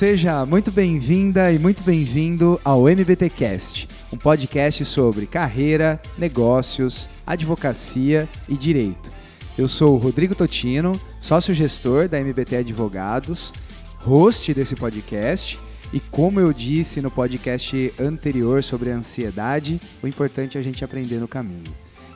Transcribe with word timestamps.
Seja 0.00 0.46
muito 0.46 0.70
bem-vinda 0.70 1.52
e 1.52 1.58
muito 1.58 1.82
bem-vindo 1.82 2.58
ao 2.64 2.88
MBTcast, 2.88 3.86
um 4.10 4.16
podcast 4.16 4.82
sobre 4.86 5.26
carreira, 5.26 6.00
negócios, 6.16 7.06
advocacia 7.26 8.26
e 8.48 8.54
direito. 8.54 9.12
Eu 9.58 9.68
sou 9.68 9.94
o 9.94 9.98
Rodrigo 9.98 10.34
Totino, 10.34 10.98
sócio-gestor 11.20 12.08
da 12.08 12.18
MBT 12.18 12.56
Advogados, 12.56 13.52
host 13.98 14.54
desse 14.54 14.74
podcast 14.74 15.60
e 15.92 16.00
como 16.00 16.40
eu 16.40 16.50
disse 16.50 17.02
no 17.02 17.10
podcast 17.10 17.92
anterior 18.00 18.64
sobre 18.64 18.90
a 18.90 18.94
ansiedade, 18.94 19.78
o 20.02 20.08
importante 20.08 20.56
é 20.56 20.60
a 20.62 20.64
gente 20.64 20.82
aprender 20.82 21.18
no 21.18 21.28
caminho. 21.28 21.74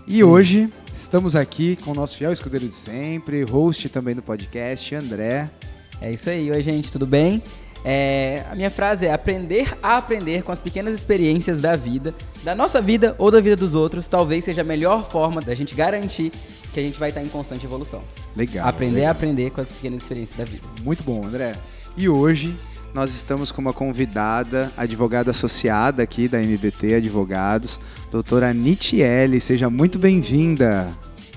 E 0.08 0.24
hoje 0.24 0.72
estamos 0.90 1.36
aqui 1.36 1.76
com 1.76 1.90
o 1.90 1.94
nosso 1.94 2.16
fiel 2.16 2.32
escudeiro 2.32 2.66
de 2.66 2.76
sempre, 2.76 3.42
host 3.42 3.90
também 3.90 4.14
do 4.14 4.22
podcast, 4.22 4.94
André. 4.94 5.50
É 6.00 6.10
isso 6.10 6.30
aí, 6.30 6.50
oi 6.50 6.62
gente, 6.62 6.90
tudo 6.90 7.06
bem? 7.06 7.42
É, 7.84 8.44
a 8.50 8.54
minha 8.54 8.70
frase 8.70 9.06
é 9.06 9.12
aprender 9.12 9.76
a 9.82 9.98
aprender 9.98 10.42
com 10.42 10.50
as 10.50 10.60
pequenas 10.60 10.94
experiências 10.94 11.60
da 11.60 11.76
vida, 11.76 12.14
da 12.42 12.54
nossa 12.54 12.80
vida 12.80 13.14
ou 13.18 13.30
da 13.30 13.40
vida 13.40 13.56
dos 13.56 13.74
outros, 13.74 14.08
talvez 14.08 14.44
seja 14.44 14.62
a 14.62 14.64
melhor 14.64 15.10
forma 15.10 15.42
da 15.42 15.54
gente 15.54 15.74
garantir 15.74 16.32
que 16.72 16.80
a 16.80 16.82
gente 16.82 16.98
vai 16.98 17.10
estar 17.10 17.22
em 17.22 17.28
constante 17.28 17.66
evolução. 17.66 18.02
Legal. 18.34 18.66
Aprender 18.66 18.96
legal. 18.96 19.08
a 19.08 19.12
aprender 19.12 19.50
com 19.50 19.60
as 19.60 19.70
pequenas 19.70 20.02
experiências 20.02 20.36
da 20.36 20.44
vida. 20.44 20.66
Muito 20.82 21.04
bom, 21.04 21.24
André. 21.24 21.56
E 21.96 22.08
hoje 22.08 22.56
nós 22.94 23.14
estamos 23.14 23.52
com 23.52 23.60
uma 23.60 23.72
convidada, 23.72 24.72
advogada 24.76 25.30
associada 25.30 26.02
aqui 26.02 26.26
da 26.26 26.40
MBT 26.42 26.94
Advogados, 26.94 27.78
doutora 28.10 28.54
Nitiele. 28.54 29.40
Seja 29.40 29.68
muito 29.68 29.98
bem-vinda. 29.98 30.88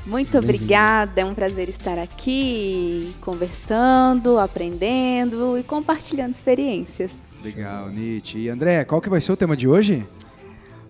Muito 0.08 0.38
obrigada, 0.38 1.20
é 1.20 1.26
um 1.26 1.36
prazer 1.36 1.68
estar 1.68 2.00
aqui 2.00 3.14
conversando, 3.20 4.40
aprendendo 4.40 5.58
e 5.60 5.64
compartilhando 5.64 6.32
experiências. 6.32 7.22
Legal, 7.44 7.90
Nietzsche. 7.90 8.40
E 8.40 8.50
André, 8.50 8.86
qual 8.86 9.02
que 9.02 9.10
vai 9.10 9.20
ser 9.20 9.34
o 9.34 9.36
tema 9.36 9.58
de 9.58 9.68
hoje? 9.68 10.08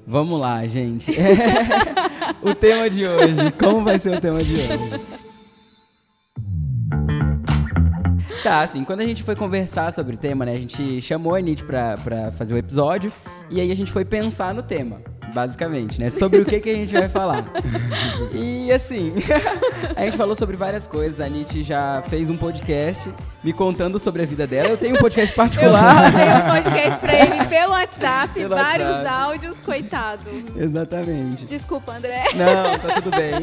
Vamos 0.06 0.40
lá, 0.40 0.66
gente. 0.68 1.12
o 2.44 2.54
tema 2.54 2.88
de 2.92 3.08
hoje, 3.08 3.52
como 3.58 3.84
vai 3.84 3.98
ser 3.98 4.16
o 4.16 4.22
tema 4.22 4.44
de 4.44 4.54
hoje? 4.54 5.18
Tá, 8.44 8.62
assim, 8.62 8.84
quando 8.84 9.00
a 9.02 9.06
gente 9.06 9.24
foi 9.24 9.36
conversar 9.36 9.92
sobre 9.94 10.14
o 10.14 10.18
tema, 10.18 10.46
né, 10.46 10.54
a 10.54 10.60
gente 10.60 11.02
chamou 11.02 11.34
a 11.34 11.40
Anitta 11.40 11.66
pra, 11.66 11.98
pra 11.98 12.32
fazer 12.34 12.54
o 12.54 12.58
episódio 12.58 13.12
e 13.50 13.60
aí 13.60 13.72
a 13.72 13.76
gente 13.76 13.92
foi 13.92 14.06
pensar 14.06 14.54
no 14.54 14.62
tema 14.62 15.17
basicamente, 15.34 16.00
né? 16.00 16.10
Sobre 16.10 16.40
o 16.40 16.46
que, 16.46 16.60
que 16.60 16.70
a 16.70 16.76
gente 16.76 16.94
vai 16.94 17.10
falar. 17.10 17.46
E 18.34 18.72
assim, 18.72 19.14
a 19.96 20.02
gente 20.04 20.18
falou 20.18 20.36
sobre 20.36 20.56
várias 20.56 20.88
coisas. 20.88 21.20
A 21.20 21.28
Nietzsche 21.28 21.64
já 21.64 22.04
fez 22.08 22.30
um 22.30 22.38
podcast 22.38 23.12
me 23.44 23.54
contando 23.54 24.00
sobre 24.00 24.24
a 24.24 24.26
vida 24.26 24.46
dela. 24.48 24.70
Eu 24.70 24.78
tenho 24.78 24.96
um 24.96 25.00
podcast 25.00 25.34
particular. 25.36 26.06
Eu 26.06 26.20
tenho 26.20 26.38
um 26.38 26.64
podcast 26.64 27.00
pra 27.00 27.14
ele 27.14 27.46
pelo 27.46 27.72
WhatsApp, 27.72 28.34
pelo 28.34 28.56
vários 28.56 28.90
WhatsApp. 28.90 29.08
áudios, 29.08 29.58
coitado. 29.58 30.30
Exatamente. 30.56 31.46
Desculpa, 31.46 31.94
André. 31.94 32.24
Não, 32.36 32.80
tá 32.80 33.02
tudo 33.02 33.12
bem. 33.12 33.34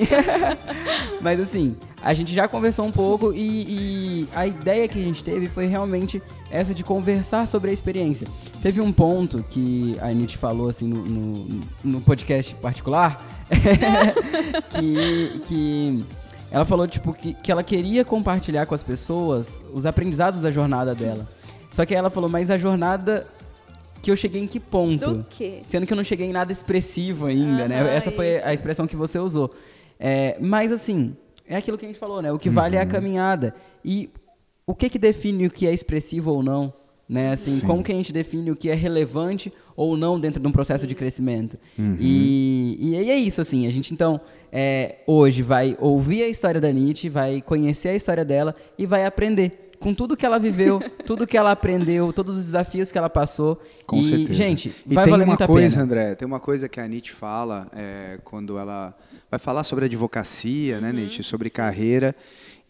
Mas 1.20 1.40
assim, 1.40 1.76
a 2.04 2.12
gente 2.12 2.34
já 2.34 2.46
conversou 2.46 2.84
um 2.84 2.92
pouco 2.92 3.32
e, 3.32 3.62
e 3.66 4.28
a 4.34 4.46
ideia 4.46 4.86
que 4.86 4.98
a 4.98 5.02
gente 5.02 5.24
teve 5.24 5.48
foi 5.48 5.66
realmente 5.66 6.22
essa 6.50 6.74
de 6.74 6.84
conversar 6.84 7.48
sobre 7.48 7.70
a 7.70 7.72
experiência. 7.72 8.28
Teve 8.62 8.82
um 8.82 8.92
ponto 8.92 9.42
que 9.42 9.96
a 10.02 10.12
Nietzsche 10.12 10.36
falou 10.36 10.68
assim 10.68 10.86
no, 10.86 11.02
no, 11.02 11.60
no 11.82 12.00
podcast 12.02 12.54
particular 12.56 13.24
que, 14.68 15.40
que 15.46 16.04
ela 16.50 16.66
falou 16.66 16.86
tipo 16.86 17.14
que, 17.14 17.32
que 17.32 17.50
ela 17.50 17.64
queria 17.64 18.04
compartilhar 18.04 18.66
com 18.66 18.74
as 18.74 18.82
pessoas 18.82 19.62
os 19.72 19.86
aprendizados 19.86 20.42
da 20.42 20.50
jornada 20.50 20.94
dela. 20.94 21.26
Só 21.70 21.86
que 21.86 21.94
ela 21.94 22.10
falou, 22.10 22.28
mas 22.28 22.50
a 22.50 22.58
jornada 22.58 23.26
que 24.02 24.10
eu 24.10 24.16
cheguei 24.16 24.42
em 24.42 24.46
que 24.46 24.60
ponto? 24.60 25.14
Do 25.14 25.26
quê? 25.30 25.60
Sendo 25.64 25.86
que 25.86 25.92
eu 25.94 25.96
não 25.96 26.04
cheguei 26.04 26.26
em 26.26 26.32
nada 26.32 26.52
expressivo 26.52 27.24
ainda, 27.24 27.66
né? 27.66 27.96
Essa 27.96 28.10
foi 28.10 28.36
isso. 28.36 28.46
a 28.46 28.52
expressão 28.52 28.86
que 28.86 28.94
você 28.94 29.18
usou. 29.18 29.54
É, 29.98 30.36
mas 30.38 30.70
assim, 30.70 31.16
é 31.46 31.56
aquilo 31.56 31.76
que 31.76 31.84
a 31.84 31.88
gente 31.88 31.98
falou, 31.98 32.22
né? 32.22 32.32
O 32.32 32.38
que 32.38 32.48
uhum. 32.48 32.54
vale 32.54 32.76
é 32.76 32.80
a 32.80 32.84
uhum. 32.84 32.88
caminhada. 32.88 33.54
E 33.84 34.10
o 34.66 34.74
que 34.74 34.88
que 34.88 34.98
define 34.98 35.46
o 35.46 35.50
que 35.50 35.66
é 35.66 35.72
expressivo 35.72 36.32
ou 36.32 36.42
não? 36.42 36.72
Né? 37.06 37.32
Assim, 37.32 37.58
Sim. 37.58 37.66
como 37.66 37.82
que 37.82 37.92
a 37.92 37.94
gente 37.94 38.12
define 38.12 38.50
o 38.50 38.56
que 38.56 38.70
é 38.70 38.74
relevante 38.74 39.52
ou 39.76 39.94
não 39.94 40.18
dentro 40.18 40.40
de 40.40 40.48
um 40.48 40.52
processo 40.52 40.86
de 40.86 40.94
crescimento? 40.94 41.58
Uhum. 41.78 41.96
E, 42.00 42.78
e 42.80 42.96
aí 42.96 43.10
é 43.10 43.16
isso, 43.16 43.42
assim, 43.42 43.66
a 43.66 43.70
gente 43.70 43.92
então 43.92 44.18
é, 44.50 44.96
hoje 45.06 45.42
vai 45.42 45.76
ouvir 45.78 46.22
a 46.22 46.28
história 46.28 46.60
da 46.60 46.72
Nietzsche, 46.72 47.10
vai 47.10 47.42
conhecer 47.42 47.90
a 47.90 47.94
história 47.94 48.24
dela 48.24 48.54
e 48.78 48.86
vai 48.86 49.04
aprender 49.04 49.64
com 49.78 49.92
tudo 49.92 50.16
que 50.16 50.24
ela 50.24 50.38
viveu, 50.38 50.80
tudo 51.04 51.26
que 51.26 51.36
ela 51.36 51.50
aprendeu, 51.50 52.10
todos 52.10 52.38
os 52.38 52.44
desafios 52.44 52.90
que 52.90 52.96
ela 52.96 53.10
passou. 53.10 53.60
Com 53.86 53.98
e, 53.98 54.04
certeza. 54.06 54.32
gente, 54.32 54.74
e 54.86 54.94
vai 54.94 55.04
tem 55.04 55.10
valer 55.10 55.24
uma 55.24 55.32
muito 55.32 55.46
coisa, 55.46 55.66
a 55.66 55.70
pena. 55.70 55.82
André, 55.82 56.14
tem 56.14 56.26
uma 56.26 56.40
coisa 56.40 56.70
que 56.70 56.80
a 56.80 56.88
Nietzsche 56.88 57.12
fala 57.12 57.66
é, 57.76 58.18
quando 58.24 58.56
ela 58.56 58.96
vai 59.34 59.38
falar 59.38 59.64
sobre 59.64 59.86
advocacia, 59.86 60.80
né, 60.80 60.88
uhum, 60.88 60.94
né, 60.94 61.00
Nietzsche, 61.00 61.22
sobre 61.22 61.48
sim. 61.48 61.56
carreira. 61.56 62.14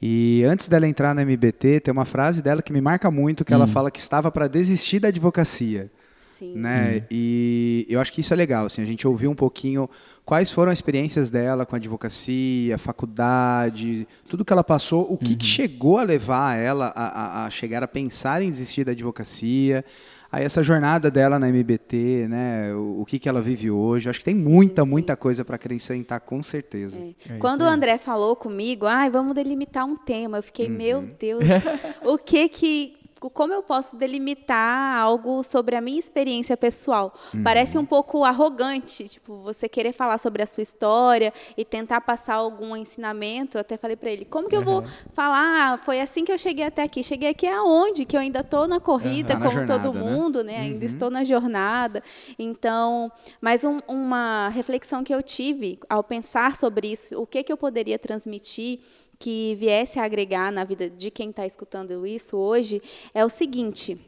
E 0.01 0.43
antes 0.45 0.69
dela 0.69 0.89
entrar 0.89 1.15
na 1.15 1.23
MBT, 1.23 1.81
tem 1.81 1.93
uma 1.93 2.05
frase 2.05 2.43
dela 2.43 2.63
que 2.63 2.73
me 2.73 2.81
marca 2.81 3.11
muito, 3.11 3.45
que 3.45 3.53
hum. 3.53 3.57
ela 3.57 3.67
fala 3.67 3.91
que 3.91 4.01
estava 4.01 4.31
para 4.31 4.49
desistir 4.49 4.99
da 4.99 5.09
advocacia. 5.09 5.91
Sim. 6.21 6.55
Né? 6.57 6.99
Hum. 6.99 7.07
E 7.11 7.87
eu 7.89 8.01
acho 8.01 8.13
que 8.13 8.21
isso 8.21 8.33
é 8.33 8.37
legal, 8.37 8.67
assim, 8.67 8.83
a 8.83 8.87
gente 8.87 9.07
ouviu 9.07 9.31
um 9.31 9.35
pouquinho 9.35 9.89
quais 10.25 10.51
foram 10.51 10.73
as 10.73 10.79
experiências 10.79 11.31
dela 11.31 11.65
com 11.65 11.77
a 11.77 11.79
advocacia, 11.79 12.77
faculdade, 12.79 14.09
tudo 14.29 14.45
que 14.45 14.53
ela 14.53 14.65
passou, 14.65 15.07
o 15.13 15.19
que, 15.19 15.33
uhum. 15.33 15.39
que 15.39 15.47
chegou 15.47 15.99
a 15.99 16.03
levar 16.03 16.57
ela 16.57 16.93
a, 16.97 17.43
a, 17.43 17.47
a 17.47 17.51
chegar 17.51 17.83
a 17.83 17.89
pensar 17.89 18.43
em 18.43 18.51
desistir 18.51 18.85
da 18.85 18.93
advocacia, 18.93 19.85
Aí 20.35 20.45
essa 20.45 20.65
jornada 20.65 21.13
dela 21.13 21.39
na 21.39 21.49
MBT, 21.49 22.27
né? 22.29 22.75
O, 22.75 23.03
o 23.03 23.05
que, 23.05 23.21
que 23.21 23.29
ela 23.29 23.41
vive 23.41 23.71
hoje. 23.71 24.11
Acho 24.11 24.19
que 24.19 24.25
tem 24.25 24.35
sim, 24.35 24.49
muita, 24.49 24.83
sim. 24.83 24.91
muita 24.91 25.17
coisa 25.17 25.45
para 25.45 25.55
acrescentar, 25.55 26.19
com 26.19 26.43
certeza. 26.43 26.99
É. 26.99 27.35
É 27.35 27.39
Quando 27.39 27.63
o 27.63 27.69
André 27.69 27.99
falou 27.99 28.35
comigo, 28.35 28.85
ai, 28.85 29.09
vamos 29.09 29.33
delimitar 29.33 29.85
um 29.87 29.95
tema, 29.95 30.39
eu 30.39 30.43
fiquei, 30.43 30.67
uhum. 30.67 30.75
meu 30.75 31.03
Deus, 31.03 31.45
o 32.03 32.19
que 32.19 32.49
que 32.49 32.97
como 33.31 33.53
eu 33.53 33.63
posso 33.63 33.97
delimitar 33.97 34.97
algo 34.97 35.43
sobre 35.43 35.77
a 35.77 35.81
minha 35.81 35.99
experiência 35.99 36.57
pessoal? 36.57 37.15
Uhum. 37.33 37.43
Parece 37.43 37.77
um 37.77 37.85
pouco 37.85 38.25
arrogante, 38.25 39.09
tipo, 39.09 39.37
você 39.39 39.69
querer 39.69 39.93
falar 39.93 40.19
sobre 40.19 40.43
a 40.43 40.47
sua 40.47 40.63
história 40.63 41.33
e 41.57 41.65
tentar 41.65 42.01
passar 42.01 42.35
algum 42.35 42.77
ensinamento. 42.77 43.57
Eu 43.57 43.61
até 43.61 43.77
falei 43.77 43.97
para 43.97 44.11
ele, 44.11 44.25
como 44.25 44.49
que 44.49 44.57
eu 44.57 44.63
vou 44.63 44.85
falar? 45.13 45.75
Ah, 45.75 45.77
foi 45.77 46.01
assim 46.01 46.25
que 46.25 46.33
eu 46.33 46.39
cheguei 46.39 46.65
até 46.65 46.83
aqui. 46.83 47.03
Cheguei 47.03 47.29
aqui 47.29 47.47
aonde? 47.47 48.05
Que 48.05 48.17
eu 48.17 48.21
ainda 48.21 48.41
estou 48.41 48.67
na 48.67 48.81
corrida, 48.81 49.35
uhum. 49.35 49.41
como 49.41 49.51
jornada, 49.51 49.83
todo 49.83 49.95
né? 49.95 50.01
mundo, 50.01 50.43
né? 50.43 50.53
né? 50.55 50.59
Uhum. 50.59 50.65
Ainda 50.65 50.85
estou 50.85 51.11
na 51.11 51.25
jornada. 51.25 52.03
Então, 52.39 53.11
mas 53.41 53.65
um, 53.65 53.81
uma 53.89 54.49
reflexão 54.49 55.03
que 55.03 55.15
eu 55.15 55.23
tive 55.23 55.79
ao 55.89 56.03
pensar 56.03 56.57
sobre 56.57 56.93
isso, 56.93 57.21
o 57.21 57.27
que 57.27 57.43
que 57.43 57.53
eu 57.53 57.57
poderia 57.57 57.99
transmitir 57.99 58.81
que 59.19 59.57
viesse 59.57 59.99
a 59.99 60.05
agregar 60.05 60.51
na 60.53 60.65
vida 60.65 60.89
de 60.89 61.11
quem 61.11 61.31
está 61.31 61.47
escutando 61.47 62.07
isso 62.07 62.37
hoje 62.37 62.81
é 63.13 63.25
o 63.25 63.29
seguinte. 63.29 63.99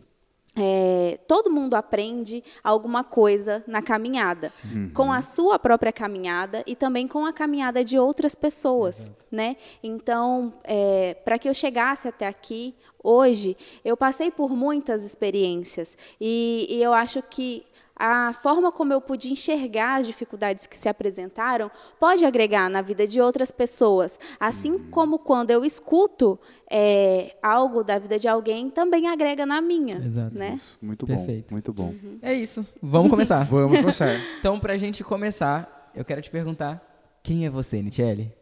É, 0.59 1.19
todo 1.29 1.51
mundo 1.51 1.75
aprende 1.75 2.43
alguma 2.65 3.05
coisa 3.05 3.63
na 3.67 3.83
caminhada, 3.83 4.49
Sim. 4.49 4.89
com 4.89 5.13
a 5.13 5.21
sua 5.21 5.59
própria 5.59 5.93
caminhada 5.93 6.65
e 6.67 6.75
também 6.75 7.07
com 7.07 7.27
a 7.27 7.33
caminhada 7.33 7.85
de 7.85 7.99
outras 7.99 8.35
pessoas, 8.35 9.13
né? 9.31 9.57
Então, 9.83 10.55
é, 10.65 11.13
para 11.13 11.39
que 11.39 11.47
eu 11.47 11.53
chegasse 11.53 12.09
até 12.09 12.27
aqui 12.27 12.75
hoje, 13.05 13.55
eu 13.85 13.99
passei 13.99 14.31
por 14.31 14.49
muitas 14.49 15.05
experiências 15.05 15.95
e, 16.19 16.67
e 16.71 16.83
eu 16.83 16.95
acho 16.95 17.23
que 17.23 17.67
a 17.97 18.33
forma 18.35 18.71
como 18.71 18.93
eu 18.93 19.01
pude 19.01 19.33
enxergar 19.33 20.01
as 20.01 20.07
dificuldades 20.07 20.67
que 20.67 20.77
se 20.77 20.89
apresentaram 20.89 21.71
pode 21.99 22.25
agregar 22.25 22.69
na 22.69 22.83
vida 22.83 23.07
de 23.07 23.21
outras 23.21 23.51
pessoas. 23.51 24.19
Assim 24.39 24.73
uhum. 24.73 24.91
como 24.91 25.19
quando 25.19 25.51
eu 25.51 25.65
escuto 25.65 26.39
é, 26.71 27.35
algo 27.43 27.83
da 27.83 27.99
vida 27.99 28.19
de 28.19 28.29
alguém, 28.29 28.69
também 28.69 29.09
agrega 29.09 29.47
na 29.47 29.61
minha. 29.63 29.97
Exato. 29.97 30.37
Né? 30.37 30.55
Isso. 30.55 30.79
Muito 30.83 31.07
Perfeito. 31.07 31.49
bom. 31.49 31.55
Muito 31.55 31.73
bom. 31.73 31.89
Uhum. 31.89 32.19
É 32.21 32.35
isso. 32.35 32.67
Vamos 32.83 33.11
começar. 33.11 33.43
Vamos 33.49 33.81
começar. 33.81 34.21
então, 34.39 34.61
para 34.61 34.75
a 34.75 34.79
gente 34.79 35.03
começar, 35.03 35.91
eu 35.95 36.05
quero 36.05 36.21
te 36.21 36.31
perguntar: 36.31 36.83
quem 37.23 37.47
é 37.47 37.51
você, 37.51 37.81
Nichelle? 37.83 38.33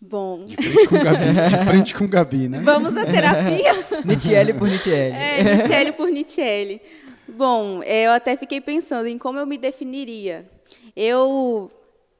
Bom. 0.00 0.44
De 0.44 0.56
frente 0.56 0.86
com 0.86 0.98
Gabi, 0.98 1.26
de 1.26 1.64
frente 1.64 1.94
com 1.94 2.06
Gabi 2.06 2.48
né? 2.48 2.60
Vamos 2.60 2.94
à 2.94 3.06
terapia? 3.06 3.72
Nichelle 4.04 4.52
por 4.52 4.68
Nichelle. 4.68 5.16
É, 5.16 5.56
Nichelle 5.56 5.92
por 5.92 6.08
Nichelle. 6.10 6.80
Bom, 7.28 7.82
eu 7.82 8.12
até 8.12 8.36
fiquei 8.36 8.60
pensando 8.60 9.06
em 9.06 9.18
como 9.18 9.38
eu 9.38 9.46
me 9.46 9.56
definiria. 9.56 10.48
Eu 10.94 11.70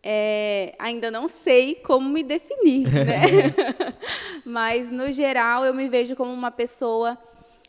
é, 0.02 0.74
ainda 0.78 1.10
não 1.10 1.28
sei 1.28 1.76
como 1.76 2.08
me 2.08 2.22
definir, 2.22 2.92
né? 2.92 3.22
Mas, 4.44 4.90
no 4.90 5.10
geral, 5.10 5.64
eu 5.64 5.74
me 5.74 5.88
vejo 5.88 6.14
como 6.14 6.32
uma 6.32 6.50
pessoa 6.50 7.18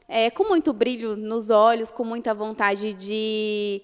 é, 0.07 0.29
com 0.29 0.43
muito 0.45 0.73
brilho 0.73 1.15
nos 1.15 1.49
olhos, 1.49 1.91
com 1.91 2.03
muita 2.03 2.33
vontade 2.33 2.93
de 2.93 3.81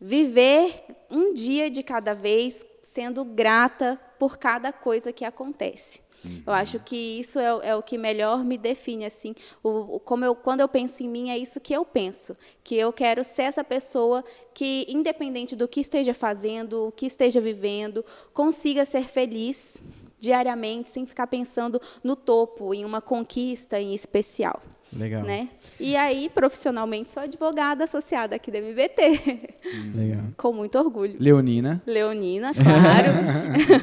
viver 0.00 0.84
um 1.10 1.34
dia 1.34 1.68
de 1.70 1.82
cada 1.82 2.14
vez, 2.14 2.64
sendo 2.82 3.24
grata 3.24 3.98
por 4.18 4.38
cada 4.38 4.72
coisa 4.72 5.12
que 5.12 5.24
acontece. 5.24 6.00
Uhum. 6.24 6.42
Eu 6.46 6.52
acho 6.52 6.78
que 6.80 6.96
isso 6.96 7.38
é, 7.38 7.68
é, 7.68 7.76
o 7.76 7.82
que 7.82 7.96
melhor 7.96 8.44
me 8.44 8.58
define 8.58 9.04
assim. 9.04 9.34
O, 9.62 9.96
o, 9.96 10.00
como 10.00 10.24
eu, 10.24 10.34
quando 10.34 10.60
eu 10.60 10.68
penso 10.68 11.02
em 11.02 11.08
mim 11.08 11.30
é 11.30 11.38
isso 11.38 11.60
que 11.60 11.72
eu 11.72 11.84
penso, 11.84 12.36
que 12.64 12.74
eu 12.74 12.92
quero 12.92 13.22
ser 13.22 13.42
essa 13.42 13.62
pessoa 13.64 14.24
que, 14.54 14.86
independente 14.88 15.54
do 15.54 15.68
que 15.68 15.80
esteja 15.80 16.14
fazendo, 16.14 16.88
o 16.88 16.92
que 16.92 17.06
esteja 17.06 17.40
vivendo, 17.40 18.04
consiga 18.32 18.84
ser 18.84 19.04
feliz 19.08 19.80
diariamente, 20.18 20.90
sem 20.90 21.06
ficar 21.06 21.26
pensando 21.26 21.80
no 22.02 22.16
topo, 22.16 22.74
em 22.74 22.84
uma 22.84 23.00
conquista 23.00 23.80
em 23.80 23.94
especial. 23.94 24.60
Legal. 24.92 25.22
Né? 25.22 25.48
E 25.78 25.94
aí, 25.96 26.30
profissionalmente, 26.30 27.10
sou 27.10 27.22
advogada 27.22 27.84
associada 27.84 28.34
aqui 28.36 28.50
da 28.50 28.58
MBT. 28.58 29.58
Legal. 29.94 30.22
Com 30.36 30.52
muito 30.52 30.78
orgulho. 30.78 31.14
Leonina. 31.20 31.82
Leonina, 31.86 32.54
claro. 32.54 33.12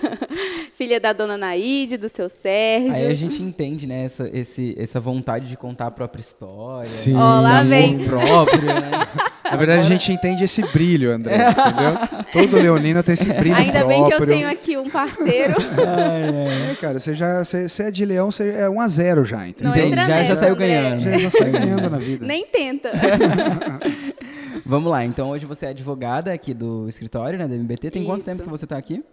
Filha 0.73 0.99
da 0.99 1.13
dona 1.13 1.37
Naide, 1.37 1.95
do 1.97 2.09
seu 2.09 2.27
Sérgio. 2.27 2.93
Aí 2.95 3.07
a 3.07 3.13
gente 3.13 3.41
entende, 3.41 3.85
né, 3.85 4.03
essa, 4.03 4.27
esse, 4.33 4.75
essa 4.77 4.99
vontade 4.99 5.47
de 5.47 5.55
contar 5.55 5.87
a 5.87 5.91
própria 5.91 6.21
história. 6.21 6.85
Sim. 6.85 7.13
Né? 7.13 7.19
Ó, 7.19 7.39
lá 7.39 7.63
vem. 7.63 8.03
próprio, 8.05 8.65
né? 8.65 8.91
Na 9.49 9.57
verdade, 9.57 9.81
a 9.81 9.83
gente 9.83 10.11
entende 10.11 10.43
esse 10.43 10.61
brilho, 10.71 11.11
André, 11.11 11.35
entendeu? 11.35 12.23
Todo 12.31 12.55
leonino 12.57 13.03
tem 13.03 13.13
esse 13.13 13.31
brilho 13.31 13.55
Ainda 13.55 13.79
próprio. 13.79 13.87
bem 13.87 14.05
que 14.05 14.13
eu 14.13 14.27
tenho 14.27 14.49
aqui 14.49 14.77
um 14.77 14.89
parceiro. 14.89 15.55
É, 15.85 16.75
cara, 16.75 16.99
você 16.99 17.13
já 17.13 17.43
você, 17.43 17.67
você 17.69 17.83
é 17.83 17.91
de 17.91 18.05
leão, 18.05 18.31
você 18.31 18.49
é 18.49 18.69
1 18.69 18.79
a 18.81 18.87
0 18.87 19.25
já, 19.25 19.47
entendeu? 19.47 19.73
Não 19.75 19.79
entra 19.81 20.05
já, 20.05 20.23
já 20.23 20.35
saiu 20.35 20.53
André. 20.53 20.67
ganhando. 20.67 21.01
Já, 21.01 21.17
já 21.17 21.31
sai 21.31 21.51
ganhando 21.51 21.89
na 21.89 21.97
vida. 21.97 22.25
Nem 22.25 22.45
tenta. 22.45 22.91
Vamos 24.65 24.91
lá, 24.91 25.03
então 25.03 25.29
hoje 25.29 25.45
você 25.45 25.67
é 25.67 25.69
advogada 25.69 26.33
aqui 26.33 26.53
do 26.53 26.87
escritório, 26.89 27.37
né, 27.37 27.47
da 27.47 27.55
MBT. 27.55 27.91
Tem 27.91 28.03
quanto 28.03 28.21
Isso. 28.21 28.29
tempo 28.29 28.43
que 28.43 28.49
você 28.49 28.65
está 28.65 28.77
aqui? 28.77 29.03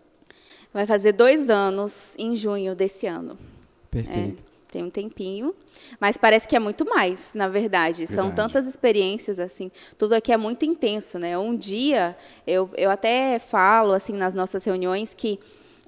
Vai 0.72 0.86
fazer 0.86 1.12
dois 1.12 1.50
anos 1.50 2.14
em 2.18 2.34
junho 2.34 2.74
desse 2.74 3.06
ano. 3.06 3.36
Perfeito. 3.90 4.42
É, 4.42 4.51
tem 4.72 4.82
um 4.82 4.90
tempinho, 4.90 5.54
mas 6.00 6.16
parece 6.16 6.48
que 6.48 6.56
é 6.56 6.58
muito 6.58 6.88
mais, 6.88 7.34
na 7.34 7.46
verdade. 7.46 8.06
São 8.06 8.28
Verdade. 8.28 8.36
tantas 8.36 8.66
experiências, 8.66 9.38
assim, 9.38 9.70
tudo 9.98 10.14
aqui 10.14 10.32
é 10.32 10.36
muito 10.36 10.64
intenso, 10.64 11.18
né? 11.18 11.36
Um 11.36 11.54
dia, 11.54 12.16
eu, 12.46 12.70
eu 12.76 12.90
até 12.90 13.38
falo, 13.38 13.92
assim, 13.92 14.14
nas 14.14 14.32
nossas 14.32 14.64
reuniões 14.64 15.14
que 15.14 15.38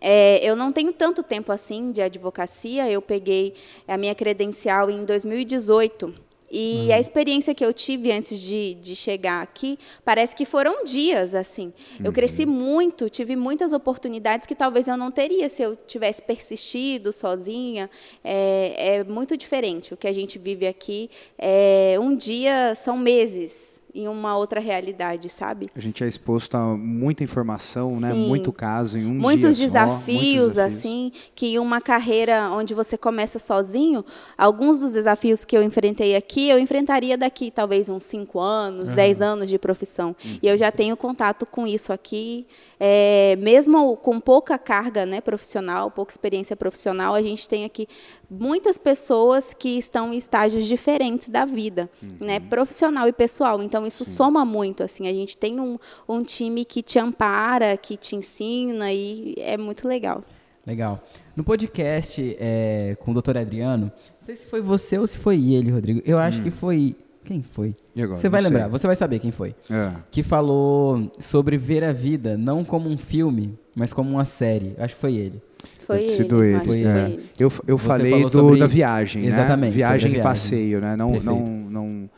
é, 0.00 0.38
eu 0.44 0.54
não 0.54 0.70
tenho 0.70 0.92
tanto 0.92 1.22
tempo 1.22 1.50
assim 1.50 1.90
de 1.90 2.02
advocacia, 2.02 2.90
eu 2.90 3.00
peguei 3.00 3.54
a 3.88 3.96
minha 3.96 4.14
credencial 4.14 4.90
em 4.90 5.02
2018. 5.02 6.14
E 6.50 6.92
a 6.92 7.00
experiência 7.00 7.54
que 7.54 7.64
eu 7.64 7.72
tive 7.72 8.12
antes 8.12 8.38
de, 8.38 8.74
de 8.74 8.94
chegar 8.94 9.42
aqui, 9.42 9.78
parece 10.04 10.36
que 10.36 10.44
foram 10.44 10.84
dias, 10.84 11.34
assim. 11.34 11.72
Eu 12.02 12.12
cresci 12.12 12.46
muito, 12.46 13.10
tive 13.10 13.34
muitas 13.34 13.72
oportunidades 13.72 14.46
que 14.46 14.54
talvez 14.54 14.86
eu 14.86 14.96
não 14.96 15.10
teria 15.10 15.48
se 15.48 15.62
eu 15.62 15.76
tivesse 15.76 16.22
persistido 16.22 17.12
sozinha. 17.12 17.90
É, 18.22 18.96
é 18.96 19.04
muito 19.04 19.36
diferente 19.36 19.94
o 19.94 19.96
que 19.96 20.06
a 20.06 20.12
gente 20.12 20.38
vive 20.38 20.66
aqui. 20.66 21.10
É, 21.36 21.96
um 22.00 22.14
dia 22.14 22.74
são 22.74 22.96
meses 22.96 23.82
em 23.94 24.08
uma 24.08 24.36
outra 24.36 24.58
realidade, 24.60 25.28
sabe? 25.28 25.68
A 25.74 25.80
gente 25.80 26.02
é 26.02 26.08
exposto 26.08 26.56
a 26.56 26.76
muita 26.76 27.22
informação, 27.22 28.00
né? 28.00 28.12
Sim. 28.12 28.26
Muito 28.26 28.52
caso 28.52 28.98
em 28.98 29.06
um 29.06 29.14
muitos 29.14 29.56
dia 29.56 29.68
só, 29.68 29.72
desafios, 29.72 30.22
muitos 30.22 30.54
desafios. 30.54 30.58
assim, 30.58 31.12
que 31.34 31.58
uma 31.58 31.80
carreira 31.80 32.50
onde 32.50 32.74
você 32.74 32.98
começa 32.98 33.38
sozinho, 33.38 34.04
alguns 34.36 34.80
dos 34.80 34.92
desafios 34.92 35.44
que 35.44 35.56
eu 35.56 35.62
enfrentei 35.62 36.16
aqui, 36.16 36.48
eu 36.48 36.58
enfrentaria 36.58 37.16
daqui 37.16 37.50
talvez 37.50 37.88
uns 37.88 38.02
5 38.04 38.40
anos, 38.40 38.92
10 38.92 39.22
anos 39.22 39.48
de 39.48 39.58
profissão. 39.58 40.16
E 40.42 40.48
eu 40.48 40.56
já 40.56 40.72
tenho 40.72 40.96
contato 40.96 41.46
com 41.46 41.66
isso 41.66 41.92
aqui. 41.92 42.46
É, 42.80 43.36
mesmo 43.36 43.96
com 43.96 44.20
pouca 44.20 44.58
carga 44.58 45.06
né, 45.06 45.20
profissional, 45.20 45.90
pouca 45.90 46.12
experiência 46.12 46.56
profissional, 46.56 47.14
a 47.14 47.22
gente 47.22 47.48
tem 47.48 47.64
aqui 47.64 47.88
muitas 48.28 48.76
pessoas 48.76 49.54
que 49.54 49.78
estão 49.78 50.12
em 50.12 50.16
estágios 50.16 50.64
diferentes 50.64 51.28
da 51.28 51.44
vida, 51.44 51.88
né, 52.20 52.40
profissional 52.40 53.08
e 53.08 53.12
pessoal. 53.12 53.62
Então 53.62 53.83
isso 53.86 54.04
soma 54.04 54.44
muito. 54.44 54.82
Assim, 54.82 55.08
a 55.08 55.12
gente 55.12 55.36
tem 55.36 55.60
um, 55.60 55.76
um 56.08 56.22
time 56.22 56.64
que 56.64 56.82
te 56.82 56.98
ampara, 56.98 57.76
que 57.76 57.96
te 57.96 58.16
ensina 58.16 58.92
e 58.92 59.34
é 59.38 59.56
muito 59.56 59.86
legal. 59.88 60.22
Legal. 60.66 61.02
No 61.36 61.44
podcast 61.44 62.36
é, 62.40 62.96
com 63.00 63.10
o 63.10 63.14
doutor 63.14 63.36
Adriano, 63.36 63.86
não 64.20 64.26
sei 64.26 64.34
se 64.36 64.46
foi 64.46 64.60
você 64.60 64.98
ou 64.98 65.06
se 65.06 65.18
foi 65.18 65.52
ele, 65.52 65.70
Rodrigo. 65.70 66.00
Eu 66.04 66.18
acho 66.18 66.40
que 66.42 66.50
foi. 66.50 66.96
Quem 67.22 67.42
foi? 67.42 67.74
Hum. 67.96 68.02
Agora? 68.02 68.20
Você 68.20 68.28
vai 68.28 68.40
sei. 68.42 68.50
lembrar, 68.50 68.68
você 68.68 68.86
vai 68.86 68.96
saber 68.96 69.18
quem 69.18 69.30
foi. 69.30 69.54
É. 69.70 69.92
Que 70.10 70.22
falou 70.22 71.10
sobre 71.18 71.56
ver 71.56 71.82
a 71.84 71.92
vida 71.92 72.36
não 72.36 72.64
como 72.64 72.88
um 72.88 72.98
filme, 72.98 73.58
mas 73.74 73.92
como 73.92 74.10
uma 74.10 74.24
série. 74.24 74.74
Acho 74.78 74.94
que 74.94 75.00
foi 75.00 75.14
ele. 75.16 75.42
Foi 75.86 76.02
ele, 76.02 76.12
sido 76.12 76.42
ele. 76.44 76.56
acho 76.56 76.64
que 76.64 76.70
é. 76.84 76.92
foi 76.92 77.12
ele. 77.12 77.30
Eu, 77.38 77.52
eu 77.66 77.78
Você 77.78 77.86
falei 77.86 78.22
do, 78.22 78.30
sobre- 78.30 78.60
da 78.60 78.66
viagem, 78.66 79.26
Exatamente, 79.26 79.70
né? 79.70 79.76
Viagem 79.76 80.00
sobre 80.00 80.06
a 80.06 80.08
e 80.08 80.22
viagem. 80.22 80.22
passeio, 80.22 80.80
né? 80.80 80.96
Não, 80.96 81.12
não, 81.20 81.44
não, 81.44 82.10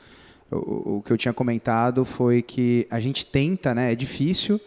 o, 0.50 0.96
o 0.98 1.02
que 1.04 1.12
eu 1.12 1.16
tinha 1.16 1.32
comentado 1.34 2.04
foi 2.04 2.42
que 2.42 2.86
a 2.90 3.00
gente 3.00 3.24
tenta, 3.26 3.74
né? 3.74 3.92
É 3.92 3.94
difícil, 3.94 4.60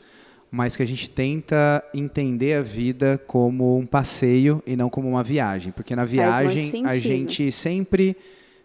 mas 0.51 0.75
que 0.75 0.83
a 0.83 0.85
gente 0.85 1.09
tenta 1.09 1.83
entender 1.93 2.55
a 2.55 2.61
vida 2.61 3.21
como 3.27 3.77
um 3.77 3.85
passeio 3.85 4.63
e 4.65 4.75
não 4.75 4.89
como 4.89 5.07
uma 5.07 5.23
viagem, 5.23 5.71
porque 5.71 5.95
na 5.95 6.05
viagem 6.05 6.71
a 6.85 6.93
gente 6.95 7.51
sempre 7.51 8.17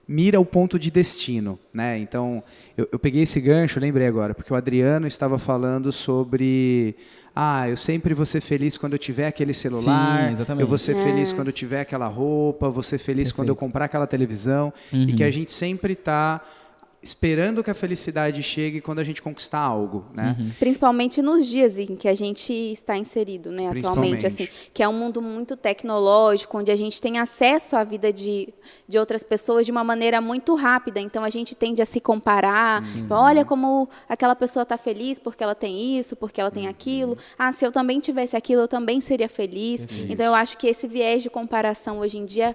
mira 0.06 0.38
o 0.38 0.44
ponto 0.44 0.78
de 0.78 0.90
destino, 0.90 1.58
né? 1.72 1.98
Então, 1.98 2.42
eu, 2.76 2.86
eu 2.92 2.98
peguei 2.98 3.22
esse 3.22 3.40
gancho, 3.40 3.80
lembrei 3.80 4.06
agora, 4.06 4.34
porque 4.34 4.52
o 4.52 4.56
Adriano 4.56 5.06
estava 5.06 5.38
falando 5.38 5.90
sobre 5.92 6.94
ah, 7.36 7.68
eu 7.68 7.76
sempre 7.76 8.14
vou 8.14 8.24
ser 8.26 8.40
feliz 8.40 8.76
quando 8.76 8.92
eu 8.92 8.98
tiver 8.98 9.26
aquele 9.26 9.52
celular, 9.52 10.30
Sim, 10.36 10.44
eu 10.58 10.66
vou 10.66 10.78
ser 10.78 10.96
É. 10.96 11.02
feliz 11.02 11.32
quando 11.32 11.48
eu 11.48 11.52
tiver 11.52 11.80
aquela 11.80 12.06
roupa, 12.06 12.68
vou 12.68 12.82
ser 12.82 12.98
feliz 12.98 13.32
quando 13.32 13.48
eu 13.48 13.54
Perfeito. 13.56 13.66
comprar 13.72 13.84
aquela 13.86 14.06
televisão, 14.06 14.72
e 14.92 14.96
Uhum. 14.96 15.16
que 15.16 15.24
a 15.24 15.30
gente 15.30 15.50
sempre 15.50 15.94
está 15.94 16.40
esperando 17.04 17.62
que 17.62 17.70
a 17.70 17.74
felicidade 17.74 18.42
chegue 18.42 18.80
quando 18.80 18.98
a 18.98 19.04
gente 19.04 19.20
conquistar 19.20 19.60
algo, 19.60 20.06
né? 20.14 20.34
Uhum. 20.38 20.50
Principalmente 20.58 21.20
nos 21.20 21.46
dias 21.46 21.78
em 21.78 21.94
que 21.94 22.08
a 22.08 22.14
gente 22.14 22.52
está 22.52 22.96
inserido, 22.96 23.52
né, 23.52 23.68
atualmente, 23.68 24.26
assim, 24.26 24.48
que 24.72 24.82
é 24.82 24.88
um 24.88 24.92
mundo 24.92 25.20
muito 25.20 25.56
tecnológico, 25.56 26.58
onde 26.58 26.72
a 26.72 26.76
gente 26.76 27.00
tem 27.00 27.18
acesso 27.18 27.76
à 27.76 27.84
vida 27.84 28.10
de, 28.12 28.48
de 28.88 28.98
outras 28.98 29.22
pessoas 29.22 29.66
de 29.66 29.72
uma 29.72 29.84
maneira 29.84 30.20
muito 30.20 30.54
rápida. 30.54 30.98
Então 30.98 31.22
a 31.22 31.30
gente 31.30 31.54
tende 31.54 31.82
a 31.82 31.86
se 31.86 32.00
comparar. 32.00 32.82
Olha 33.10 33.44
como 33.44 33.88
aquela 34.08 34.34
pessoa 34.34 34.62
está 34.62 34.78
feliz 34.78 35.18
porque 35.18 35.44
ela 35.44 35.54
tem 35.54 35.98
isso, 35.98 36.16
porque 36.16 36.40
ela 36.40 36.48
Uhum. 36.48 36.54
tem 36.54 36.68
aquilo. 36.68 37.18
Ah, 37.38 37.52
se 37.52 37.66
eu 37.66 37.72
também 37.72 38.00
tivesse 38.00 38.36
aquilo, 38.36 38.62
eu 38.62 38.68
também 38.68 39.00
seria 39.00 39.28
feliz. 39.28 39.86
Então 40.08 40.24
eu 40.26 40.34
acho 40.34 40.56
que 40.56 40.66
esse 40.66 40.86
viés 40.86 41.22
de 41.22 41.28
comparação 41.28 41.98
hoje 41.98 42.16
em 42.18 42.24
dia 42.24 42.54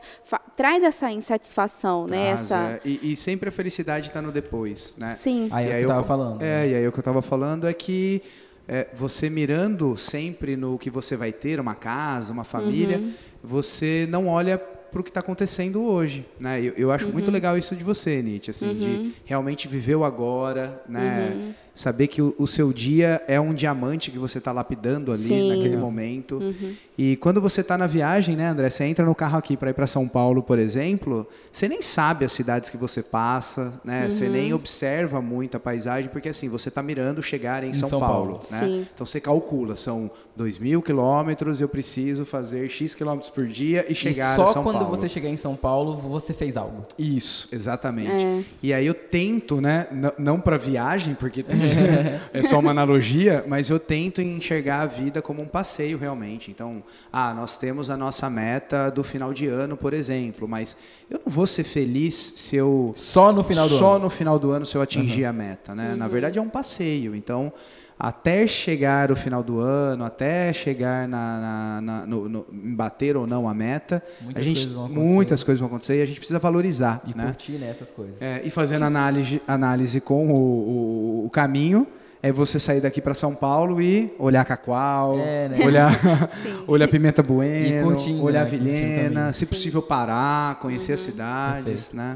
traz 0.56 0.84
essa 0.84 1.12
insatisfação, 1.12 2.08
né? 2.08 2.30
Traz, 2.36 2.42
Essa... 2.42 2.56
é. 2.58 2.82
e, 2.86 3.12
e 3.14 3.16
sempre 3.16 3.50
a 3.50 3.52
felicidade 3.52 4.08
está 4.08 4.22
no 4.22 4.32
depois, 4.42 4.94
né? 4.98 5.14
Sim. 5.14 5.48
Aí 5.52 5.66
é 5.66 5.68
o 5.68 5.70
E 5.70 5.72
que 5.72 5.76
aí 5.78 5.84
eu- 5.84 5.88
tava 5.90 6.04
falando. 6.04 6.42
É, 6.42 6.68
e 6.70 6.76
aí 6.76 6.88
o 6.88 6.92
que 6.92 6.98
eu 7.00 7.02
estava 7.02 7.22
falando 7.22 7.68
é 7.68 7.74
que 7.74 8.22
é, 8.68 8.88
você 8.94 9.30
mirando 9.30 9.98
sempre 9.98 10.56
no 10.56 10.78
que 10.78 10.90
você 10.92 11.16
vai 11.18 11.32
ter, 11.32 11.60
uma 11.60 11.74
casa, 11.76 12.32
uma 12.32 12.44
família, 12.44 13.00
Uhum. 13.00 13.12
você 13.44 14.08
não 14.10 14.28
olha 14.28 14.58
para 14.58 15.02
o 15.02 15.04
que 15.04 15.10
está 15.10 15.20
acontecendo 15.20 15.84
hoje, 15.84 16.26
né? 16.40 16.60
Eu, 16.62 16.74
eu 16.76 16.92
acho 16.92 17.06
Uhum. 17.08 17.14
muito 17.14 17.30
legal 17.32 17.58
isso 17.58 17.76
de 17.76 17.84
você, 17.84 18.22
Nietzsche, 18.22 18.50
assim, 18.52 18.74
de 18.76 19.12
realmente 19.26 19.68
viver 19.68 19.96
o 19.96 20.04
agora, 20.04 20.82
né? 20.88 21.54
Saber 21.80 22.08
que 22.08 22.22
o, 22.22 22.36
o 22.38 22.46
seu 22.46 22.74
dia 22.74 23.24
é 23.26 23.40
um 23.40 23.54
diamante 23.54 24.12
que 24.12 24.20
você 24.20 24.38
está 24.38 24.52
lapidando 24.52 25.14
ali 25.14 25.22
Sim. 25.22 25.48
naquele 25.48 25.78
momento. 25.78 26.36
Uhum. 26.36 26.74
E 26.98 27.16
quando 27.16 27.40
você 27.40 27.62
está 27.62 27.78
na 27.78 27.88
viagem, 27.88 28.36
né, 28.36 28.48
André? 28.50 28.70
Você 28.70 28.84
entra 28.84 29.06
no 29.06 29.16
carro 29.16 29.38
aqui 29.38 29.56
para 29.56 29.70
ir 29.70 29.74
para 29.74 29.88
São 29.88 30.06
Paulo, 30.06 30.44
por 30.44 30.60
exemplo, 30.60 31.26
você 31.50 31.70
nem 31.70 31.82
sabe 31.82 32.26
as 32.26 32.34
cidades 32.34 32.70
que 32.70 32.76
você 32.76 33.02
passa, 33.02 33.80
né? 33.86 34.10
Você 34.10 34.26
Uhum. 34.26 34.32
nem 34.34 34.54
observa 34.54 35.22
muito 35.22 35.56
a 35.56 35.60
paisagem, 35.62 36.10
porque 36.10 36.28
assim, 36.28 36.50
você 36.50 36.68
está 36.68 36.84
mirando 36.84 37.24
chegar 37.24 37.64
em, 37.64 37.70
Em 37.70 37.74
São, 37.74 37.88
São 37.88 38.00
Paulo, 38.02 38.16
Paulo. 38.16 38.34
né? 38.34 38.42
Sim. 38.42 38.88
Então 38.94 39.06
você 39.06 39.22
calcula, 39.22 39.78
são 39.78 40.12
2 40.36 40.60
mil 40.60 40.82
quilômetros, 40.82 41.62
eu 41.62 41.70
preciso 41.70 42.26
fazer 42.26 42.68
X 42.68 42.94
quilômetros 42.94 43.30
por 43.30 43.48
dia 43.48 43.86
e 43.90 43.96
chegar 43.96 44.34
e 44.34 44.36
só 44.36 44.50
a 44.50 44.54
São 44.54 44.64
quando 44.64 44.80
Paulo. 44.80 44.98
você 44.98 45.08
chegar 45.08 45.30
em 45.30 45.38
São 45.38 45.56
Paulo, 45.56 45.96
você 45.96 46.34
fez 46.34 46.58
algo. 46.58 46.84
Isso, 46.98 47.48
exatamente. 47.54 48.26
É. 48.26 48.44
E 48.62 48.74
aí 48.74 48.86
eu 48.86 48.94
tento, 48.94 49.62
né, 49.62 49.88
não 50.18 50.42
para 50.42 50.58
viagem, 50.58 51.14
porque 51.16 51.46
é 52.34 52.44
só 52.44 52.60
uma 52.60 52.72
analogia, 52.72 53.44
mas 53.48 53.70
eu 53.70 53.80
tento 53.80 54.22
enxergar 54.22 54.82
a 54.82 54.86
vida 54.86 55.22
como 55.22 55.42
um 55.42 55.48
passeio 55.48 55.98
realmente. 55.98 56.52
Então, 56.52 56.84
ah, 57.12 57.34
nós 57.34 57.58
temos 57.58 57.90
a 57.90 57.98
nossa 57.98 58.30
meta 58.30 58.90
do 58.90 59.04
final 59.04 59.34
de 59.34 59.48
ano, 59.48 59.78
por 59.78 59.94
exemplo, 59.94 60.48
mas 60.48 60.76
eu 61.10 61.22
não 61.26 61.32
vou 61.32 61.48
ser 61.48 61.64
feliz 61.64 62.34
se 62.36 62.56
eu 62.56 62.94
Só 62.96 63.32
no 63.32 63.44
final 63.44 63.68
do 63.68 63.76
só 63.76 63.96
ano. 63.96 64.06
no 64.06 64.10
final 64.10 64.38
do 64.40 64.52
ano 64.52 64.66
se 64.66 64.76
eu 64.76 64.82
atingir 64.82 65.26
a 65.26 65.34
meta, 65.34 65.74
né? 65.76 65.96
Na 65.96 66.08
verdade 66.08 66.40
é 66.40 66.42
um 66.42 66.50
passeio, 66.50 67.16
então 67.16 67.52
até 68.00 68.48
chegar 68.48 69.12
o 69.12 69.16
final 69.16 69.44
do 69.44 69.60
ano, 69.60 70.06
até 70.06 70.54
chegar 70.54 71.06
na, 71.06 71.40
na- 71.40 71.82
na- 71.82 72.06
no, 72.06 72.30
no- 72.30 72.46
em 72.54 72.74
bater 72.74 73.18
ou 73.18 73.28
não 73.28 73.50
a 73.50 73.54
meta, 73.54 74.02
Muitas 74.22 74.42
a 74.42 74.46
gente 74.48 74.56
coisas 74.58 74.74
vão 74.74 74.86
acontecer. 74.86 75.14
muitas 75.14 75.44
coisas 75.44 75.60
vão 75.60 75.68
acontecer 75.68 76.00
e 76.00 76.02
a 76.02 76.06
gente 76.06 76.18
precisa 76.20 76.40
valorizar, 76.40 77.02
E 77.06 77.16
né? 77.18 77.26
curtir 77.26 77.54
né, 77.54 77.70
essas 77.70 77.92
coisas. 77.92 78.22
É, 78.22 78.42
e 78.46 78.50
fazendo 78.50 78.86
análise, 78.86 79.42
análise 79.46 80.00
com 80.00 80.30
o, 80.32 80.34
o- 80.34 81.26
o 81.26 81.30
caminho, 81.30 81.86
é 82.24 82.32
você 82.32 82.60
sair 82.60 82.82
daqui 82.82 83.02
para 83.02 83.14
São 83.14 83.34
Paulo 83.36 83.82
e 83.82 84.14
olhar 84.18 84.44
Cacoal, 84.46 85.18
É, 85.20 85.50
né? 85.50 85.58
olhar, 85.66 85.92
olhar 86.68 86.88
Pimenta 86.88 87.22
E 87.22 87.26
Bueno, 87.26 87.82
curtindo, 87.84 88.24
olhar 88.24 88.46
né? 88.46 88.50
Vilhena, 88.50 89.34
se 89.34 89.40
Sim. 89.40 89.46
possível 89.48 89.82
parar, 89.82 90.56
conhecer 90.60 90.94
as 90.94 91.02
cidades, 91.02 91.64
Perfeito. 91.66 91.96
né? 91.98 92.16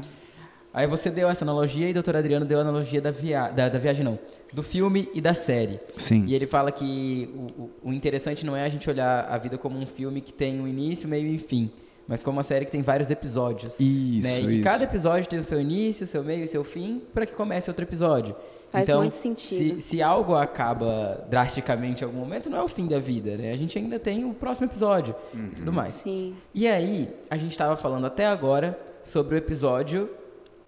Aí 0.74 0.86
você 0.88 1.08
deu 1.08 1.28
essa 1.28 1.44
analogia 1.44 1.86
e 1.86 1.92
o 1.92 1.94
doutor 1.94 2.16
Adriano 2.16 2.44
deu 2.44 2.58
a 2.58 2.62
analogia 2.62 3.00
da, 3.00 3.12
via... 3.12 3.48
da, 3.48 3.68
da 3.68 3.78
viagem, 3.78 4.04
não. 4.04 4.18
Do 4.52 4.60
filme 4.62 5.08
e 5.14 5.20
da 5.20 5.32
série. 5.32 5.78
Sim. 5.96 6.24
E 6.26 6.34
ele 6.34 6.46
fala 6.48 6.72
que 6.72 7.30
o, 7.56 7.70
o- 7.88 7.92
interessante 7.92 8.44
não 8.44 8.56
é 8.56 8.64
a 8.64 8.68
gente 8.68 8.90
olhar 8.90 9.24
a 9.24 9.38
vida 9.38 9.56
como 9.56 9.78
um 9.78 9.86
filme 9.86 10.20
que 10.20 10.32
tem 10.32 10.60
um 10.60 10.66
início, 10.66 11.08
meio 11.08 11.28
e 11.28 11.38
fim, 11.38 11.70
mas 12.08 12.22
como 12.24 12.36
uma 12.38 12.42
série 12.42 12.64
que 12.64 12.70
tem 12.72 12.82
vários 12.82 13.08
episódios. 13.08 13.78
Isso, 13.78 14.26
né? 14.28 14.40
E 14.40 14.54
isso. 14.56 14.64
cada 14.64 14.82
episódio 14.84 15.28
tem 15.28 15.38
o 15.38 15.44
seu 15.44 15.60
início, 15.60 16.04
o 16.04 16.06
seu 16.08 16.22
meio 16.24 16.40
e 16.40 16.44
o 16.44 16.48
seu 16.48 16.64
fim, 16.64 17.00
para 17.14 17.24
que 17.24 17.34
comece 17.34 17.70
outro 17.70 17.84
episódio. 17.84 18.34
Faz 18.70 18.88
então, 18.88 19.00
muito 19.00 19.14
sentido. 19.14 19.80
Se, 19.80 19.80
se 19.80 20.02
algo 20.02 20.34
acaba 20.34 21.24
drasticamente 21.30 22.02
em 22.02 22.04
algum 22.04 22.18
momento, 22.18 22.50
não 22.50 22.58
é 22.58 22.62
o 22.62 22.68
fim 22.68 22.86
da 22.88 22.98
vida, 22.98 23.36
né? 23.36 23.52
A 23.52 23.56
gente 23.56 23.78
ainda 23.78 23.98
tem 24.00 24.24
o 24.24 24.34
próximo 24.34 24.66
episódio 24.66 25.14
Uhum. 25.32 25.50
e 25.52 25.54
tudo 25.54 25.72
mais. 25.72 25.90
Sim. 25.92 26.34
E 26.52 26.66
aí, 26.66 27.08
a 27.30 27.36
gente 27.36 27.52
estava 27.52 27.76
falando 27.76 28.06
até 28.06 28.26
agora 28.26 28.76
sobre 29.04 29.36
o 29.36 29.38
episódio, 29.38 30.10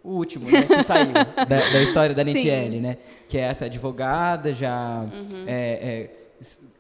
o 0.07 0.17
último, 0.17 0.49
né, 0.51 0.63
que 0.63 0.83
saiu, 0.85 1.13
da, 1.37 1.45
da 1.45 1.83
história 1.83 2.15
da. 2.15 2.23
Nitiele, 2.25 2.81
né? 2.81 2.97
Que 3.29 3.39
é 3.39 3.43
essa 3.43 3.65
advogada 3.65 4.53
já 4.53 5.07
Uhum. 5.13 5.45
é, 5.47 6.11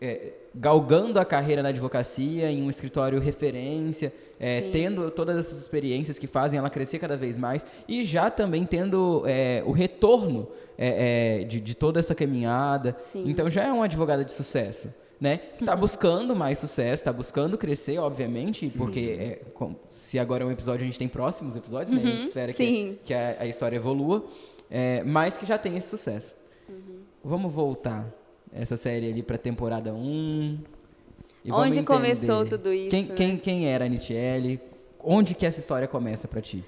é, 0.00 0.06
é, 0.06 0.32
galgando 0.54 1.18
a 1.18 1.24
carreira 1.24 1.62
na 1.62 1.70
advocacia 1.70 2.50
em 2.50 2.62
um 2.62 2.70
escritório 2.70 3.18
referência, 3.20 4.12
é, 4.38 4.62
tendo 4.70 5.10
todas 5.10 5.38
essas 5.38 5.58
experiências 5.58 6.18
que 6.18 6.26
fazem 6.26 6.58
ela 6.58 6.70
crescer 6.70 6.98
cada 6.98 7.16
vez 7.16 7.36
mais 7.36 7.66
e 7.88 8.04
já 8.04 8.30
também 8.30 8.64
tendo 8.64 9.22
é, 9.26 9.62
o 9.66 9.72
retorno 9.72 10.48
é, 10.78 11.40
é, 11.40 11.44
de, 11.44 11.60
de 11.60 11.74
toda 11.74 12.00
essa 12.00 12.14
caminhada. 12.14 12.94
Sim. 12.98 13.24
Então 13.26 13.48
já 13.50 13.64
é 13.64 13.72
uma 13.72 13.84
advogada 13.84 14.24
de 14.24 14.32
sucesso. 14.32 14.88
Né? 15.18 15.38
Que 15.38 15.64
tá 15.64 15.74
buscando 15.74 16.36
mais 16.36 16.58
sucesso, 16.58 17.02
tá 17.04 17.10
buscando 17.12 17.56
crescer, 17.56 17.96
obviamente, 17.98 18.68
porque 18.76 19.16
é, 19.18 19.36
com- 19.54 19.74
se 19.88 20.18
agora 20.18 20.44
é 20.44 20.46
um 20.46 20.50
episódio, 20.50 20.82
a 20.82 20.86
gente 20.86 20.98
tem 20.98 21.08
próximos 21.08 21.56
episódios, 21.56 21.96
né? 21.96 22.02
A 22.02 22.06
gente 22.06 22.20
Uhum, 22.22 22.26
espera 22.28 22.52
sim. 22.52 22.98
que, 22.98 23.06
que 23.06 23.14
a, 23.14 23.36
a 23.40 23.46
história 23.46 23.76
evolua, 23.76 24.26
é, 24.70 25.02
mas 25.04 25.38
que 25.38 25.46
já 25.46 25.56
tem 25.56 25.74
esse 25.76 25.88
sucesso. 25.88 26.34
Uhum. 26.68 26.98
Vamos 27.24 27.50
voltar 27.50 28.06
essa 28.52 28.76
série 28.76 29.08
ali 29.10 29.22
pra 29.22 29.38
temporada 29.38 29.94
1. 29.94 30.58
e 31.46 31.50
Onde 31.50 31.82
começou 31.82 32.44
tudo 32.44 32.70
isso, 32.72 32.90
Quem, 32.90 33.04
né? 33.04 33.14
quem, 33.14 33.36
quem 33.38 33.68
era 33.68 33.86
a 33.86 33.88
Nitiele? 33.88 34.60
Onde 35.02 35.34
que 35.34 35.46
essa 35.46 35.60
história 35.60 35.88
começa 35.88 36.28
pra 36.28 36.42
ti? 36.42 36.62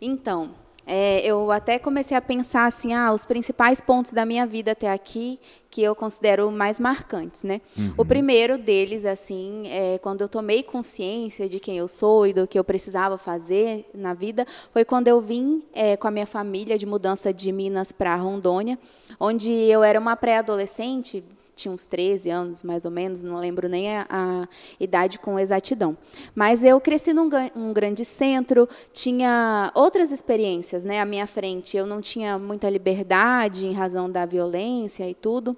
Então, 0.00 0.50
é, 0.86 1.20
eu 1.26 1.50
até 1.50 1.80
comecei 1.80 2.16
a 2.16 2.20
pensar 2.20 2.66
assim, 2.66 2.94
ah, 2.94 3.12
os 3.12 3.26
principais 3.26 3.80
pontos 3.80 4.12
da 4.12 4.24
minha 4.24 4.46
vida 4.46 4.70
até 4.70 4.88
aqui 4.88 5.40
que 5.68 5.82
eu 5.82 5.96
considero 5.96 6.50
mais 6.50 6.78
marcantes, 6.78 7.42
né? 7.42 7.60
O 7.98 8.04
primeiro 8.04 8.56
deles, 8.56 9.04
assim, 9.04 9.64
é 9.66 9.98
quando 9.98 10.20
eu 10.20 10.28
tomei 10.28 10.62
consciência 10.62 11.48
de 11.48 11.58
quem 11.58 11.76
eu 11.76 11.88
sou 11.88 12.26
e 12.26 12.32
do 12.32 12.46
que 12.46 12.58
eu 12.58 12.64
precisava 12.64 13.18
fazer 13.18 13.84
na 13.92 14.14
vida, 14.14 14.46
foi 14.72 14.84
quando 14.84 15.08
eu 15.08 15.20
vim 15.20 15.62
é, 15.74 15.96
com 15.96 16.06
a 16.06 16.10
minha 16.10 16.26
família 16.26 16.78
de 16.78 16.86
mudança 16.86 17.32
de 17.32 17.50
Minas 17.50 17.90
para 17.90 18.14
Rondônia, 18.14 18.78
onde 19.18 19.50
eu 19.52 19.82
era 19.82 19.98
uma 19.98 20.16
pré-adolescente, 20.16 21.22
tinha 21.56 21.72
uns 21.72 21.86
13 21.86 22.28
anos, 22.30 22.62
mais 22.62 22.84
ou 22.84 22.90
menos, 22.90 23.24
não 23.24 23.36
lembro 23.36 23.66
nem 23.66 23.96
a, 23.96 24.06
a 24.08 24.48
idade 24.78 25.18
com 25.18 25.38
exatidão. 25.38 25.96
Mas 26.34 26.62
eu 26.62 26.78
cresci 26.80 27.14
num 27.14 27.30
um 27.56 27.72
grande 27.72 28.04
centro, 28.04 28.68
tinha 28.92 29.72
outras 29.74 30.12
experiências 30.12 30.84
né, 30.84 31.00
à 31.00 31.06
minha 31.06 31.26
frente. 31.26 31.76
Eu 31.76 31.86
não 31.86 32.02
tinha 32.02 32.38
muita 32.38 32.68
liberdade 32.68 33.66
em 33.66 33.72
razão 33.72 34.10
da 34.10 34.26
violência 34.26 35.08
e 35.08 35.14
tudo. 35.14 35.56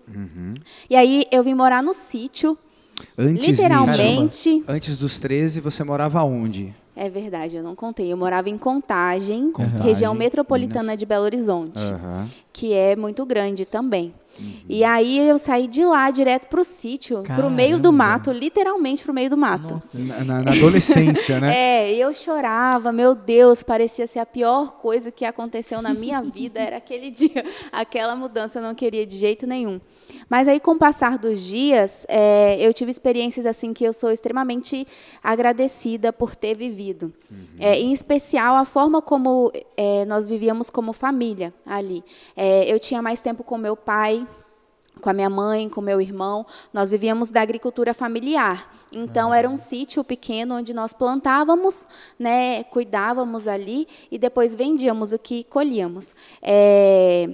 E 0.88 0.94
aí 0.94 1.26
eu 1.32 1.42
vim 1.42 1.54
morar 1.54 1.82
no 1.82 1.92
sítio, 1.92 2.56
Antes, 3.16 3.46
literalmente. 3.46 4.50
Nietzsche, 4.50 4.64
antes 4.66 4.96
dos 4.96 5.18
13, 5.18 5.60
você 5.60 5.84
morava 5.84 6.22
onde? 6.22 6.74
É 6.96 7.08
verdade, 7.08 7.56
eu 7.56 7.62
não 7.62 7.76
contei. 7.76 8.12
Eu 8.12 8.16
morava 8.16 8.50
em 8.50 8.58
Contagem, 8.58 9.52
Contagem, 9.52 9.80
região 9.82 10.12
metropolitana 10.14 10.82
Minas. 10.82 10.98
de 10.98 11.06
Belo 11.06 11.24
Horizonte. 11.24 11.80
Aham. 11.80 12.28
que 12.52 12.72
é 12.72 12.96
muito 12.96 13.24
grande 13.24 13.64
também. 13.64 14.12
E 14.68 14.84
aí 14.84 15.18
eu 15.28 15.38
saí 15.38 15.66
de 15.66 15.84
lá 15.84 16.10
direto 16.10 16.46
pro 16.48 16.64
sítio, 16.64 17.22
pro 17.22 17.50
meio 17.50 17.78
do 17.80 17.92
mato, 17.92 18.30
literalmente 18.32 19.02
pro 19.02 19.12
meio 19.14 19.30
do 19.30 19.36
mato. 19.36 19.74
Nossa, 19.74 19.90
Na, 19.94 20.24
na- 20.24 20.42
na 20.42 20.50
adolescência, 20.52 21.40
né? 21.40 21.54
É, 21.56 21.92
eu 21.94 22.12
chorava, 22.14 22.92
meu 22.92 23.14
Deus, 23.14 23.62
parecia 23.62 24.06
ser 24.06 24.18
a 24.18 24.26
pior 24.26 24.72
coisa 24.80 25.10
que 25.10 25.24
aconteceu 25.24 25.80
na 25.82 25.92
minha 25.94 26.20
vida, 26.34 26.60
era 26.60 26.76
aquele 26.76 27.10
dia, 27.10 27.44
aquela 27.72 28.14
mudança 28.14 28.58
eu 28.58 28.62
não 28.62 28.74
queria 28.74 29.06
de 29.06 29.16
jeito 29.16 29.46
nenhum. 29.46 29.80
Mas 30.28 30.48
aí, 30.48 30.60
com 30.60 30.72
o 30.72 30.78
passar 30.78 31.18
dos 31.18 31.42
dias, 31.42 32.04
é, 32.08 32.56
eu 32.60 32.72
tive 32.72 32.90
experiências 32.90 33.46
assim 33.46 33.72
que 33.72 33.84
eu 33.84 33.92
sou 33.92 34.10
extremamente 34.10 34.86
agradecida 35.22 36.12
por 36.12 36.36
ter 36.36 36.54
vivido. 36.54 37.12
É, 37.58 37.78
em 37.78 37.92
especial, 37.92 38.56
a 38.56 38.64
forma 38.64 39.00
como 39.02 39.52
é, 39.76 40.04
nós 40.04 40.28
vivíamos 40.28 40.70
como 40.70 40.92
família 40.92 41.52
ali. 41.66 42.04
É, 42.36 42.64
eu 42.72 42.78
tinha 42.78 43.02
mais 43.02 43.20
tempo 43.20 43.42
com 43.42 43.56
meu 43.58 43.76
pai, 43.76 44.26
com 45.00 45.08
a 45.08 45.12
minha 45.12 45.30
mãe, 45.30 45.68
com 45.68 45.80
meu 45.80 46.00
irmão. 46.00 46.44
Nós 46.72 46.90
vivíamos 46.90 47.30
da 47.30 47.40
agricultura 47.40 47.94
familiar. 47.94 48.72
Então 48.92 49.32
era 49.32 49.48
um 49.48 49.56
sítio 49.56 50.02
pequeno 50.02 50.56
onde 50.56 50.72
nós 50.72 50.92
plantávamos, 50.92 51.86
né, 52.18 52.64
cuidávamos 52.64 53.46
ali 53.46 53.86
e 54.10 54.18
depois 54.18 54.54
vendíamos 54.54 55.12
o 55.12 55.18
que 55.18 55.44
colhíamos. 55.44 56.14
É, 56.42 57.28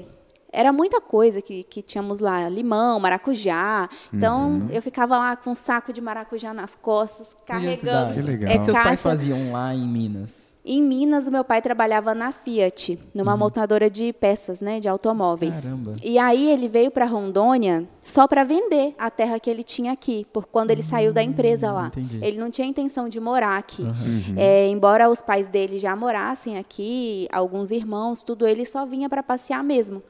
era 0.55 0.73
muita 0.73 1.01
coisa 1.01 1.43
que, 1.43 1.65
que 1.65 1.83
tínhamos 1.83 2.21
lá, 2.21 2.49
limão, 2.49 3.01
maracujá. 3.01 3.89
Então 4.13 4.69
eu 4.71 4.81
ficava 4.81 5.19
lá 5.19 5.37
com 5.37 5.51
um 5.51 5.55
saco 5.55 5.93
de 5.93 6.01
maracujá 6.01 6.55
nas 6.55 6.75
costas, 6.75 7.27
carregando 7.45 8.15
Que 8.15 8.23
legal. 8.23 8.55
O 8.55 8.59
que, 8.59 8.65
seus 8.65 8.79
pais 8.79 9.03
faziam 9.03 9.53
lá 9.53 9.75
em 9.75 9.87
Minas? 9.87 10.55
Em 10.67 10.83
Minas, 10.83 11.27
o 11.27 11.31
meu 11.31 11.45
pai 11.45 11.61
trabalhava 11.61 12.15
na 12.15 12.33
Fiat, 12.33 12.99
numa 13.13 13.37
montadora 13.37 13.91
de 13.91 14.15
peças, 14.15 14.63
né, 14.63 14.81
de 14.81 14.89
automóveis. 14.89 15.61
Caramba. 15.61 15.93
E 16.03 16.19
aí 16.19 16.51
ele 16.51 16.69
veio 16.69 16.91
para 16.91 17.05
Rondônia 17.05 17.87
só 18.03 18.27
para 18.27 18.45
vender 18.45 18.95
a 18.99 19.11
terra 19.11 19.39
que 19.39 19.51
ele 19.51 19.63
tinha 19.63 19.93
aqui, 19.93 20.27
por 20.33 20.47
quando 20.47 20.71
ele 20.71 20.83
saiu 20.83 21.13
da 21.13 21.23
empresa 21.23 21.71
lá. 21.71 21.89
entendi. 21.89 22.19
Ele 22.23 22.39
não 22.39 22.51
tinha 22.51 22.67
intenção 22.67 23.11
de 23.11 23.21
morar 23.21 23.59
aqui. 23.59 23.85
É, 24.39 24.67
embora 24.69 25.11
os 25.11 25.21
pais 25.21 25.49
dele 25.49 25.79
já 25.79 25.95
morassem 25.95 26.57
aqui, 26.57 27.29
alguns 27.31 27.71
irmãos, 27.71 28.23
tudo, 28.23 28.47
ele 28.47 28.65
só 28.65 28.87
vinha 28.87 29.07
para 29.07 29.23
passear 29.23 29.63
mesmo. 29.63 30.03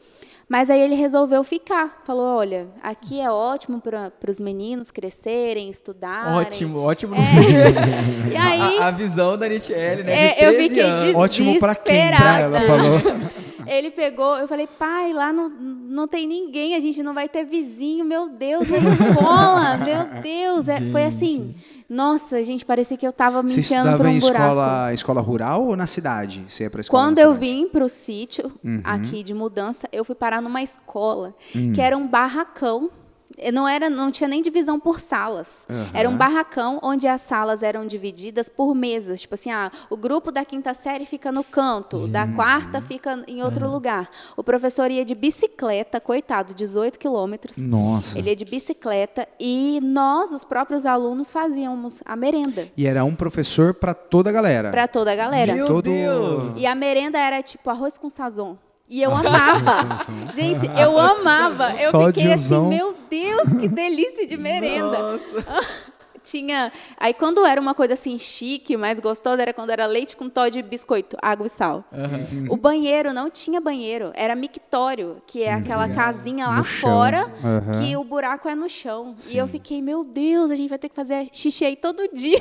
Mas 0.48 0.70
aí 0.70 0.80
ele 0.80 0.94
resolveu 0.94 1.42
ficar. 1.42 2.02
Falou: 2.04 2.36
olha, 2.36 2.68
aqui 2.82 3.20
é 3.20 3.30
ótimo 3.30 3.80
para 3.80 4.12
os 4.28 4.40
meninos 4.40 4.90
crescerem, 4.90 5.70
estudarem. 5.70 6.34
Ótimo, 6.34 6.80
ótimo. 6.80 7.14
É. 7.14 7.20
E 8.34 8.36
aí, 8.36 8.78
a, 8.78 8.88
a 8.88 8.90
visão 8.90 9.38
da 9.38 9.48
Nitiele, 9.48 10.02
né? 10.02 10.30
É, 10.30 10.34
de 10.34 10.44
eu 10.44 10.52
13 10.52 10.68
fiquei 10.68 10.82
anos. 10.84 11.14
Ótimo 11.14 11.58
pra 11.60 11.74
quem? 11.74 12.08
Pra 12.08 12.18
desesperada. 12.18 12.58
ela 12.58 12.66
falou. 12.66 13.44
Ele 13.66 13.90
pegou, 13.90 14.36
eu 14.36 14.46
falei, 14.48 14.66
pai, 14.66 15.12
lá 15.12 15.32
não, 15.32 15.48
não 15.48 16.06
tem 16.08 16.26
ninguém, 16.26 16.74
a 16.74 16.80
gente 16.80 17.02
não 17.02 17.14
vai 17.14 17.28
ter 17.28 17.44
vizinho, 17.44 18.04
meu 18.04 18.28
Deus, 18.28 18.64
é 18.70 18.78
escola, 18.78 19.76
meu 19.78 20.22
Deus. 20.22 20.68
É, 20.68 20.80
foi 20.90 21.04
assim, 21.04 21.54
nossa, 21.88 22.42
gente, 22.44 22.64
parecia 22.64 22.96
que 22.96 23.06
eu 23.06 23.12
tava 23.12 23.42
me 23.42 23.52
enfiando 23.56 23.96
por 23.96 24.06
um 24.06 24.08
em 24.10 24.18
buraco. 24.18 24.38
escola, 24.44 24.94
escola 24.94 25.20
rural 25.20 25.64
ou 25.66 25.76
na 25.76 25.86
cidade? 25.86 26.44
Você 26.48 26.64
ia 26.64 26.70
pra 26.70 26.80
escola 26.80 27.02
Quando 27.02 27.18
eu 27.18 27.34
vim 27.34 27.68
para 27.68 27.84
o 27.84 27.88
sítio, 27.88 28.52
Uhum. 28.62 28.80
aqui 28.84 29.22
de 29.22 29.34
mudança, 29.34 29.88
eu 29.92 30.04
fui 30.04 30.14
parar 30.14 30.40
numa 30.40 30.62
escola, 30.62 31.34
Hum. 31.54 31.72
que 31.72 31.80
era 31.80 31.96
um 31.96 32.06
barracão. 32.06 32.90
Eh, 33.36 33.50
Não, 33.52 33.66
era, 33.68 33.88
não 33.90 34.10
tinha 34.10 34.28
nem 34.28 34.40
divisão 34.42 34.78
por 34.78 35.00
salas. 35.00 35.66
Aham. 35.68 35.90
Era 35.94 36.08
um 36.08 36.16
barracão 36.16 36.78
onde 36.82 37.06
as 37.06 37.20
salas 37.20 37.62
eram 37.62 37.86
divididas 37.86 38.48
por 38.48 38.74
mesas. 38.74 39.20
Tipo 39.20 39.34
assim, 39.34 39.50
ah, 39.50 39.70
o 39.90 39.96
grupo 39.96 40.30
da 40.32 40.44
quinta 40.44 40.72
série 40.74 41.04
fica 41.06 41.30
no 41.32 41.42
canto, 41.44 41.96
o 42.04 42.08
da 42.08 42.26
quarta 42.26 42.80
fica 42.80 43.22
em 43.26 43.42
outro 43.42 43.68
lugar. 43.70 44.08
O 44.36 44.42
professor 44.44 44.90
ia 44.90 45.04
de 45.04 45.14
bicicleta, 45.14 46.00
coitado, 46.00 46.54
18 46.54 46.98
quilômetros. 46.98 47.56
Nossa. 47.58 48.18
Ele 48.18 48.30
ia 48.30 48.36
de 48.36 48.44
bicicleta 48.44 49.26
e 49.38 49.80
nós, 49.82 50.32
os 50.32 50.44
próprios 50.44 50.84
alunos, 50.86 51.30
fazíamos 51.30 52.02
a 52.04 52.16
merenda 52.16 52.68
E 52.76 52.86
era 52.86 53.04
um 53.04 53.14
professor 53.14 53.74
pra 53.74 53.94
toda 53.94 54.30
a 54.30 54.32
galera. 54.32 54.70
para 54.70 54.86
toda 54.88 55.12
a 55.12 55.16
galera. 55.16 55.54
Meu 55.54 55.66
Todo- 55.66 55.84
Deus! 55.90 56.54
E 56.56 56.66
a 56.66 56.74
merenda 56.74 57.18
era 57.18 57.42
tipo 57.42 57.68
arroz 57.70 57.96
com 57.98 58.08
sazon. 58.10 58.56
E 58.88 59.02
eu 59.02 59.14
amava. 59.14 60.04
Gente, 60.34 60.66
eu 60.78 60.98
amava. 60.98 61.70
Eu 61.80 61.90
Só 61.90 62.06
fiquei 62.08 62.32
assim, 62.32 62.68
meu 62.68 62.94
Deus, 63.08 63.48
que 63.60 63.68
delícia 63.68 64.26
de 64.26 64.36
merenda. 64.36 65.18
tinha. 66.24 66.72
Aí 66.96 67.12
quando 67.12 67.44
era 67.44 67.60
uma 67.60 67.74
coisa 67.74 67.94
assim 67.94 68.18
chique, 68.18 68.76
mais 68.76 68.98
gostosa, 68.98 69.42
era 69.42 69.52
quando 69.52 69.70
era 69.70 69.86
leite 69.86 70.16
com 70.16 70.28
Todd 70.28 70.50
de 70.50 70.62
biscoito, 70.62 71.16
água 71.20 71.46
e 71.46 71.50
sal. 71.50 71.84
Uhum. 71.92 72.46
O 72.48 72.56
banheiro 72.56 73.12
não 73.12 73.28
tinha 73.28 73.60
banheiro, 73.60 74.12
era 74.14 74.34
mictório, 74.34 75.22
que 75.26 75.42
é 75.42 75.52
aquela 75.52 75.86
uhum. 75.86 75.94
casinha 75.94 76.46
lá 76.46 76.64
fora, 76.64 77.26
uhum. 77.42 77.80
que 77.80 77.96
o 77.96 78.04
buraco 78.04 78.48
é 78.48 78.54
no 78.54 78.68
chão. 78.68 79.14
Sim. 79.18 79.34
E 79.34 79.38
eu 79.38 79.48
fiquei, 79.48 79.82
meu 79.82 80.04
Deus, 80.04 80.50
a 80.50 80.56
gente 80.56 80.68
vai 80.68 80.78
ter 80.78 80.88
que 80.88 80.94
fazer 80.94 81.28
xixi 81.32 81.64
aí 81.64 81.76
todo 81.76 82.08
dia. 82.12 82.40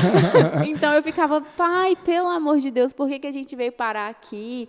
então 0.66 0.92
eu 0.92 1.02
ficava, 1.02 1.40
pai, 1.40 1.96
pelo 2.04 2.28
amor 2.28 2.58
de 2.58 2.70
Deus, 2.70 2.92
por 2.92 3.08
que, 3.08 3.18
que 3.18 3.26
a 3.26 3.32
gente 3.32 3.54
veio 3.56 3.72
parar 3.72 4.10
aqui? 4.10 4.68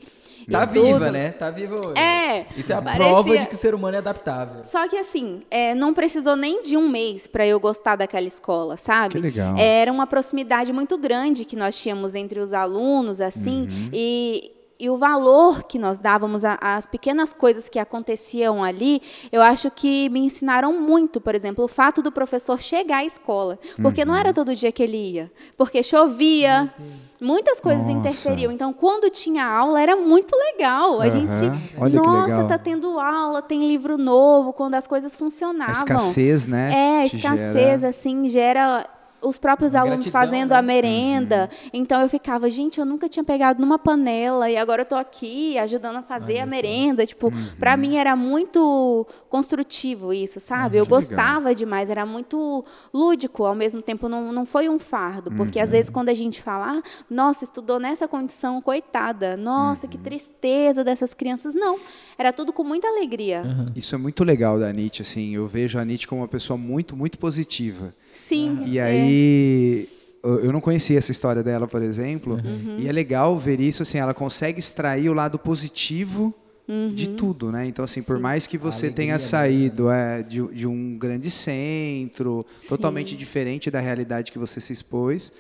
Tá 0.50 0.65
viva, 0.65 1.12
né? 1.12 1.31
Tá 1.31 1.50
viva 1.50 1.75
hoje. 1.75 2.00
É. 2.00 2.45
Isso 2.55 2.71
é 2.71 2.75
a 2.75 2.81
parecia... 2.81 3.07
prova 3.07 3.38
de 3.38 3.47
que 3.47 3.55
o 3.55 3.57
ser 3.57 3.74
humano 3.74 3.95
é 3.95 4.00
adaptável. 4.00 4.63
Só 4.63 4.88
que 4.88 4.97
assim, 4.97 5.41
é, 5.50 5.74
não 5.74 5.93
precisou 5.93 6.35
nem 6.35 6.62
de 6.62 6.77
um 6.77 6.88
mês 6.88 7.27
para 7.27 7.47
eu 7.47 7.59
gostar 7.59 7.95
daquela 7.95 8.27
escola, 8.27 8.44
sabe? 8.77 9.15
Que 9.15 9.19
legal. 9.19 9.57
Era 9.57 9.91
uma 9.91 10.07
proximidade 10.07 10.71
muito 10.71 10.97
grande 10.97 11.45
que 11.45 11.55
nós 11.55 11.77
tínhamos 11.79 12.15
entre 12.15 12.39
os 12.39 12.53
alunos, 12.53 13.19
assim, 13.19 13.63
uhum. 13.63 13.89
e 13.93 14.54
e 14.77 14.89
o 14.89 14.98
valor 14.98 15.63
que 15.63 15.79
nós 15.79 16.00
dávamos 16.00 16.44
às 16.44 16.86
pequenas 16.86 17.32
coisas 17.32 17.70
que 17.70 17.79
aconteciam 17.79 18.63
ali, 18.63 19.01
eu 19.32 19.41
acho 19.41 19.72
que 19.72 20.10
me 20.10 20.20
ensinaram 20.20 20.79
muito. 20.79 21.22
Por 21.22 21.34
exemplo, 21.34 21.63
o 21.63 21.67
fato 21.67 22.01
do 22.01 22.12
professor 22.12 22.62
chegar 22.62 22.98
à 22.98 23.05
escola, 23.05 23.58
porque 23.82 24.01
uhum. 24.01 24.08
não 24.08 24.15
era 24.15 24.34
todo 24.34 24.53
dia 24.53 24.72
que 24.72 24.84
ele 24.84 24.98
ia, 24.98 25.32
porque 25.58 25.82
chovia, 25.82 26.74
muitas 27.22 27.62
coisas 27.62 27.88
nossa. 27.88 27.98
interferiam. 27.98 28.51
Então, 28.51 28.74
quando 28.74 29.10
tinha 29.10 29.46
aula, 29.46 29.82
era 29.82 29.96
muito 29.96 30.36
legal. 30.36 31.01
A 31.01 31.05
uhum. 31.05 31.12
gente, 31.12 31.62
Olha 31.77 31.96
nossa, 31.96 32.41
está 32.41 32.58
tendo 32.58 33.00
aula, 33.00 33.41
tem 33.41 33.67
livro 33.67 33.98
novo, 33.98 34.51
quando 34.51 34.75
as 34.75 34.86
coisas 34.86 35.15
funcionavam. 35.15 35.74
A 35.74 35.77
escassez, 35.77 36.46
né? 36.46 36.72
É, 36.74 37.01
a 37.01 37.05
escassez, 37.05 37.79
gera... 37.79 37.89
assim, 37.89 38.27
gera 38.27 38.89
os 39.25 39.38
próprios 39.38 39.74
Uma 39.74 39.82
alunos 39.82 40.10
gratidão, 40.10 40.22
fazendo 40.22 40.50
né? 40.51 40.58
a 40.58 40.62
merenda. 40.62 41.50
Uhum. 41.51 41.70
Então 41.74 42.01
eu 42.01 42.10
ficava, 42.10 42.50
gente, 42.50 42.79
eu 42.79 42.86
nunca 42.86 43.10
tinha 43.10 43.24
pegado 43.24 43.60
numa 43.60 43.79
panela 43.79 44.50
e 44.50 44.58
agora 44.58 44.82
eu 44.82 44.84
estou 44.84 44.98
aqui 44.98 45.58
ajudando 45.58 45.98
a 45.98 46.01
fazer 46.01 46.39
a 46.39 46.46
merenda. 46.46 47.05
Tipo, 47.05 47.27
uhum. 47.27 47.48
para 47.60 47.75
mim 47.75 47.98
era 47.98 48.15
muito 48.15 49.05
construtivo 49.29 50.13
isso, 50.13 50.39
sabe? 50.39 50.77
Ah, 50.77 50.82
eu 50.82 50.86
gostava 50.86 51.50
legal. 51.50 51.55
demais, 51.55 51.89
era 51.89 52.05
muito 52.05 52.63
lúdico, 52.94 53.46
ao 53.46 53.55
mesmo 53.55 53.82
tempo 53.82 54.08
não, 54.08 54.32
não 54.32 54.46
foi 54.46 54.70
um 54.70 54.79
fardo, 54.79 55.32
porque 55.32 55.60
às 55.60 55.70
uhum. 55.70 55.75
vezes 55.75 55.89
quando 55.89 56.10
a 56.10 56.13
gente 56.13 56.41
fala, 56.41 56.77
ah, 56.77 56.84
nossa, 57.10 57.44
estudou 57.44 57.79
nessa 57.79 58.08
condição, 58.08 58.62
coitada, 58.62 59.36
nossa, 59.36 59.88
que 59.88 59.98
uhum. 59.98 60.03
tristeza 60.03 60.84
dessas 60.84 61.13
crianças. 61.13 61.53
Não, 61.53 61.79
era 62.17 62.32
tudo 62.32 62.53
com 62.53 62.63
muita 62.63 62.88
alegria. 62.88 63.41
Uhum. 63.44 63.65
Isso 63.75 63.96
é 63.96 63.98
muito 63.98 64.24
legal 64.24 64.60
da 64.60 64.72
Nietzsche, 64.72 65.01
assim, 65.01 65.36
eu 65.36 65.48
vejo 65.48 65.77
a 65.77 65.86
Nietzsche 65.86 66.08
como 66.08 66.22
uma 66.22 66.27
pessoa 66.27 66.58
muito, 66.58 66.96
muito 66.96 67.17
positiva. 67.17 67.94
Sim. 68.15 68.63
E 68.65 68.79
aí 68.79 69.89
é. 70.24 70.27
eu 70.27 70.51
não 70.51 70.62
conhecia 70.62 70.98
essa 70.98 71.12
história 71.12 71.43
dela, 71.43 71.67
por 71.67 71.81
exemplo, 71.81 72.36
uhum. 72.43 72.77
e 72.79 72.88
é 72.88 72.91
legal 72.91 73.38
ver 73.38 73.60
isso 73.60 73.84
assim, 73.84 73.98
ela 73.98 74.13
consegue 74.13 74.57
extrair 74.57 75.10
o 75.10 75.13
lado 75.13 75.38
positivo 75.38 76.34
uhum. 76.67 76.93
de 76.95 77.10
tudo, 77.10 77.51
né? 77.51 77.67
Então 77.67 77.84
assim, 77.84 78.00
Sim. 78.00 78.07
por 78.07 78.17
mais 78.17 78.48
que 78.48 78.57
você 78.57 78.89
tenha 78.89 79.15
né? 79.15 79.19
saído 79.19 79.91
é, 79.91 80.24
de, 80.24 80.41
de 80.48 80.65
um 80.65 80.98
grande 80.98 81.29
centro, 81.29 82.45
Sim. 82.57 82.69
totalmente 82.69 83.17
diferente 83.17 83.69
da 83.69 83.81
realidade 83.81 84.31
que 84.31 84.39
você 84.39 84.62
se 84.62 84.72
expôs, 84.72 85.34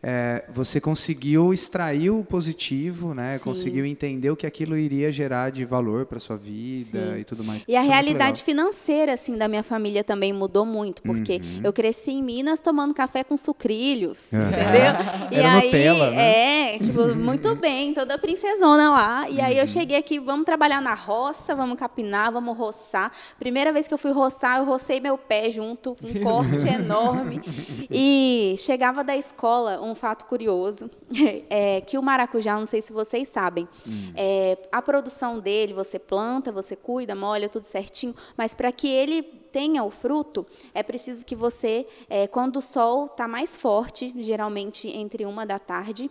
é, 0.00 0.44
você 0.54 0.80
conseguiu 0.80 1.52
extrair 1.52 2.10
o 2.10 2.22
positivo, 2.22 3.14
né? 3.14 3.30
Sim. 3.30 3.44
Conseguiu 3.44 3.84
entender 3.84 4.30
o 4.30 4.36
que 4.36 4.46
aquilo 4.46 4.76
iria 4.76 5.10
gerar 5.10 5.50
de 5.50 5.64
valor 5.64 6.06
para 6.06 6.20
sua 6.20 6.36
vida 6.36 7.14
Sim. 7.14 7.18
e 7.18 7.24
tudo 7.24 7.42
mais. 7.42 7.64
E 7.66 7.74
a 7.74 7.80
Isso 7.80 7.90
é 7.90 7.92
realidade 7.92 8.40
é 8.40 8.44
financeira 8.44 9.14
assim 9.14 9.36
da 9.36 9.48
minha 9.48 9.62
família 9.62 10.04
também 10.04 10.32
mudou 10.32 10.64
muito, 10.64 11.02
porque 11.02 11.40
uhum. 11.42 11.60
eu 11.64 11.72
cresci 11.72 12.12
em 12.12 12.22
Minas 12.22 12.60
tomando 12.60 12.94
café 12.94 13.24
com 13.24 13.36
sucrilhos, 13.36 14.32
uhum. 14.32 14.42
entendeu? 14.42 15.28
E 15.30 15.36
Era 15.36 15.58
aí 15.58 15.64
Nutella, 15.66 16.10
né? 16.10 16.74
é, 16.74 16.78
tipo, 16.78 17.14
muito 17.14 17.54
bem, 17.56 17.92
toda 17.92 18.16
princesona 18.18 18.90
lá. 18.90 19.28
E 19.28 19.40
aí 19.40 19.56
eu 19.56 19.62
uhum. 19.62 19.66
cheguei 19.66 19.96
aqui, 19.96 20.18
vamos 20.18 20.46
trabalhar 20.46 20.80
na 20.80 20.94
roça, 20.94 21.54
vamos 21.54 21.78
capinar, 21.78 22.32
vamos 22.32 22.56
roçar. 22.56 23.12
Primeira 23.38 23.72
vez 23.72 23.88
que 23.88 23.94
eu 23.94 23.98
fui 23.98 24.12
roçar, 24.12 24.58
eu 24.58 24.64
rocei 24.64 25.00
meu 25.00 25.18
pé 25.18 25.50
junto, 25.50 25.96
um 26.02 26.22
corte 26.22 26.66
enorme. 26.68 27.42
E 27.90 28.54
chegava 28.58 29.02
da 29.02 29.16
escola, 29.16 29.80
um 29.88 29.94
fato 29.94 30.24
curioso 30.26 30.90
é 31.50 31.80
que 31.80 31.98
o 31.98 32.02
maracujá, 32.02 32.58
não 32.58 32.66
sei 32.66 32.80
se 32.80 32.92
vocês 32.92 33.28
sabem, 33.28 33.68
hum. 33.88 34.12
é, 34.14 34.58
a 34.70 34.80
produção 34.82 35.40
dele, 35.40 35.72
você 35.72 35.98
planta, 35.98 36.52
você 36.52 36.76
cuida, 36.76 37.14
molha, 37.14 37.48
tudo 37.48 37.64
certinho, 37.64 38.14
mas 38.36 38.54
para 38.54 38.70
que 38.70 38.88
ele 38.88 39.22
tenha 39.22 39.82
o 39.82 39.90
fruto, 39.90 40.46
é 40.74 40.82
preciso 40.82 41.24
que 41.24 41.34
você, 41.34 41.86
é, 42.08 42.26
quando 42.26 42.58
o 42.58 42.62
sol 42.62 43.06
está 43.06 43.26
mais 43.26 43.56
forte, 43.56 44.12
geralmente 44.16 44.88
entre 44.88 45.24
uma 45.24 45.46
da 45.46 45.58
tarde 45.58 46.10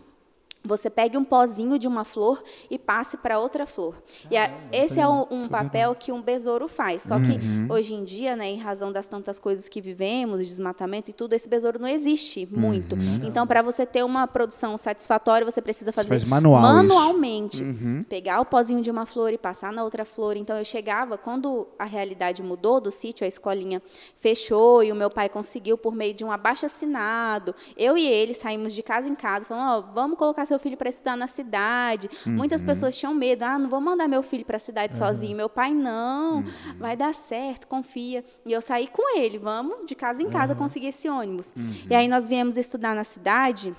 você 0.63 0.89
pegue 0.89 1.17
um 1.17 1.23
pozinho 1.23 1.79
de 1.79 1.87
uma 1.87 2.03
flor 2.03 2.43
e 2.69 2.77
passe 2.77 3.17
para 3.17 3.39
outra 3.39 3.65
flor. 3.65 3.95
Ah, 4.25 4.27
e 4.31 4.37
a, 4.37 4.51
esse 4.71 4.99
é 4.99 5.07
um, 5.07 5.25
um 5.31 5.47
papel 5.47 5.95
que 5.95 6.11
um 6.11 6.21
besouro 6.21 6.67
faz. 6.67 7.03
Só 7.03 7.19
que 7.19 7.31
uhum. 7.31 7.67
hoje 7.69 7.93
em 7.93 8.03
dia, 8.03 8.35
né, 8.35 8.49
em 8.49 8.57
razão 8.57 8.91
das 8.91 9.07
tantas 9.07 9.39
coisas 9.39 9.69
que 9.69 9.79
vivemos, 9.79 10.39
desmatamento 10.39 11.09
e 11.11 11.13
tudo, 11.13 11.33
esse 11.33 11.47
besouro 11.47 11.79
não 11.79 11.87
existe 11.87 12.47
muito. 12.51 12.95
Uhum. 12.95 13.21
Então, 13.23 13.45
para 13.45 13.61
você 13.61 13.85
ter 13.85 14.03
uma 14.03 14.27
produção 14.27 14.77
satisfatória, 14.77 15.45
você 15.45 15.61
precisa 15.61 15.91
fazer 15.91 16.09
faz 16.09 16.23
manual 16.23 16.61
manualmente. 16.61 17.63
Uhum. 17.63 18.03
Pegar 18.07 18.41
o 18.41 18.45
pozinho 18.45 18.81
de 18.81 18.91
uma 18.91 19.05
flor 19.05 19.31
e 19.31 19.37
passar 19.37 19.71
na 19.71 19.83
outra 19.83 20.05
flor. 20.05 20.35
Então, 20.35 20.57
eu 20.57 20.65
chegava, 20.65 21.17
quando 21.17 21.67
a 21.77 21.85
realidade 21.85 22.41
mudou 22.41 22.81
do 22.81 22.91
sítio, 22.91 23.23
a 23.25 23.27
escolinha 23.27 23.81
fechou 24.19 24.83
e 24.83 24.91
o 24.91 24.95
meu 24.95 25.09
pai 25.09 25.29
conseguiu, 25.29 25.77
por 25.77 25.95
meio 25.95 26.13
de 26.13 26.25
um 26.25 26.31
abaixo 26.31 26.65
assinado, 26.65 27.55
eu 27.77 27.97
e 27.97 28.05
ele 28.05 28.33
saímos 28.33 28.73
de 28.73 28.81
casa 28.81 29.07
em 29.07 29.15
casa, 29.15 29.45
falando: 29.45 29.85
oh, 29.89 29.93
vamos 29.93 30.17
colocar 30.17 30.45
seu 30.47 30.59
filho 30.59 30.77
para 30.77 30.89
estudar 30.89 31.15
na 31.15 31.27
cidade. 31.27 32.09
Uhum. 32.25 32.33
Muitas 32.33 32.61
pessoas 32.61 32.97
tinham 32.97 33.13
medo. 33.13 33.43
Ah, 33.43 33.59
não 33.59 33.69
vou 33.69 33.81
mandar 33.81 34.07
meu 34.07 34.23
filho 34.23 34.45
para 34.45 34.57
a 34.57 34.59
cidade 34.59 34.93
uhum. 34.93 34.99
sozinho. 34.99 35.35
Meu 35.35 35.49
pai, 35.49 35.73
não. 35.73 36.37
Uhum. 36.37 36.45
Vai 36.77 36.95
dar 36.95 37.13
certo, 37.13 37.67
confia. 37.67 38.23
E 38.45 38.51
eu 38.51 38.61
saí 38.61 38.87
com 38.87 39.17
ele. 39.17 39.37
Vamos 39.37 39.85
de 39.85 39.95
casa 39.95 40.21
em 40.21 40.29
casa 40.29 40.55
conseguir 40.55 40.87
esse 40.87 41.09
ônibus. 41.09 41.53
E 41.89 41.93
aí 41.93 42.07
nós 42.07 42.27
viemos 42.27 42.57
estudar 42.57 42.95
na 42.95 43.03
cidade. 43.03 43.75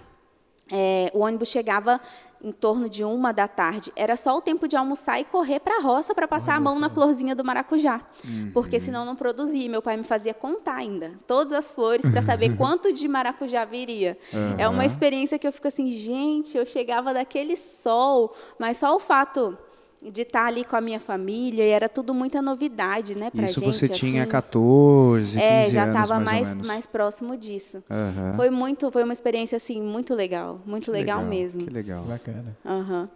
É, 0.71 1.11
o 1.15 1.21
ônibus 1.21 1.49
chegava 1.49 2.01
em 2.43 2.53
torno 2.53 2.89
de 2.89 3.03
uma 3.03 3.33
da 3.33 3.49
tarde, 3.49 3.93
era 3.97 4.15
só 4.15 4.37
o 4.37 4.41
tempo 4.41 4.69
de 4.69 4.77
almoçar 4.77 5.21
e 5.21 5.25
correr 5.25 5.61
para 5.61 5.79
a 5.79 5.81
roça 5.81 6.15
para 6.15 6.29
passar 6.29 6.53
Olha 6.53 6.59
a 6.59 6.61
mão 6.61 6.75
só. 6.75 6.81
na 6.81 6.91
florzinha 6.91 7.35
do 7.35 7.45
maracujá, 7.45 8.01
uhum. 8.25 8.51
porque 8.53 8.79
senão 8.79 9.05
não 9.05 9.17
produzia. 9.17 9.69
Meu 9.69 9.83
pai 9.83 9.97
me 9.97 10.05
fazia 10.05 10.33
contar 10.33 10.77
ainda 10.77 11.13
todas 11.27 11.53
as 11.53 11.71
flores 11.71 12.09
para 12.09 12.23
saber 12.23 12.55
quanto 12.57 12.93
de 12.93 13.09
maracujá 13.09 13.65
viria. 13.65 14.17
Uhum. 14.33 14.55
É 14.57 14.69
uma 14.69 14.85
experiência 14.85 15.39
que 15.39 15.47
eu 15.47 15.53
fico 15.53 15.67
assim, 15.67 15.91
gente, 15.91 16.57
eu 16.57 16.65
chegava 16.65 17.13
daquele 17.13 17.57
sol, 17.57 18.35
mas 18.59 18.77
só 18.77 18.95
o 18.95 19.01
fato 19.01 19.59
de 20.03 20.23
estar 20.23 20.47
ali 20.47 20.65
com 20.65 20.77
a 20.77 20.81
minha 20.81 21.01
família 21.01 21.65
e 21.65 21.71
era 21.71 21.89
tudo 21.89 22.15
muita 22.15 22.41
novidade, 22.41 23.17
né, 23.17 23.31
pra 23.31 23.45
Isso 23.45 23.61
gente. 23.61 23.71
Isso 23.71 23.79
você 23.81 23.89
tinha 23.89 24.23
assim. 24.23 24.31
14, 24.31 25.39
15 25.39 25.39
É, 25.39 25.71
já 25.71 25.87
estava 25.89 26.21
mais 26.21 26.55
mais, 26.55 26.67
mais 26.67 26.87
próximo 26.87 27.37
disso. 27.37 27.83
Uhum. 27.91 28.37
Foi 28.37 28.51
muito, 28.51 28.91
foi 28.91 29.03
uma 29.03 29.13
experiência 29.13 29.57
assim 29.57 29.81
muito 29.81 30.15
legal, 30.15 30.61
muito 30.65 30.91
legal, 30.91 31.19
legal, 31.19 31.31
mesmo. 31.31 31.65
Que 31.65 31.71
legal. 31.71 32.05
Bacana. 32.05 32.57
Uhum. 32.65 33.09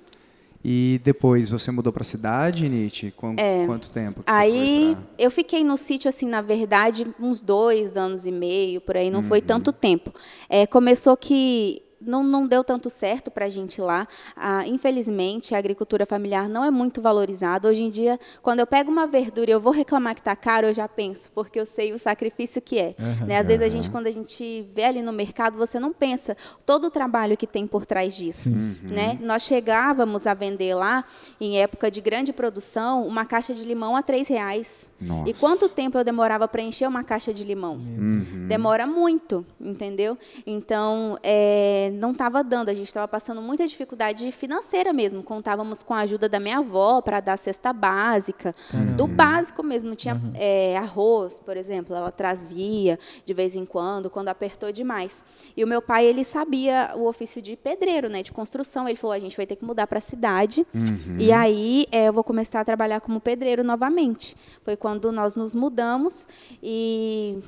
E 0.64 1.00
depois 1.02 1.50
você 1.50 1.72
mudou 1.72 1.92
para 1.92 2.02
a 2.02 2.04
cidade, 2.04 2.68
Nietzsche? 2.68 3.10
Qu 3.10 3.34
é. 3.36 3.66
Quanto 3.66 3.90
tempo? 3.90 4.22
aí 4.26 4.94
pra... 4.94 5.24
eu 5.24 5.30
fiquei 5.30 5.64
no 5.64 5.76
sítio 5.76 6.08
assim, 6.08 6.26
na 6.26 6.40
verdade, 6.40 7.06
uns 7.18 7.40
dois 7.40 7.96
anos 7.96 8.24
e 8.26 8.30
meio 8.30 8.80
por 8.80 8.96
aí. 8.96 9.10
Não 9.10 9.20
uhum. 9.20 9.26
foi 9.26 9.40
tanto 9.40 9.72
tempo. 9.72 10.12
É, 10.48 10.66
começou 10.66 11.16
que 11.16 11.82
não, 12.04 12.22
não 12.22 12.46
deu 12.46 12.62
tanto 12.64 12.90
certo 12.90 13.30
para 13.30 13.46
a 13.46 13.48
gente 13.48 13.80
lá. 13.80 14.06
Ah, 14.36 14.66
infelizmente, 14.66 15.54
a 15.54 15.58
agricultura 15.58 16.06
familiar 16.06 16.48
não 16.48 16.64
é 16.64 16.70
muito 16.70 17.00
valorizada. 17.00 17.68
Hoje 17.68 17.82
em 17.82 17.90
dia, 17.90 18.18
quando 18.42 18.60
eu 18.60 18.66
pego 18.66 18.90
uma 18.90 19.06
verdura 19.06 19.50
e 19.50 19.54
eu 19.54 19.60
vou 19.60 19.72
reclamar 19.72 20.14
que 20.14 20.20
está 20.20 20.34
caro, 20.34 20.66
eu 20.66 20.74
já 20.74 20.88
penso, 20.88 21.30
porque 21.34 21.58
eu 21.58 21.66
sei 21.66 21.92
o 21.92 21.98
sacrifício 21.98 22.60
que 22.60 22.78
é. 22.78 22.94
Uhum, 22.98 23.26
né? 23.26 23.38
Às 23.38 23.42
uhum. 23.42 23.48
vezes, 23.48 23.62
a 23.62 23.68
gente, 23.68 23.90
quando 23.90 24.06
a 24.06 24.10
gente 24.10 24.66
vê 24.74 24.84
ali 24.84 25.02
no 25.02 25.12
mercado, 25.12 25.56
você 25.56 25.78
não 25.78 25.92
pensa 25.92 26.36
todo 26.64 26.86
o 26.86 26.90
trabalho 26.90 27.36
que 27.36 27.46
tem 27.46 27.66
por 27.66 27.86
trás 27.86 28.16
disso. 28.16 28.50
Uhum. 28.50 28.76
Né? 28.82 29.18
Nós 29.20 29.42
chegávamos 29.42 30.26
a 30.26 30.34
vender 30.34 30.74
lá, 30.74 31.04
em 31.40 31.60
época 31.60 31.90
de 31.90 32.00
grande 32.00 32.32
produção, 32.32 33.06
uma 33.06 33.24
caixa 33.24 33.54
de 33.54 33.64
limão 33.64 33.96
a 33.96 34.02
três 34.02 34.28
reais. 34.28 34.86
Nossa. 35.06 35.28
E 35.28 35.34
quanto 35.34 35.68
tempo 35.68 35.98
eu 35.98 36.04
demorava 36.04 36.46
para 36.46 36.62
encher 36.62 36.88
uma 36.88 37.02
caixa 37.02 37.32
de 37.32 37.44
limão? 37.44 37.74
Uhum. 37.74 38.46
Demora 38.46 38.86
muito, 38.86 39.44
entendeu? 39.60 40.16
Então, 40.46 41.18
é, 41.22 41.90
não 41.94 42.12
estava 42.12 42.42
dando, 42.44 42.68
a 42.68 42.74
gente 42.74 42.86
estava 42.86 43.08
passando 43.08 43.42
muita 43.42 43.66
dificuldade 43.66 44.30
financeira 44.32 44.92
mesmo. 44.92 45.22
Contávamos 45.22 45.82
com 45.82 45.94
a 45.94 46.00
ajuda 46.00 46.28
da 46.28 46.38
minha 46.38 46.58
avó 46.58 47.00
para 47.00 47.20
dar 47.20 47.36
cesta 47.36 47.72
básica, 47.72 48.54
uhum. 48.72 48.96
do 48.96 49.06
básico 49.06 49.62
mesmo. 49.62 49.88
Não 49.88 49.96
tinha 49.96 50.14
uhum. 50.14 50.32
é, 50.34 50.76
arroz, 50.76 51.40
por 51.40 51.56
exemplo, 51.56 51.94
ela 51.94 52.10
trazia 52.10 52.98
de 53.24 53.34
vez 53.34 53.54
em 53.54 53.64
quando, 53.64 54.08
quando 54.08 54.28
apertou 54.28 54.70
demais. 54.70 55.22
E 55.56 55.64
o 55.64 55.66
meu 55.66 55.82
pai, 55.82 56.06
ele 56.06 56.24
sabia 56.24 56.92
o 56.94 57.06
ofício 57.06 57.42
de 57.42 57.56
pedreiro, 57.56 58.08
né, 58.08 58.22
de 58.22 58.32
construção. 58.32 58.88
Ele 58.88 58.96
falou: 58.96 59.14
a 59.14 59.20
gente 59.20 59.36
vai 59.36 59.46
ter 59.46 59.56
que 59.56 59.64
mudar 59.64 59.86
para 59.86 59.98
a 59.98 60.00
cidade. 60.00 60.66
Uhum. 60.74 61.16
E 61.18 61.32
aí 61.32 61.86
é, 61.90 62.08
eu 62.08 62.12
vou 62.12 62.24
começar 62.24 62.60
a 62.60 62.64
trabalhar 62.64 63.00
como 63.00 63.20
pedreiro 63.20 63.64
novamente. 63.64 64.36
Foi 64.64 64.76
quando 64.76 64.91
quando 64.92 65.10
nós 65.10 65.34
nos 65.36 65.54
mudamos 65.54 66.26
e 66.62 67.38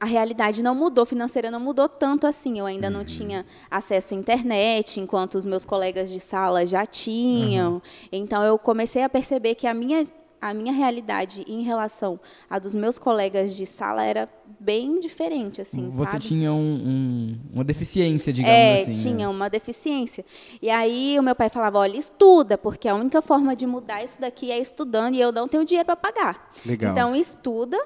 a 0.00 0.06
realidade 0.06 0.62
não 0.62 0.74
mudou, 0.74 1.04
financeira 1.04 1.50
não 1.50 1.60
mudou 1.60 1.88
tanto 1.88 2.26
assim. 2.26 2.58
Eu 2.58 2.64
ainda 2.64 2.86
uhum. 2.86 2.94
não 2.94 3.04
tinha 3.04 3.44
acesso 3.70 4.14
à 4.14 4.16
internet, 4.16 4.98
enquanto 4.98 5.34
os 5.34 5.44
meus 5.44 5.64
colegas 5.64 6.10
de 6.10 6.18
sala 6.18 6.66
já 6.66 6.86
tinham. 6.86 7.74
Uhum. 7.74 7.80
Então 8.10 8.42
eu 8.42 8.58
comecei 8.58 9.02
a 9.02 9.10
perceber 9.10 9.56
que 9.56 9.66
a 9.66 9.74
minha 9.74 10.06
a 10.44 10.52
minha 10.52 10.74
realidade 10.74 11.42
em 11.48 11.62
relação 11.62 12.20
à 12.50 12.58
dos 12.58 12.74
meus 12.74 12.98
colegas 12.98 13.56
de 13.56 13.64
sala 13.64 14.04
era 14.04 14.28
bem 14.60 15.00
diferente, 15.00 15.62
assim, 15.62 15.88
Você 15.88 16.12
sabe? 16.12 16.24
tinha 16.24 16.52
um, 16.52 16.56
um, 16.56 17.40
uma 17.54 17.64
deficiência, 17.64 18.30
digamos 18.30 18.54
é, 18.54 18.74
assim. 18.74 18.90
É, 18.90 18.94
tinha 18.94 19.26
né? 19.26 19.28
uma 19.28 19.48
deficiência. 19.48 20.22
E 20.60 20.68
aí 20.68 21.18
o 21.18 21.22
meu 21.22 21.34
pai 21.34 21.48
falava, 21.48 21.78
olha, 21.78 21.96
estuda, 21.96 22.58
porque 22.58 22.86
a 22.86 22.94
única 22.94 23.22
forma 23.22 23.56
de 23.56 23.66
mudar 23.66 24.04
isso 24.04 24.20
daqui 24.20 24.50
é 24.52 24.58
estudando 24.58 25.14
e 25.14 25.20
eu 25.20 25.32
não 25.32 25.48
tenho 25.48 25.64
dinheiro 25.64 25.86
para 25.86 25.96
pagar. 25.96 26.50
Legal. 26.66 26.92
Então 26.92 27.16
estuda 27.16 27.78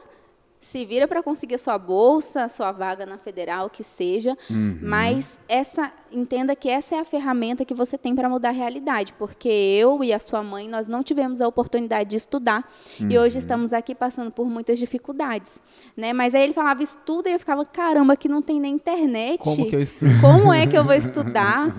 se 0.70 0.84
vira 0.84 1.08
para 1.08 1.22
conseguir 1.22 1.54
a 1.54 1.58
sua 1.58 1.78
bolsa, 1.78 2.44
a 2.44 2.48
sua 2.48 2.70
vaga 2.72 3.06
na 3.06 3.16
federal, 3.16 3.70
que 3.70 3.82
seja, 3.82 4.36
uhum. 4.50 4.78
mas 4.82 5.40
essa 5.48 5.90
entenda 6.12 6.54
que 6.54 6.68
essa 6.68 6.96
é 6.96 6.98
a 6.98 7.04
ferramenta 7.06 7.64
que 7.64 7.72
você 7.72 7.96
tem 7.96 8.14
para 8.14 8.28
mudar 8.28 8.50
a 8.50 8.52
realidade, 8.52 9.14
porque 9.14 9.48
eu 9.48 10.04
e 10.04 10.12
a 10.12 10.18
sua 10.18 10.42
mãe 10.42 10.68
nós 10.68 10.86
não 10.86 11.02
tivemos 11.02 11.40
a 11.40 11.48
oportunidade 11.48 12.10
de 12.10 12.16
estudar 12.16 12.70
uhum. 13.00 13.10
e 13.10 13.18
hoje 13.18 13.38
estamos 13.38 13.72
aqui 13.72 13.94
passando 13.94 14.30
por 14.30 14.46
muitas 14.46 14.78
dificuldades, 14.78 15.58
né? 15.96 16.12
Mas 16.12 16.34
aí 16.34 16.42
ele 16.42 16.52
falava 16.52 16.82
estuda 16.82 17.30
e 17.30 17.32
eu 17.32 17.38
ficava 17.38 17.64
caramba, 17.64 18.14
que 18.14 18.28
não 18.28 18.42
tem 18.42 18.60
nem 18.60 18.74
internet. 18.74 19.38
Como 19.38 19.66
que 19.66 19.74
eu 19.74 19.80
estudo? 19.80 20.20
Como 20.20 20.52
é 20.52 20.66
que 20.66 20.76
eu 20.76 20.84
vou 20.84 20.94
estudar? 20.94 21.74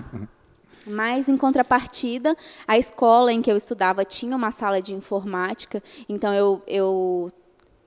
Mas, 0.86 1.28
em 1.28 1.36
contrapartida, 1.36 2.36
a 2.66 2.76
escola 2.76 3.32
em 3.32 3.40
que 3.40 3.52
eu 3.52 3.56
estudava 3.56 4.04
tinha 4.04 4.34
uma 4.34 4.50
sala 4.50 4.80
de 4.80 4.94
informática, 4.94 5.82
então 6.08 6.32
eu, 6.34 6.62
eu 6.66 7.30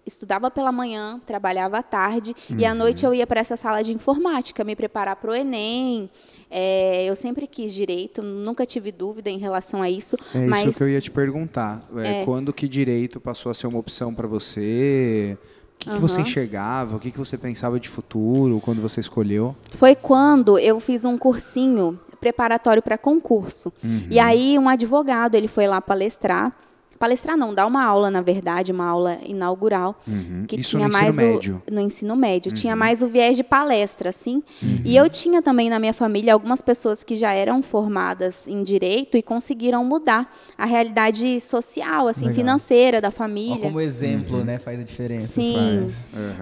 estudava 0.05 0.51
pela 0.51 0.71
manhã, 0.71 1.19
trabalhava 1.25 1.77
à 1.77 1.83
tarde 1.83 2.35
uhum. 2.49 2.57
e 2.59 2.65
à 2.65 2.73
noite 2.73 3.05
eu 3.05 3.13
ia 3.13 3.25
para 3.25 3.39
essa 3.39 3.55
sala 3.55 3.83
de 3.83 3.93
informática 3.93 4.63
me 4.63 4.75
preparar 4.75 5.15
para 5.15 5.31
o 5.31 5.35
Enem. 5.35 6.09
É, 6.49 7.05
eu 7.05 7.15
sempre 7.15 7.47
quis 7.47 7.73
direito, 7.73 8.21
nunca 8.21 8.65
tive 8.65 8.91
dúvida 8.91 9.29
em 9.29 9.37
relação 9.37 9.81
a 9.81 9.89
isso. 9.89 10.15
É 10.35 10.39
mas... 10.39 10.67
isso 10.67 10.77
que 10.77 10.83
eu 10.83 10.89
ia 10.89 11.01
te 11.01 11.09
perguntar. 11.09 11.87
É, 11.95 12.21
é. 12.21 12.25
Quando 12.25 12.53
que 12.53 12.67
direito 12.67 13.19
passou 13.19 13.49
a 13.49 13.53
ser 13.53 13.67
uma 13.67 13.79
opção 13.79 14.13
para 14.13 14.27
você? 14.27 15.37
O 15.75 15.79
que, 15.79 15.89
uhum. 15.89 15.95
que, 15.95 16.01
você 16.01 16.21
enxergava? 16.21 16.95
O 16.95 16.99
que, 16.99 17.11
que 17.11 17.17
você 17.17 17.37
pensava 17.37 17.79
de 17.79 17.89
futuro 17.89 18.61
quando 18.61 18.81
você 18.81 18.99
escolheu? 18.99 19.55
Foi 19.71 19.95
quando 19.95 20.59
eu 20.59 20.79
fiz 20.79 21.03
um 21.03 21.17
cursinho 21.17 21.99
preparatório 22.19 22.81
para 22.81 22.97
concurso. 22.97 23.73
Uhum. 23.83 24.07
E 24.09 24.19
aí 24.19 24.57
um 24.57 24.69
advogado 24.69 25.35
ele 25.35 25.47
foi 25.47 25.67
lá 25.67 25.81
palestrar 25.81 26.55
palestrar 27.03 27.35
não, 27.35 27.53
dar 27.53 27.67
uma 27.67 27.83
aula, 27.83 28.09
na 28.09 28.21
verdade, 28.21 28.71
uma 28.71 28.85
aula 28.85 29.19
inaugural, 29.25 30.01
uhum. 30.07 30.45
que 30.47 30.61
Isso 30.61 30.69
tinha 30.69 30.87
no 30.87 30.93
mais 30.93 31.09
ensino 31.09 31.27
o, 31.27 31.33
médio. 31.33 31.63
no 31.69 31.81
ensino 31.81 32.15
médio, 32.15 32.49
uhum. 32.49 32.55
tinha 32.55 32.75
mais 32.77 33.01
o 33.01 33.07
viés 33.07 33.35
de 33.35 33.43
palestra, 33.43 34.07
assim. 34.07 34.41
Uhum. 34.61 34.79
E 34.85 34.95
eu 34.95 35.09
tinha 35.09 35.41
também 35.41 35.69
na 35.69 35.79
minha 35.79 35.91
família 35.91 36.31
algumas 36.31 36.61
pessoas 36.61 37.03
que 37.03 37.17
já 37.17 37.33
eram 37.33 37.61
formadas 37.61 38.47
em 38.47 38.63
direito 38.63 39.17
e 39.17 39.21
conseguiram 39.21 39.83
mudar 39.83 40.33
a 40.57 40.65
realidade 40.65 41.41
social, 41.41 42.07
assim, 42.07 42.27
Legal. 42.27 42.35
financeira 42.35 43.01
da 43.01 43.11
família. 43.11 43.57
Ó, 43.57 43.59
como 43.59 43.81
exemplo, 43.81 44.37
uhum. 44.37 44.45
né, 44.45 44.57
faz 44.57 44.79
a 44.79 44.83
diferença. 44.83 45.27
Sim. 45.27 45.87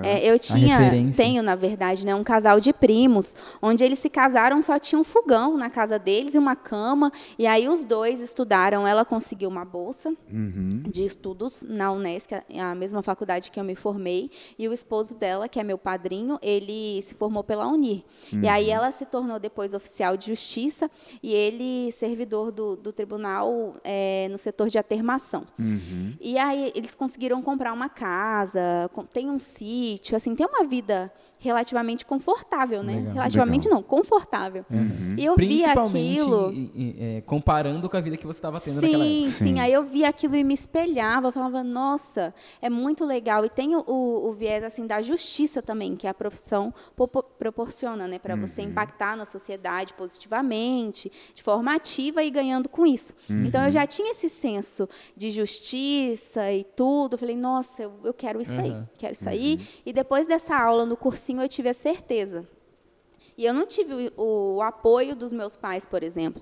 É, 0.04 0.24
eu 0.24 0.38
tinha, 0.38 0.78
tenho 1.18 1.42
na 1.42 1.56
verdade, 1.56 2.06
né, 2.06 2.14
um 2.14 2.24
casal 2.24 2.60
de 2.60 2.72
primos, 2.72 3.36
onde 3.60 3.84
eles 3.84 3.98
se 3.98 4.12
casaram 4.12 4.62
só 4.62 4.78
tinha 4.78 5.00
um 5.02 5.04
fogão 5.04 5.58
na 5.58 5.72
casa 5.72 5.98
deles 5.98 6.36
e 6.36 6.38
uma 6.38 6.56
cama, 6.56 7.12
e 7.40 7.48
aí 7.48 7.68
os 7.68 7.84
dois 7.84 8.20
estudaram. 8.22 8.86
Ela 8.86 9.04
conseguiu 9.04 9.50
uma 9.50 9.66
bolsa. 9.66 10.10
Uhum 10.32 10.51
uhum. 10.56 10.84
de 10.88 11.06
estudos 11.06 11.64
na 11.68 11.92
Unesc, 11.92 12.34
a 12.34 12.76
mesma 12.76 13.02
faculdade 13.02 13.52
que 13.52 13.60
eu 13.60 13.64
me 13.64 13.76
formei, 13.76 14.30
e 14.58 14.68
o 14.68 14.74
esposo 14.74 15.18
dela, 15.18 15.48
que 15.48 15.60
é 15.60 15.64
meu 15.64 15.78
padrinho, 15.78 16.38
ele 16.42 17.02
se 17.02 17.14
formou 17.16 17.44
pela 17.44 17.68
Unir. 17.68 18.04
Uhum. 18.32 18.42
E 18.42 18.48
aí 18.48 18.66
uhum. 18.68 18.72
ela 18.72 18.92
se 18.92 19.06
tornou 19.06 19.40
depois 19.40 19.74
oficial 19.74 20.18
de 20.18 20.28
justiça 20.28 20.90
e 21.22 21.34
ele 21.34 21.92
servidor 21.92 22.52
do, 22.52 22.76
do 22.76 22.92
tribunal 22.92 23.76
é, 23.84 24.28
no 24.30 24.38
setor 24.38 24.70
de 24.70 24.78
atermação. 24.78 25.46
Uhum. 25.58 26.14
E 26.20 26.38
aí 26.38 26.72
eles 26.76 26.96
conseguiram 26.96 27.42
comprar 27.42 27.74
uma 27.74 27.90
casa, 27.90 28.90
tem 29.14 29.30
um 29.30 29.40
sítio, 29.40 30.16
assim, 30.16 30.36
tem 30.36 30.46
uma 30.46 30.66
vida 30.66 31.12
relativamente 31.42 32.06
confortável, 32.06 32.84
né? 32.84 32.98
Legal, 32.98 33.14
relativamente 33.14 33.64
legal. 33.66 33.82
não, 33.82 33.84
confortável. 33.84 34.64
Uhum. 34.70 35.16
E 35.18 35.26
eu 35.26 35.36
vi 35.36 35.66
aquilo. 35.66 36.54
é, 37.00 37.22
comparando 37.22 37.90
com 37.90 37.98
a 37.98 38.02
vida 38.02 38.16
que 38.16 38.28
você 38.28 38.38
estava 38.38 38.60
tendo 38.60 38.80
sim, 38.80 38.86
naquela 38.86 39.06
época. 39.06 39.30
Sim, 39.30 39.46
sim. 39.46 39.60
Aí 39.60 39.74
eu 39.74 39.84
vi 39.84 40.06
aquilo 40.06 40.36
e 40.42 40.44
me 40.44 40.54
espelhava, 40.54 41.32
falava, 41.32 41.64
nossa, 41.64 42.34
é 42.62 42.70
muito 42.70 43.06
legal. 43.06 43.46
E 43.46 43.50
tem 43.50 43.76
o, 43.76 43.84
o 43.88 44.34
viés 44.34 44.64
assim 44.64 44.86
da 44.86 45.02
justiça 45.02 45.62
também, 45.62 45.96
que 45.96 46.08
a 46.08 46.14
profissão 46.14 46.74
proporciona, 47.38 48.08
né? 48.08 48.20
Para 48.20 48.36
uhum. 48.36 48.42
você 48.42 48.62
impactar 48.62 49.16
na 49.16 49.26
sociedade 49.26 49.94
positivamente, 49.94 51.12
de 51.34 51.42
forma 51.42 51.74
ativa 51.74 52.24
e 52.24 52.30
ganhando 52.30 52.68
com 52.68 52.86
isso. 52.86 53.14
Uhum. 53.30 53.46
Então 53.46 53.66
eu 53.66 53.72
já 53.72 53.88
tinha 53.88 54.12
esse 54.12 54.30
senso 54.30 54.90
de 55.16 55.32
justiça 55.32 56.52
e 56.52 56.64
tudo. 56.64 57.14
Eu 57.14 57.20
falei, 57.20 57.38
nossa, 57.38 57.84
eu, 57.84 57.94
eu 58.04 58.14
quero 58.14 58.42
isso 58.42 58.60
aí, 58.60 58.76
quero 58.98 59.14
isso 59.14 59.30
aí. 59.30 59.56
Uhum. 59.56 59.66
E 59.86 59.94
depois 59.94 60.28
dessa 60.28 60.56
aula 60.56 60.86
no 60.86 60.98
cursinho, 60.98 61.42
eu 61.42 61.50
tive 61.50 61.70
a 61.70 61.74
certeza. 61.74 62.48
E 63.38 63.46
eu 63.46 63.54
não 63.54 63.66
tive 63.66 64.12
o, 64.18 64.58
o 64.58 64.62
apoio 64.62 65.16
dos 65.16 65.32
meus 65.32 65.56
pais, 65.56 65.86
por 65.86 66.04
exemplo. 66.04 66.42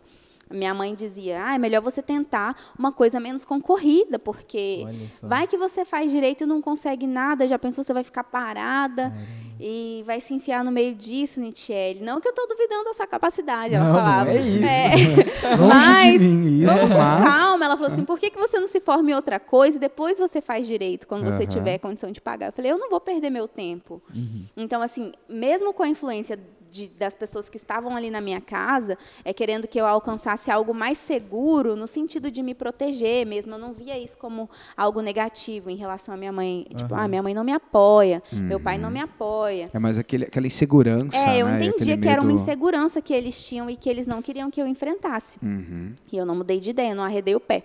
Minha 0.50 0.74
mãe 0.74 0.96
dizia: 0.96 1.44
ah, 1.46 1.56
é 1.56 1.58
melhor 1.58 1.82
você 1.82 2.02
tentar 2.02 2.56
uma 2.78 2.92
coisa 2.92 3.20
menos 3.20 3.46
concorrida, 3.46 4.18
porque 4.18 4.86
vai 5.22 5.46
que 5.46 5.58
você 5.58 5.86
faz 5.86 6.12
direito 6.12 6.44
e 6.44 6.48
não 6.48 6.62
consegue 6.62 7.06
nada, 7.06 7.48
já 7.48 7.60
pensou 7.60 7.84
você 7.84 7.94
vai 7.94 8.04
ficar 8.04 8.24
parada 8.24 9.14
e 9.60 10.04
vai 10.08 10.22
se 10.22 10.34
enfiar 10.34 10.64
no 10.64 10.72
meio 10.72 10.96
disso, 10.96 11.42
Nitiele. 11.42 12.00
Não 12.02 12.22
que 12.22 12.28
eu 12.28 12.32
estou 12.32 12.48
duvidando 12.48 12.86
da 12.86 12.94
sua 12.94 13.06
capacidade, 13.06 13.76
ela 13.76 13.86
não, 13.86 13.94
falava. 13.94 14.26
Não 14.26 14.32
é 14.32 14.40
isso. 14.40 14.66
É, 14.66 15.58
mas, 15.68 16.22
isso, 16.22 16.88
mas, 16.88 17.36
calma, 17.36 17.66
ela 17.66 17.76
falou 17.76 17.92
assim: 17.92 18.06
por 18.06 18.18
que, 18.18 18.30
que 18.30 18.38
você 18.40 18.60
não 18.60 18.68
se 18.68 18.80
forma 18.80 19.12
em 19.12 19.14
outra 19.14 19.40
coisa 19.40 19.78
e 19.78 19.80
depois 19.80 20.18
você 20.18 20.42
faz 20.42 20.66
direito 20.66 21.06
quando 21.08 21.26
uhum. 21.26 21.32
você 21.32 21.46
tiver 21.46 21.78
condição 21.78 22.12
de 22.12 22.22
pagar? 22.22 22.48
Eu 22.48 22.54
falei: 22.54 22.72
eu 22.72 22.78
não 22.78 22.90
vou 22.90 23.02
perder 23.02 23.30
meu 23.30 23.48
tempo. 23.48 24.02
Uhum. 24.16 24.46
Então, 24.58 24.82
assim, 24.82 25.12
mesmo 25.28 25.74
com 25.74 25.84
a 25.84 25.90
influência 25.90 26.40
de, 26.71 26.88
das 26.88 27.15
pessoas 27.15 27.49
que 27.49 27.58
estavam 27.58 27.95
ali 27.95 28.10
na 28.10 28.21
minha 28.21 28.41
casa, 28.41 28.97
é 29.23 29.34
querendo 29.34 29.67
que 29.67 29.79
eu 29.79 29.86
alcançasse 29.86 30.51
algo 30.51 30.73
mais 30.73 30.97
seguro, 30.97 31.75
no 31.75 31.88
sentido 31.88 32.29
de 32.32 32.41
me 32.41 32.53
proteger 32.53 33.25
mesmo. 33.25 33.55
Eu 33.55 33.60
não 33.60 33.73
via 33.73 33.97
isso 33.97 34.17
como 34.17 34.49
algo 34.75 35.01
negativo 35.01 35.69
em 35.69 35.75
relação 35.75 36.13
à 36.13 36.17
minha 36.17 36.32
mãe. 36.32 36.67
Uhum. 36.69 36.77
Tipo, 36.77 36.95
ah, 36.95 37.08
minha 37.08 37.23
mãe 37.23 37.34
não 37.34 37.43
me 37.43 37.51
apoia, 37.51 38.21
uhum. 38.32 38.39
meu 38.39 38.60
pai 38.60 38.77
não 38.77 38.89
me 38.89 38.99
apoia. 38.99 39.67
É 39.73 39.79
mais 39.79 39.97
aquele, 39.97 40.25
aquela 40.25 40.47
insegurança. 40.47 41.17
É, 41.17 41.39
eu 41.39 41.47
né? 41.47 41.65
entendia 41.65 41.97
que 41.97 42.08
era 42.08 42.21
uma 42.21 42.32
insegurança 42.32 43.01
que 43.01 43.13
eles 43.13 43.43
tinham 43.45 43.69
e 43.69 43.75
que 43.75 43.89
eles 43.89 44.08
não 44.08 44.21
queriam 44.21 44.49
que 44.49 44.62
eu 44.62 44.67
enfrentasse. 44.67 45.39
Uhum. 45.43 45.93
E 46.12 46.17
eu 46.17 46.25
não 46.25 46.36
mudei 46.36 46.60
de 46.60 46.69
ideia, 46.69 46.95
não 46.95 47.03
arredei 47.03 47.36
o 47.36 47.39
pé. 47.39 47.63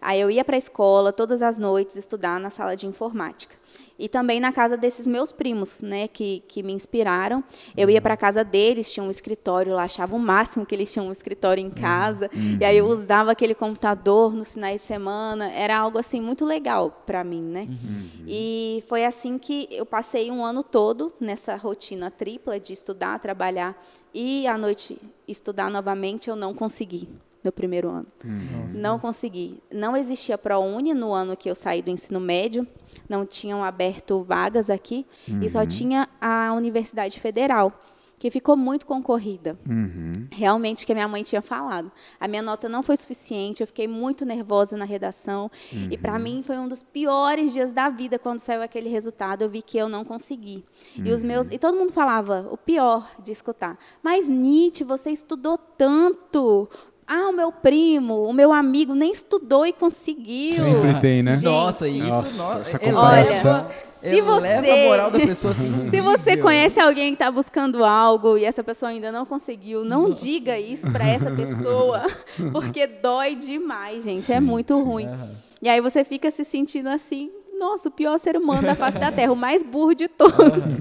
Aí 0.00 0.20
eu 0.20 0.30
ia 0.30 0.44
para 0.44 0.56
a 0.56 0.58
escola 0.58 1.12
todas 1.12 1.42
as 1.42 1.58
noites 1.58 1.96
estudar 1.96 2.38
na 2.38 2.50
sala 2.50 2.76
de 2.76 2.86
informática 2.86 3.56
e 3.98 4.08
também 4.08 4.40
na 4.40 4.52
casa 4.52 4.76
desses 4.76 5.06
meus 5.06 5.32
primos, 5.32 5.82
né, 5.82 6.08
que, 6.08 6.42
que 6.48 6.62
me 6.62 6.72
inspiraram. 6.72 7.42
Eu 7.76 7.88
ia 7.88 8.00
para 8.00 8.14
a 8.14 8.16
casa 8.16 8.44
deles, 8.44 8.92
tinha 8.92 9.04
um 9.04 9.10
escritório 9.10 9.74
lá, 9.74 9.84
achava 9.84 10.14
o 10.14 10.18
máximo 10.18 10.66
que 10.66 10.74
eles 10.74 10.92
tinham 10.92 11.08
um 11.08 11.12
escritório 11.12 11.62
em 11.62 11.70
casa, 11.70 12.30
uhum. 12.34 12.58
e 12.60 12.64
aí 12.64 12.76
eu 12.76 12.86
usava 12.86 13.32
aquele 13.32 13.54
computador 13.54 14.34
nos 14.34 14.54
finais 14.54 14.80
de 14.80 14.86
semana, 14.86 15.50
era 15.50 15.78
algo 15.78 15.98
assim 15.98 16.20
muito 16.20 16.44
legal 16.44 17.02
para 17.06 17.24
mim, 17.24 17.42
né? 17.42 17.66
Uhum. 17.68 18.24
E 18.26 18.84
foi 18.88 19.04
assim 19.04 19.38
que 19.38 19.68
eu 19.70 19.86
passei 19.86 20.30
um 20.30 20.44
ano 20.44 20.62
todo 20.62 21.12
nessa 21.20 21.56
rotina 21.56 22.10
tripla 22.10 22.60
de 22.60 22.72
estudar, 22.72 23.18
trabalhar 23.20 23.80
e 24.12 24.46
à 24.46 24.56
noite 24.56 24.98
estudar 25.28 25.70
novamente, 25.70 26.30
eu 26.30 26.36
não 26.36 26.54
consegui 26.54 27.08
no 27.46 27.52
primeiro 27.52 27.88
ano. 27.88 28.06
Uhum. 28.24 28.66
Não 28.80 28.98
consegui. 28.98 29.62
Não 29.72 29.96
existia 29.96 30.36
ProUni 30.36 30.92
no 30.92 31.12
ano 31.12 31.36
que 31.36 31.48
eu 31.48 31.54
saí 31.54 31.80
do 31.80 31.90
ensino 31.90 32.20
médio 32.20 32.66
não 33.08 33.24
tinham 33.24 33.62
aberto 33.62 34.22
vagas 34.22 34.68
aqui 34.68 35.06
uhum. 35.28 35.40
e 35.40 35.48
só 35.48 35.60
uhum. 35.60 35.66
tinha 35.66 36.08
a 36.20 36.52
Universidade 36.52 37.20
Federal 37.20 37.72
que 38.18 38.30
ficou 38.30 38.56
muito 38.56 38.86
concorrida. 38.86 39.58
Uhum. 39.68 40.26
Realmente, 40.32 40.86
que 40.86 40.92
a 40.92 40.94
minha 40.94 41.06
mãe 41.06 41.22
tinha 41.22 41.42
falado. 41.42 41.92
A 42.18 42.26
minha 42.26 42.40
nota 42.40 42.66
não 42.66 42.82
foi 42.82 42.96
suficiente, 42.96 43.60
eu 43.60 43.66
fiquei 43.66 43.86
muito 43.86 44.24
nervosa 44.24 44.74
na 44.74 44.86
redação. 44.86 45.50
Uhum. 45.70 45.88
E, 45.90 45.98
para 45.98 46.18
mim, 46.18 46.42
foi 46.42 46.56
um 46.56 46.66
dos 46.66 46.82
piores 46.82 47.52
dias 47.52 47.72
da 47.72 47.90
vida 47.90 48.18
quando 48.18 48.40
saiu 48.40 48.62
aquele 48.62 48.88
resultado. 48.88 49.42
Eu 49.42 49.50
vi 49.50 49.60
que 49.60 49.76
eu 49.76 49.86
não 49.86 50.02
consegui. 50.02 50.64
Uhum. 50.96 51.04
E, 51.04 51.12
os 51.12 51.22
meus, 51.22 51.48
e 51.48 51.58
todo 51.58 51.76
mundo 51.76 51.92
falava, 51.92 52.48
o 52.50 52.56
pior 52.56 53.06
de 53.22 53.32
escutar. 53.32 53.78
Mas, 54.02 54.30
Nietzsche, 54.30 54.82
você 54.82 55.10
estudou 55.10 55.58
tanto. 55.58 56.70
Ah, 57.06 57.28
o 57.28 57.32
meu 57.32 57.52
primo, 57.52 58.24
o 58.24 58.32
meu 58.32 58.52
amigo 58.52 58.92
nem 58.94 59.12
estudou 59.12 59.64
e 59.64 59.72
conseguiu. 59.72 60.54
Sempre 60.54 61.00
tem, 61.00 61.22
né? 61.22 61.34
Gente, 61.34 61.44
nossa, 61.44 61.88
isso 61.88 62.36
nossa, 62.36 62.60
essa 62.62 62.78
comparação. 62.80 63.54
Olha, 63.54 63.86
se 64.02 64.20
você, 64.20 64.70
a 64.70 64.88
moral 64.88 65.10
da 65.10 65.18
pessoa 65.18 65.52
assim. 65.52 65.70
se 65.90 66.00
você 66.00 66.36
conhece 66.36 66.80
alguém 66.80 67.08
que 67.08 67.14
está 67.14 67.30
buscando 67.30 67.84
algo 67.84 68.36
e 68.36 68.44
essa 68.44 68.62
pessoa 68.64 68.90
ainda 68.90 69.12
não 69.12 69.24
conseguiu, 69.24 69.84
não 69.84 70.08
nossa. 70.08 70.24
diga 70.24 70.58
isso 70.58 70.90
para 70.90 71.06
essa 71.06 71.30
pessoa, 71.30 72.06
porque 72.52 72.86
dói 72.86 73.36
demais, 73.36 74.02
gente. 74.02 74.22
É 74.22 74.22
Sim. 74.22 74.34
É 74.34 74.40
muito 74.40 74.76
ruim. 74.82 75.06
Uhum. 75.06 75.30
E 75.62 75.68
aí 75.68 75.80
você 75.80 76.04
fica 76.04 76.30
se 76.30 76.44
sentindo 76.44 76.88
assim, 76.88 77.30
nossa, 77.58 77.88
o 77.88 77.92
pior 77.92 78.18
ser 78.18 78.36
humano 78.36 78.62
da 78.62 78.74
face 78.76 78.98
da 78.98 79.10
Terra, 79.10 79.32
o 79.32 79.36
mais 79.36 79.62
burro 79.62 79.94
de 79.94 80.08
todos. 80.08 80.74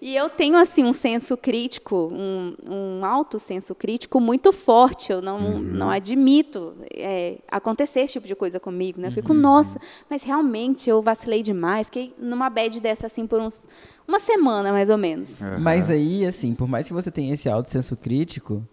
e 0.00 0.14
eu 0.14 0.28
tenho, 0.28 0.56
assim, 0.56 0.84
um 0.84 0.92
senso 0.92 1.36
crítico, 1.36 2.10
um, 2.12 2.54
um 2.66 3.04
alto 3.04 3.38
senso 3.38 3.74
crítico 3.74 4.20
muito 4.20 4.52
forte. 4.52 5.12
Eu 5.12 5.20
não, 5.20 5.38
uhum. 5.38 5.58
não 5.60 5.90
admito 5.90 6.74
é, 6.92 7.38
acontecer 7.48 8.00
esse 8.00 8.14
tipo 8.14 8.26
de 8.26 8.34
coisa 8.34 8.58
comigo, 8.58 9.00
né? 9.00 9.08
Eu 9.08 9.12
fico, 9.12 9.32
uhum. 9.32 9.38
nossa, 9.38 9.80
mas 10.08 10.22
realmente 10.22 10.88
eu 10.88 11.02
vacilei 11.02 11.42
demais. 11.42 11.88
Fiquei 11.88 12.14
numa 12.18 12.48
bad 12.50 12.80
dessa, 12.80 13.06
assim, 13.06 13.26
por 13.26 13.40
uns, 13.40 13.66
uma 14.06 14.18
semana, 14.18 14.72
mais 14.72 14.90
ou 14.90 14.98
menos. 14.98 15.38
Uhum. 15.40 15.58
Mas 15.60 15.90
aí, 15.90 16.26
assim, 16.26 16.54
por 16.54 16.68
mais 16.68 16.86
que 16.86 16.92
você 16.92 17.10
tenha 17.10 17.34
esse 17.34 17.48
alto 17.48 17.68
senso 17.68 17.96
crítico, 17.96 18.66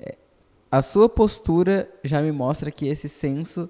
é, 0.00 0.16
a 0.70 0.82
sua 0.82 1.08
postura 1.08 1.90
já 2.04 2.20
me 2.20 2.32
mostra 2.32 2.70
que 2.70 2.88
esse 2.88 3.08
senso 3.08 3.68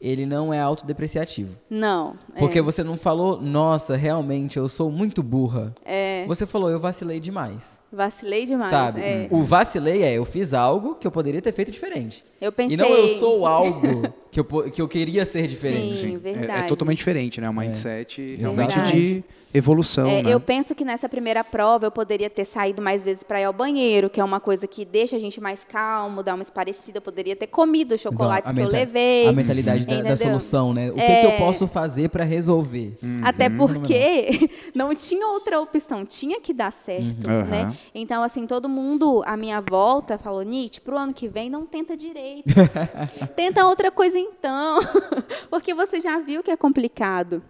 ele 0.00 0.24
não 0.26 0.52
é 0.52 0.60
autodepreciativo. 0.60 1.56
Não. 1.68 2.16
Porque 2.38 2.58
é. 2.58 2.62
você 2.62 2.84
não 2.84 2.96
falou, 2.96 3.40
nossa, 3.40 3.96
realmente 3.96 4.56
eu 4.56 4.68
sou 4.68 4.90
muito 4.90 5.22
burra. 5.22 5.74
É. 5.84 6.24
Você 6.26 6.46
falou, 6.46 6.70
eu 6.70 6.78
vacilei 6.78 7.18
demais. 7.18 7.80
Vacilei 7.92 8.46
demais. 8.46 8.70
Sabe? 8.70 9.00
É. 9.00 9.28
O 9.30 9.42
vacilei 9.42 10.02
é, 10.02 10.12
eu 10.12 10.24
fiz 10.24 10.54
algo 10.54 10.94
que 10.94 11.06
eu 11.06 11.10
poderia 11.10 11.42
ter 11.42 11.52
feito 11.52 11.72
diferente. 11.72 12.24
Eu 12.40 12.52
pensei. 12.52 12.74
E 12.74 12.76
não 12.76 12.88
eu 12.88 13.08
sou 13.08 13.44
algo 13.48 14.02
que 14.30 14.38
eu, 14.38 14.44
que 14.70 14.80
eu 14.80 14.88
queria 14.88 15.26
ser 15.26 15.46
diferente. 15.46 15.96
Sim, 15.96 16.16
verdade. 16.18 16.62
É, 16.62 16.64
é 16.64 16.68
totalmente 16.68 16.98
diferente, 16.98 17.40
né? 17.40 17.48
O 17.50 17.54
mindset 17.54 18.36
realmente 18.36 18.80
de 18.92 19.24
evolução. 19.52 20.06
É, 20.06 20.22
né? 20.22 20.32
Eu 20.32 20.40
penso 20.40 20.74
que 20.74 20.84
nessa 20.84 21.08
primeira 21.08 21.42
prova 21.42 21.86
eu 21.86 21.90
poderia 21.90 22.28
ter 22.28 22.44
saído 22.44 22.82
mais 22.82 23.02
vezes 23.02 23.22
para 23.22 23.40
ir 23.40 23.44
ao 23.44 23.52
banheiro, 23.52 24.10
que 24.10 24.20
é 24.20 24.24
uma 24.24 24.40
coisa 24.40 24.66
que 24.66 24.84
deixa 24.84 25.16
a 25.16 25.18
gente 25.18 25.40
mais 25.40 25.64
calmo, 25.64 26.22
dá 26.22 26.34
uma 26.34 26.42
esparecida. 26.42 26.98
Eu 26.98 27.02
poderia 27.02 27.34
ter 27.34 27.46
comido 27.46 27.94
os 27.94 28.00
chocolates 28.00 28.52
que 28.52 28.60
eu 28.60 28.68
levei. 28.68 29.26
A 29.26 29.32
mentalidade 29.32 29.86
da, 29.86 30.02
da, 30.02 30.16
solução, 30.16 30.72
né? 30.74 30.90
O 30.90 30.94
que, 30.94 31.00
é... 31.00 31.20
que 31.20 31.26
eu 31.26 31.32
posso 31.38 31.66
fazer 31.66 32.08
para 32.10 32.24
resolver? 32.24 32.96
Uhum. 33.02 33.20
Até 33.22 33.48
porque 33.48 34.50
não 34.74 34.94
tinha 34.94 35.26
outra 35.28 35.60
opção, 35.60 36.04
tinha 36.04 36.40
que 36.40 36.52
dar 36.52 36.70
certo, 36.70 37.28
uhum. 37.28 37.44
né? 37.44 37.76
Então, 37.94 38.22
assim, 38.22 38.46
todo 38.46 38.68
mundo 38.68 39.22
à 39.26 39.36
minha 39.36 39.60
volta 39.60 40.18
falou, 40.18 40.42
Nietzsche, 40.42 40.80
pro 40.80 40.96
ano 40.96 41.12
que 41.12 41.28
vem 41.28 41.48
não 41.48 41.64
tenta 41.64 41.96
direito. 41.96 42.54
tenta 43.34 43.66
outra 43.66 43.90
coisa 43.90 44.18
então, 44.18 44.80
porque 45.50 45.72
você 45.74 46.00
já 46.00 46.18
viu 46.18 46.42
que 46.42 46.50
é 46.50 46.56
complicado 46.56 47.42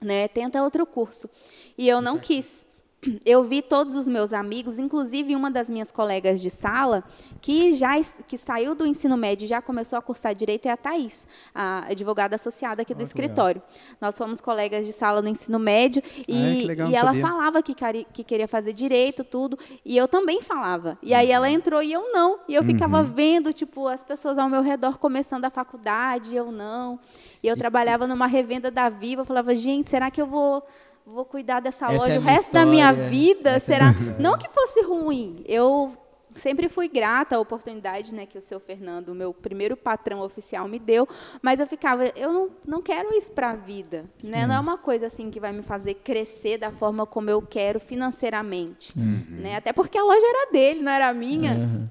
né? 0.00 0.28
Tenta 0.28 0.62
outro 0.62 0.86
curso. 0.86 1.28
E 1.76 1.88
eu 1.88 2.00
não 2.00 2.18
quis. 2.18 2.66
Eu 3.24 3.44
vi 3.44 3.62
todos 3.62 3.94
os 3.94 4.06
meus 4.06 4.32
amigos, 4.32 4.78
inclusive 4.78 5.34
uma 5.36 5.50
das 5.50 5.68
minhas 5.68 5.90
colegas 5.90 6.40
de 6.40 6.50
sala, 6.50 7.04
que 7.40 7.72
já 7.72 7.92
que 8.26 8.36
saiu 8.36 8.74
do 8.74 8.86
ensino 8.86 9.16
médio 9.16 9.44
e 9.44 9.48
já 9.48 9.60
começou 9.62 9.98
a 9.98 10.02
cursar 10.02 10.34
direito 10.34 10.66
é 10.66 10.70
a 10.70 10.76
Thais, 10.76 11.26
a 11.54 11.86
advogada 11.90 12.36
associada 12.36 12.82
aqui 12.82 12.94
do 12.94 13.02
escritório. 13.02 13.62
Nós 14.00 14.16
fomos 14.16 14.40
colegas 14.40 14.86
de 14.86 14.92
sala 14.92 15.22
no 15.22 15.28
ensino 15.28 15.58
médio 15.58 16.02
e, 16.26 16.64
legal, 16.64 16.90
e 16.90 16.94
ela 16.94 17.12
sabia. 17.12 17.22
falava 17.22 17.62
que, 17.62 17.74
que, 18.12 18.24
queria 18.24 18.48
fazer 18.48 18.72
direito, 18.72 19.24
tudo, 19.24 19.58
e 19.84 19.96
eu 19.96 20.08
também 20.08 20.42
falava. 20.42 20.98
E 21.02 21.14
aí 21.14 21.30
ela 21.30 21.46
uhum. 21.46 21.54
entrou 21.54 21.82
e 21.82 21.92
eu 21.92 22.12
não. 22.12 22.40
E 22.48 22.54
eu 22.54 22.62
ficava 22.62 23.00
uhum. 23.00 23.12
vendo, 23.12 23.52
tipo, 23.52 23.86
as 23.86 24.02
pessoas 24.02 24.38
ao 24.38 24.48
meu 24.48 24.62
redor 24.62 24.98
começando 24.98 25.44
a 25.44 25.50
faculdade, 25.50 26.34
eu 26.34 26.50
não. 26.50 26.98
E 27.46 27.48
eu 27.48 27.56
trabalhava 27.56 28.08
numa 28.08 28.26
revenda 28.26 28.72
da 28.72 28.88
Viva, 28.88 29.22
eu 29.22 29.24
falava, 29.24 29.54
gente, 29.54 29.88
será 29.88 30.10
que 30.10 30.20
eu 30.20 30.26
vou 30.26 30.64
vou 31.06 31.24
cuidar 31.24 31.60
dessa 31.60 31.86
Essa 31.86 31.94
loja 31.96 32.14
é 32.14 32.18
o 32.18 32.20
resto 32.20 32.46
história. 32.46 32.66
da 32.66 32.72
minha 32.72 32.92
vida? 32.92 33.50
Essa 33.50 33.66
será? 33.72 33.90
É 33.90 34.20
não 34.20 34.36
que 34.36 34.48
fosse 34.48 34.82
ruim. 34.82 35.44
Eu 35.46 35.96
sempre 36.36 36.68
fui 36.68 36.88
grata 36.88 37.36
à 37.36 37.40
oportunidade 37.40 38.14
né, 38.14 38.26
que 38.26 38.38
o 38.38 38.40
seu 38.40 38.60
Fernando, 38.60 39.14
meu 39.14 39.32
primeiro 39.32 39.76
patrão 39.76 40.20
oficial, 40.20 40.68
me 40.68 40.78
deu, 40.78 41.08
mas 41.42 41.60
eu 41.60 41.66
ficava, 41.66 42.06
eu 42.16 42.32
não, 42.32 42.48
não 42.66 42.82
quero 42.82 43.16
isso 43.16 43.32
para 43.32 43.50
a 43.50 43.56
vida. 43.56 44.04
Né? 44.22 44.46
Não 44.46 44.54
é 44.54 44.60
uma 44.60 44.78
coisa 44.78 45.06
assim 45.06 45.30
que 45.30 45.40
vai 45.40 45.52
me 45.52 45.62
fazer 45.62 45.94
crescer 45.94 46.58
da 46.58 46.70
forma 46.70 47.06
como 47.06 47.30
eu 47.30 47.42
quero 47.42 47.80
financeiramente. 47.80 48.92
Uhum. 48.96 49.24
Né? 49.40 49.56
Até 49.56 49.72
porque 49.72 49.98
a 49.98 50.02
loja 50.02 50.24
era 50.24 50.52
dele, 50.52 50.82
não 50.82 50.92
era 50.92 51.12
minha. 51.12 51.54
Uhum. 51.54 51.88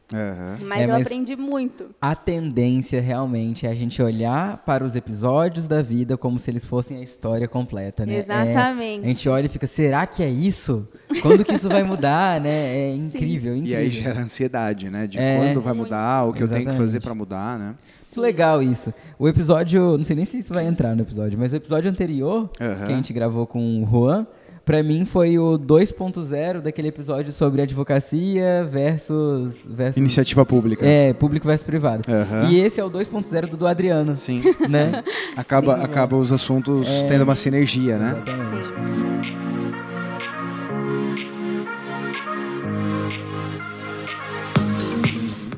Mas 0.61 0.81
é, 0.81 0.85
eu 0.85 0.89
mas 0.89 1.01
aprendi 1.01 1.35
muito. 1.35 1.93
A 1.99 2.15
tendência 2.15 3.01
realmente 3.01 3.65
é 3.65 3.69
a 3.69 3.75
gente 3.75 4.01
olhar 4.01 4.57
para 4.59 4.83
os 4.83 4.95
episódios 4.95 5.67
da 5.67 5.81
vida 5.81 6.17
como 6.17 6.39
se 6.39 6.49
eles 6.49 6.65
fossem 6.65 6.97
a 6.97 7.01
história 7.01 7.47
completa. 7.47 8.05
Né? 8.05 8.17
Exatamente. 8.17 9.03
É, 9.03 9.05
a 9.05 9.13
gente 9.13 9.29
olha 9.29 9.45
e 9.45 9.49
fica, 9.49 9.67
será 9.67 10.05
que 10.05 10.23
é 10.23 10.29
isso? 10.29 10.87
Quando 11.21 11.43
que 11.43 11.53
isso 11.53 11.69
vai 11.69 11.83
mudar? 11.83 12.35
né? 12.39 12.89
É 12.89 12.89
incrível, 12.89 13.55
incrível. 13.55 13.65
E 13.65 13.75
aí 13.75 13.89
gera 13.89 14.21
ansiedade, 14.35 14.89
né? 14.89 15.07
De 15.07 15.17
é, 15.17 15.37
quando 15.37 15.61
vai 15.61 15.73
mudar, 15.73 16.23
o 16.23 16.33
que 16.33 16.43
Exatamente. 16.43 16.67
eu 16.67 16.71
tenho 16.71 16.71
que 16.71 16.77
fazer 16.77 16.99
para 16.99 17.15
mudar, 17.15 17.57
né? 17.57 17.75
Que 18.11 18.19
legal 18.19 18.61
isso. 18.61 18.93
O 19.17 19.27
episódio, 19.27 19.97
não 19.97 20.03
sei 20.03 20.15
nem 20.15 20.25
se 20.25 20.37
isso 20.37 20.53
vai 20.53 20.65
entrar 20.65 20.95
no 20.95 21.01
episódio, 21.01 21.37
mas 21.37 21.51
o 21.51 21.55
episódio 21.55 21.89
anterior, 21.89 22.49
que 22.57 22.91
a 22.91 22.95
gente 22.95 23.11
gravou 23.11 23.45
com 23.45 23.83
o 23.83 23.85
Juan, 23.85 24.25
para 24.65 24.81
mim 24.81 25.05
foi 25.05 25.37
o 25.37 25.59
2.0 25.59 26.61
daquele 26.61 26.87
episódio 26.87 27.31
sobre 27.31 27.61
advocacia 27.61 28.67
versus, 28.71 29.65
versus 29.69 29.97
iniciativa 29.97 30.45
pública. 30.45 30.85
É, 30.85 31.13
público 31.13 31.45
versus 31.45 31.65
privado. 31.65 32.03
Uhum. 32.07 32.49
E 32.49 32.59
esse 32.59 32.79
é 32.79 32.83
o 32.83 32.89
2.0 32.89 33.49
do, 33.49 33.57
do 33.57 33.67
Adriano. 33.67 34.15
Sim. 34.15 34.41
Né? 34.67 35.03
acaba 35.35 35.77
Sim, 35.77 35.83
acaba 35.83 36.15
os 36.15 36.31
assuntos 36.31 36.87
é... 36.87 37.03
tendo 37.03 37.23
uma 37.23 37.35
sinergia, 37.35 37.97
né? 37.97 38.23
Exatamente. 38.25 39.44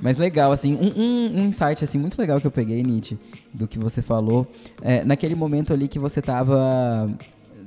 Mas 0.02 0.18
legal, 0.18 0.52
assim, 0.52 0.76
um, 0.76 1.02
um, 1.02 1.42
um, 1.42 1.46
insight 1.48 1.84
assim, 1.84 1.98
muito 1.98 2.20
legal 2.20 2.40
que 2.40 2.48
eu 2.48 2.52
peguei, 2.52 2.82
Nietzsche, 2.84 3.18
do 3.54 3.68
que 3.68 3.80
você 3.80 4.02
falou. 4.02 4.48
É, 4.82 5.04
naquele 5.04 5.36
momento 5.36 5.74
ali 5.74 5.88
que 5.88 6.00
você 6.00 6.20
estava 6.20 7.10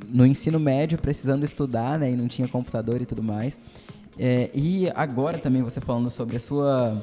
no 0.08 0.26
ensino 0.26 0.58
médio, 0.58 0.98
precisando 0.98 1.44
estudar, 1.44 1.98
né? 1.98 2.10
E 2.10 2.16
não 2.16 2.28
tinha 2.28 2.48
computador 2.48 3.00
e 3.00 3.06
tudo 3.06 3.22
mais. 3.22 3.58
É, 4.18 4.50
e 4.54 4.90
agora 4.94 5.38
também 5.38 5.62
você 5.62 5.80
falando 5.80 6.10
sobre 6.10 6.36
a 6.36 6.40
sua 6.40 7.02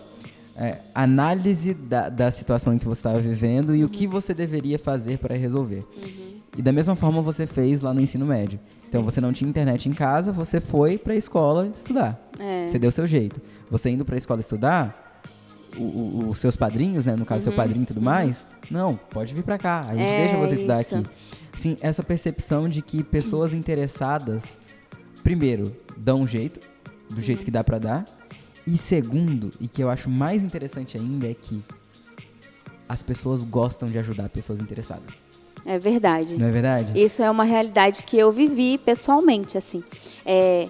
é, 0.56 0.80
análise 0.94 1.74
da, 1.74 2.10
da 2.10 2.32
situação 2.32 2.74
em 2.74 2.78
que 2.78 2.86
você 2.86 3.00
estava 3.00 3.20
vivendo 3.20 3.76
e 3.76 3.82
uhum. 3.82 3.88
o 3.88 3.90
que 3.90 4.08
você 4.08 4.34
deveria 4.34 4.78
fazer 4.78 5.18
para 5.20 5.36
resolver. 5.36 5.86
Uhum. 5.96 6.38
E 6.58 6.62
da 6.62 6.72
mesma 6.72 6.96
forma 6.96 7.22
você 7.22 7.46
fez 7.46 7.82
lá 7.82 7.94
no 7.94 8.02
ensino 8.02 8.26
médio. 8.26 8.60
Então 8.90 9.04
você 9.04 9.22
não 9.22 9.32
tinha 9.32 9.48
internet 9.48 9.88
em 9.88 9.94
casa, 9.94 10.32
você 10.32 10.60
foi 10.60 10.98
para 10.98 11.14
a 11.14 11.16
escola 11.16 11.68
estudar. 11.74 12.20
É. 12.40 12.68
Você 12.68 12.80
deu 12.80 12.92
seu 12.92 13.06
jeito. 13.06 13.40
Você 13.70 13.92
indo 13.92 14.04
para 14.04 14.16
a 14.16 14.18
escola 14.18 14.40
estudar, 14.40 15.07
os 15.78 16.38
seus 16.38 16.56
padrinhos, 16.56 17.06
né? 17.06 17.16
No 17.16 17.26
caso, 17.26 17.40
uhum. 17.40 17.52
seu 17.52 17.54
padrinho 17.54 17.84
e 17.84 17.86
tudo 17.86 17.98
uhum. 17.98 18.04
mais. 18.04 18.46
Não, 18.70 18.96
pode 18.96 19.34
vir 19.34 19.44
para 19.44 19.58
cá. 19.58 19.82
A 19.82 19.96
gente 19.96 20.04
é 20.04 20.20
deixa 20.26 20.38
você 20.38 20.56
estudar 20.56 20.80
aqui. 20.80 21.04
Sim, 21.56 21.78
essa 21.82 22.04
percepção 22.04 22.70
de 22.70 22.82
que 22.82 23.04
pessoas 23.04 23.54
interessadas, 23.54 24.58
primeiro, 25.24 25.76
dão 25.98 26.22
um 26.22 26.28
jeito, 26.28 26.60
do 27.10 27.22
jeito 27.22 27.40
uhum. 27.40 27.46
que 27.46 27.52
dá 27.52 27.64
para 27.64 27.80
dar. 27.80 28.06
E 28.66 28.78
segundo, 28.78 29.52
e 29.60 29.68
que 29.68 29.82
eu 29.82 29.90
acho 29.90 30.10
mais 30.10 30.44
interessante 30.44 30.98
ainda, 30.98 31.30
é 31.30 31.34
que 31.34 31.64
as 32.88 33.02
pessoas 33.02 33.44
gostam 33.44 33.90
de 33.90 33.98
ajudar 33.98 34.30
pessoas 34.30 34.60
interessadas. 34.60 35.16
É 35.66 35.78
verdade. 35.78 36.38
Não 36.38 36.48
é 36.48 36.52
verdade? 36.52 36.98
Isso 36.98 37.22
é 37.22 37.30
uma 37.30 37.44
realidade 37.44 38.04
que 38.04 38.18
eu 38.18 38.32
vivi 38.32 38.78
pessoalmente, 38.78 39.58
assim. 39.58 39.84
É, 40.26 40.70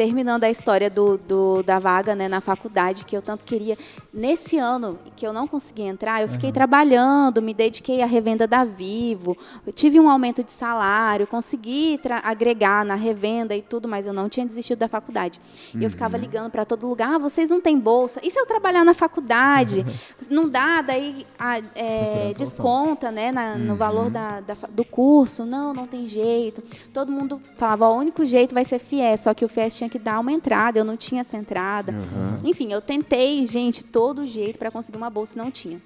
terminando 0.00 0.44
a 0.44 0.50
história 0.50 0.88
do, 0.88 1.18
do, 1.18 1.62
da 1.62 1.78
vaga 1.78 2.14
né, 2.14 2.26
na 2.26 2.40
faculdade, 2.40 3.04
que 3.04 3.14
eu 3.14 3.20
tanto 3.20 3.44
queria. 3.44 3.76
Nesse 4.14 4.56
ano 4.56 4.98
que 5.14 5.26
eu 5.26 5.30
não 5.30 5.46
consegui 5.46 5.82
entrar, 5.82 6.22
eu 6.22 6.28
fiquei 6.28 6.48
uhum. 6.48 6.54
trabalhando, 6.54 7.42
me 7.42 7.52
dediquei 7.52 8.00
à 8.00 8.06
revenda 8.06 8.46
da 8.46 8.64
Vivo, 8.64 9.36
tive 9.74 10.00
um 10.00 10.08
aumento 10.08 10.42
de 10.42 10.52
salário, 10.52 11.26
consegui 11.26 12.00
agregar 12.24 12.82
na 12.82 12.94
revenda 12.94 13.54
e 13.54 13.60
tudo, 13.60 13.86
mas 13.86 14.06
eu 14.06 14.14
não 14.14 14.26
tinha 14.26 14.46
desistido 14.46 14.78
da 14.78 14.88
faculdade. 14.88 15.38
Uhum. 15.74 15.82
E 15.82 15.84
eu 15.84 15.90
ficava 15.90 16.16
uhum. 16.16 16.22
ligando 16.22 16.50
para 16.50 16.64
todo 16.64 16.88
lugar: 16.88 17.16
ah, 17.16 17.18
vocês 17.18 17.50
não 17.50 17.60
têm 17.60 17.78
bolsa? 17.78 18.20
E 18.22 18.30
se 18.30 18.40
eu 18.40 18.46
trabalhar 18.46 18.86
na 18.86 18.94
faculdade? 18.94 19.84
não 20.30 20.48
dá, 20.48 20.80
daí 20.80 21.26
a, 21.38 21.58
é, 21.74 22.32
desconta 22.38 23.10
né, 23.10 23.30
na, 23.30 23.54
no 23.54 23.76
valor 23.76 24.06
uhum. 24.06 24.12
da, 24.12 24.40
da, 24.40 24.56
do 24.70 24.82
curso. 24.82 25.44
Não, 25.44 25.74
não 25.74 25.86
tem 25.86 26.08
jeito. 26.08 26.62
Todo 26.90 27.12
mundo 27.12 27.38
falava: 27.58 27.90
o 27.90 27.98
único 27.98 28.24
jeito 28.24 28.54
vai 28.54 28.64
ser 28.64 28.78
FIES, 28.78 29.20
só 29.20 29.34
que 29.34 29.44
o 29.44 29.48
FIES 29.48 29.76
tinha 29.76 29.89
que 29.90 29.98
dar 29.98 30.18
uma 30.20 30.32
entrada, 30.32 30.78
eu 30.78 30.84
não 30.84 30.96
tinha 30.96 31.20
essa 31.20 31.36
entrada. 31.36 31.92
Uhum. 31.92 32.48
Enfim, 32.48 32.72
eu 32.72 32.80
tentei, 32.80 33.44
gente, 33.44 33.84
todo 33.84 34.26
jeito 34.26 34.58
para 34.58 34.70
conseguir 34.70 34.96
uma 34.96 35.10
bolsa, 35.10 35.36
não 35.36 35.50
tinha. 35.50 35.80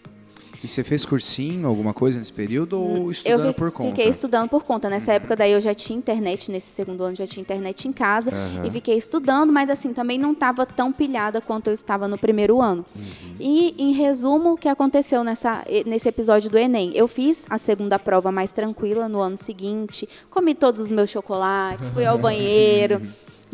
E 0.65 0.69
você 0.69 0.83
fez 0.83 1.05
cursinho, 1.05 1.69
alguma 1.69 1.93
coisa 1.93 2.19
nesse 2.19 2.33
período 2.33 2.81
ou 2.81 3.11
estudando 3.11 3.49
eu 3.49 3.53
por 3.53 3.71
conta? 3.71 3.91
Fiquei 3.91 4.09
estudando 4.09 4.49
por 4.49 4.65
conta. 4.65 4.89
Nessa 4.89 5.11
uhum. 5.11 5.17
época 5.17 5.37
daí 5.37 5.53
eu 5.53 5.61
já 5.61 5.75
tinha 5.75 5.99
internet, 5.99 6.51
nesse 6.51 6.69
segundo 6.69 7.05
ano 7.05 7.15
já 7.15 7.27
tinha 7.27 7.43
internet 7.43 7.87
em 7.87 7.93
casa 7.93 8.31
uhum. 8.31 8.65
e 8.65 8.71
fiquei 8.71 8.97
estudando, 8.97 9.53
mas 9.53 9.69
assim, 9.69 9.93
também 9.93 10.19
não 10.19 10.33
estava 10.33 10.65
tão 10.65 10.91
pilhada 10.91 11.39
quanto 11.39 11.67
eu 11.67 11.75
estava 11.75 12.09
no 12.09 12.17
primeiro 12.17 12.63
ano. 12.63 12.83
Uhum. 12.99 13.35
E 13.39 13.75
em 13.77 13.93
resumo, 13.93 14.53
o 14.53 14.57
que 14.57 14.67
aconteceu 14.67 15.23
nessa, 15.23 15.63
nesse 15.85 16.09
episódio 16.09 16.49
do 16.49 16.57
Enem? 16.57 16.93
Eu 16.95 17.07
fiz 17.07 17.45
a 17.51 17.59
segunda 17.59 17.99
prova 17.99 18.33
mais 18.33 18.51
tranquila 18.51 19.07
no 19.07 19.21
ano 19.21 19.37
seguinte, 19.37 20.09
comi 20.31 20.55
todos 20.55 20.81
os 20.81 20.91
meus 20.91 21.11
chocolates, 21.11 21.91
fui 21.91 22.07
ao 22.07 22.17
banheiro. 22.17 23.03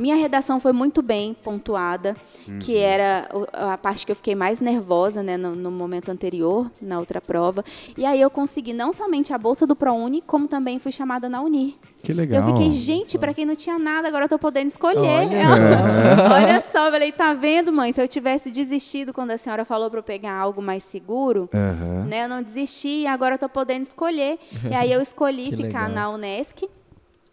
Minha 0.00 0.16
redação 0.16 0.58
foi 0.58 0.72
muito 0.72 1.02
bem 1.02 1.34
pontuada, 1.34 2.16
uhum. 2.48 2.58
que 2.58 2.78
era 2.78 3.28
a 3.52 3.76
parte 3.76 4.06
que 4.06 4.12
eu 4.12 4.16
fiquei 4.16 4.34
mais 4.34 4.58
nervosa, 4.58 5.22
né, 5.22 5.36
no, 5.36 5.54
no, 5.54 5.70
momento 5.70 6.10
anterior, 6.10 6.70
na 6.80 6.98
outra 6.98 7.20
prova. 7.20 7.62
E 7.98 8.06
aí 8.06 8.18
eu 8.18 8.30
consegui 8.30 8.72
não 8.72 8.94
somente 8.94 9.34
a 9.34 9.38
bolsa 9.38 9.66
do 9.66 9.76
ProUni, 9.76 10.22
como 10.22 10.48
também 10.48 10.78
fui 10.78 10.90
chamada 10.90 11.28
na 11.28 11.42
Unir. 11.42 11.74
Que 12.02 12.14
legal. 12.14 12.48
Eu 12.48 12.56
fiquei, 12.56 12.70
gente, 12.70 13.18
para 13.18 13.34
quem 13.34 13.44
não 13.44 13.54
tinha 13.54 13.78
nada, 13.78 14.08
agora 14.08 14.24
eu 14.24 14.28
tô 14.28 14.38
podendo 14.38 14.68
escolher. 14.68 14.98
Olha, 14.98 15.36
é. 15.36 15.44
Olha 16.32 16.60
só, 16.62 16.86
eu 16.86 16.92
falei, 16.92 17.12
tá 17.12 17.34
vendo, 17.34 17.70
mãe? 17.70 17.92
Se 17.92 18.00
eu 18.00 18.08
tivesse 18.08 18.50
desistido 18.50 19.12
quando 19.12 19.32
a 19.32 19.38
senhora 19.38 19.66
falou 19.66 19.90
para 19.90 19.98
eu 19.98 20.02
pegar 20.02 20.32
algo 20.32 20.62
mais 20.62 20.82
seguro, 20.82 21.46
uhum. 21.52 22.06
né, 22.06 22.24
eu 22.24 22.28
não 22.28 22.42
desisti 22.42 23.02
e 23.02 23.06
agora 23.06 23.34
eu 23.34 23.38
tô 23.38 23.48
podendo 23.48 23.82
escolher. 23.82 24.38
E 24.70 24.74
aí 24.74 24.92
eu 24.92 25.00
escolhi 25.00 25.46
ficar 25.56 25.88
legal. 25.88 25.90
na 25.90 26.10
Unesc, 26.10 26.68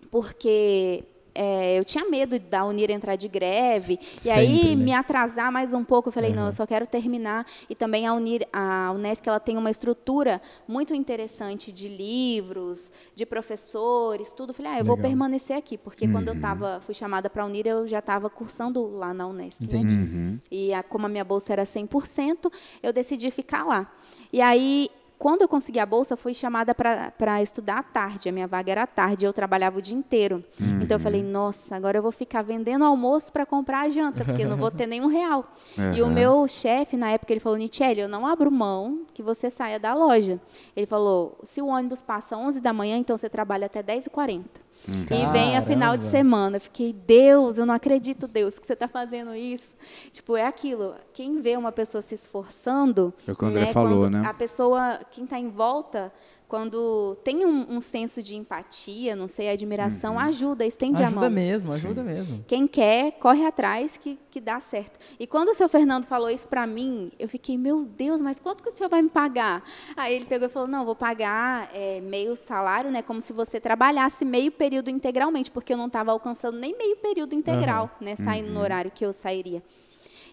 porque 0.09 1.03
é, 1.37 1.77
eu 1.77 1.85
tinha 1.85 2.09
medo 2.09 2.39
da 2.39 2.65
Unir 2.65 2.89
entrar 2.89 3.15
de 3.15 3.27
greve 3.27 3.99
Sempre, 4.01 4.27
e 4.27 4.31
aí 4.31 4.75
né? 4.75 4.85
me 4.85 4.91
atrasar 4.91 5.51
mais 5.51 5.71
um 5.71 5.83
pouco. 5.83 6.09
Eu 6.09 6.11
falei, 6.11 6.31
uhum. 6.31 6.37
não, 6.37 6.45
eu 6.47 6.51
só 6.51 6.65
quero 6.65 6.87
terminar. 6.87 7.45
E 7.69 7.75
também 7.75 8.07
a 8.07 8.13
Unir, 8.13 8.47
a 8.51 8.91
Unesc, 8.91 9.27
ela 9.29 9.39
tem 9.39 9.55
uma 9.55 9.69
estrutura 9.69 10.41
muito 10.67 10.95
interessante 10.95 11.71
de 11.71 11.87
livros, 11.87 12.91
de 13.13 13.23
professores, 13.23 14.33
tudo. 14.33 14.49
Eu 14.49 14.53
falei, 14.55 14.71
ah, 14.71 14.75
eu 14.75 14.81
Legal. 14.81 14.95
vou 14.95 15.03
permanecer 15.03 15.55
aqui, 15.55 15.77
porque 15.77 16.05
uhum. 16.05 16.11
quando 16.13 16.29
eu 16.29 16.33
uhum. 16.33 16.41
tava, 16.41 16.81
fui 16.83 16.95
chamada 16.95 17.29
para 17.29 17.43
a 17.43 17.45
Unir, 17.45 17.67
eu 17.67 17.87
já 17.87 17.99
estava 17.99 18.31
cursando 18.31 18.87
lá 18.87 19.13
na 19.13 19.27
Unesc. 19.27 19.61
Né? 19.61 19.83
Né? 19.83 19.93
Uhum. 19.93 20.39
E 20.49 20.73
a, 20.73 20.81
como 20.81 21.05
a 21.05 21.09
minha 21.09 21.23
bolsa 21.23 21.53
era 21.53 21.63
100%, 21.63 22.51
eu 22.81 22.91
decidi 22.91 23.29
ficar 23.29 23.63
lá. 23.63 23.91
E 24.33 24.41
aí 24.41 24.89
quando 25.17 25.41
eu 25.41 25.47
consegui 25.47 25.79
a 25.79 25.85
bolsa, 25.85 26.15
fui 26.15 26.33
chamada 26.33 26.75
para 26.75 27.41
estudar 27.41 27.79
à 27.79 27.83
tarde. 27.83 28.29
A 28.29 28.31
minha 28.31 28.47
vaga 28.47 28.71
era 28.71 28.83
à 28.83 28.87
tarde, 28.87 29.25
eu 29.25 29.33
trabalhava 29.33 29.79
o 29.79 29.81
dia 29.81 29.95
inteiro. 29.95 30.43
Uhum. 30.59 30.81
Então 30.81 30.97
eu 30.97 30.99
falei, 31.01 31.23
nossa, 31.23 31.75
agora 31.75 31.97
eu 31.97 32.03
vou 32.03 32.11
ficar 32.11 32.43
vendendo 32.43 32.85
almoço 32.85 33.31
para 33.33 33.45
comprar 33.45 33.81
a 33.81 33.89
janta, 33.89 34.23
porque 34.23 34.43
eu 34.43 34.49
não 34.49 34.57
vou 34.57 34.69
ter 34.69 34.85
nenhum 34.85 35.07
real. 35.07 35.51
Uhum. 35.77 35.87
E 35.97 36.01
o 36.03 36.07
meu 36.07 36.47
chefe, 36.47 36.95
na 36.95 37.09
época, 37.09 37.33
ele 37.33 37.39
falou, 37.39 37.57
Nichelle, 37.57 38.01
eu 38.01 38.07
não 38.07 38.27
abro 38.27 38.51
mão 38.51 39.01
que 39.13 39.23
você 39.23 39.49
saia 39.49 39.79
da 39.79 39.95
loja. 39.95 40.39
Ele 40.75 40.85
falou, 40.85 41.39
se 41.41 41.59
o 41.59 41.67
ônibus 41.67 42.03
passa 42.03 42.35
às 42.35 42.41
11 42.41 42.61
da 42.61 42.71
manhã, 42.71 42.97
então 42.97 43.17
você 43.17 43.27
trabalha 43.27 43.65
até 43.65 43.81
10h40. 43.81 44.43
Hum. 44.89 45.03
E 45.03 45.31
vem 45.31 45.57
a 45.57 45.61
final 45.61 45.97
de 45.97 46.05
semana. 46.05 46.57
Eu 46.57 46.61
fiquei, 46.61 46.93
Deus, 46.93 47.57
eu 47.57 47.65
não 47.65 47.73
acredito, 47.73 48.27
Deus, 48.27 48.57
que 48.57 48.65
você 48.65 48.73
está 48.73 48.87
fazendo 48.87 49.35
isso. 49.35 49.75
Tipo, 50.11 50.35
é 50.35 50.45
aquilo. 50.45 50.95
Quem 51.13 51.41
vê 51.41 51.57
uma 51.57 51.71
pessoa 51.71 52.01
se 52.01 52.15
esforçando. 52.15 53.13
É 53.27 53.31
o 53.31 53.35
que 53.35 53.43
o 53.43 53.47
André 53.47 53.61
né, 53.61 53.73
falou, 53.73 54.09
né? 54.09 54.23
A 54.25 54.33
pessoa, 54.33 54.99
quem 55.11 55.25
está 55.25 55.37
em 55.37 55.49
volta, 55.49 56.11
quando 56.47 57.17
tem 57.25 57.45
um, 57.45 57.75
um, 57.75 57.81
senso 57.81 58.23
de 58.23 58.35
empatia, 58.35 59.15
não 59.15 59.27
sei, 59.27 59.49
admiração, 59.49 60.13
uhum. 60.13 60.19
ajuda, 60.19 60.65
estende 60.65 61.03
ajuda 61.03 61.07
a 61.07 61.11
mão. 61.11 61.23
Ajuda 61.25 61.41
mesmo, 61.41 61.73
ajuda 61.73 62.01
Sim. 62.01 62.07
mesmo. 62.07 62.45
Quem 62.47 62.65
quer, 62.65 63.11
corre 63.19 63.45
atrás 63.45 63.97
que, 63.97 64.17
que 64.31 64.39
dá 64.39 64.59
certo. 64.61 64.97
E 65.19 65.27
quando 65.27 65.49
o 65.49 65.53
seu 65.53 65.67
Fernando 65.67 66.05
falou 66.05 66.29
isso 66.29 66.47
para 66.47 66.65
mim, 66.65 67.11
eu 67.19 67.27
fiquei, 67.27 67.57
meu 67.57 67.83
Deus, 67.83 68.21
mas 68.21 68.39
quanto 68.39 68.63
que 68.63 68.69
o 68.69 68.71
senhor 68.71 68.89
vai 68.89 69.01
me 69.01 69.09
pagar? 69.09 69.61
Aí 69.95 70.15
ele 70.15 70.25
pegou 70.25 70.47
e 70.47 70.51
falou, 70.51 70.69
não, 70.69 70.85
vou 70.85 70.95
pagar 70.95 71.69
é, 71.73 71.99
meio 71.99 72.33
salário, 72.35 72.89
né, 72.89 73.01
como 73.01 73.19
se 73.19 73.33
você 73.33 73.59
trabalhasse 73.59 74.23
meio 74.23 74.51
período 74.51 74.89
integralmente, 74.89 75.51
porque 75.51 75.73
eu 75.73 75.77
não 75.77 75.87
estava 75.87 76.11
alcançando 76.11 76.57
nem 76.57 76.77
meio 76.77 76.95
período 76.95 77.35
integral, 77.35 77.91
uhum. 77.99 78.07
né, 78.07 78.15
saindo 78.15 78.47
uhum. 78.47 78.53
no 78.53 78.61
horário 78.61 78.89
que 78.89 79.05
eu 79.05 79.11
sairia. 79.11 79.61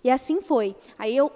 E 0.04 0.10
assim 0.10 0.40
foi. 0.42 0.76
Aí 0.98 1.16
eu 1.16 1.32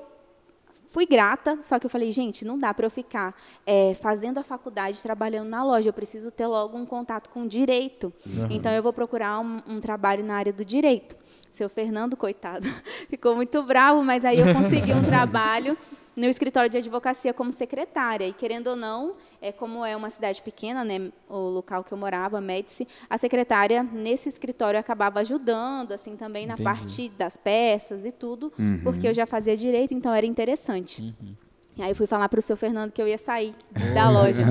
Fui 0.99 1.07
grata, 1.07 1.61
só 1.63 1.79
que 1.79 1.87
eu 1.87 1.91
falei, 1.91 2.11
gente, 2.11 2.45
não 2.45 2.59
dá 2.59 2.75
para 2.75 2.85
eu 2.85 2.91
ficar 2.91 3.33
é, 3.65 3.95
fazendo 4.03 4.39
a 4.39 4.43
faculdade, 4.43 5.01
trabalhando 5.01 5.49
na 5.49 5.63
loja. 5.63 5.91
Eu 5.91 5.93
preciso 5.93 6.29
ter 6.33 6.49
logo 6.49 6.77
um 6.77 6.85
contato 6.85 7.31
com 7.31 7.47
direito. 7.47 8.13
Uhum. 8.27 8.49
Então, 8.51 8.73
eu 8.73 8.83
vou 8.83 8.93
procurar 8.93 9.39
um, 9.39 9.63
um 9.69 9.81
trabalho 9.81 10.25
na 10.25 10.35
área 10.35 10.53
do 10.53 10.65
direito. 10.65 11.15
Seu 11.53 11.69
Fernando, 11.69 12.17
coitado, 12.17 12.67
ficou 13.09 13.37
muito 13.37 13.63
bravo, 13.63 14.03
mas 14.03 14.25
aí 14.25 14.41
eu 14.41 14.53
consegui 14.53 14.93
um 14.93 15.05
trabalho 15.07 15.79
no 16.19 16.27
escritório 16.27 16.69
de 16.69 16.77
advocacia 16.77 17.33
como 17.33 17.53
secretária. 17.53 18.27
E, 18.27 18.33
querendo 18.33 18.69
ou 18.69 18.77
não, 18.77 19.13
é, 19.41 19.53
como 19.53 19.85
é 19.85 19.97
uma 19.97 20.11
cidade 20.11 20.43
pequena, 20.43 20.85
né, 20.85 21.11
o 21.29 21.39
local 21.49 21.85
que 21.85 21.93
eu 21.93 21.99
morava, 21.99 22.41
Médici, 22.41 22.87
a 23.09 23.17
secretária, 23.17 23.83
nesse 23.83 24.29
escritório, 24.29 24.79
acabava 24.79 25.21
ajudando, 25.21 25.93
assim, 25.93 26.17
também 26.17 26.45
Entendi. 26.45 26.63
na 26.63 26.71
parte 26.71 27.09
das 27.11 27.37
peças 27.37 28.05
e 28.05 28.11
tudo, 28.11 28.53
uhum. 28.59 28.81
porque 28.83 29.07
eu 29.07 29.15
já 29.15 29.27
fazia 29.27 29.57
direito, 29.57 29.95
então 29.95 30.13
era 30.13 30.27
interessante. 30.27 31.03
Uhum. 31.03 31.35
Aí 31.79 31.91
eu 31.91 31.95
fui 31.95 32.07
falar 32.07 32.29
para 32.29 32.39
o 32.39 32.43
seu 32.43 32.57
Fernando 32.57 32.91
que 32.91 33.01
eu 33.01 33.07
ia 33.07 33.19
sair 33.19 33.55
da 33.95 34.11
loja. 34.11 34.43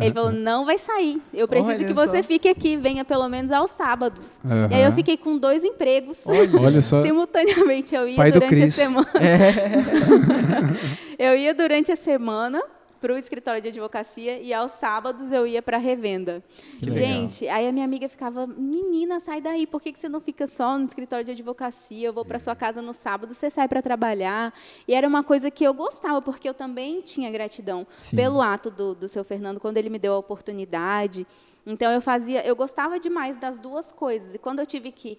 Ele 0.00 0.12
falou: 0.12 0.32
não 0.32 0.64
vai 0.64 0.78
sair. 0.78 1.20
Eu 1.32 1.46
preciso 1.46 1.70
Olha 1.70 1.84
que 1.84 1.92
você 1.92 2.22
só. 2.22 2.22
fique 2.22 2.48
aqui, 2.48 2.76
venha 2.76 3.04
pelo 3.04 3.28
menos 3.28 3.50
aos 3.50 3.70
sábados. 3.70 4.38
Uhum. 4.44 4.68
E 4.70 4.74
aí 4.74 4.82
eu 4.82 4.92
fiquei 4.92 5.16
com 5.16 5.36
dois 5.36 5.64
empregos. 5.64 6.18
Olha 6.26 6.82
só. 6.82 7.02
Simultaneamente 7.02 7.94
eu 7.94 8.08
ia 8.08 8.16
Pai 8.16 8.32
durante 8.32 8.62
a 8.62 8.70
semana. 8.70 9.08
É. 9.14 9.42
eu 11.30 11.36
ia 11.36 11.54
durante 11.54 11.92
a 11.92 11.96
semana 11.96 12.62
para 13.02 13.12
o 13.12 13.18
escritório 13.18 13.60
de 13.60 13.66
advocacia 13.66 14.40
e 14.40 14.54
aos 14.54 14.70
sábados 14.72 15.32
eu 15.32 15.44
ia 15.44 15.60
para 15.60 15.76
a 15.76 15.80
revenda. 15.80 16.40
Que 16.78 16.88
Gente, 16.88 17.40
legal. 17.40 17.58
aí 17.58 17.66
a 17.66 17.72
minha 17.72 17.84
amiga 17.84 18.08
ficava, 18.08 18.46
menina, 18.46 19.18
sai 19.18 19.40
daí, 19.40 19.66
por 19.66 19.82
que, 19.82 19.92
que 19.92 19.98
você 19.98 20.08
não 20.08 20.20
fica 20.20 20.46
só 20.46 20.78
no 20.78 20.84
escritório 20.84 21.24
de 21.24 21.32
advocacia? 21.32 22.06
Eu 22.06 22.12
vou 22.12 22.24
para 22.24 22.38
sua 22.38 22.54
casa 22.54 22.80
no 22.80 22.94
sábado, 22.94 23.34
você 23.34 23.50
sai 23.50 23.66
para 23.66 23.82
trabalhar. 23.82 24.54
E 24.86 24.94
era 24.94 25.08
uma 25.08 25.24
coisa 25.24 25.50
que 25.50 25.64
eu 25.64 25.74
gostava, 25.74 26.22
porque 26.22 26.48
eu 26.48 26.54
também 26.54 27.00
tinha 27.00 27.28
gratidão 27.28 27.84
Sim. 27.98 28.14
pelo 28.14 28.40
ato 28.40 28.70
do, 28.70 28.94
do 28.94 29.08
seu 29.08 29.24
Fernando, 29.24 29.58
quando 29.58 29.78
ele 29.78 29.90
me 29.90 29.98
deu 29.98 30.14
a 30.14 30.18
oportunidade. 30.18 31.26
Então 31.66 31.90
eu 31.90 32.00
fazia, 32.00 32.46
eu 32.46 32.54
gostava 32.54 33.00
demais 33.00 33.36
das 33.36 33.58
duas 33.58 33.90
coisas. 33.90 34.34
E 34.34 34.38
quando 34.38 34.60
eu 34.60 34.66
tive 34.66 34.92
que 34.92 35.18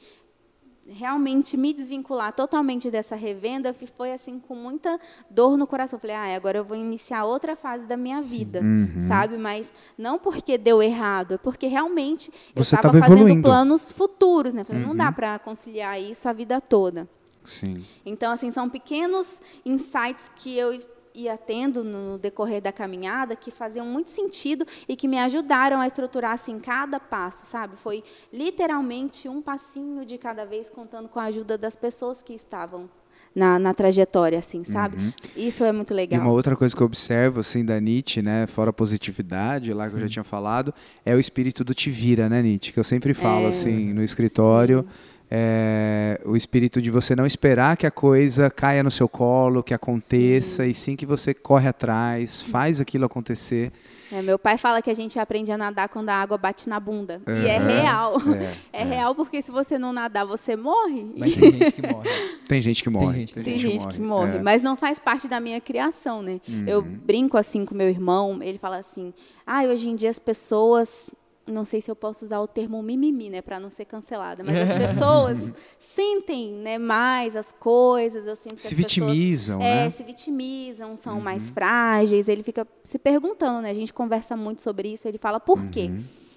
realmente 0.87 1.55
me 1.55 1.73
desvincular 1.73 2.33
totalmente 2.33 2.91
dessa 2.91 3.15
revenda 3.15 3.75
foi 3.95 4.11
assim 4.11 4.39
com 4.39 4.55
muita 4.55 4.99
dor 5.29 5.57
no 5.57 5.65
coração. 5.65 5.99
Falei, 5.99 6.15
ah, 6.15 6.35
agora 6.35 6.57
eu 6.57 6.63
vou 6.63 6.77
iniciar 6.77 7.25
outra 7.25 7.55
fase 7.55 7.85
da 7.85 7.95
minha 7.95 8.21
vida, 8.21 8.61
uhum. 8.61 9.07
sabe? 9.07 9.37
Mas 9.37 9.71
não 9.97 10.19
porque 10.19 10.57
deu 10.57 10.81
errado, 10.81 11.35
é 11.35 11.37
porque 11.37 11.67
realmente 11.67 12.31
Você 12.55 12.75
eu 12.75 12.77
estava 12.77 12.99
fazendo 12.99 13.19
evoluindo. 13.19 13.43
planos 13.43 13.91
futuros, 13.91 14.53
né? 14.53 14.63
Falei, 14.63 14.81
uhum. 14.81 14.89
não 14.89 14.95
dá 14.95 15.07
uhum. 15.07 15.13
para 15.13 15.39
conciliar 15.39 15.99
isso 16.01 16.27
a 16.27 16.33
vida 16.33 16.59
toda. 16.59 17.07
Sim. 17.43 17.85
Então, 18.05 18.31
assim, 18.31 18.51
são 18.51 18.69
pequenos 18.69 19.41
insights 19.65 20.31
que 20.35 20.57
eu 20.57 20.79
ia 21.13 21.38
tendo 21.38 21.84
no 21.84 22.17
decorrer 22.17 22.62
da 22.62 22.71
caminhada 22.71 23.36
que 23.36 23.52
faziam 23.52 23.86
muito 23.86 24.10
sentido 24.10 24.65
e 24.88 24.95
que 24.95 25.08
me 25.08 25.19
ajudaram 25.19 25.80
a 25.80 25.88
estruturar 25.88 26.32
assim 26.32 26.60
cada 26.60 26.99
passo, 26.99 27.45
sabe? 27.45 27.76
Foi 27.78 28.04
literalmente 28.32 29.30
um 29.30 29.41
passinho 29.41 30.06
de 30.06 30.17
cada 30.17 30.45
vez, 30.45 30.69
contando 30.69 31.08
com 31.08 31.19
a 31.19 31.26
ajuda 31.26 31.58
das 31.58 31.76
pessoas 31.76 32.21
que 32.21 32.34
estavam 32.34 32.89
na, 33.36 33.58
na 33.58 33.73
trajetória, 33.73 34.38
assim, 34.38 34.63
sabe? 34.63 34.97
Uhum. 34.97 35.12
Isso 35.36 35.63
é 35.63 35.71
muito 35.71 35.93
legal. 35.93 36.19
E 36.19 36.23
uma 36.23 36.32
outra 36.32 36.56
coisa 36.56 36.76
que 36.76 36.82
eu 36.82 36.86
observo, 36.86 37.39
assim, 37.39 37.65
da 37.65 37.80
Nietzsche, 37.80 38.21
né, 38.21 38.45
fora 38.47 38.69
a 38.69 38.73
positividade, 38.73 39.73
lá 39.73 39.86
Sim. 39.86 39.91
que 39.91 39.95
eu 39.97 40.02
já 40.02 40.08
tinha 40.08 40.23
falado, 40.23 40.73
é 41.06 41.15
o 41.15 41.19
espírito 41.19 41.63
do 41.63 41.73
te 41.73 41.89
vira, 41.89 42.30
né, 42.30 42.41
Nietzsche? 42.41 42.71
Que 42.71 42.80
eu 42.80 42.84
sempre 42.84 43.13
falo, 43.13 43.45
é... 43.45 43.49
assim, 43.49 43.93
no 43.93 44.04
escritório. 44.04 44.86
Sim 44.88 45.12
é, 45.35 46.21
o 46.25 46.37
espírito 46.37 46.79
de 46.79 46.91
você 46.91 47.15
não 47.15 47.25
esperar 47.25 47.75
que 47.75 47.87
a 47.87 47.91
coisa 47.91 48.51
caia 48.51 48.83
no 48.83 48.91
seu 48.91 49.09
colo, 49.09 49.63
que 49.63 49.73
aconteça, 49.73 50.63
sim. 50.63 50.69
e 50.69 50.73
sim 50.75 50.95
que 50.95 51.07
você 51.07 51.33
corre 51.33 51.67
atrás, 51.67 52.43
faz 52.43 52.79
aquilo 52.79 53.05
acontecer. 53.05 53.71
É, 54.11 54.21
meu 54.21 54.37
pai 54.37 54.59
fala 54.59 54.79
que 54.79 54.91
a 54.91 54.93
gente 54.93 55.17
aprende 55.17 55.51
a 55.51 55.57
nadar 55.57 55.89
quando 55.89 56.09
a 56.09 56.13
água 56.13 56.37
bate 56.37 56.69
na 56.69 56.79
bunda. 56.79 57.19
Uhum. 57.27 57.35
E 57.35 57.47
é 57.47 57.57
real. 57.57 58.17
É, 58.31 58.53
é, 58.71 58.81
é, 58.81 58.83
real 58.83 59.15
porque 59.15 59.41
se 59.41 59.49
você 59.49 59.75
não 59.79 59.91
nadar, 59.91 60.23
você 60.23 60.55
morre. 60.55 61.03
Mas 61.17 61.33
tem 61.33 61.51
gente 61.51 61.71
que 61.71 61.81
morre. 61.81 62.09
Tem 62.47 62.61
gente 62.61 62.83
que 62.83 62.89
morre. 62.91 63.05
Tem 63.07 63.19
gente, 63.19 63.33
tem 63.33 63.57
gente 63.57 63.87
que 63.87 64.01
morre. 64.01 64.27
morre. 64.27 64.37
É. 64.37 64.41
Mas 64.43 64.61
não 64.61 64.75
faz 64.75 64.99
parte 64.99 65.27
da 65.27 65.39
minha 65.39 65.59
criação, 65.59 66.21
né? 66.21 66.39
Uhum. 66.47 66.65
Eu 66.67 66.83
brinco 66.83 67.37
assim 67.37 67.65
com 67.65 67.73
meu 67.73 67.89
irmão, 67.89 68.37
ele 68.43 68.59
fala 68.59 68.77
assim: 68.77 69.11
ah, 69.47 69.63
hoje 69.63 69.89
em 69.89 69.95
dia 69.95 70.11
as 70.11 70.19
pessoas 70.19 71.09
não 71.45 71.65
sei 71.65 71.82
se 71.82 71.91
eu 71.91 71.95
posso 71.95 72.23
usar 72.25 72.39
o 72.39 72.47
termo 72.47 72.82
mimimi, 72.82 73.29
né, 73.29 73.41
para 73.41 73.60
não 73.60 73.69
ser 73.69 73.86
cancelada, 73.86 74.43
mas 74.43 74.56
as 74.56 74.89
pessoas 74.89 75.38
sentem, 75.93 76.53
né, 76.53 76.77
mais 76.77 77.36
as 77.36 77.51
coisas, 77.51 78.25
eu 78.25 78.36
sinto 78.36 78.56
que 78.56 78.62
se 78.62 78.73
vitimizam, 78.73 79.60
pessoas, 79.60 79.75
né? 79.75 79.86
É, 79.86 79.89
se 79.89 80.03
vitimizam, 80.03 80.95
são 80.95 81.15
uhum. 81.15 81.21
mais 81.21 81.49
frágeis, 81.49 82.29
ele 82.29 82.43
fica 82.43 82.65
se 82.84 82.97
perguntando, 82.97 83.62
né? 83.62 83.71
A 83.71 83.73
gente 83.73 83.93
conversa 83.93 84.38
muito 84.38 84.62
sobre 84.62 84.93
isso, 84.93 85.08
ele 85.08 85.17
fala 85.17 85.39
por 85.39 85.60
uhum. 85.60 85.69
quê? 85.69 85.91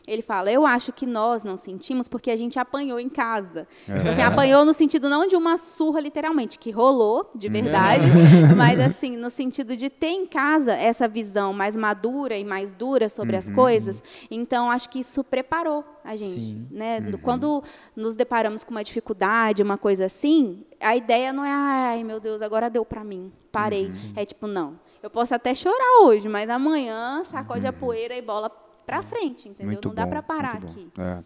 Ele 0.07 0.23
fala, 0.23 0.53
eu 0.53 0.65
acho 0.65 0.93
que 0.93 1.05
nós 1.05 1.45
não 1.45 1.57
sentimos 1.57 2.07
porque 2.07 2.31
a 2.31 2.37
gente 2.37 2.59
apanhou 2.59 3.01
em 3.01 3.09
casa. 3.09 3.67
É. 3.89 3.97
Tipo 3.97 4.09
assim, 4.09 4.23
apanhou 4.23 4.65
no 4.65 4.73
sentido 4.73 5.11
não 5.11 5.27
de 5.27 5.35
uma 5.35 5.57
surra, 5.57 5.99
literalmente, 5.99 6.59
que 6.59 6.71
rolou, 6.71 7.31
de 7.35 7.49
verdade, 7.49 8.07
é. 8.07 8.55
mas 8.55 8.79
assim, 8.79 9.17
no 9.17 9.31
sentido 9.31 9.77
de 9.77 9.91
ter 9.91 10.11
em 10.11 10.25
casa 10.27 10.75
essa 10.75 11.09
visão 11.09 11.53
mais 11.53 11.75
madura 11.75 12.37
e 12.37 12.45
mais 12.45 12.73
dura 12.73 13.09
sobre 13.09 13.33
uhum, 13.33 13.39
as 13.39 13.51
coisas. 13.51 13.97
Sim. 13.97 14.27
Então, 14.31 14.71
acho 14.71 14.89
que 14.89 15.01
isso 15.01 15.25
preparou 15.25 15.85
a 16.05 16.15
gente. 16.15 16.41
Sim. 16.41 16.69
Né? 16.71 17.01
Uhum. 17.01 17.19
Quando 17.19 17.65
nos 17.97 18.15
deparamos 18.15 18.63
com 18.63 18.71
uma 18.71 18.85
dificuldade, 18.85 19.63
uma 19.63 19.77
coisa 19.77 20.05
assim, 20.05 20.65
a 20.81 20.95
ideia 20.95 21.33
não 21.33 21.45
é, 21.45 21.51
ai 21.51 22.05
meu 22.05 22.21
Deus, 22.21 22.41
agora 22.41 22.71
deu 22.71 22.85
para 22.85 23.03
mim, 23.03 23.33
parei. 23.51 23.87
Uhum. 23.87 24.13
É 24.15 24.25
tipo, 24.25 24.47
não. 24.47 24.79
Eu 25.03 25.11
posso 25.11 25.35
até 25.35 25.55
chorar 25.55 26.03
hoje, 26.03 26.29
mas 26.29 26.49
amanhã 26.49 27.23
sacode 27.25 27.67
a 27.67 27.71
uhum. 27.71 27.77
poeira 27.77 28.17
e 28.17 28.23
bola 28.23 28.49
para 28.87 29.03
frente, 29.03 29.49
entendeu? 29.49 29.67
Muito 29.73 29.89
não 29.89 29.95
dá 29.95 30.07
para 30.07 30.23
parar 30.23 30.55
aqui. 30.55 30.89
É. 30.97 31.19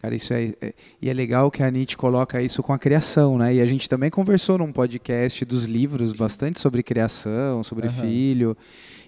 Cara, 0.00 0.14
isso 0.14 0.34
é, 0.34 0.54
é, 0.60 0.74
E 1.00 1.08
é 1.08 1.14
legal 1.14 1.50
que 1.50 1.62
a 1.62 1.70
Nietzsche 1.70 1.96
coloca 1.96 2.42
isso 2.42 2.62
com 2.62 2.74
a 2.74 2.78
criação, 2.78 3.38
né? 3.38 3.54
E 3.54 3.60
a 3.60 3.66
gente 3.66 3.88
também 3.88 4.10
conversou 4.10 4.58
num 4.58 4.70
podcast 4.70 5.42
dos 5.46 5.64
livros 5.64 6.12
bastante 6.12 6.60
sobre 6.60 6.82
criação, 6.82 7.64
sobre 7.64 7.86
uhum. 7.86 7.92
filho. 7.94 8.56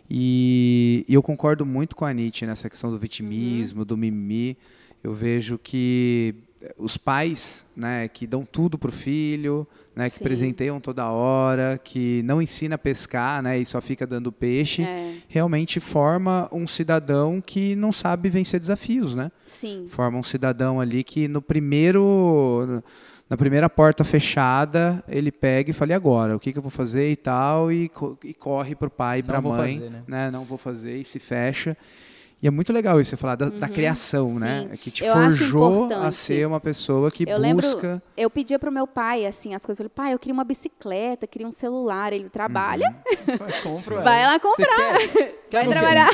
E, 0.09 1.05
e, 1.07 1.13
eu 1.13 1.23
concordo 1.23 1.67
muito 1.67 1.95
com 1.95 2.07
a 2.07 2.13
Nietzsche 2.15 2.47
nessa 2.47 2.71
questão 2.71 2.91
do 2.91 2.99
vitimismo, 2.99 3.81
uhum. 3.81 3.87
do 3.87 3.97
mimimi. 3.97 4.57
Eu 5.05 5.13
vejo 5.13 5.59
que 5.59 6.35
os 6.77 6.97
pais, 6.97 7.65
né, 7.77 8.09
que 8.09 8.27
dão 8.27 8.45
tudo 8.45 8.77
pro 8.77 8.91
filho, 8.91 9.67
né, 9.95 10.11
que 10.11 10.19
presenteiam 10.21 10.81
toda 10.81 11.11
hora, 11.11 11.81
que 11.83 12.23
não 12.25 12.43
ensina 12.43 12.75
a 12.75 12.79
pescar, 12.79 13.43
né, 13.43 13.59
e 13.59 13.67
só 13.67 13.81
fica 13.81 14.07
dando 14.07 14.33
peixe, 14.33 14.83
é. 14.83 15.15
realmente 15.29 15.79
forma 15.81 16.49
um 16.53 16.67
cidadão 16.67 17.41
que 17.41 17.77
não 17.77 17.93
sabe 17.93 18.29
vencer 18.29 18.59
desafios, 18.59 19.15
né? 19.15 19.31
Sim. 19.47 19.87
Forma 19.89 20.19
um 20.19 20.23
cidadão 20.23 20.81
ali 20.81 21.05
que 21.05 21.29
no 21.29 21.41
primeiro 21.41 22.83
na 23.29 23.37
primeira 23.37 23.69
porta 23.69 24.05
fechada, 24.05 25.05
ele 25.07 25.31
pega 25.31 25.71
e 25.71 25.75
fala, 25.75 25.91
e 25.91 25.95
agora? 25.95 26.35
O 26.35 26.41
que, 26.41 26.51
que 26.51 26.59
eu 26.59 26.63
vou 26.63 26.71
fazer 26.71 27.11
e 27.11 27.17
tal? 27.17 27.71
E, 27.71 27.91
e 28.25 28.33
corre 28.33 28.75
para 28.75 28.89
o 28.89 28.91
pai 28.91 29.19
e 29.19 29.23
para 29.23 29.37
a 29.37 29.43
mãe. 29.43 29.79
Fazer, 29.79 29.91
né? 29.91 30.03
né? 30.09 30.31
Não 30.31 30.45
vou 30.45 30.57
fazer 30.57 30.97
e 30.97 31.05
se 31.05 31.19
fecha. 31.19 31.77
E 32.41 32.47
é 32.47 32.51
muito 32.51 32.73
legal 32.73 33.01
isso, 33.01 33.11
você 33.11 33.17
falar 33.17 33.35
da, 33.35 33.47
uhum, 33.47 33.59
da 33.59 33.69
criação, 33.69 34.39
né? 34.39 34.63
sim. 34.63 34.69
né? 34.69 34.77
Que 34.77 34.91
te 34.93 35.05
eu 35.05 35.13
forjou 35.13 35.93
a 35.93 36.13
ser 36.13 36.47
uma 36.47 36.61
pessoa 36.61 37.11
que 37.11 37.25
eu 37.25 37.37
busca. 37.53 37.89
Lembro, 37.89 38.03
eu 38.17 38.31
pedia 38.31 38.59
pro 38.61 38.71
meu 38.71 38.87
pai, 38.87 39.27
assim, 39.27 39.55
as 39.55 39.67
coisas. 39.67 39.81
Eu 39.81 39.91
falei, 39.91 40.11
pai, 40.11 40.15
eu 40.15 40.19
queria 40.21 40.35
uma 40.35 40.45
bicicleta, 40.45 41.27
queria 41.27 41.49
um 41.49 41.53
celular. 41.53 42.13
Ele 42.13 42.29
trabalha. 42.29 42.95
Uhum. 43.65 43.77
Vai 44.05 44.25
lá 44.25 44.39
comprar. 44.39 44.99
Vai 45.51 45.67
trabalhar. 45.67 46.11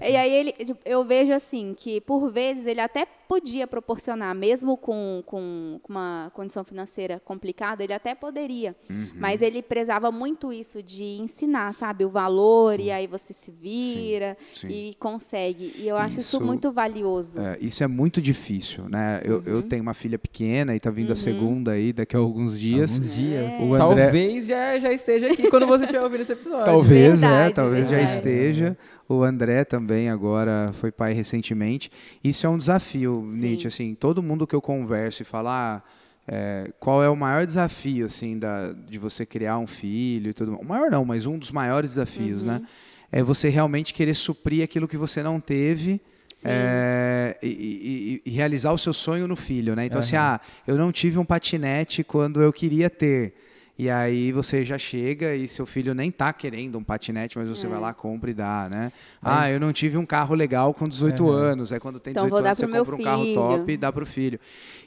É. 0.00 0.10
E 0.10 0.16
aí 0.16 0.32
ele, 0.32 0.54
eu 0.84 1.04
vejo 1.04 1.32
assim 1.32 1.74
que 1.76 2.00
por 2.00 2.30
vezes 2.30 2.66
ele 2.66 2.80
até 2.80 3.06
podia 3.28 3.66
proporcionar, 3.66 4.34
mesmo 4.34 4.76
com, 4.76 5.22
com, 5.24 5.78
com 5.82 5.92
uma 5.92 6.30
condição 6.34 6.64
financeira 6.64 7.20
complicada, 7.24 7.82
ele 7.82 7.92
até 7.92 8.14
poderia. 8.14 8.76
Uhum. 8.90 9.10
Mas 9.14 9.42
ele 9.42 9.62
prezava 9.62 10.10
muito 10.10 10.52
isso 10.52 10.82
de 10.82 11.04
ensinar, 11.20 11.72
sabe, 11.74 12.04
o 12.04 12.10
valor, 12.10 12.76
sim. 12.76 12.84
e 12.84 12.90
aí 12.90 13.06
você 13.06 13.32
se 13.32 13.50
vira 13.50 14.36
sim, 14.52 14.68
sim. 14.68 14.71
E 14.72 14.94
consegue. 14.94 15.72
E 15.76 15.86
eu 15.86 15.96
acho 15.96 16.18
isso, 16.18 16.36
isso 16.36 16.44
muito 16.44 16.72
valioso. 16.72 17.38
É, 17.38 17.58
isso 17.60 17.84
é 17.84 17.86
muito 17.86 18.20
difícil, 18.20 18.88
né? 18.88 19.20
Eu, 19.24 19.36
uhum. 19.36 19.42
eu 19.46 19.62
tenho 19.62 19.82
uma 19.82 19.94
filha 19.94 20.18
pequena 20.18 20.74
e 20.74 20.76
está 20.78 20.90
vindo 20.90 21.08
uhum. 21.08 21.12
a 21.12 21.16
segunda 21.16 21.72
aí 21.72 21.92
daqui 21.92 22.16
a 22.16 22.18
alguns 22.18 22.58
dias. 22.58 22.94
Alguns 22.94 23.14
dias. 23.14 23.52
É. 23.52 23.62
André... 23.62 23.78
Talvez 23.78 24.46
já, 24.46 24.78
já 24.78 24.92
esteja 24.92 25.26
aqui 25.32 25.50
quando 25.50 25.66
você 25.66 25.84
estiver 25.84 26.02
ouvindo 26.02 26.22
esse 26.22 26.32
episódio. 26.32 26.64
Talvez, 26.64 27.20
verdade, 27.20 27.50
é, 27.50 27.54
talvez 27.54 27.88
verdade. 27.88 28.10
já 28.10 28.14
esteja. 28.16 28.78
O 29.08 29.22
André 29.22 29.64
também 29.64 30.08
agora 30.08 30.72
foi 30.74 30.90
pai 30.90 31.12
recentemente. 31.12 31.90
Isso 32.22 32.46
é 32.46 32.50
um 32.50 32.56
desafio, 32.56 33.24
Sim. 33.26 33.40
Nietzsche. 33.40 33.66
Assim, 33.66 33.94
todo 33.94 34.22
mundo 34.22 34.46
que 34.46 34.54
eu 34.54 34.62
converso 34.62 35.22
e 35.22 35.24
falar 35.24 35.84
ah, 35.86 36.02
é, 36.26 36.72
qual 36.78 37.02
é 37.02 37.08
o 37.08 37.16
maior 37.16 37.44
desafio 37.44 38.06
assim 38.06 38.38
da, 38.38 38.72
de 38.72 38.98
você 38.98 39.26
criar 39.26 39.58
um 39.58 39.66
filho 39.66 40.30
e 40.30 40.32
tudo. 40.32 40.54
O 40.56 40.64
maior 40.64 40.90
não, 40.90 41.04
mas 41.04 41.26
um 41.26 41.38
dos 41.38 41.50
maiores 41.50 41.90
desafios, 41.90 42.44
né? 42.44 42.54
uhum. 42.54 42.60
né? 42.60 42.68
É 43.12 43.22
você 43.22 43.50
realmente 43.50 43.92
querer 43.92 44.14
suprir 44.14 44.64
aquilo 44.64 44.88
que 44.88 44.96
você 44.96 45.22
não 45.22 45.38
teve. 45.38 46.00
É, 46.44 47.36
e, 47.40 47.46
e, 47.46 48.22
e, 48.26 48.30
realizar 48.34 48.72
o 48.72 48.78
seu 48.78 48.92
sonho 48.92 49.28
no 49.28 49.36
filho, 49.36 49.76
né? 49.76 49.86
Então, 49.86 50.00
uhum. 50.00 50.04
assim, 50.04 50.16
ah, 50.16 50.40
eu 50.66 50.76
não 50.76 50.90
tive 50.90 51.16
um 51.16 51.24
patinete 51.24 52.02
quando 52.02 52.42
eu 52.42 52.52
queria 52.52 52.90
ter. 52.90 53.32
E 53.78 53.88
aí 53.88 54.30
você 54.32 54.64
já 54.64 54.76
chega 54.76 55.34
e 55.34 55.48
seu 55.48 55.64
filho 55.64 55.94
nem 55.94 56.10
tá 56.10 56.32
querendo 56.32 56.78
um 56.78 56.84
patinete, 56.84 57.38
mas 57.38 57.48
você 57.48 57.66
é. 57.66 57.70
vai 57.70 57.80
lá, 57.80 57.94
compra 57.94 58.30
e 58.30 58.34
dá, 58.34 58.68
né? 58.70 58.92
Mas... 59.20 59.34
Ah, 59.34 59.50
eu 59.50 59.58
não 59.58 59.72
tive 59.72 59.96
um 59.96 60.04
carro 60.04 60.34
legal 60.34 60.74
com 60.74 60.86
18 60.86 61.24
uhum. 61.24 61.30
anos. 61.30 61.72
Aí 61.72 61.80
quando 61.80 61.98
tem 61.98 62.12
18 62.12 62.26
então, 62.26 62.38
anos 62.38 62.58
você 62.58 62.66
compra 62.66 62.94
um 62.94 62.98
filho. 62.98 63.04
carro 63.04 63.34
top 63.34 63.72
e 63.72 63.76
dá 63.76 63.90
pro 63.90 64.04
filho. 64.04 64.38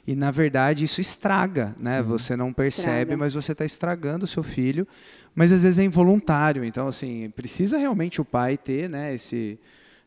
E 0.06 0.14
na 0.14 0.30
verdade 0.30 0.84
isso 0.84 1.00
estraga, 1.00 1.74
né? 1.78 2.02
Sim. 2.02 2.08
Você 2.08 2.36
não 2.36 2.52
percebe, 2.52 3.00
estraga. 3.00 3.16
mas 3.16 3.34
você 3.34 3.52
está 3.52 3.64
estragando 3.64 4.24
o 4.24 4.28
seu 4.28 4.42
filho. 4.42 4.86
Mas 5.36 5.52
às 5.52 5.64
vezes 5.64 5.78
é 5.78 5.84
involuntário. 5.84 6.64
Então, 6.64 6.88
assim, 6.88 7.30
precisa 7.36 7.76
realmente 7.76 8.22
o 8.22 8.24
pai 8.24 8.56
ter, 8.56 8.88
né, 8.88 9.14
esse. 9.14 9.58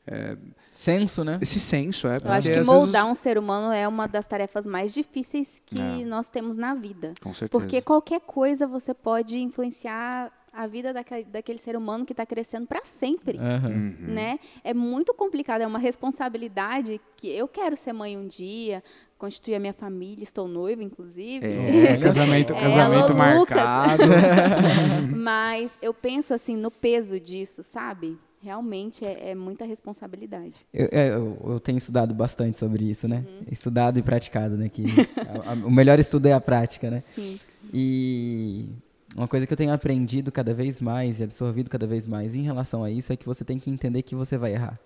É, 0.08 0.36
senso, 0.80 1.26
né? 1.26 1.38
Esse 1.42 1.60
senso, 1.60 2.08
é. 2.08 2.18
Eu 2.24 2.32
acho 2.32 2.50
que 2.50 2.64
moldar 2.64 3.06
um 3.06 3.14
ser 3.14 3.38
humano 3.38 3.74
é 3.74 3.86
uma 3.86 4.08
das 4.08 4.26
tarefas 4.26 4.66
mais 4.66 4.94
difíceis 4.94 5.62
que 5.66 5.80
é. 5.80 6.06
nós 6.06 6.30
temos 6.30 6.56
na 6.56 6.74
vida. 6.74 7.14
Com 7.22 7.34
certeza. 7.34 7.50
Porque 7.52 7.82
qualquer 7.82 8.22
coisa 8.22 8.66
você 8.66 8.94
pode 8.94 9.38
influenciar 9.40 10.32
a 10.54 10.68
vida 10.68 10.94
daquele, 10.94 11.26
daquele 11.26 11.60
ser 11.60 11.76
humano 11.76 12.06
que 12.06 12.14
está 12.14 12.26
crescendo 12.26 12.66
para 12.66 12.84
sempre, 12.86 13.38
uhum. 13.38 13.94
né? 14.00 14.40
É 14.64 14.74
muito 14.74 15.14
complicado, 15.14 15.62
é 15.62 15.68
uma 15.68 15.80
responsabilidade 15.80 17.00
que 17.18 17.30
eu 17.30 17.48
quero 17.48 17.76
ser 17.76 17.94
mãe 17.94 18.18
um 18.18 18.26
dia, 18.26 18.82
constituir 19.18 19.56
a 19.56 19.60
minha 19.60 19.74
família, 19.74 20.24
estou 20.24 20.48
noiva, 20.48 20.82
inclusive. 20.82 21.46
É, 21.46 21.98
casamento, 21.98 22.54
é, 22.56 22.60
casamento 22.60 23.14
marcado. 23.14 24.04
Mas 25.14 25.78
eu 25.82 25.94
penso 25.94 26.34
assim 26.34 26.56
no 26.56 26.72
peso 26.72 27.20
disso, 27.20 27.64
sabe? 27.64 28.18
Realmente 28.42 29.06
é, 29.06 29.32
é 29.32 29.36
muita 29.36 29.66
responsabilidade. 29.66 30.56
Eu, 30.74 30.90
é, 30.92 31.10
eu, 31.10 31.38
eu, 31.46 31.60
tenho 31.60 31.78
estudado 31.78 32.14
bastante 32.14 32.58
sobre 32.58 32.90
isso, 32.90 33.08
né? 33.08 33.26
Uhum. 33.28 33.46
Estudado 33.52 34.00
e 34.00 34.02
praticado, 34.02 34.58
né? 34.58 34.70
Que 34.70 34.86
a, 35.18 35.52
a, 35.52 35.54
o 35.54 35.72
melhor 35.72 36.00
estudo 36.00 36.28
é 36.28 36.34
a 36.34 36.42
prática, 36.42 36.90
né? 36.90 37.04
Sim. 37.14 37.40
E 37.74 38.66
uma 39.16 39.28
coisa 39.28 39.46
que 39.46 39.54
eu 39.54 39.58
tenho 39.58 39.74
aprendido 39.74 40.32
cada 40.32 40.54
vez 40.54 40.80
mais 40.80 41.20
e 41.20 41.24
absorvido 41.24 41.70
cada 41.70 41.88
vez 41.88 42.06
mais 42.06 42.36
em 42.36 42.42
relação 42.42 42.84
a 42.84 42.92
isso 42.92 43.12
é 43.12 43.18
que 43.18 43.26
você 43.26 43.44
tem 43.44 43.60
que 43.60 43.70
entender 43.70 44.02
que 44.02 44.16
você 44.16 44.38
vai 44.38 44.54
errar, 44.54 44.80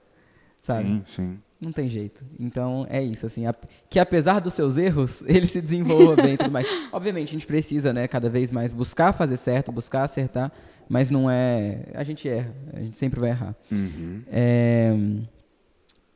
sabe? 0.62 0.88
Sim, 0.88 1.04
sim. 1.08 1.40
Não 1.62 1.72
tem 1.72 1.88
jeito. 1.88 2.26
Então 2.38 2.86
é 2.90 3.02
isso, 3.02 3.26
assim, 3.26 3.46
a, 3.46 3.56
que 3.90 4.00
apesar 4.00 4.40
dos 4.40 4.54
seus 4.54 4.78
erros, 4.78 5.22
ele 5.28 5.48
se 5.48 5.62
desenvolva 5.62 6.16
bem 6.16 6.34
e 6.34 6.38
tudo 6.38 6.52
mais. 6.52 6.68
Obviamente 6.92 7.30
a 7.30 7.32
gente 7.34 7.48
precisa, 7.48 7.94
né, 7.94 8.08
cada 8.08 8.30
vez 8.30 8.52
mais 8.52 8.74
buscar 8.74 9.14
fazer 9.14 9.38
certo, 9.38 9.72
buscar 9.72 10.04
acertar, 10.04 10.52
mas 10.90 11.10
não 11.10 11.30
é. 11.30 11.86
A 11.94 12.04
gente 12.04 12.28
erra, 12.28 12.54
a 12.74 12.80
gente 12.80 12.98
sempre 12.98 13.20
vai 13.20 13.30
errar. 13.30 13.56
Uhum. 13.72 14.22
É, 14.28 14.94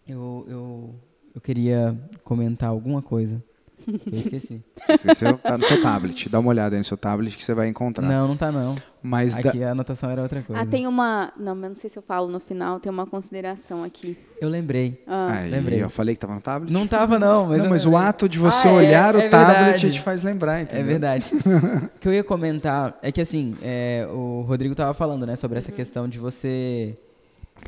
eu, 0.08 0.46
eu, 0.48 0.96
eu 1.36 1.42
queria 1.42 1.98
comentar 2.24 2.70
alguma 2.70 3.02
coisa. 3.02 3.44
Eu 4.12 4.20
esqueci. 4.20 4.62
Esqueceu? 4.90 5.38
Tá 5.38 5.58
no 5.58 5.64
seu 5.64 5.82
tablet. 5.82 6.30
Dá 6.30 6.40
uma 6.40 6.50
olhada 6.50 6.76
aí 6.76 6.80
no 6.80 6.84
seu 6.84 6.98
tablet 6.98 7.38
que 7.38 7.44
você 7.44 7.54
vai 7.54 7.70
encontrar. 7.70 8.06
Não, 8.06 8.28
não 8.28 8.36
tá 8.38 8.52
não. 8.52 8.76
Mas 9.02 9.38
aqui 9.38 9.60
da... 9.60 9.70
a 9.70 9.72
anotação 9.72 10.10
era 10.10 10.22
outra 10.22 10.42
coisa. 10.42 10.62
Ah, 10.62 10.66
tem 10.66 10.86
uma. 10.86 11.32
Não, 11.38 11.56
mas 11.56 11.70
não 11.70 11.76
sei 11.76 11.90
se 11.90 11.98
eu 11.98 12.04
falo 12.04 12.28
no 12.28 12.40
final, 12.40 12.80
tem 12.80 12.92
uma 12.92 13.06
consideração 13.06 13.84
aqui. 13.84 14.18
Eu 14.42 14.50
lembrei. 14.50 15.02
Ah. 15.08 15.32
Aí, 15.32 15.50
lembrei. 15.50 15.82
Eu 15.82 15.90
falei 15.90 16.16
que 16.16 16.20
tava 16.20 16.36
no 16.36 16.42
tablet? 16.42 16.74
Não 16.74 16.86
tava, 16.86 17.18
não. 17.18 17.48
Mas, 17.48 17.58
não, 17.60 17.70
mas 17.70 17.86
o 17.86 17.96
ato 17.96 18.28
de 18.28 18.38
você 18.38 18.68
ah, 18.68 18.72
é, 18.72 18.74
olhar 18.74 19.16
é, 19.16 19.18
o 19.18 19.22
é 19.22 19.30
tablet 19.30 19.92
te 19.92 20.02
faz 20.02 20.24
lembrar, 20.24 20.62
entendeu? 20.62 20.84
É 20.84 20.88
verdade. 20.88 21.32
o 21.96 22.00
que 22.00 22.08
eu 22.08 22.14
ia 22.14 22.24
comentar 22.24 22.98
é 23.02 23.12
que 23.12 23.22
assim, 23.22 23.56
é, 23.62 24.08
o 24.12 24.42
Rodrigo 24.42 24.76
tava 24.76 24.94
falando, 24.94 25.26
né, 25.26 25.36
sobre 25.36 25.58
essa 25.58 25.70
uhum. 25.72 25.76
questão 25.76 26.08
de 26.08 26.20
você. 26.20 26.98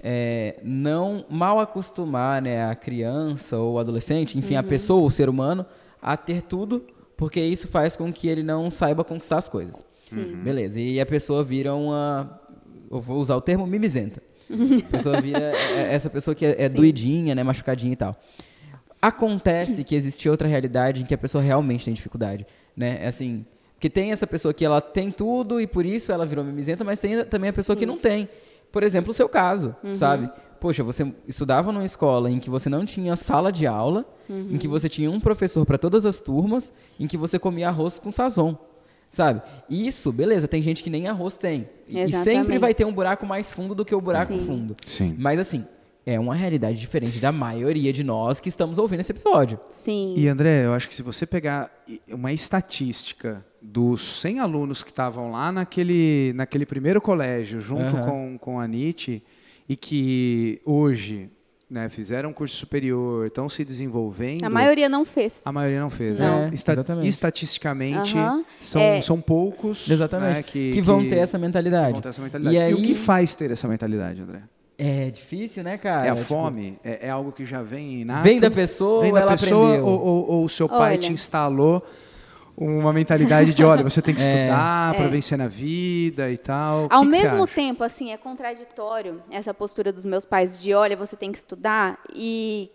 É, 0.04 0.60
não 0.64 1.26
mal 1.30 1.60
acostumar 1.60 2.42
né, 2.42 2.70
a 2.70 2.76
criança 2.76 3.58
ou 3.58 3.80
adolescente, 3.80 4.38
enfim, 4.38 4.54
uhum. 4.54 4.60
a 4.60 4.64
pessoa, 4.64 5.04
o 5.04 5.10
ser 5.10 5.28
humano, 5.28 5.66
a 6.02 6.16
ter 6.18 6.41
tudo, 6.41 6.86
porque 7.18 7.39
isso 7.39 7.68
faz 7.68 7.95
com 7.95 8.12
que 8.12 8.28
ele 8.28 8.43
não 8.43 8.72
saiba 8.72 9.04
conquistar 9.04 9.38
as 9.38 9.50
coisas. 9.50 9.86
Sim. 10.00 10.34
Uhum. 10.34 10.43
Beleza. 10.43 10.80
E 10.80 11.00
a 11.00 11.06
pessoa 11.06 11.43
vira 11.43 11.74
uma. 11.76 12.39
Eu 12.89 13.00
vou 13.00 13.22
usar 13.22 13.36
o 13.36 13.41
termo 13.41 13.68
mimizenta. 13.68 14.22
A 14.50 14.89
pessoa 14.89 15.22
vira 15.22 15.39
é, 15.39 15.84
é 15.84 15.93
essa 15.93 16.10
pessoa 16.10 16.34
que 16.34 16.43
é, 16.43 16.64
é 16.64 16.68
doidinha, 16.68 17.36
né, 17.36 17.43
machucadinha 17.43 17.93
e 17.93 17.95
tal. 17.95 18.20
Acontece 19.00 19.84
que 19.84 19.93
existe 19.93 20.28
outra 20.28 20.47
realidade 20.47 21.04
em 21.04 21.06
que 21.06 21.14
a 21.14 21.18
pessoa 21.18 21.41
realmente 21.41 21.86
tem 21.86 21.93
dificuldade, 21.93 22.47
né? 22.76 22.97
É 23.02 23.08
assim, 23.08 23.45
porque 23.76 23.89
tem 23.89 24.12
essa 24.12 24.28
pessoa 24.28 24.54
que 24.54 24.66
ela 24.66 24.82
tem 24.82 25.10
tudo 25.10 25.62
e 25.62 25.66
por 25.66 25.86
isso 25.86 26.12
ela 26.12 26.26
virou 26.26 26.43
mimizenta, 26.43 26.84
mas 26.84 27.00
tem 27.00 27.24
também 27.24 27.50
a 27.50 27.54
pessoa 27.54 27.76
Sim. 27.76 27.80
que 27.80 27.86
não 27.86 27.97
tem. 27.97 28.28
Por 28.72 28.84
exemplo, 28.84 29.12
o 29.12 29.14
seu 29.14 29.30
caso, 29.30 29.74
uhum. 29.82 29.93
sabe? 29.93 30.30
Poxa, 30.60 30.84
você 30.84 31.14
estudava 31.28 31.72
numa 31.72 31.86
escola 31.86 32.30
em 32.30 32.39
que 32.39 32.49
você 32.49 32.70
não 32.70 32.86
tinha 32.86 33.16
sala 33.16 33.51
de 33.51 33.66
aula, 33.66 34.05
uhum. 34.30 34.49
em 34.51 34.57
que 34.57 34.68
você 34.68 34.89
tinha 34.89 35.10
um 35.10 35.20
professor 35.20 35.66
para 35.66 35.78
todas 35.78 36.05
as 36.05 36.22
turmas, 36.22 36.74
em 36.99 37.07
que 37.07 37.18
você 37.18 37.39
comia 37.39 37.70
arroz 37.70 37.99
com 37.99 38.12
sazon. 38.12 38.57
Sabe? 39.10 39.41
Isso, 39.70 40.12
beleza, 40.12 40.47
tem 40.47 40.62
gente 40.62 40.84
que 40.84 40.89
nem 40.89 41.07
arroz 41.07 41.36
tem. 41.36 41.68
Exatamente. 41.88 42.10
E 42.10 42.24
sempre 42.24 42.60
vai 42.60 42.74
ter 42.74 42.86
um 42.86 42.93
buraco 42.93 43.26
mais 43.26 43.51
fundo 43.51 43.74
do 43.74 43.84
que 43.84 43.95
o 43.95 44.01
buraco 44.01 44.34
Sim. 44.34 44.45
fundo. 44.45 44.76
Sim. 44.86 45.16
Mas 45.18 45.39
assim, 45.39 45.66
é 46.05 46.20
uma 46.20 46.36
realidade 46.36 46.80
diferente 46.80 47.20
da 47.20 47.32
maioria 47.32 47.91
de 47.91 48.03
nós 48.03 48.39
que 48.39 48.49
estamos 48.49 48.78
ouvindo 48.78 48.99
esse 48.99 49.12
episódio. 49.12 49.60
Sim. 49.70 50.14
E 50.16 50.28
André, 50.28 50.66
eu 50.66 50.74
acho 50.74 50.88
que 50.88 50.95
se 50.95 51.01
você 51.01 51.26
pegar 51.26 51.72
uma 52.12 52.32
estatística 52.32 53.45
dos 53.62 54.22
100 54.22 54.39
alunos 54.39 54.84
que 54.84 54.91
estavam 54.91 55.32
lá 55.32 55.51
naquele, 55.51 56.34
naquele 56.34 56.66
primeiro 56.66 57.01
colégio, 57.01 57.60
junto 57.60 57.95
uhum. 57.95 58.05
com, 58.05 58.38
com 58.38 58.60
a 58.60 58.68
Nietzsche, 58.68 59.24
e 59.70 59.76
que 59.76 60.60
hoje 60.66 61.30
né, 61.70 61.88
fizeram 61.88 62.32
um 62.32 62.34
curso 62.34 62.56
superior, 62.56 63.28
estão 63.28 63.48
se 63.48 63.64
desenvolvendo. 63.64 64.44
A 64.44 64.50
maioria 64.50 64.90
não 64.90 65.06
fez. 65.06 65.42
A 65.46 65.52
maioria 65.52 65.80
não 65.80 65.92
fez. 65.92 66.20
Não. 66.20 66.46
É, 66.46 66.52
Esta 66.52 66.74
estatisticamente, 67.04 68.18
uhum. 68.18 68.44
são, 68.60 68.82
é. 68.82 69.02
são 69.04 69.22
poucos 69.22 69.88
exatamente. 69.88 70.38
Né, 70.38 70.44
que, 70.44 70.72
que, 70.72 70.82
vão 70.82 71.08
ter 71.08 71.18
essa 71.20 71.38
mentalidade. 71.38 71.92
Vão 71.92 72.02
ter 72.02 72.10
essa 72.10 72.22
mentalidade. 72.22 72.56
E, 72.56 72.60
aí... 72.60 72.72
e, 72.72 72.74
o 72.74 72.78
que 72.78 72.96
faz 72.96 73.36
ter 73.36 73.52
essa 73.52 73.68
mentalidade, 73.68 74.20
André? 74.20 74.42
É 74.76 75.12
difícil, 75.12 75.64
né, 75.64 75.78
cara? 75.78 76.08
É 76.08 76.10
a 76.10 76.16
Tipo, 76.16 76.28
fome? 76.28 76.80
É, 76.84 77.08
é 77.08 77.10
algo 77.10 77.32
que 77.32 77.46
já 77.46 77.62
vem 77.62 78.02
inato? 78.02 78.24
Vem 78.24 78.40
da 78.40 78.50
pessoa 78.50 79.02
Vem 79.02 79.12
ou 79.12 79.16
da 79.16 79.22
ela 79.22 79.32
pessoa 79.32 79.68
aprendeu? 79.68 79.86
ou, 79.86 80.02
ou- 80.02 80.30
ou 80.32 80.46
o 80.46 80.50
seu 80.50 80.68
pai 80.68 80.94
Olha. 80.94 80.98
te 81.00 81.12
instalou 81.12 81.86
uma 82.62 82.91
mentalidade 82.91 83.53
de, 83.53 83.64
olha, 83.64 83.84
você 83.84 84.01
tem 84.01 84.14
que 84.14 84.22
É. 84.24 84.26
estudar 84.26 84.93
para 84.95 85.05
É. 85.05 85.07
vencer 85.07 85.38
na 85.38 85.47
vida 85.47 86.30
e 86.30 86.38
tal. 86.38 86.88
Ao 86.89 87.01
que 87.03 87.12
que 87.12 87.18
mesmo 87.22 87.43
acha? 87.43 87.55
tempo, 87.55 87.84
assim, 87.84 88.12
é 88.12 88.18
contraditório 88.18 89.22
essa 89.32 89.53
postura 89.53 89.91
dos 89.93 90.05
meus 90.05 90.26
pais 90.26 90.60
de, 90.62 90.74
olha, 90.74 90.95
você 90.97 91.16
tem 91.16 91.32
que 91.32 91.38
estudar 91.38 91.97
e 92.14 92.70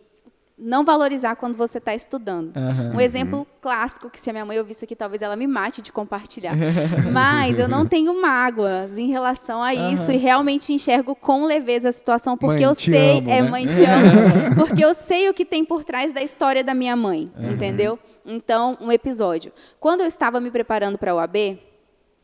não 0.57 0.85
valorizar 0.85 1.35
quando 1.35 1.57
você 1.57 1.79
está 1.79 1.93
estudando. 1.95 2.53
Aham. 2.57 2.93
Um 2.95 3.01
exemplo 3.01 3.45
clássico, 3.61 4.09
que 4.09 4.21
se 4.21 4.31
a 4.31 4.33
minha 4.33 4.45
mãe 4.45 4.57
ouvisse 4.57 4.85
aqui, 4.85 4.95
talvez 4.95 5.21
ela 5.21 5.35
me 5.35 5.49
mate 5.49 5.83
de 5.83 5.91
compartilhar. 5.91 6.55
Mas 7.13 7.59
eu 7.59 7.67
não 7.69 7.85
tenho 7.85 8.19
mágoas 8.23 8.97
em 8.97 9.09
relação 9.09 9.61
a 9.63 9.75
isso 9.75 10.05
Aham. 10.05 10.13
e 10.13 10.17
realmente 10.17 10.73
enxergo 10.73 11.15
com 11.17 11.45
leveza 11.45 11.89
a 11.89 11.93
situação, 11.93 12.39
porque 12.39 12.55
Mãe, 12.63 12.65
eu 12.65 12.77
te 12.77 12.89
sei, 12.91 13.19
amo, 13.19 13.31
é 13.31 13.43
né? 13.43 13.51
mãe 13.51 13.67
te 13.67 13.83
amo, 13.85 14.55
porque 14.57 14.85
eu 14.85 14.95
sei 14.95 15.29
o 15.29 15.35
que 15.35 15.45
tem 15.45 15.65
por 15.65 15.83
trás 15.85 16.13
da 16.13 16.23
história 16.23 16.63
da 16.63 16.73
minha 16.73 16.95
mãe, 16.95 17.31
entendeu? 17.37 17.99
Então, 18.25 18.77
um 18.81 18.91
episódio. 18.91 19.53
Quando 19.79 20.01
eu 20.01 20.07
estava 20.07 20.41
me 20.41 20.51
preparando 20.51 20.99
para 20.99 21.13
a 21.13 21.17
UAB, 21.17 21.59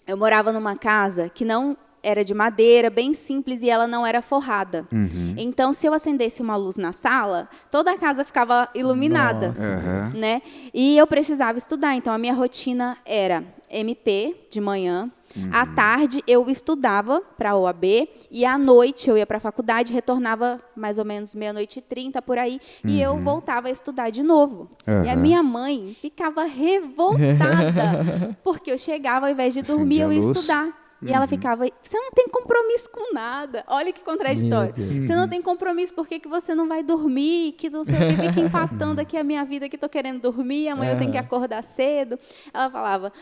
eu 0.07 0.17
morava 0.17 0.53
numa 0.53 0.77
casa 0.77 1.29
que 1.29 1.45
não 1.45 1.77
era 2.03 2.25
de 2.25 2.33
madeira, 2.33 2.89
bem 2.89 3.13
simples, 3.13 3.63
e 3.63 3.69
ela 3.69 3.87
não 3.87 4.07
era 4.07 4.23
forrada. 4.23 4.87
Uhum. 4.91 5.35
Então, 5.37 5.73
se 5.73 5.87
eu 5.87 5.93
acendesse 5.93 6.41
uma 6.41 6.57
luz 6.57 6.77
na 6.79 6.93
sala, 6.93 7.49
toda 7.71 7.93
a 7.93 7.99
casa 7.99 8.25
ficava 8.25 8.67
iluminada, 8.75 9.49
Nossa, 9.49 9.71
Aham. 9.71 10.13
né? 10.15 10.43
E 10.73 10.97
eu 10.97 11.07
precisava 11.07 11.59
estudar, 11.59 11.95
então 11.95 12.13
a 12.13 12.19
minha 12.19 12.33
rotina 12.33 12.97
era 13.05 13.45
MP 13.69 14.47
de 14.51 14.61
manhã, 14.61 15.11
à 15.53 15.67
tarde 15.67 16.23
eu 16.27 16.49
estudava 16.49 17.21
para 17.37 17.51
a 17.51 17.57
OAB 17.57 18.09
e 18.31 18.45
à 18.45 18.59
noite 18.59 19.09
eu 19.09 19.17
ia 19.17 19.27
para 19.27 19.37
a 19.37 19.41
faculdade, 19.41 19.93
retornava 19.93 20.61
mais 20.77 20.99
ou 20.99 21.05
menos 21.05 21.35
meia-noite 21.35 21.79
e 21.79 21.83
trinta 21.83 22.21
por 22.21 22.39
aí, 22.39 22.61
e 22.85 23.01
eu 23.01 23.19
voltava 23.21 23.69
a 23.69 23.71
estudar 23.71 24.11
de 24.11 24.23
novo. 24.23 24.69
E 25.05 25.09
a 25.09 25.17
minha 25.17 25.43
mãe 25.43 25.97
ficava 26.01 26.45
revoltada, 26.45 28.37
porque 28.43 28.71
eu 28.71 28.79
chegava 28.79 29.27
ao 29.27 29.33
invés 29.33 29.55
de 29.55 29.63
dormir, 29.63 30.01
eu 30.01 30.13
ia 30.13 30.19
estudar. 30.19 30.81
E 31.03 31.13
ela 31.13 31.27
ficava, 31.27 31.65
você 31.83 31.99
não 31.99 32.11
tem 32.11 32.29
compromisso 32.29 32.91
com 32.91 33.15
nada. 33.15 33.65
Olha 33.67 33.91
que 33.91 34.03
contraditório. 34.05 34.75
Você 35.01 35.15
não 35.15 35.27
tem 35.27 35.41
compromisso, 35.41 35.95
por 35.95 36.07
que, 36.07 36.21
que 36.21 36.29
você 36.29 36.55
não 36.55 36.69
vai 36.69 36.83
dormir? 36.83 37.53
Que 37.53 37.71
não 37.71 37.85
sei 37.85 37.95
o 37.95 38.17
que, 38.17 38.29
fica 38.29 38.41
empatando 38.47 39.01
aqui 39.01 39.17
a 39.17 39.25
minha 39.25 39.43
vida 39.45 39.67
que 39.69 39.79
tô 39.79 39.89
querendo 39.89 40.21
dormir, 40.21 40.69
amanhã 40.69 40.93
eu 40.93 40.99
tenho 40.99 41.11
que 41.11 41.17
Aham. 41.17 41.27
acordar 41.27 41.63
cedo. 41.63 42.19
Ela 42.53 42.69
falava, 42.69 43.13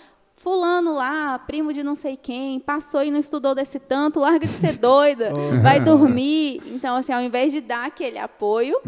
fulano 0.49 0.95
lá, 0.95 1.39
primo 1.41 1.75
de 1.75 1.83
não 1.83 1.95
sei 1.95 2.17
quem, 2.17 2.59
passou 2.59 3.03
e 3.03 3.11
não 3.11 3.19
estudou 3.19 3.55
desse 3.55 3.79
tanto, 3.79 4.19
larga 4.19 4.47
de 4.47 4.53
ser 4.55 4.79
doida, 4.79 5.31
vai 5.63 5.79
dormir. 5.79 6.63
Então, 6.65 6.97
assim, 6.97 7.13
ao 7.13 7.21
invés 7.21 7.53
de 7.53 7.61
dar 7.61 7.85
aquele 7.85 8.19
apoio, 8.19 8.81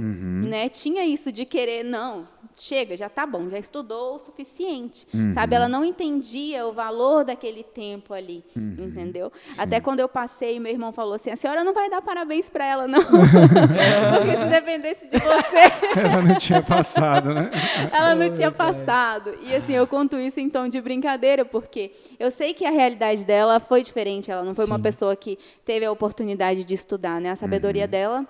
né, 0.48 0.70
tinha 0.70 1.04
isso 1.04 1.30
de 1.30 1.44
querer, 1.44 1.84
não, 1.84 2.26
chega, 2.62 2.96
já 2.96 3.08
tá 3.08 3.26
bom, 3.26 3.48
já 3.48 3.58
estudou 3.58 4.16
o 4.16 4.18
suficiente, 4.18 5.06
sabe? 5.34 5.54
Ela 5.54 5.68
não 5.68 5.84
entendia 5.84 6.66
o 6.66 6.72
valor 6.72 7.24
daquele 7.24 7.62
tempo 7.62 8.14
ali, 8.14 8.44
entendeu? 8.56 9.32
Até 9.58 9.80
quando 9.80 10.00
eu 10.00 10.08
passei, 10.08 10.58
meu 10.60 10.72
irmão 10.72 10.92
falou 10.92 11.14
assim, 11.14 11.30
a 11.30 11.36
senhora 11.36 11.64
não 11.64 11.72
vai 11.72 11.90
dar 11.90 12.02
parabéns 12.02 12.48
para 12.48 12.64
ela, 12.64 12.88
não, 12.88 13.00
porque 13.02 14.36
se 14.36 14.46
dependesse 14.48 15.06
de 15.08 15.18
você, 15.18 15.70
Ela 15.96 16.22
não 16.22 16.34
tinha 16.36 16.62
passado, 16.62 17.34
né? 17.34 17.50
ela 17.92 18.14
não 18.14 18.30
tinha 18.30 18.50
passado. 18.50 19.34
E 19.42 19.54
assim, 19.54 19.72
eu 19.72 19.86
conto 19.86 20.18
isso 20.18 20.40
em 20.40 20.48
tom 20.48 20.68
de 20.68 20.80
brincadeira, 20.80 21.44
porque 21.44 21.92
eu 22.18 22.30
sei 22.30 22.54
que 22.54 22.64
a 22.64 22.70
realidade 22.70 23.24
dela 23.24 23.60
foi 23.60 23.82
diferente. 23.82 24.30
Ela 24.30 24.42
não 24.42 24.54
foi 24.54 24.66
uma 24.66 24.76
Sim. 24.76 24.82
pessoa 24.82 25.16
que 25.16 25.38
teve 25.64 25.84
a 25.84 25.92
oportunidade 25.92 26.64
de 26.64 26.74
estudar, 26.74 27.20
né? 27.20 27.30
A 27.30 27.36
sabedoria 27.36 27.86
dela 27.86 28.26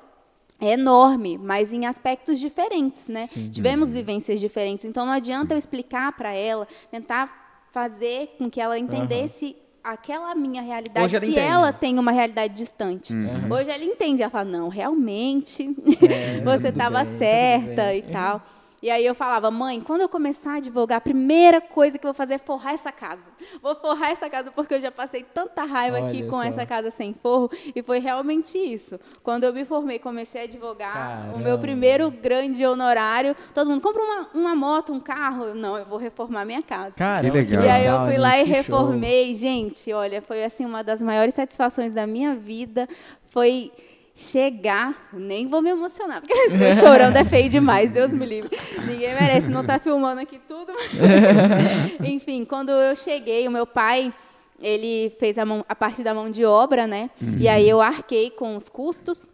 é 0.61 0.73
enorme, 0.73 1.39
mas 1.39 1.73
em 1.73 1.87
aspectos 1.87 2.39
diferentes, 2.39 3.09
né? 3.09 3.27
Sim. 3.27 3.51
Tivemos 3.51 3.93
vivências 3.93 4.39
diferentes. 4.39 4.85
Então 4.85 5.07
não 5.07 5.13
adianta 5.13 5.55
eu 5.55 5.59
explicar 5.59 6.13
para 6.13 6.33
ela, 6.33 6.67
tentar 6.91 7.65
fazer 7.73 8.35
com 8.39 8.51
que 8.51 8.61
ela 8.61 8.79
entendesse 8.79 9.57
aquela 9.83 10.35
minha 10.35 10.61
realidade, 10.61 11.07
Hoje 11.07 11.17
ela 11.17 11.25
se 11.25 11.31
entende. 11.33 11.47
ela 11.47 11.73
tem 11.73 11.99
uma 11.99 12.11
realidade 12.13 12.55
distante. 12.55 13.15
Uhum. 13.15 13.51
Hoje 13.51 13.71
ela 13.71 13.85
entende, 13.85 14.23
ela 14.23 14.31
fala, 14.31 14.45
não, 14.45 14.69
realmente, 14.69 15.75
É, 16.03 16.41
você 16.45 16.69
estava 16.69 17.05
certa 17.05 17.95
e 17.95 18.03
tal. 18.03 18.43
E 18.83 18.91
aí 18.91 19.05
eu 19.05 19.15
falava, 19.15 19.51
mãe, 19.51 19.81
quando 19.81 20.01
eu 20.01 20.09
começar 20.09 20.53
a 20.55 20.57
advogar, 20.57 20.99
a 20.99 21.01
primeira 21.01 21.61
coisa 21.61 21.99
que 21.99 22.07
eu 22.07 22.09
vou 22.09 22.15
fazer 22.15 22.35
é 22.35 22.39
forrar 22.39 22.73
essa 22.73 22.91
casa. 22.91 23.23
Vou 23.63 23.75
forrar 23.75 24.11
essa 24.11 24.29
casa 24.31 24.51
porque 24.51 24.73
eu 24.75 24.81
já 24.81 24.91
passei 24.91 25.23
tanta 25.23 25.65
raiva 25.65 25.99
aqui 25.99 26.19
Olha 26.23 26.31
com 26.31 26.37
só. 26.37 26.43
essa 26.45 26.65
casa 26.65 26.91
sem 26.91 27.13
forro. 27.13 27.51
E 27.75 27.83
foi 27.83 27.99
realmente 27.99 28.57
isso. 28.57 28.99
Quando 29.23 29.45
eu 29.45 29.53
me 29.53 29.65
formei, 29.67 29.99
comecei 29.99 30.41
a 30.41 30.45
advogar, 30.45 30.91
o 30.91 30.95
Caramba. 30.95 31.39
meu 31.39 31.59
primeiro 31.59 32.11
grande 32.11 32.65
honorário, 32.65 33.37
todo 33.55 33.69
mundo, 33.69 33.83
compra 33.83 34.03
uma, 34.03 34.29
uma 34.33 34.55
moto, 34.55 34.93
um 34.95 35.01
carro. 35.01 35.45
Eu, 35.45 35.55
Não, 35.55 35.77
eu 35.77 35.85
vou 35.85 35.99
reformar 35.99 36.47
minha 36.47 36.63
casa. 36.63 36.95
Caramba, 36.97 37.33
Que 37.45 37.57
legal. 37.57 37.65
E 37.65 37.69
aí 37.69 37.87
eu 37.87 38.05
fui 38.07 38.17
lá 38.17 38.39
e 38.39 38.45
que 38.45 38.47
show. 38.47 38.55
reformei. 38.57 39.35
Gente, 39.35 39.93
olha, 39.93 40.23
foi 40.23 40.43
assim 40.43 40.65
uma 40.65 40.83
das 40.83 41.03
maiores 41.03 41.35
satisfações 41.35 41.93
da 41.93 42.07
minha 42.07 42.35
vida. 42.35 42.89
Foi 43.29 43.71
chegar, 44.21 45.09
nem 45.13 45.47
vou 45.49 45.63
me 45.63 45.71
emocionar, 45.71 46.21
porque 46.21 46.33
eu 46.53 46.75
chorando 46.75 47.17
é 47.17 47.25
feio 47.25 47.49
demais, 47.49 47.93
Deus 47.93 48.13
me 48.13 48.27
livre. 48.27 48.51
Ninguém 48.87 49.15
merece 49.15 49.49
não 49.49 49.63
estar 49.63 49.81
filmando 49.81 50.21
aqui 50.21 50.39
tudo. 50.47 50.73
mas- 50.75 50.91
Enfim, 52.09 52.45
quando 52.45 52.71
eu 52.71 52.95
cheguei, 52.95 53.49
o 53.49 53.51
meu 53.51 53.67
pai, 53.67 54.13
ele 54.61 55.11
fez 55.19 55.39
a, 55.39 55.47
mão- 55.47 55.65
a 55.69 55.75
parte 55.75 56.03
da 56.03 56.13
mão 56.13 56.31
de 56.31 56.45
obra, 56.45 56.87
né? 56.87 57.11
E 57.39 57.49
aí 57.49 57.69
eu 57.69 57.81
arquei 57.81 58.31
com 58.31 58.57
os 58.57 58.69
custos 58.69 59.27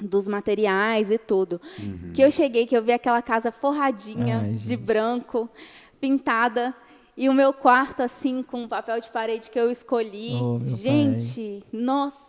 dos 0.00 0.26
materiais 0.26 1.10
e 1.10 1.18
tudo. 1.18 1.60
Que 2.14 2.22
eu 2.22 2.30
cheguei, 2.30 2.66
que 2.66 2.76
eu 2.76 2.82
vi 2.82 2.92
aquela 2.92 3.20
casa 3.22 3.52
forradinha 3.52 4.40
Ai, 4.42 4.52
de 4.54 4.76
branco, 4.76 5.48
pintada, 6.00 6.74
e 7.16 7.28
o 7.28 7.32
meu 7.34 7.52
quarto 7.52 8.02
assim 8.02 8.42
com 8.42 8.66
papel 8.66 9.00
de 9.00 9.08
parede 9.08 9.50
que 9.50 9.58
eu 9.60 9.70
escolhi. 9.70 10.32
Oh, 10.42 10.60
Gente, 10.64 11.62
nossa. 11.72 12.24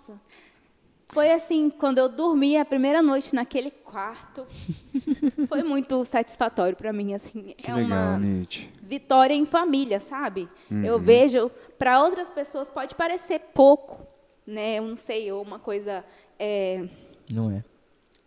Foi 1.08 1.32
assim, 1.32 1.70
quando 1.70 1.98
eu 2.00 2.10
dormi 2.10 2.58
a 2.58 2.66
primeira 2.66 3.02
noite 3.02 3.34
naquele 3.34 3.72
quarto, 3.72 4.46
foi 5.48 5.64
muito 5.64 6.04
satisfatório 6.04 6.76
para 6.76 6.92
mim 6.92 7.14
assim. 7.14 7.54
Que 7.58 7.70
é 7.70 7.74
legal, 7.74 8.10
uma 8.10 8.20
Nietzsche. 8.20 8.70
vitória 8.82 9.34
em 9.34 9.46
família, 9.46 10.00
sabe? 10.00 10.50
Uhum. 10.70 10.84
Eu 10.84 11.00
vejo, 11.00 11.50
para 11.78 12.02
outras 12.02 12.30
pessoas 12.30 12.70
pode 12.70 12.96
parecer 12.96 13.40
pouco, 13.54 14.06
né? 14.46 14.80
Eu 14.80 14.84
não 14.84 14.98
sei, 14.98 15.32
ou 15.32 15.42
uma 15.42 15.60
coisa 15.60 16.04
é, 16.40 16.86
Não 17.32 17.50
é. 17.52 17.64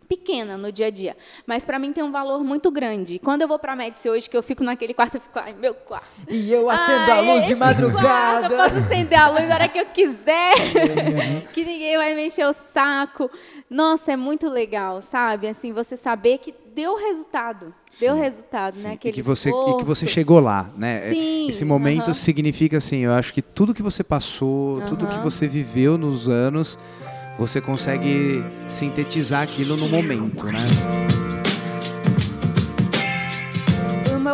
Pequena 0.09 0.57
no 0.57 0.71
dia 0.71 0.87
a 0.87 0.89
dia, 0.89 1.15
mas 1.45 1.63
para 1.63 1.77
mim 1.77 1.93
tem 1.93 2.03
um 2.03 2.11
valor 2.11 2.43
muito 2.43 2.71
grande. 2.71 3.15
E 3.15 3.19
Quando 3.19 3.43
eu 3.43 3.47
vou 3.47 3.59
para 3.59 3.73
a 3.73 3.75
Médici 3.75 4.09
hoje, 4.09 4.27
que 4.27 4.35
eu 4.35 4.41
fico 4.41 4.63
naquele 4.63 4.91
quarto, 4.93 5.15
eu 5.17 5.21
fico, 5.21 5.37
ai, 5.37 5.53
meu 5.53 5.75
quarto. 5.75 6.09
E 6.27 6.51
eu 6.51 6.67
acendo 6.67 7.11
a 7.11 7.15
Ai, 7.15 7.21
luz 7.35 7.45
de 7.45 7.55
madrugada. 7.55 8.49
quarto, 8.49 8.51
eu 8.53 8.57
posso 8.57 8.75
acender 8.85 9.19
a 9.19 9.29
luz 9.29 9.47
na 9.47 9.53
hora 9.55 9.67
que 9.67 9.79
eu 9.79 9.85
quiser, 9.85 10.53
que 11.53 11.63
ninguém 11.63 11.95
vai 11.95 12.15
me 12.15 12.25
encher 12.25 12.47
o 12.47 12.53
saco. 12.53 13.29
Nossa, 13.69 14.11
é 14.13 14.17
muito 14.17 14.49
legal, 14.49 15.03
sabe? 15.03 15.47
Assim, 15.47 15.71
você 15.71 15.95
saber 15.95 16.39
que 16.39 16.53
deu 16.73 16.97
resultado, 16.97 17.73
deu 17.99 18.15
Sim, 18.15 18.21
resultado, 18.21 18.75
né? 18.77 18.81
Sim, 18.81 18.89
e, 18.89 18.93
Aquele 18.93 19.13
que 19.13 19.21
você, 19.21 19.49
e 19.49 19.73
que 19.75 19.83
você 19.83 20.07
chegou 20.07 20.39
lá, 20.39 20.71
né? 20.75 21.09
É, 21.09 21.13
Sim, 21.13 21.47
Esse 21.49 21.63
momento 21.65 22.05
aham. 22.05 22.13
significa 22.13 22.77
assim, 22.77 22.99
eu 22.99 23.11
acho 23.13 23.31
que 23.33 23.41
tudo 23.41 23.73
que 23.73 23.83
você 23.83 24.03
passou, 24.03 24.81
tudo 24.81 25.07
que 25.07 25.19
você 25.19 25.47
viveu 25.47 25.97
nos 25.97 26.27
anos, 26.27 26.79
você 27.39 27.61
consegue 27.61 28.43
sintetizar 28.67 29.43
aquilo 29.43 29.77
no 29.77 29.87
momento, 29.87 30.45
né? 30.47 30.98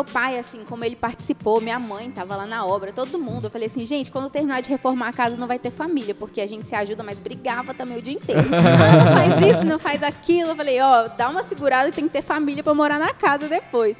Pai, 0.06 0.40
assim, 0.40 0.64
como 0.64 0.84
ele 0.84 0.96
participou, 0.96 1.60
minha 1.60 1.80
mãe 1.80 2.10
estava 2.10 2.36
lá 2.36 2.46
na 2.46 2.66
obra, 2.66 2.94
todo 2.94 3.20
mundo. 3.20 3.46
Eu 3.46 3.50
falei 3.50 3.68
assim, 3.68 3.86
gente, 3.86 4.12
quando 4.12 4.30
terminar 4.30 4.62
de 4.62 4.70
reformar 4.70 5.10
a 5.10 5.14
casa 5.14 5.36
não 5.36 5.48
vai 5.48 5.60
ter 5.60 5.72
família, 5.72 6.16
porque 6.16 6.42
a 6.42 6.48
gente 6.48 6.68
se 6.68 6.76
ajuda, 6.76 7.04
mas 7.04 7.18
brigava 7.18 7.74
também 7.74 7.98
o 7.98 8.02
dia 8.02 8.14
inteiro. 8.14 8.46
Ah, 8.76 8.98
não 8.98 9.14
faz 9.14 9.56
isso, 9.56 9.64
não 9.66 9.80
faz 9.80 10.04
aquilo. 10.04 10.52
Eu 10.52 10.56
falei, 10.56 10.82
ó, 10.82 11.08
dá 11.08 11.30
uma 11.30 11.44
segurada 11.44 11.92
tem 11.92 12.06
que 12.08 12.14
ter 12.14 12.22
família 12.22 12.64
para 12.64 12.74
morar 12.74 13.00
na 13.00 13.14
casa 13.14 13.48
depois. 13.48 13.98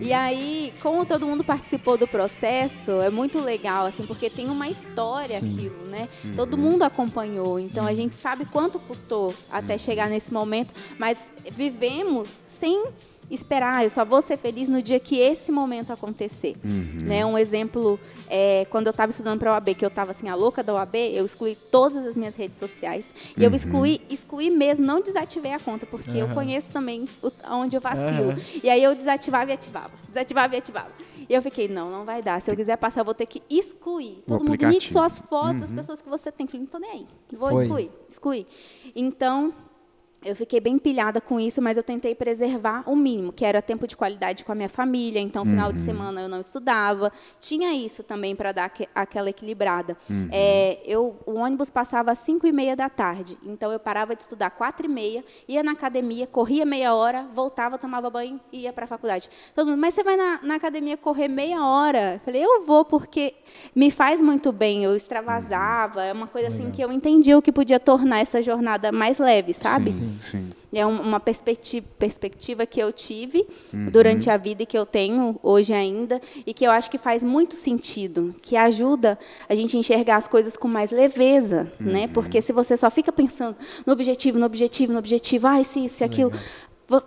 E 0.00 0.12
aí, 0.12 0.72
como 0.82 1.04
todo 1.04 1.26
mundo 1.26 1.44
participou 1.44 1.96
do 1.96 2.06
processo, 2.06 3.00
é 3.00 3.10
muito 3.10 3.38
legal, 3.38 3.86
assim, 3.86 4.04
porque 4.06 4.28
tem 4.28 4.48
uma 4.48 4.68
história 4.68 5.38
Sim. 5.38 5.48
aquilo, 5.48 5.84
né? 5.86 6.08
Todo 6.34 6.58
mundo 6.58 6.82
acompanhou, 6.82 7.58
então 7.58 7.86
a 7.86 7.94
gente 7.94 8.14
sabe 8.14 8.44
quanto 8.46 8.78
custou 8.78 9.34
até 9.50 9.78
chegar 9.78 10.08
nesse 10.08 10.32
momento, 10.32 10.74
mas 10.98 11.30
vivemos 11.52 12.42
sem 12.46 12.86
esperar, 13.30 13.82
eu 13.84 13.90
só 13.90 14.04
vou 14.04 14.22
ser 14.22 14.36
feliz 14.36 14.68
no 14.68 14.80
dia 14.82 15.00
que 15.00 15.18
esse 15.18 15.50
momento 15.50 15.92
acontecer. 15.92 16.56
Né? 16.62 17.24
Um 17.26 17.36
exemplo, 17.36 17.98
é, 18.28 18.66
quando 18.70 18.86
eu 18.86 18.90
estava 18.92 19.10
estudando 19.10 19.38
para 19.38 19.50
a 19.50 19.54
OAB, 19.54 19.74
que 19.74 19.84
eu 19.84 19.88
estava 19.88 20.10
assim, 20.12 20.28
a 20.28 20.34
louca 20.34 20.62
da 20.62 20.74
OAB, 20.74 20.94
eu 21.12 21.24
excluí 21.24 21.56
todas 21.70 22.06
as 22.06 22.16
minhas 22.16 22.34
redes 22.36 22.58
sociais. 22.58 23.12
E 23.36 23.42
eu 23.42 23.52
excluí, 23.54 24.00
excluí 24.08 24.50
mesmo, 24.50 24.84
não 24.86 25.00
desativei 25.00 25.52
a 25.52 25.58
conta, 25.58 25.86
porque 25.86 26.16
eu 26.16 26.26
Aham. 26.26 26.34
conheço 26.34 26.70
também 26.72 27.08
o- 27.22 27.32
onde 27.54 27.76
eu 27.76 27.80
vacilo. 27.80 28.34
E 28.62 28.70
aí 28.70 28.82
eu 28.82 28.94
desativava 28.94 29.50
e 29.50 29.54
ativava, 29.54 29.92
desativava 30.08 30.54
e 30.54 30.58
ativava. 30.58 30.90
E 31.28 31.34
eu 31.34 31.42
fiquei, 31.42 31.66
não, 31.66 31.90
não 31.90 32.04
vai 32.04 32.22
dar. 32.22 32.40
Se 32.40 32.48
eu 32.50 32.54
quiser 32.54 32.76
passar, 32.76 33.00
eu 33.00 33.04
vou 33.04 33.14
ter 33.14 33.26
que 33.26 33.42
excluir. 33.50 34.18
O 34.18 34.22
Todo 34.22 34.38
mundo 34.40 34.48
aplicativo. 34.54 34.70
limite 34.70 34.92
suas 34.92 35.18
fotos, 35.18 35.64
as 35.64 35.72
pessoas 35.72 36.00
que 36.00 36.08
você 36.08 36.30
tem. 36.30 36.44
Eu 36.46 36.50
Falei, 36.50 36.60
não 36.60 36.66
tô 36.70 36.78
nem 36.78 36.90
aí. 36.92 37.06
Vou 37.32 37.50
Foi. 37.50 37.62
excluir, 37.64 37.90
excluir. 38.08 38.46
Então, 38.94 39.52
eu 40.26 40.34
fiquei 40.34 40.58
bem 40.58 40.76
pilhada 40.76 41.20
com 41.20 41.38
isso, 41.38 41.62
mas 41.62 41.76
eu 41.76 41.82
tentei 41.84 42.14
preservar 42.14 42.82
o 42.84 42.96
mínimo, 42.96 43.32
que 43.32 43.44
era 43.44 43.62
tempo 43.62 43.86
de 43.86 43.96
qualidade 43.96 44.44
com 44.44 44.50
a 44.50 44.54
minha 44.54 44.68
família. 44.68 45.20
Então, 45.20 45.44
final 45.44 45.72
de 45.72 45.78
semana 45.80 46.20
eu 46.20 46.28
não 46.28 46.40
estudava. 46.40 47.12
Tinha 47.38 47.72
isso 47.72 48.02
também 48.02 48.34
para 48.34 48.50
dar 48.50 48.68
que, 48.68 48.88
aquela 48.92 49.30
equilibrada. 49.30 49.96
É, 50.32 50.80
eu, 50.84 51.16
o 51.24 51.34
ônibus 51.34 51.70
passava 51.70 52.10
às 52.10 52.18
5 52.18 52.44
e 52.44 52.52
meia 52.52 52.74
da 52.74 52.88
tarde. 52.88 53.38
Então, 53.44 53.70
eu 53.70 53.78
parava 53.78 54.16
de 54.16 54.22
estudar 54.22 54.50
quatro 54.50 54.86
e 54.86 54.88
meia, 54.88 55.24
ia 55.46 55.62
na 55.62 55.72
academia, 55.72 56.26
corria 56.26 56.66
meia 56.66 56.92
hora, 56.92 57.26
voltava, 57.32 57.78
tomava 57.78 58.10
banho 58.10 58.40
e 58.52 58.62
ia 58.62 58.72
para 58.72 58.84
a 58.84 58.88
faculdade. 58.88 59.30
Todo 59.54 59.68
mundo, 59.68 59.78
mas 59.78 59.94
você 59.94 60.02
vai 60.02 60.16
na, 60.16 60.40
na, 60.42 60.56
academia 60.56 60.96
correr 60.96 61.28
meia 61.28 61.64
hora? 61.64 62.14
Eu 62.14 62.20
falei, 62.20 62.44
eu 62.44 62.62
vou 62.66 62.84
porque 62.84 63.34
me 63.74 63.92
faz 63.92 64.20
muito 64.20 64.50
bem. 64.50 64.82
Eu 64.82 64.96
extravasava, 64.96 66.02
é 66.02 66.12
uma 66.12 66.26
coisa 66.26 66.48
assim 66.48 66.70
que 66.72 66.82
eu 66.82 66.90
entendi 66.90 67.32
o 67.32 67.40
que 67.40 67.52
podia 67.52 67.78
tornar 67.78 68.18
essa 68.18 68.42
jornada 68.42 68.90
mais 68.90 69.18
leve, 69.18 69.52
sabe? 69.52 69.92
Sim. 69.92 70.06
Sim. 70.06 70.15
É 70.72 70.84
uma 70.84 71.18
perspectiva, 71.18 71.86
perspectiva 71.98 72.66
que 72.66 72.78
eu 72.78 72.92
tive 72.92 73.46
uhum. 73.72 73.90
durante 73.90 74.28
a 74.28 74.36
vida 74.36 74.62
e 74.62 74.66
que 74.66 74.76
eu 74.76 74.84
tenho 74.84 75.38
hoje 75.42 75.72
ainda 75.72 76.20
e 76.46 76.52
que 76.52 76.66
eu 76.66 76.70
acho 76.70 76.90
que 76.90 76.98
faz 76.98 77.22
muito 77.22 77.54
sentido, 77.54 78.34
que 78.42 78.56
ajuda 78.56 79.18
a 79.48 79.54
gente 79.54 79.76
a 79.76 79.80
enxergar 79.80 80.16
as 80.16 80.28
coisas 80.28 80.56
com 80.56 80.68
mais 80.68 80.90
leveza, 80.90 81.64
né? 81.64 81.70
uhum. 81.80 81.92
né? 81.92 82.08
Porque 82.08 82.42
se 82.42 82.52
você 82.52 82.76
só 82.76 82.90
fica 82.90 83.10
pensando 83.10 83.56
no 83.86 83.92
objetivo, 83.92 84.38
no 84.38 84.46
objetivo, 84.46 84.92
no 84.92 84.98
objetivo, 84.98 85.46
ai, 85.46 85.64
se 85.64 85.84
isso, 85.86 86.04
aquilo, 86.04 86.32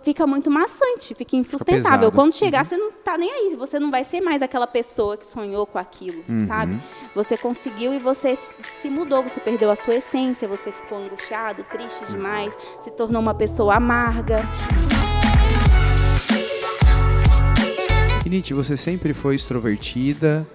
fica 0.02 0.26
muito 0.26 0.50
maçante, 0.50 1.14
fica 1.14 1.36
insustentável. 1.36 2.10
Fica 2.10 2.10
Quando 2.10 2.32
chegar, 2.34 2.62
uhum. 2.62 2.68
você 2.68 2.76
não 2.76 2.88
está 2.90 3.16
nem 3.16 3.30
aí, 3.30 3.56
você 3.56 3.78
não 3.78 3.90
vai 3.90 4.04
ser 4.04 4.20
mais 4.20 4.42
aquela 4.42 4.66
pessoa 4.66 5.16
que 5.16 5.26
sonhou 5.26 5.66
com 5.66 5.78
aquilo, 5.78 6.22
uhum. 6.28 6.46
sabe? 6.46 6.82
Você 7.14 7.36
conseguiu 7.36 7.94
e 7.94 7.98
você 7.98 8.36
se 8.36 8.90
mudou, 8.90 9.22
você 9.22 9.40
perdeu 9.40 9.70
a 9.70 9.76
sua 9.76 9.96
essência, 9.96 10.46
você 10.46 10.70
ficou 10.70 10.98
angustiado, 10.98 11.64
triste 11.64 12.04
demais, 12.06 12.54
se 12.80 12.90
tornou 12.90 13.22
uma 13.22 13.34
pessoa 13.34 13.76
amarga. 13.76 14.46
Nietzsche, 18.26 18.54
você 18.54 18.76
sempre 18.76 19.12
foi 19.12 19.34
extrovertida, 19.34 20.46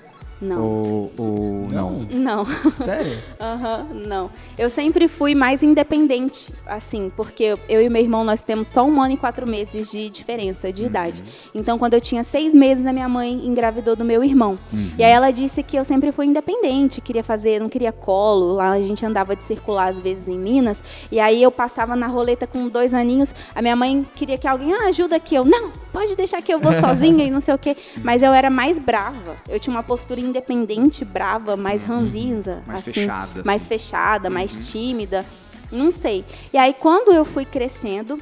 não. 0.42 0.64
Ou, 0.64 1.12
ou 1.18 1.68
não? 1.72 2.08
Não. 2.12 2.46
Sério? 2.84 3.18
Aham, 3.40 3.88
uhum, 3.90 4.08
não. 4.08 4.30
Eu 4.58 4.70
sempre 4.70 5.08
fui 5.08 5.34
mais 5.34 5.64
independente, 5.64 6.54
assim, 6.66 7.12
porque 7.16 7.58
eu 7.70 7.82
e 7.82 7.90
meu 7.90 8.02
irmão, 8.02 8.24
nós 8.24 8.44
temos 8.44 8.68
só 8.68 8.84
um 8.84 9.02
ano 9.02 9.14
e 9.14 9.18
quatro 9.18 9.48
meses 9.48 9.92
de 9.92 10.10
diferença 10.10 10.72
de 10.72 10.82
uhum. 10.82 10.88
idade. 10.88 11.24
Então, 11.54 11.78
quando 11.78 11.94
eu 11.94 12.02
tinha 12.02 12.24
seis 12.24 12.54
meses, 12.54 12.86
a 12.86 12.94
minha 12.94 13.08
mãe 13.08 13.32
engravidou 13.46 13.96
do 13.96 14.04
meu 14.04 14.24
irmão. 14.24 14.58
Uhum. 14.74 14.92
E 14.98 15.04
aí 15.04 15.12
ela 15.12 15.32
disse 15.32 15.64
que 15.64 15.78
eu 15.78 15.86
sempre 15.86 16.12
fui 16.12 16.26
independente, 16.26 17.02
queria 17.02 17.24
fazer, 17.24 17.60
não 17.60 17.70
queria 17.70 17.92
colo. 17.92 18.54
Lá 18.56 18.72
a 18.72 18.82
gente 18.82 19.06
andava 19.06 19.36
de 19.36 19.44
circular 19.44 19.90
às 19.90 20.00
vezes 20.00 20.28
em 20.28 20.38
Minas. 20.38 20.82
E 21.12 21.20
aí 21.20 21.42
eu 21.42 21.52
passava 21.52 21.96
na 21.96 22.08
roleta 22.08 22.46
com 22.46 22.68
dois 22.68 22.94
aninhos. 22.94 23.34
A 23.54 23.62
minha 23.62 23.76
mãe 23.76 24.06
queria 24.16 24.38
que 24.38 24.48
alguém, 24.48 24.74
ah, 24.74 24.88
ajuda 24.88 25.16
aqui. 25.16 25.36
Eu, 25.36 25.46
não, 25.46 25.72
pode 25.94 26.16
deixar 26.16 26.42
que 26.42 26.54
eu 26.54 26.60
vou 26.60 26.74
sozinha 26.80 27.24
e 27.24 27.32
não 27.32 27.40
sei 27.40 27.54
o 27.54 27.58
quê. 27.58 27.78
Mas 28.04 28.22
eu 28.22 28.34
era 28.34 28.50
mais 28.50 28.78
brava. 28.78 29.38
Eu 29.48 29.60
tinha 29.60 29.74
uma 29.74 29.84
postura 29.84 30.20
independente, 30.36 31.06
brava, 31.06 31.56
mais 31.56 31.82
uhum. 31.82 32.00
ranzinza. 32.00 32.62
Mais 32.66 32.82
assim, 32.82 32.92
fechada. 32.92 33.44
Mais 33.46 33.62
assim. 33.62 33.70
fechada, 33.70 34.28
uhum. 34.28 34.34
mais 34.34 34.72
tímida. 34.72 35.26
Não 35.72 35.92
sei. 35.92 36.24
E 36.54 36.58
aí, 36.58 36.74
quando 36.74 37.12
eu 37.12 37.24
fui 37.24 37.46
crescendo, 37.46 38.20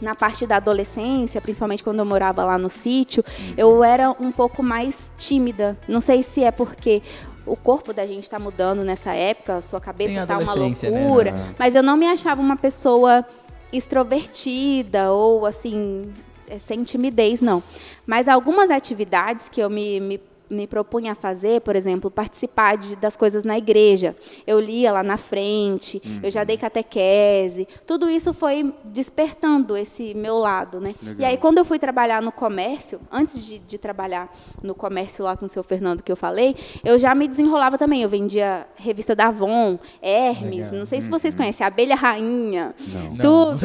na 0.00 0.14
parte 0.14 0.46
da 0.46 0.56
adolescência, 0.56 1.40
principalmente 1.40 1.82
quando 1.82 1.98
eu 1.98 2.06
morava 2.06 2.44
lá 2.44 2.56
no 2.56 2.70
sítio, 2.70 3.24
uhum. 3.26 3.54
eu 3.56 3.84
era 3.84 4.10
um 4.10 4.30
pouco 4.30 4.62
mais 4.62 5.10
tímida. 5.18 5.76
Não 5.88 6.00
sei 6.00 6.22
se 6.22 6.44
é 6.44 6.50
porque 6.50 7.02
o 7.46 7.56
corpo 7.56 7.92
da 7.92 8.06
gente 8.06 8.22
está 8.22 8.38
mudando 8.38 8.82
nessa 8.82 9.12
época, 9.12 9.56
a 9.56 9.62
sua 9.62 9.80
cabeça 9.80 10.22
está 10.22 10.38
uma 10.38 10.54
loucura, 10.54 11.32
né? 11.32 11.54
mas 11.58 11.74
eu 11.74 11.82
não 11.82 11.96
me 11.96 12.06
achava 12.06 12.40
uma 12.40 12.56
pessoa 12.56 13.24
extrovertida 13.72 15.12
ou 15.12 15.46
assim 15.46 16.12
sem 16.58 16.82
timidez 16.82 17.40
não. 17.40 17.62
Mas 18.06 18.26
algumas 18.26 18.70
atividades 18.70 19.48
que 19.48 19.60
eu 19.60 19.70
me, 19.70 20.00
me 20.00 20.20
me 20.50 20.66
propunha 20.66 21.12
a 21.12 21.14
fazer, 21.14 21.60
por 21.60 21.76
exemplo, 21.76 22.10
participar 22.10 22.76
de, 22.76 22.96
das 22.96 23.16
coisas 23.16 23.44
na 23.44 23.56
igreja. 23.56 24.16
Eu 24.46 24.58
lia 24.58 24.92
lá 24.92 25.02
na 25.02 25.16
frente, 25.16 26.02
uhum. 26.04 26.20
eu 26.24 26.30
já 26.30 26.42
dei 26.42 26.56
catequese. 26.56 27.68
Tudo 27.86 28.10
isso 28.10 28.34
foi 28.34 28.74
despertando 28.84 29.76
esse 29.76 30.12
meu 30.12 30.38
lado, 30.38 30.80
né? 30.80 30.94
Legal. 31.00 31.20
E 31.20 31.24
aí, 31.24 31.36
quando 31.36 31.58
eu 31.58 31.64
fui 31.64 31.78
trabalhar 31.78 32.20
no 32.20 32.32
comércio, 32.32 33.00
antes 33.10 33.46
de, 33.46 33.58
de, 33.60 33.78
trabalhar 33.78 34.34
no 34.62 34.74
comércio 34.74 35.24
lá 35.24 35.36
com 35.36 35.46
o 35.46 35.48
seu 35.48 35.62
Fernando 35.62 36.02
que 36.02 36.10
eu 36.10 36.16
falei, 36.16 36.56
eu 36.84 36.98
já 36.98 37.14
me 37.14 37.28
desenrolava 37.28 37.78
também. 37.78 38.02
Eu 38.02 38.08
vendia 38.08 38.66
revista 38.74 39.14
da 39.14 39.28
Avon, 39.28 39.78
Hermes, 40.02 40.66
Legal. 40.66 40.78
não 40.78 40.86
sei 40.86 41.00
se 41.00 41.08
vocês 41.08 41.32
uhum. 41.34 41.38
conhecem, 41.38 41.64
Abelha 41.64 41.94
Rainha, 41.94 42.74
não. 42.92 43.16
tudo. 43.16 43.60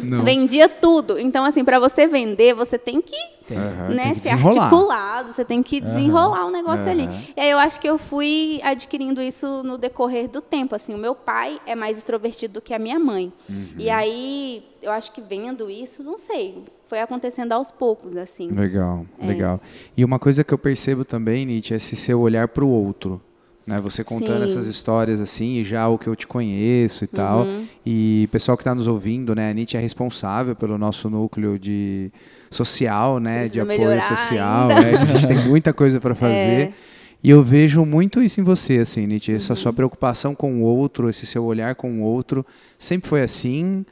Não. 0.00 0.18
não. 0.18 0.24
Vendia 0.24 0.68
tudo. 0.68 1.18
Então, 1.18 1.44
assim, 1.44 1.64
para 1.64 1.78
você 1.78 2.06
vender, 2.06 2.54
você 2.54 2.78
tem 2.78 3.02
que 3.02 3.34
Uhum, 3.50 3.94
né, 3.94 4.14
ser 4.14 4.30
articulado, 4.30 5.33
você 5.34 5.44
tem 5.44 5.62
que 5.62 5.80
desenrolar 5.80 6.42
uhum, 6.42 6.48
o 6.48 6.52
negócio 6.52 6.86
uhum. 6.86 6.92
ali. 6.92 7.08
E 7.36 7.40
aí 7.40 7.50
eu 7.50 7.58
acho 7.58 7.80
que 7.80 7.88
eu 7.88 7.98
fui 7.98 8.60
adquirindo 8.62 9.20
isso 9.20 9.62
no 9.62 9.76
decorrer 9.76 10.28
do 10.28 10.40
tempo. 10.40 10.74
Assim, 10.74 10.94
o 10.94 10.98
meu 10.98 11.14
pai 11.14 11.60
é 11.66 11.74
mais 11.74 11.98
extrovertido 11.98 12.54
do 12.54 12.60
que 12.60 12.72
a 12.72 12.78
minha 12.78 12.98
mãe. 12.98 13.32
Uhum. 13.48 13.74
E 13.78 13.90
aí 13.90 14.64
eu 14.80 14.92
acho 14.92 15.12
que 15.12 15.20
vendo 15.20 15.70
isso, 15.70 16.02
não 16.02 16.18
sei, 16.18 16.62
foi 16.86 17.00
acontecendo 17.00 17.52
aos 17.52 17.70
poucos, 17.70 18.16
assim. 18.16 18.50
Legal, 18.50 19.06
é. 19.18 19.26
legal. 19.26 19.60
E 19.96 20.04
uma 20.04 20.18
coisa 20.18 20.44
que 20.44 20.52
eu 20.52 20.58
percebo 20.58 21.04
também, 21.04 21.44
Nietzsche, 21.46 21.74
é 21.74 21.76
esse 21.76 21.96
seu 21.96 22.20
olhar 22.20 22.48
para 22.48 22.64
o 22.64 22.68
outro. 22.68 23.20
Né, 23.66 23.80
você 23.80 24.04
contando 24.04 24.40
Sim. 24.40 24.44
essas 24.44 24.66
histórias 24.66 25.22
assim, 25.22 25.54
e 25.54 25.64
já 25.64 25.88
o 25.88 25.96
que 25.96 26.06
eu 26.06 26.14
te 26.14 26.26
conheço 26.26 27.02
e 27.04 27.06
tal. 27.06 27.44
Uhum. 27.44 27.66
E 27.84 28.28
pessoal 28.30 28.58
que 28.58 28.60
está 28.60 28.74
nos 28.74 28.86
ouvindo, 28.86 29.34
né, 29.34 29.50
a 29.50 29.54
Nietzsche 29.54 29.78
é 29.78 29.80
responsável 29.80 30.54
pelo 30.54 30.76
nosso 30.76 31.08
núcleo 31.08 31.58
de 31.58 32.12
social, 32.54 33.18
né, 33.18 33.48
de 33.48 33.60
apoio 33.60 34.02
social, 34.02 34.70
a 34.70 35.04
gente 35.04 35.26
tem 35.26 35.48
muita 35.48 35.72
coisa 35.72 36.00
para 36.00 36.14
fazer. 36.16 36.34
É. 36.34 36.72
E 37.22 37.30
eu 37.30 37.42
vejo 37.42 37.86
muito 37.86 38.22
isso 38.22 38.38
em 38.38 38.44
você, 38.44 38.78
assim, 38.78 39.06
Nietzsche, 39.06 39.32
uhum. 39.32 39.36
essa 39.36 39.54
sua 39.54 39.72
preocupação 39.72 40.34
com 40.34 40.60
o 40.60 40.62
outro, 40.62 41.08
esse 41.08 41.24
seu 41.24 41.42
olhar 41.44 41.74
com 41.74 42.00
o 42.00 42.02
outro, 42.02 42.44
sempre 42.78 43.08
foi 43.08 43.22
assim? 43.22 43.84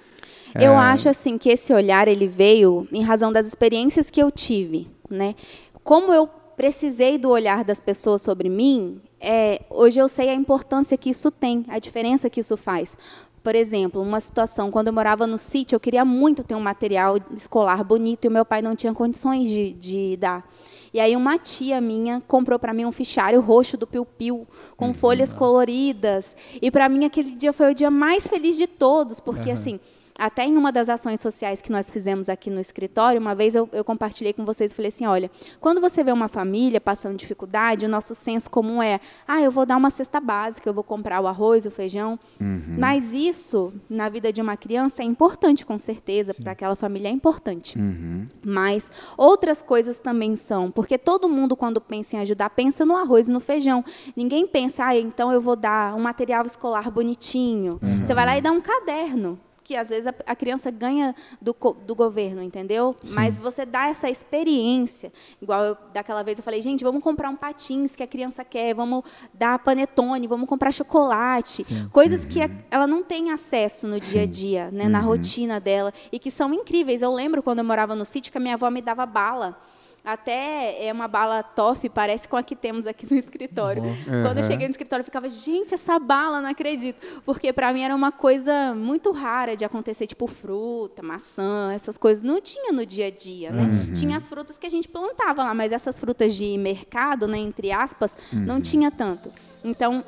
Eu 0.54 0.72
é... 0.72 0.76
acho 0.76 1.08
assim 1.08 1.38
que 1.38 1.48
esse 1.48 1.72
olhar 1.72 2.08
ele 2.08 2.26
veio 2.26 2.86
em 2.92 3.02
razão 3.02 3.32
das 3.32 3.46
experiências 3.46 4.10
que 4.10 4.22
eu 4.22 4.30
tive, 4.30 4.86
né? 5.08 5.34
Como 5.82 6.12
eu 6.12 6.28
precisei 6.56 7.16
do 7.16 7.30
olhar 7.30 7.64
das 7.64 7.80
pessoas 7.80 8.20
sobre 8.20 8.50
mim, 8.50 9.00
é, 9.18 9.62
hoje 9.70 9.98
eu 9.98 10.08
sei 10.08 10.28
a 10.28 10.34
importância 10.34 10.98
que 10.98 11.10
isso 11.10 11.30
tem, 11.30 11.64
a 11.68 11.78
diferença 11.78 12.28
que 12.28 12.40
isso 12.40 12.56
faz. 12.56 12.94
Por 13.42 13.54
exemplo, 13.54 14.00
uma 14.00 14.20
situação, 14.20 14.70
quando 14.70 14.86
eu 14.86 14.92
morava 14.92 15.26
no 15.26 15.36
sítio, 15.36 15.74
eu 15.74 15.80
queria 15.80 16.04
muito 16.04 16.44
ter 16.44 16.54
um 16.54 16.60
material 16.60 17.16
escolar 17.36 17.82
bonito 17.82 18.24
e 18.24 18.28
o 18.28 18.30
meu 18.30 18.44
pai 18.44 18.62
não 18.62 18.76
tinha 18.76 18.94
condições 18.94 19.48
de, 19.48 19.72
de 19.72 20.16
dar. 20.16 20.48
E 20.94 21.00
aí 21.00 21.16
uma 21.16 21.38
tia 21.38 21.80
minha 21.80 22.22
comprou 22.28 22.58
para 22.58 22.72
mim 22.74 22.84
um 22.84 22.92
fichário 22.92 23.40
roxo 23.40 23.76
do 23.76 23.86
Piu 23.86 24.04
Piu, 24.04 24.46
com 24.76 24.88
uhum, 24.88 24.94
folhas 24.94 25.30
nossa. 25.30 25.38
coloridas. 25.38 26.36
E 26.60 26.70
para 26.70 26.88
mim 26.88 27.04
aquele 27.04 27.32
dia 27.32 27.52
foi 27.52 27.72
o 27.72 27.74
dia 27.74 27.90
mais 27.90 28.28
feliz 28.28 28.56
de 28.56 28.66
todos, 28.66 29.18
porque 29.18 29.48
uhum. 29.48 29.54
assim, 29.54 29.80
até 30.18 30.44
em 30.44 30.56
uma 30.56 30.70
das 30.70 30.88
ações 30.88 31.20
sociais 31.20 31.62
que 31.62 31.72
nós 31.72 31.90
fizemos 31.90 32.28
aqui 32.28 32.50
no 32.50 32.60
escritório, 32.60 33.20
uma 33.20 33.34
vez 33.34 33.54
eu, 33.54 33.68
eu 33.72 33.84
compartilhei 33.84 34.32
com 34.32 34.44
vocês 34.44 34.72
e 34.72 34.74
falei 34.74 34.88
assim: 34.88 35.06
olha, 35.06 35.30
quando 35.60 35.80
você 35.80 36.04
vê 36.04 36.12
uma 36.12 36.28
família 36.28 36.80
passando 36.80 37.16
dificuldade, 37.16 37.86
o 37.86 37.88
nosso 37.88 38.14
senso 38.14 38.50
comum 38.50 38.82
é: 38.82 39.00
ah, 39.26 39.40
eu 39.40 39.50
vou 39.50 39.64
dar 39.64 39.76
uma 39.76 39.90
cesta 39.90 40.20
básica, 40.20 40.68
eu 40.68 40.74
vou 40.74 40.84
comprar 40.84 41.20
o 41.20 41.26
arroz, 41.26 41.64
o 41.64 41.70
feijão. 41.70 42.18
Uhum. 42.40 42.76
Mas 42.78 43.12
isso, 43.12 43.72
na 43.88 44.08
vida 44.08 44.32
de 44.32 44.40
uma 44.40 44.56
criança, 44.56 45.02
é 45.02 45.04
importante, 45.04 45.64
com 45.64 45.78
certeza, 45.78 46.34
para 46.34 46.52
aquela 46.52 46.76
família 46.76 47.08
é 47.08 47.12
importante. 47.12 47.78
Uhum. 47.78 48.26
Mas 48.44 48.90
outras 49.16 49.62
coisas 49.62 50.00
também 50.00 50.36
são, 50.36 50.70
porque 50.70 50.98
todo 50.98 51.28
mundo, 51.28 51.56
quando 51.56 51.80
pensa 51.80 52.16
em 52.16 52.20
ajudar, 52.20 52.50
pensa 52.50 52.84
no 52.84 52.96
arroz 52.96 53.28
e 53.28 53.32
no 53.32 53.40
feijão. 53.40 53.84
Ninguém 54.14 54.46
pensa, 54.46 54.84
ah, 54.86 54.96
então 54.96 55.32
eu 55.32 55.40
vou 55.40 55.56
dar 55.56 55.94
um 55.94 56.00
material 56.00 56.44
escolar 56.44 56.90
bonitinho. 56.90 57.78
Uhum. 57.82 58.04
Você 58.04 58.14
vai 58.14 58.26
lá 58.26 58.36
e 58.36 58.40
dá 58.40 58.52
um 58.52 58.60
caderno 58.60 59.38
que 59.72 59.76
às 59.76 59.88
vezes 59.88 60.06
a, 60.06 60.14
a 60.26 60.36
criança 60.36 60.70
ganha 60.70 61.14
do, 61.40 61.56
do 61.86 61.94
governo, 61.94 62.42
entendeu? 62.42 62.94
Sim. 63.02 63.14
Mas 63.14 63.38
você 63.38 63.64
dá 63.64 63.88
essa 63.88 64.10
experiência. 64.10 65.10
Igual 65.40 65.64
eu, 65.64 65.76
daquela 65.94 66.22
vez 66.22 66.38
eu 66.38 66.44
falei, 66.44 66.60
gente, 66.60 66.84
vamos 66.84 67.02
comprar 67.02 67.30
um 67.30 67.36
patins 67.36 67.96
que 67.96 68.02
a 68.02 68.06
criança 68.06 68.44
quer, 68.44 68.74
vamos 68.74 69.02
dar 69.32 69.58
panetone, 69.60 70.26
vamos 70.26 70.46
comprar 70.46 70.72
chocolate. 70.72 71.64
Sim. 71.64 71.88
Coisas 71.88 72.22
uhum. 72.24 72.28
que 72.28 72.42
a, 72.42 72.50
ela 72.70 72.86
não 72.86 73.02
tem 73.02 73.30
acesso 73.30 73.88
no 73.88 73.98
dia 73.98 74.22
a 74.22 74.26
dia, 74.26 74.70
né, 74.70 74.84
uhum. 74.84 74.90
na 74.90 75.00
rotina 75.00 75.58
dela, 75.58 75.92
e 76.12 76.18
que 76.18 76.30
são 76.30 76.52
incríveis. 76.52 77.00
Eu 77.00 77.12
lembro 77.12 77.42
quando 77.42 77.60
eu 77.60 77.64
morava 77.64 77.96
no 77.96 78.04
sítio 78.04 78.30
que 78.30 78.36
a 78.36 78.40
minha 78.40 78.54
avó 78.54 78.68
me 78.68 78.82
dava 78.82 79.06
bala. 79.06 79.58
Até 80.04 80.84
é 80.84 80.92
uma 80.92 81.06
bala 81.06 81.44
toff, 81.44 81.88
parece 81.88 82.26
com 82.26 82.36
a 82.36 82.42
que 82.42 82.56
temos 82.56 82.88
aqui 82.88 83.06
no 83.08 83.16
escritório. 83.16 83.84
Uhum. 83.84 84.22
Quando 84.24 84.38
eu 84.38 84.44
cheguei 84.44 84.66
no 84.66 84.72
escritório, 84.72 85.02
eu 85.02 85.04
ficava, 85.04 85.28
gente, 85.28 85.74
essa 85.74 85.96
bala, 85.98 86.40
não 86.40 86.50
acredito. 86.50 87.22
Porque 87.24 87.52
para 87.52 87.72
mim 87.72 87.82
era 87.82 87.94
uma 87.94 88.10
coisa 88.10 88.74
muito 88.74 89.12
rara 89.12 89.56
de 89.56 89.64
acontecer, 89.64 90.08
tipo 90.08 90.26
fruta, 90.26 91.02
maçã, 91.02 91.72
essas 91.72 91.96
coisas. 91.96 92.24
Não 92.24 92.40
tinha 92.40 92.72
no 92.72 92.84
dia 92.84 93.06
a 93.06 93.10
dia, 93.10 93.52
né? 93.52 93.62
Uhum. 93.62 93.92
Tinha 93.92 94.16
as 94.16 94.28
frutas 94.28 94.58
que 94.58 94.66
a 94.66 94.70
gente 94.70 94.88
plantava 94.88 95.44
lá, 95.44 95.54
mas 95.54 95.70
essas 95.70 96.00
frutas 96.00 96.34
de 96.34 96.58
mercado, 96.58 97.28
né, 97.28 97.38
entre 97.38 97.70
aspas, 97.70 98.16
uhum. 98.32 98.40
não 98.40 98.60
tinha 98.60 98.90
tanto. 98.90 99.30
Então, 99.64 100.02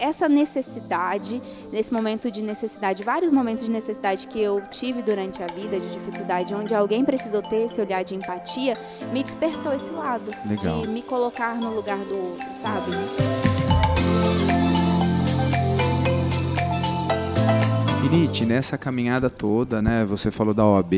essa 0.00 0.28
necessidade, 0.28 1.40
nesse 1.70 1.92
momento 1.92 2.30
de 2.30 2.42
necessidade, 2.42 3.04
vários 3.04 3.30
momentos 3.30 3.64
de 3.64 3.70
necessidade 3.70 4.26
que 4.26 4.40
eu 4.40 4.62
tive 4.70 5.02
durante 5.02 5.42
a 5.42 5.46
vida, 5.46 5.78
de 5.78 5.88
dificuldade, 5.92 6.54
onde 6.54 6.74
alguém 6.74 7.04
precisou 7.04 7.42
ter 7.42 7.66
esse 7.66 7.80
olhar 7.80 8.02
de 8.02 8.14
empatia, 8.14 8.76
me 9.12 9.22
despertou 9.22 9.72
esse 9.72 9.90
lado 9.90 10.30
Legal. 10.48 10.80
de 10.80 10.88
me 10.88 11.02
colocar 11.02 11.54
no 11.54 11.74
lugar 11.74 11.98
do 11.98 12.16
outro, 12.16 12.46
sabe? 12.62 12.90
Inite, 18.12 18.44
nessa 18.44 18.76
caminhada 18.76 19.30
toda, 19.30 19.80
né? 19.80 20.04
Você 20.06 20.32
falou 20.32 20.52
da 20.52 20.66
OAB, 20.66 20.94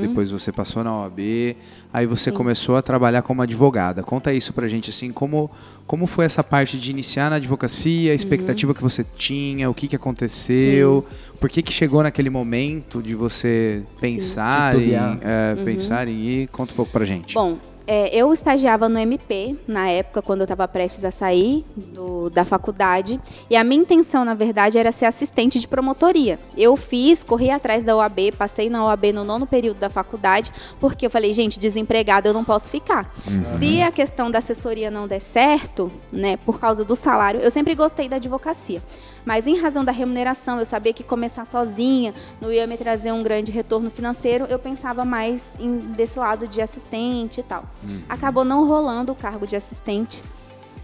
depois 0.00 0.30
você 0.30 0.52
passou 0.52 0.84
na 0.84 0.96
OAB, 0.96 1.56
aí 1.92 2.06
você 2.06 2.30
começou 2.30 2.76
a 2.76 2.82
trabalhar 2.82 3.22
como 3.22 3.42
advogada. 3.42 4.02
Conta 4.02 4.32
isso 4.32 4.52
pra 4.52 4.68
gente, 4.68 4.90
assim, 4.90 5.10
como, 5.10 5.50
como 5.86 6.06
foi 6.06 6.24
essa 6.24 6.42
parte 6.42 6.78
de 6.78 6.90
iniciar 6.90 7.30
na 7.30 7.36
advocacia, 7.36 8.12
a 8.12 8.14
expectativa 8.14 8.74
que 8.74 8.82
você 8.82 9.04
tinha, 9.16 9.70
o 9.70 9.74
que, 9.74 9.86
que 9.86 9.94
aconteceu, 9.96 11.06
por 11.40 11.48
que, 11.48 11.62
que 11.62 11.72
chegou 11.72 12.02
naquele 12.02 12.28
momento 12.28 13.02
de 13.02 13.14
você 13.14 13.82
pensar 14.00 14.74
em, 14.80 14.94
é, 14.94 15.54
pensar 15.64 16.08
em 16.08 16.20
ir? 16.20 16.48
Conta 16.48 16.72
um 16.72 16.76
pouco 16.76 16.90
pra 16.90 17.04
gente. 17.04 17.34
Bom, 17.34 17.58
é, 17.86 18.08
eu 18.16 18.32
estagiava 18.32 18.88
no 18.88 18.98
MP 18.98 19.56
na 19.66 19.88
época, 19.88 20.20
quando 20.22 20.40
eu 20.40 20.44
estava 20.44 20.66
prestes 20.66 21.04
a 21.04 21.10
sair 21.10 21.64
do- 21.76 22.28
da 22.30 22.44
faculdade. 22.44 23.20
E 23.48 23.56
a 23.56 23.62
minha 23.62 23.80
intenção, 23.80 24.24
na 24.24 24.34
verdade, 24.34 24.76
era 24.78 24.90
ser 24.90 25.04
assistente 25.06 25.60
de 25.60 25.68
promotoria. 25.68 26.38
Eu 26.56 26.76
fiz, 26.76 27.22
corri 27.22 27.50
atrás 27.50 27.84
da 27.84 27.94
OAB, 27.96 28.32
passei 28.36 28.68
na 28.68 28.84
OAB 28.84 29.12
no 29.12 29.24
nono 29.24 29.46
período 29.46 29.78
da 29.78 29.88
faculdade, 29.88 30.52
porque 30.80 31.06
eu 31.06 31.10
falei, 31.10 31.32
gente, 31.32 31.58
desempregada 31.58 32.28
eu 32.28 32.34
não 32.34 32.44
posso 32.44 32.70
ficar. 32.70 33.14
Se 33.58 33.80
a 33.82 33.92
questão 33.92 34.30
da 34.30 34.38
assessoria 34.38 34.90
não 34.90 35.06
der 35.06 35.20
certo, 35.20 35.90
né, 36.12 36.36
por 36.38 36.58
causa 36.58 36.84
do 36.84 36.96
salário, 36.96 37.40
eu 37.40 37.50
sempre 37.50 37.74
gostei 37.74 38.08
da 38.08 38.16
advocacia. 38.16 38.82
Mas 39.26 39.46
em 39.46 39.58
razão 39.58 39.84
da 39.84 39.90
remuneração, 39.90 40.60
eu 40.60 40.64
sabia 40.64 40.92
que 40.92 41.02
começar 41.02 41.44
sozinha 41.44 42.14
não 42.40 42.52
ia 42.52 42.66
me 42.66 42.76
trazer 42.76 43.10
um 43.10 43.24
grande 43.24 43.50
retorno 43.50 43.90
financeiro, 43.90 44.46
eu 44.48 44.58
pensava 44.58 45.04
mais 45.04 45.56
em, 45.58 45.78
desse 45.78 46.16
lado 46.18 46.46
de 46.46 46.62
assistente 46.62 47.40
e 47.40 47.42
tal. 47.42 47.64
Acabou 48.08 48.44
não 48.44 48.66
rolando 48.66 49.10
o 49.10 49.16
cargo 49.16 49.44
de 49.44 49.56
assistente. 49.56 50.22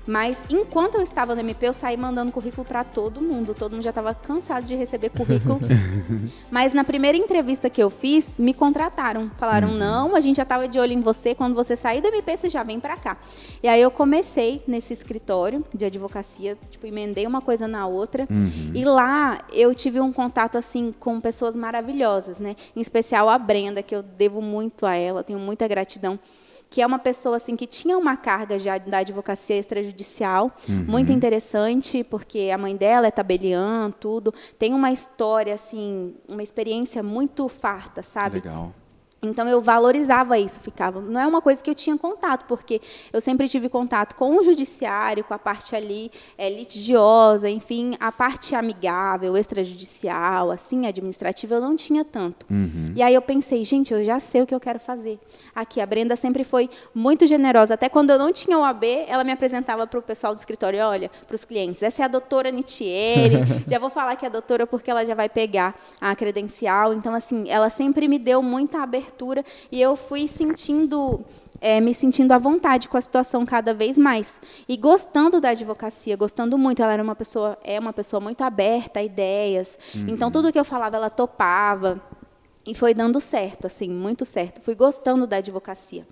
Mas 0.07 0.39
enquanto 0.51 0.97
eu 0.97 1.03
estava 1.03 1.35
no 1.35 1.41
MP, 1.41 1.67
eu 1.67 1.73
saí 1.73 1.97
mandando 1.97 2.33
currículo 2.33 2.65
para 2.65 2.83
todo 2.83 3.21
mundo. 3.21 3.55
Todo 3.55 3.73
mundo 3.73 3.83
já 3.83 3.91
estava 3.91 4.15
cansado 4.15 4.65
de 4.65 4.75
receber 4.75 5.11
currículo. 5.11 5.61
Mas 6.51 6.73
na 6.73 6.85
primeira 6.85 7.17
entrevista 7.17 7.71
que 7.71 7.83
eu 7.83 7.91
fiz, 7.91 8.39
me 8.39 8.53
contrataram. 8.53 9.31
Falaram: 9.39 9.73
não, 9.73 10.17
a 10.17 10.21
gente 10.21 10.37
já 10.37 10.43
estava 10.43 10.67
de 10.67 10.79
olho 10.79 10.93
em 10.93 11.01
você. 11.01 11.35
Quando 11.35 11.55
você 11.55 11.77
sair 11.77 12.01
do 12.01 12.09
MP, 12.09 12.37
você 12.37 12.49
já 12.49 12.63
vem 12.63 12.81
para 12.81 12.97
cá. 12.97 13.17
E 13.63 13.69
aí 13.69 13.81
eu 13.81 13.91
comecei 13.91 14.63
nesse 14.67 14.93
escritório 14.93 15.65
de 15.73 15.85
advocacia, 15.85 16.59
tipo, 16.71 16.87
emendei 16.87 17.27
uma 17.27 17.41
coisa 17.41 17.69
na 17.69 17.87
outra. 17.87 18.27
E 18.75 18.85
lá 18.85 19.41
eu 19.53 19.75
tive 19.75 20.01
um 20.01 20.13
contato 20.13 20.59
assim 20.59 20.93
com 20.99 21.21
pessoas 21.21 21.55
maravilhosas, 21.55 22.39
né? 22.39 22.57
Em 22.75 22.81
especial 22.81 23.29
a 23.29 23.39
Brenda, 23.39 23.83
que 23.83 23.95
eu 23.95 24.03
devo 24.03 24.43
muito 24.43 24.85
a 24.85 24.95
ela, 24.95 25.23
tenho 25.23 25.39
muita 25.39 25.69
gratidão 25.69 26.19
que 26.73 26.81
é 26.81 26.87
uma 26.87 26.99
pessoa 26.99 27.37
assim 27.37 27.55
que 27.55 27.67
tinha 27.67 27.99
uma 27.99 28.17
carga 28.17 28.59
já 28.59 28.79
da 28.79 28.99
advocacia 28.99 29.59
extrajudicial, 29.59 30.51
muito 30.67 31.13
interessante, 31.13 32.03
porque 32.03 32.51
a 32.53 32.57
mãe 32.57 32.75
dela 32.75 33.07
é 33.07 33.11
tabeliã, 33.11 33.91
tudo, 34.01 34.33
tem 34.59 34.73
uma 34.73 34.91
história 34.91 35.53
assim, 35.53 36.15
uma 36.27 36.43
experiência 36.43 37.03
muito 37.03 37.47
farta, 37.47 38.03
sabe? 38.03 38.37
Legal. 38.37 38.73
Então 39.25 39.49
eu 39.49 39.61
valorizava 39.61 40.37
isso, 40.37 40.59
ficava. 40.59 41.01
Não 41.01 41.21
é 41.21 41.25
uma 41.25 41.41
coisa 41.41 41.63
que 41.63 41.71
eu 41.71 41.77
tinha 41.77 41.97
contato, 41.97 42.45
porque 42.49 42.81
eu 43.13 43.21
sempre 43.21 43.49
tive 43.49 43.69
contato 43.69 44.17
com 44.17 44.37
o 44.37 44.43
judiciário, 44.43 45.23
com 45.23 45.33
a 45.33 45.39
parte 45.39 45.77
ali 45.77 46.11
é, 46.37 46.51
litigiosa, 46.51 47.49
enfim, 47.49 47.97
a 48.01 48.11
parte 48.11 48.57
amigável, 48.57 49.37
extrajudicial, 49.37 50.51
assim, 50.51 50.89
administrativa, 50.89 51.55
eu 51.55 51.61
não 51.61 51.77
tinha 51.77 52.05
tanto. 52.05 52.45
E 52.97 53.03
aí 53.03 53.15
eu 53.15 53.23
pensei, 53.23 53.63
gente, 53.63 53.95
eu 53.95 54.03
já 54.03 54.19
sei 54.19 54.43
o 54.43 54.47
que 54.47 54.53
eu 54.53 54.59
quero 54.59 54.81
fazer. 54.81 55.21
Aqui, 55.55 55.81
a 55.81 55.87
Brenda 55.87 56.17
sempre 56.17 56.43
foi 56.43 56.69
muito 56.93 57.25
generosa. 57.25 57.75
Até 57.75 57.89
quando 57.89 58.11
eu 58.11 58.19
não 58.19 58.33
tinha 58.33 58.59
o 58.59 58.65
AB, 58.65 59.05
ela 59.07 59.23
me 59.23 59.31
apresentava 59.31 59.87
para 59.87 60.01
o 60.01 60.03
pessoal 60.03 60.35
do 60.35 60.39
escritório, 60.39 60.81
olha, 60.81 61.09
para 61.29 61.37
os 61.37 61.45
clientes, 61.45 61.81
essa 61.81 62.03
é 62.03 62.05
a 62.05 62.09
doutora 62.09 62.51
Nitieri, 62.51 63.37
já 63.71 63.79
vou 63.79 63.89
falar 63.89 64.17
que 64.17 64.25
é 64.25 64.29
a 64.29 64.33
doutora 64.33 64.67
porque 64.67 64.91
ela 64.91 65.07
já 65.07 65.15
vai 65.15 65.29
pegar 65.29 65.77
a 66.01 66.17
credencial. 66.17 66.93
Então, 66.93 67.15
assim, 67.15 67.49
ela 67.49 67.71
sempre 67.71 68.09
me 68.09 68.19
deu 68.19 68.43
muita 68.43 68.83
abertura 68.83 69.12
e 69.71 69.81
eu 69.81 69.97
fui 69.97 70.27
sentindo 70.27 71.25
é, 71.63 71.81
me 71.81 71.95
sentindo 71.95 72.33
à 72.33 72.39
vontade 72.39 72.89
com 72.89 72.97
a 72.97 73.01
situação 73.01 73.47
cada 73.47 73.73
vez 73.73 73.97
mais 73.97 74.41
e 74.69 74.77
gostando 74.77 75.41
da 75.41 75.51
advocacia, 75.51 76.17
gostando 76.17 76.59
muito. 76.59 76.83
Ela 76.83 76.95
era 76.95 77.03
uma 77.03 77.15
pessoa, 77.15 77.57
é 77.63 77.79
uma 77.79 77.93
pessoa 77.93 78.21
muito 78.21 78.43
aberta 78.43 78.99
a 78.99 79.03
ideias. 79.03 79.79
Então 80.09 80.31
tudo 80.31 80.53
que 80.53 80.59
eu 80.59 80.65
falava 80.65 80.97
ela 80.97 81.09
topava. 81.09 82.03
E 82.65 82.77
foi 82.77 82.95
dando 82.95 83.19
certo, 83.21 83.67
assim, 83.67 83.89
muito 83.91 84.25
certo. 84.25 84.61
Fui 84.61 84.77
gostando 84.77 85.27
da 85.27 85.39
advocacia. 85.39 86.07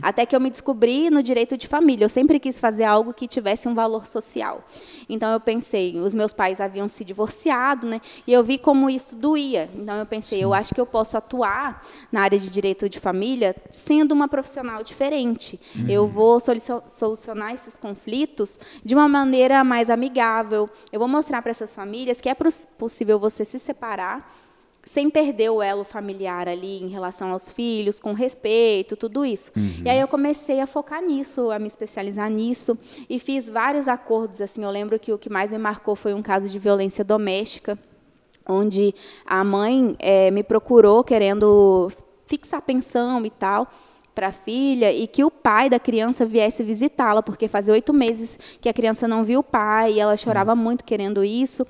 Até 0.00 0.24
que 0.24 0.34
eu 0.34 0.40
me 0.40 0.48
descobri 0.48 1.10
no 1.10 1.22
direito 1.22 1.58
de 1.58 1.68
família. 1.68 2.06
Eu 2.06 2.08
sempre 2.08 2.40
quis 2.40 2.58
fazer 2.58 2.84
algo 2.84 3.12
que 3.12 3.28
tivesse 3.28 3.68
um 3.68 3.74
valor 3.74 4.06
social. 4.06 4.64
Então 5.10 5.30
eu 5.30 5.38
pensei, 5.38 5.98
os 6.00 6.14
meus 6.14 6.32
pais 6.32 6.58
haviam 6.58 6.88
se 6.88 7.04
divorciado, 7.04 7.86
né? 7.86 8.00
E 8.26 8.32
eu 8.32 8.42
vi 8.42 8.56
como 8.56 8.88
isso 8.88 9.14
doía. 9.14 9.68
Então 9.74 9.94
eu 9.98 10.06
pensei, 10.06 10.42
eu 10.42 10.54
acho 10.54 10.74
que 10.74 10.80
eu 10.80 10.86
posso 10.86 11.18
atuar 11.18 11.86
na 12.10 12.22
área 12.22 12.38
de 12.38 12.48
direito 12.48 12.88
de 12.88 12.98
família 12.98 13.54
sendo 13.70 14.12
uma 14.12 14.26
profissional 14.26 14.82
diferente. 14.82 15.60
Eu 15.86 16.08
vou 16.08 16.40
solucio- 16.40 16.82
solucionar 16.88 17.52
esses 17.52 17.76
conflitos 17.76 18.58
de 18.82 18.94
uma 18.94 19.06
maneira 19.06 19.62
mais 19.62 19.90
amigável. 19.90 20.70
Eu 20.90 20.98
vou 20.98 21.08
mostrar 21.08 21.42
para 21.42 21.50
essas 21.50 21.74
famílias 21.74 22.22
que 22.22 22.28
é 22.30 22.34
possível 22.78 23.18
você 23.18 23.44
se 23.44 23.58
separar 23.58 24.34
sem 24.84 25.10
perder 25.10 25.50
o 25.50 25.62
elo 25.62 25.84
familiar 25.84 26.48
ali 26.48 26.82
em 26.82 26.88
relação 26.88 27.30
aos 27.32 27.50
filhos, 27.50 28.00
com 28.00 28.12
respeito, 28.12 28.96
tudo 28.96 29.24
isso. 29.24 29.52
E 29.84 29.88
aí 29.88 30.00
eu 30.00 30.08
comecei 30.08 30.60
a 30.60 30.66
focar 30.66 31.02
nisso, 31.02 31.50
a 31.50 31.58
me 31.58 31.66
especializar 31.66 32.30
nisso 32.30 32.76
e 33.08 33.18
fiz 33.18 33.48
vários 33.48 33.88
acordos 33.88 34.40
assim. 34.40 34.64
Eu 34.64 34.70
lembro 34.70 34.98
que 34.98 35.12
o 35.12 35.18
que 35.18 35.30
mais 35.30 35.50
me 35.50 35.58
marcou 35.58 35.94
foi 35.94 36.14
um 36.14 36.22
caso 36.22 36.48
de 36.48 36.58
violência 36.58 37.04
doméstica, 37.04 37.78
onde 38.48 38.94
a 39.24 39.44
mãe 39.44 39.94
eh, 39.98 40.30
me 40.30 40.42
procurou 40.42 41.04
querendo 41.04 41.90
fixar 42.26 42.62
pensão 42.62 43.24
e 43.24 43.30
tal 43.30 43.70
para 44.14 44.28
a 44.28 44.32
filha 44.32 44.92
e 44.92 45.06
que 45.06 45.24
o 45.24 45.30
pai 45.30 45.70
da 45.70 45.78
criança 45.78 46.26
viesse 46.26 46.62
visitá-la, 46.62 47.22
porque 47.22 47.48
fazia 47.48 47.72
oito 47.72 47.92
meses 47.92 48.38
que 48.60 48.68
a 48.68 48.72
criança 48.72 49.06
não 49.06 49.22
viu 49.22 49.40
o 49.40 49.42
pai 49.42 49.94
e 49.94 50.00
ela 50.00 50.16
chorava 50.16 50.54
muito 50.54 50.84
querendo 50.84 51.24
isso. 51.24 51.66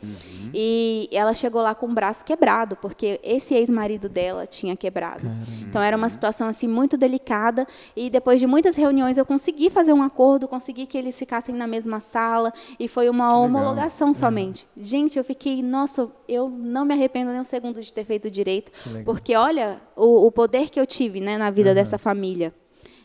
E 0.52 1.08
ela 1.12 1.32
chegou 1.34 1.62
lá 1.62 1.74
com 1.74 1.86
o 1.86 1.94
braço 1.94 2.24
quebrado, 2.24 2.76
porque 2.76 3.20
esse 3.22 3.54
ex-marido 3.54 4.08
dela 4.08 4.46
tinha 4.46 4.76
quebrado. 4.76 5.24
Então 5.62 5.80
era 5.80 5.96
uma 5.96 6.08
situação 6.08 6.48
assim 6.48 6.66
muito 6.66 6.96
delicada 6.96 7.66
e 7.94 8.10
depois 8.10 8.40
de 8.40 8.46
muitas 8.46 8.74
reuniões 8.74 9.16
eu 9.16 9.26
consegui 9.26 9.70
fazer 9.70 9.92
um 9.92 10.02
acordo, 10.02 10.48
consegui 10.48 10.86
que 10.86 10.98
eles 10.98 11.16
ficassem 11.18 11.54
na 11.54 11.66
mesma 11.66 12.00
sala 12.00 12.52
e 12.78 12.88
foi 12.88 13.08
uma 13.08 13.26
legal. 13.26 13.42
homologação 13.42 14.12
somente. 14.12 14.66
Gente, 14.76 15.18
eu 15.18 15.24
fiquei, 15.24 15.62
nossa, 15.62 16.08
eu 16.28 16.48
não 16.48 16.84
me 16.84 16.94
arrependo 16.94 17.30
nem 17.30 17.40
um 17.40 17.44
segundo 17.44 17.80
de 17.80 17.92
ter 17.92 18.04
feito 18.04 18.30
direito, 18.30 18.72
porque 19.04 19.34
olha 19.36 19.80
o, 19.96 20.26
o 20.26 20.32
poder 20.32 20.70
que 20.70 20.80
eu 20.80 20.86
tive 20.86 21.20
né, 21.20 21.38
na 21.38 21.50
vida 21.50 21.74
dessa 21.74 21.98
família. 21.98 22.29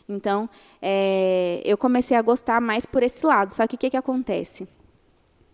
Então, 0.08 0.48
é, 0.80 1.60
eu 1.64 1.76
comecei 1.76 2.16
a 2.16 2.22
gostar 2.22 2.60
mais 2.60 2.86
por 2.86 3.02
esse 3.02 3.26
lado. 3.26 3.52
Só 3.52 3.66
que 3.66 3.74
o 3.74 3.78
que, 3.78 3.90
que 3.90 3.96
acontece? 3.96 4.68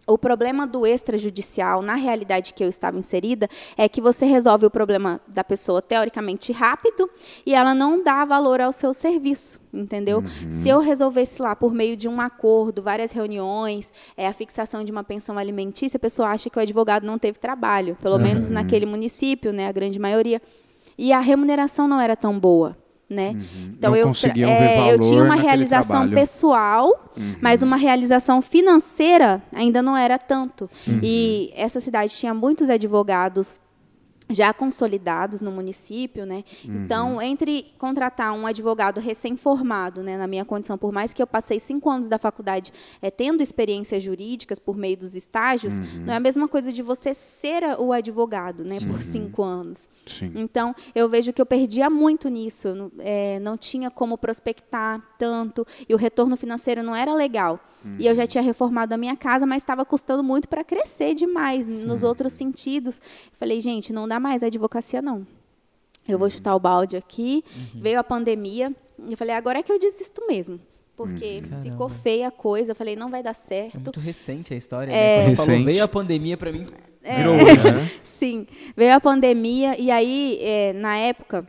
O 0.04 0.18
problema 0.18 0.66
do 0.66 0.84
extrajudicial, 0.84 1.80
na 1.80 1.94
realidade 1.94 2.54
que 2.54 2.64
eu 2.64 2.68
estava 2.68 2.98
inserida, 2.98 3.48
é 3.76 3.88
que 3.88 4.00
você 4.00 4.26
resolve 4.26 4.66
o 4.66 4.70
problema 4.70 5.20
da 5.28 5.44
pessoa 5.44 5.80
teoricamente 5.80 6.50
rápido 6.50 7.08
e 7.46 7.54
ela 7.54 7.72
não 7.72 8.02
dá 8.02 8.24
valor 8.24 8.60
ao 8.60 8.72
seu 8.72 8.92
serviço, 8.92 9.60
entendeu? 9.72 10.20
Se 10.50 10.68
eu 10.68 10.80
resolvesse 10.80 11.40
lá 11.40 11.54
por 11.54 11.72
meio 11.72 11.96
de 11.96 12.08
um 12.08 12.20
acordo, 12.20 12.82
várias 12.82 13.12
reuniões, 13.12 13.92
é, 14.16 14.26
a 14.26 14.32
fixação 14.32 14.82
de 14.82 14.90
uma 14.90 15.04
pensão 15.04 15.38
alimentícia, 15.38 15.98
a 15.98 16.00
pessoa 16.00 16.30
acha 16.30 16.50
que 16.50 16.58
o 16.58 16.62
advogado 16.62 17.06
não 17.06 17.16
teve 17.16 17.38
trabalho, 17.38 17.96
pelo 18.02 18.18
menos 18.18 18.50
naquele 18.50 18.86
município, 18.86 19.52
né, 19.52 19.68
a 19.68 19.72
grande 19.72 20.00
maioria. 20.00 20.42
E 20.98 21.12
a 21.12 21.20
remuneração 21.20 21.86
não 21.86 22.00
era 22.00 22.16
tão 22.16 22.38
boa. 22.38 22.76
Né? 23.12 23.36
Então 23.78 23.90
Não 23.90 23.96
eu, 23.96 24.12
é, 24.48 24.92
eu 24.94 24.98
tinha 24.98 25.22
uma 25.22 25.34
realização 25.34 25.96
trabalho. 25.96 26.14
pessoal, 26.14 27.12
mas 27.42 27.62
uma 27.62 27.76
realização 27.76 28.40
financeira 28.40 29.42
ainda 29.54 29.82
não 29.82 29.94
era 29.94 30.18
tanto. 30.18 30.68
E 31.02 31.52
essa 31.54 31.78
cidade 31.78 32.12
tinha 32.14 32.32
muitos 32.32 32.70
advogados 32.70 33.60
já 34.30 34.52
consolidados 34.54 35.42
no 35.42 35.50
município, 35.50 36.24
né? 36.24 36.44
Então, 36.64 37.20
entre 37.20 37.66
contratar 37.78 38.32
um 38.32 38.46
advogado 38.46 39.00
recém-formado, 39.00 40.02
né, 40.02 40.16
na 40.16 40.26
minha 40.26 40.44
condição, 40.44 40.76
por 40.78 40.92
mais 40.92 41.12
que 41.12 41.22
eu 41.22 41.26
passei 41.26 41.58
cinco 41.58 41.88
anos 41.90 42.08
da 42.08 42.18
faculdade 42.18 42.72
eh, 43.00 43.10
tendo 43.10 43.42
experiências 43.42 44.02
jurídicas 44.02 44.58
por 44.58 44.76
meio 44.76 44.96
dos 44.96 45.14
estágios, 45.14 45.78
não 46.04 46.12
é 46.12 46.16
a 46.16 46.20
mesma 46.20 46.46
coisa 46.48 46.72
de 46.72 46.82
você 46.82 47.14
ser 47.14 47.62
o 47.78 47.92
advogado, 47.92 48.64
né, 48.64 48.78
por 48.86 49.02
cinco 49.02 49.42
anos. 49.42 49.88
Sim. 50.06 50.32
Então, 50.34 50.74
eu 50.94 51.08
vejo 51.08 51.32
que 51.32 51.40
eu 51.40 51.46
perdia 51.46 51.88
muito 51.90 52.28
nisso. 52.28 52.68
eu 52.68 52.74
não- 52.74 52.92
eh, 53.00 53.38
não 53.40 53.56
tinha 53.56 53.90
como 53.90 54.16
prospectar 54.18 55.00
tanto 55.18 55.66
e 55.88 55.94
o 55.94 55.96
retorno 55.96 56.36
financeiro 56.36 56.82
não 56.82 56.94
era 56.94 57.14
legal. 57.14 57.58
Uhum. 57.84 57.96
E 57.98 58.06
eu 58.06 58.14
já 58.14 58.26
tinha 58.26 58.42
reformado 58.42 58.94
a 58.94 58.96
minha 58.96 59.16
casa, 59.16 59.46
mas 59.46 59.62
estava 59.62 59.84
custando 59.84 60.22
muito 60.22 60.48
para 60.48 60.62
crescer 60.62 61.14
demais 61.14 61.66
Sim. 61.66 61.86
nos 61.86 62.02
outros 62.02 62.32
sentidos. 62.32 63.00
Falei, 63.32 63.60
gente, 63.60 63.92
não 63.92 64.06
dá 64.06 64.20
mais 64.20 64.42
a 64.42 64.46
advocacia, 64.46 65.02
não. 65.02 65.26
Eu 66.06 66.18
vou 66.18 66.28
chutar 66.28 66.54
o 66.54 66.60
balde 66.60 66.96
aqui. 66.96 67.44
Uhum. 67.54 67.80
Veio 67.80 67.98
a 67.98 68.04
pandemia. 68.04 68.74
Eu 69.10 69.16
falei, 69.16 69.34
agora 69.34 69.58
é 69.58 69.62
que 69.62 69.70
eu 69.70 69.78
desisto 69.78 70.26
mesmo. 70.26 70.60
Porque 70.96 71.40
uhum. 71.50 71.62
ficou 71.62 71.88
feia 71.88 72.28
a 72.28 72.30
coisa. 72.30 72.72
Eu 72.72 72.76
falei, 72.76 72.96
não 72.96 73.10
vai 73.10 73.22
dar 73.22 73.34
certo. 73.34 73.76
É 73.76 73.78
muito 73.78 74.00
recente 74.00 74.52
a 74.52 74.56
história, 74.56 74.92
é... 74.92 75.28
né? 75.28 75.36
Falou, 75.36 75.64
veio 75.64 75.82
a 75.82 75.88
pandemia 75.88 76.36
para 76.36 76.52
mim. 76.52 76.66
É... 77.02 77.16
Virou 77.16 77.34
hoje, 77.34 77.72
né? 77.72 77.90
Sim, 78.02 78.46
veio 78.76 78.94
a 78.94 79.00
pandemia. 79.00 79.78
E 79.80 79.90
aí, 79.90 80.38
é, 80.40 80.72
na 80.72 80.96
época, 80.96 81.46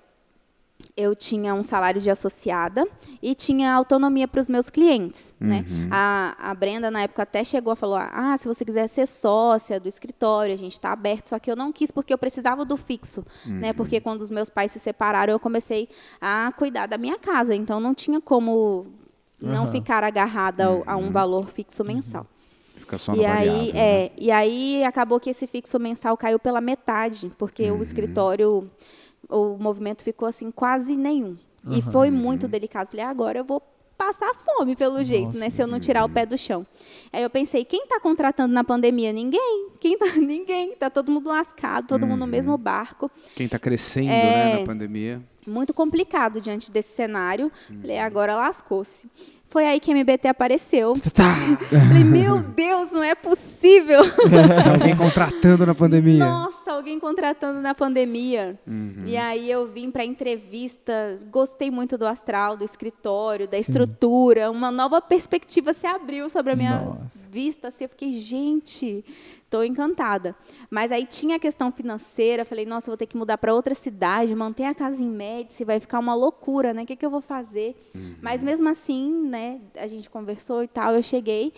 eu 0.95 1.15
tinha 1.15 1.55
um 1.55 1.63
salário 1.63 1.99
de 1.99 2.09
associada 2.09 2.87
e 3.21 3.33
tinha 3.33 3.73
autonomia 3.73 4.27
para 4.27 4.39
os 4.39 4.47
meus 4.47 4.69
clientes. 4.69 5.33
Né? 5.39 5.65
Uhum. 5.67 5.77
Né? 5.85 5.87
A, 5.91 6.35
a 6.39 6.53
Brenda, 6.53 6.91
na 6.91 7.01
época, 7.01 7.23
até 7.23 7.43
chegou 7.43 7.73
a 7.73 7.75
falar: 7.75 8.11
ah, 8.13 8.37
se 8.37 8.47
você 8.47 8.63
quiser 8.63 8.87
ser 8.87 9.07
sócia 9.07 9.79
do 9.79 9.87
escritório, 9.87 10.53
a 10.53 10.57
gente 10.57 10.73
está 10.73 10.91
aberto. 10.91 11.29
Só 11.29 11.39
que 11.39 11.49
eu 11.49 11.55
não 11.55 11.71
quis 11.71 11.89
porque 11.89 12.13
eu 12.13 12.17
precisava 12.17 12.63
do 12.63 12.77
fixo. 12.77 13.25
Né? 13.45 13.53
Uhum. 13.53 13.59
Né? 13.59 13.73
Porque 13.73 13.99
quando 13.99 14.21
os 14.21 14.29
meus 14.29 14.49
pais 14.49 14.71
se 14.71 14.79
separaram, 14.79 15.33
eu 15.33 15.39
comecei 15.39 15.89
a 16.21 16.53
cuidar 16.55 16.85
da 16.85 16.97
minha 16.97 17.17
casa. 17.17 17.55
Então 17.55 17.79
não 17.79 17.95
tinha 17.95 18.21
como 18.21 18.85
não 19.41 19.65
uhum. 19.65 19.71
ficar 19.71 20.03
agarrada 20.03 20.67
a 20.85 20.95
um 20.95 21.05
uhum. 21.05 21.11
valor 21.11 21.47
fixo 21.47 21.81
uhum. 21.81 21.87
mensal. 21.87 22.27
Fica 22.75 22.97
só 22.97 23.13
no 23.13 23.21
e 23.21 23.25
variável, 23.25 23.53
aí, 23.53 23.73
né? 23.73 23.79
é, 23.79 24.11
e 24.17 24.31
aí 24.31 24.83
acabou 24.83 25.19
que 25.19 25.29
esse 25.29 25.47
fixo 25.47 25.79
mensal 25.79 26.17
caiu 26.17 26.37
pela 26.37 26.59
metade, 26.59 27.31
porque 27.37 27.69
o 27.69 27.75
uhum. 27.75 27.81
escritório 27.81 28.69
o 29.33 29.57
movimento 29.57 30.03
ficou 30.03 30.27
assim 30.27 30.51
quase 30.51 30.95
nenhum. 30.95 31.37
Uhum, 31.65 31.77
e 31.77 31.81
foi 31.81 32.11
muito 32.11 32.47
delicado. 32.47 32.89
Falei, 32.89 33.05
agora 33.05 33.39
eu 33.39 33.45
vou 33.45 33.61
passar 33.97 34.33
fome 34.35 34.75
pelo 34.75 34.93
Nossa, 34.93 35.05
jeito, 35.05 35.37
né? 35.37 35.49
Se 35.49 35.61
eu 35.61 35.67
não 35.67 35.79
tirar 35.79 36.03
o 36.03 36.09
pé 36.09 36.25
do 36.25 36.37
chão. 36.37 36.65
Aí 37.11 37.23
eu 37.23 37.29
pensei, 37.29 37.63
quem 37.63 37.83
está 37.83 37.99
contratando 37.99 38.53
na 38.53 38.63
pandemia? 38.63 39.13
Ninguém. 39.13 39.69
Quem 39.79 39.97
tá, 39.97 40.05
ninguém. 40.17 40.75
Tá 40.75 40.89
todo 40.89 41.11
mundo 41.11 41.29
lascado, 41.29 41.87
todo 41.87 42.03
uhum. 42.03 42.09
mundo 42.09 42.19
no 42.19 42.27
mesmo 42.27 42.57
barco. 42.57 43.09
Quem 43.35 43.45
está 43.45 43.57
crescendo, 43.57 44.09
é, 44.09 44.45
né, 44.45 44.59
na 44.59 44.65
pandemia. 44.65 45.21
Muito 45.47 45.73
complicado 45.73 46.41
diante 46.41 46.71
desse 46.71 46.95
cenário. 46.95 47.51
Uhum. 47.69 47.81
Falei, 47.81 47.99
agora 47.99 48.35
lascou-se. 48.35 49.09
Foi 49.53 49.67
aí 49.67 49.79
que 49.79 49.91
a 49.91 49.93
MBT 49.93 50.27
apareceu. 50.29 50.93
Tá. 51.13 51.35
Falei, 51.69 52.03
meu 52.03 52.41
Deus, 52.41 52.91
não 52.91 53.03
é 53.03 53.13
possível. 53.13 53.99
alguém 54.73 54.95
contratando 54.95 55.63
na 55.63 55.75
pandemia. 55.75 56.25
Nossa, 56.25 56.71
alguém 56.71 56.99
contratando 56.99 57.61
na 57.61 57.75
pandemia. 57.75 58.59
Uhum. 58.65 59.03
E 59.05 59.15
aí 59.15 59.51
eu 59.51 59.67
vim 59.67 59.91
para 59.91 60.03
entrevista, 60.03 61.19
gostei 61.29 61.69
muito 61.69 61.99
do 61.99 62.07
astral, 62.07 62.57
do 62.57 62.63
escritório, 62.63 63.47
da 63.47 63.57
Sim. 63.57 63.61
estrutura. 63.61 64.49
Uma 64.49 64.71
nova 64.71 64.99
perspectiva 64.99 65.71
se 65.71 65.85
abriu 65.85 66.31
sobre 66.31 66.53
a 66.53 66.55
minha 66.55 66.79
Nossa. 66.81 67.19
vista. 67.29 67.67
Assim, 67.67 67.83
eu 67.83 67.89
fiquei, 67.89 68.11
gente, 68.13 69.05
Estou 69.53 69.63
encantada. 69.63 70.35
Mas 70.67 70.91
aí 70.91 71.05
tinha 71.05 71.35
a 71.35 71.39
questão 71.39 71.71
financeira, 71.71 72.43
falei, 72.43 72.65
nossa, 72.65 72.89
vou 72.89 72.97
ter 72.97 73.05
que 73.05 73.15
mudar 73.15 73.37
para 73.37 73.53
outra 73.53 73.75
cidade, 73.75 74.33
manter 74.33 74.63
a 74.63 74.73
casa 74.73 74.99
em 74.99 75.07
Médici, 75.07 75.63
vai 75.63 75.79
ficar 75.79 75.99
uma 75.99 76.15
loucura, 76.15 76.73
né? 76.73 76.81
O 76.81 76.85
que, 76.87 76.95
que 76.95 77.05
eu 77.05 77.11
vou 77.11 77.21
fazer? 77.21 77.75
Uhum. 77.95 78.15
Mas 78.19 78.41
mesmo 78.41 78.67
assim, 78.67 79.11
né, 79.27 79.61
a 79.75 79.85
gente 79.85 80.09
conversou 80.09 80.63
e 80.63 80.67
tal, 80.67 80.95
eu 80.95 81.03
cheguei 81.03 81.53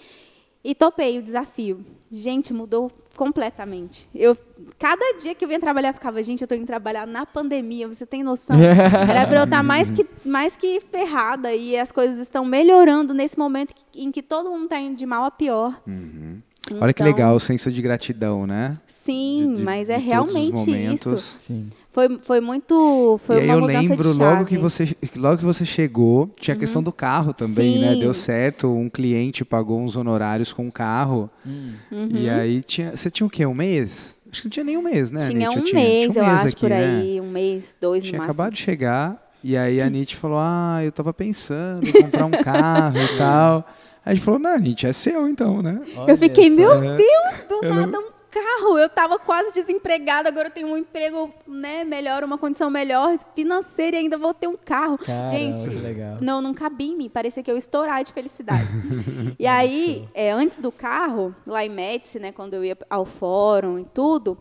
e 0.62 0.76
topei 0.76 1.20
o 1.20 1.22
desafio. 1.22 1.86
Gente, 2.12 2.52
mudou 2.52 2.92
completamente. 3.16 4.10
Eu, 4.14 4.36
cada 4.78 5.18
dia 5.18 5.34
que 5.34 5.46
eu 5.46 5.48
vinha 5.48 5.60
trabalhar, 5.60 5.90
eu 5.90 5.94
ficava, 5.94 6.22
gente, 6.22 6.42
eu 6.42 6.46
estou 6.46 6.58
indo 6.58 6.68
trabalhar 6.68 7.08
na 7.08 7.26
pandemia, 7.26 7.88
você 7.88 8.06
tem 8.06 8.24
noção? 8.24 8.58
Era 9.10 9.26
para 9.26 9.40
eu 9.40 9.44
estar 9.46 9.58
tá 9.58 9.64
mais 9.64 9.90
que, 9.90 10.06
mais 10.26 10.58
que 10.58 10.82
ferrada 10.82 11.54
e 11.54 11.78
as 11.78 11.94
coisas 11.94 12.20
estão 12.20 12.44
melhorando 12.44 13.14
nesse 13.14 13.40
momento 13.40 13.74
em 13.96 14.12
que 14.12 14.22
todo 14.22 14.50
mundo 14.50 14.66
está 14.66 14.80
indo 14.80 14.98
de 14.98 15.06
mal 15.06 15.24
a 15.24 15.32
pior. 15.32 15.82
Uhum. 15.88 16.42
Então, 16.68 16.82
Olha 16.82 16.94
que 16.94 17.04
então 17.04 17.14
legal 17.14 17.36
o 17.36 17.40
senso 17.40 17.72
de 17.72 17.82
gratidão, 17.82 18.48
né? 18.48 18.76
Sim, 18.88 19.50
de, 19.50 19.58
de, 19.58 19.64
mas 19.64 19.90
é 19.90 19.98
realmente 19.98 20.72
isso. 20.72 21.16
Sim. 21.18 21.70
Foi, 21.92 22.18
foi 22.20 22.42
muito. 22.42 23.20
Foi 23.24 23.38
e 23.38 23.46
uma 23.46 23.54
eu 23.54 23.60
lembro 23.62 24.12
logo 24.14 24.46
que 24.46 24.58
você 24.58 24.98
logo 25.16 25.38
que 25.38 25.46
você 25.46 25.64
chegou, 25.64 26.30
tinha 26.40 26.54
a 26.54 26.56
uhum. 26.56 26.60
questão 26.60 26.84
do 26.84 26.92
carro 26.92 27.34
também, 27.34 27.80
né? 27.80 27.90
Sim. 27.90 27.96
né? 27.96 28.02
Deu 28.02 28.14
certo, 28.14 28.74
um 28.74 28.90
cliente 28.90 29.46
pagou 29.46 29.80
uns 29.80 29.96
honorários 29.96 30.52
com 30.52 30.68
o 30.68 30.72
carro. 30.72 31.30
Uhum. 31.46 32.10
E 32.12 32.30
aí 32.30 32.62
tinha. 32.62 32.98
Você 32.98 33.10
tinha 33.10 33.26
o 33.26 33.30
quê? 33.30 33.46
Um 33.46 33.54
mês? 33.54 34.22
Acho 34.30 34.42
que 34.42 34.48
não 34.48 34.52
tinha 34.52 34.66
nem 34.66 34.78
um 34.78 34.82
mês, 34.82 35.12
né? 35.12 35.20
Tinha 35.20 35.50
um, 35.50 35.62
tinha, 35.62 35.82
mês, 35.82 36.12
tinha 36.12 36.24
um 36.24 36.28
mês, 36.28 36.42
eu 36.42 36.46
acho, 36.46 36.58
por 36.58 36.74
aí, 36.74 37.16
né? 37.16 37.22
um 37.22 37.32
mês, 37.32 37.78
dois 37.80 38.04
Tinha 38.04 38.18
no 38.18 38.24
acabado 38.26 38.54
de 38.54 38.60
chegar. 38.60 39.32
E 39.42 39.56
aí 39.56 39.80
a 39.80 39.88
Nietzsche 39.90 40.16
falou: 40.18 40.40
Ah, 40.40 40.82
eu 40.84 40.92
tava 40.92 41.14
pensando 41.14 41.88
em 41.88 41.94
comprar 41.94 42.26
um 42.26 42.32
carro 42.32 42.98
e 42.98 43.08
tal. 43.18 43.66
A 44.06 44.14
gente 44.14 44.24
falou, 44.24 44.40
não, 44.40 44.62
gente, 44.62 44.86
é 44.86 44.94
seu 44.94 45.28
então, 45.28 45.64
né? 45.64 45.82
Olha 45.98 46.12
eu 46.12 46.18
fiquei, 46.18 46.48
essa, 46.48 46.56
meu 46.56 46.72
é. 46.72 46.96
Deus, 46.96 47.44
do 47.50 47.62
nada 47.68 48.00
um 48.00 48.16
carro. 48.36 48.78
Eu 48.78 48.88
estava 48.88 49.18
quase 49.18 49.54
desempregada, 49.54 50.28
agora 50.28 50.50
eu 50.50 50.52
tenho 50.52 50.68
um 50.68 50.78
emprego 50.78 51.34
né, 51.48 51.84
melhor, 51.84 52.24
uma 52.24 52.38
condição 52.38 52.70
melhor 52.70 53.18
financeira 53.34 53.96
e 53.96 54.02
ainda 54.02 54.18
vou 54.18 54.34
ter 54.34 54.48
um 54.48 54.58
carro. 54.58 54.98
Caramba, 54.98 55.30
gente, 55.30 55.70
legal. 55.70 56.18
não, 56.22 56.42
não 56.42 56.54
cabia 56.54 56.92
em 56.92 56.98
mim. 56.98 57.10
Parecia 57.10 57.42
que 57.42 57.50
eu 57.50 57.56
ia 57.56 57.60
estourar 57.60 58.04
de 58.04 58.12
felicidade. 58.12 58.68
e 59.40 59.48
aí, 59.48 60.08
é, 60.14 60.32
antes 60.32 60.60
do 60.60 60.72
carro, 60.72 61.34
lá 61.48 61.66
em 61.66 61.70
Médici, 61.70 62.20
né, 62.20 62.32
quando 62.32 62.54
eu 62.54 62.64
ia 62.64 62.78
ao 62.90 63.06
fórum 63.06 63.80
e 63.80 63.86
tudo, 63.86 64.38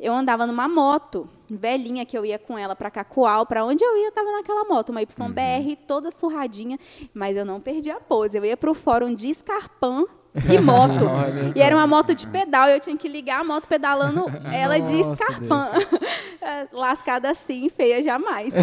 eu 0.00 0.14
andava 0.14 0.46
numa 0.46 0.66
moto 0.66 1.28
velhinha 1.48 2.06
que 2.06 2.16
eu 2.16 2.24
ia 2.24 2.38
com 2.38 2.56
ela 2.56 2.74
para 2.74 2.90
Cacoal, 2.90 3.44
para 3.44 3.64
onde 3.64 3.84
eu 3.84 3.96
ia, 3.96 4.08
eu 4.08 4.12
tava 4.12 4.32
naquela 4.32 4.64
moto, 4.64 4.90
uma 4.90 5.02
YBR 5.02 5.68
uhum. 5.68 5.76
toda 5.86 6.10
surradinha, 6.10 6.78
mas 7.12 7.36
eu 7.36 7.44
não 7.44 7.60
perdi 7.60 7.90
a 7.90 8.00
pose. 8.00 8.38
Eu 8.38 8.44
ia 8.44 8.56
pro 8.56 8.72
fórum 8.72 9.12
de 9.12 9.28
Escarpã 9.28 10.06
e 10.48 10.58
moto. 10.58 11.10
e 11.54 11.60
era 11.60 11.74
uma 11.74 11.86
moto 11.86 12.14
de 12.14 12.26
pedal, 12.26 12.68
e 12.68 12.72
eu 12.72 12.80
tinha 12.80 12.96
que 12.96 13.08
ligar 13.08 13.40
a 13.40 13.44
moto 13.44 13.66
pedalando 13.66 14.26
ela 14.52 14.78
Nossa, 14.78 14.92
de 14.92 15.00
escarpão. 15.00 15.70
Lascada 16.72 17.30
assim, 17.30 17.68
feia 17.68 18.02
jamais. 18.02 18.54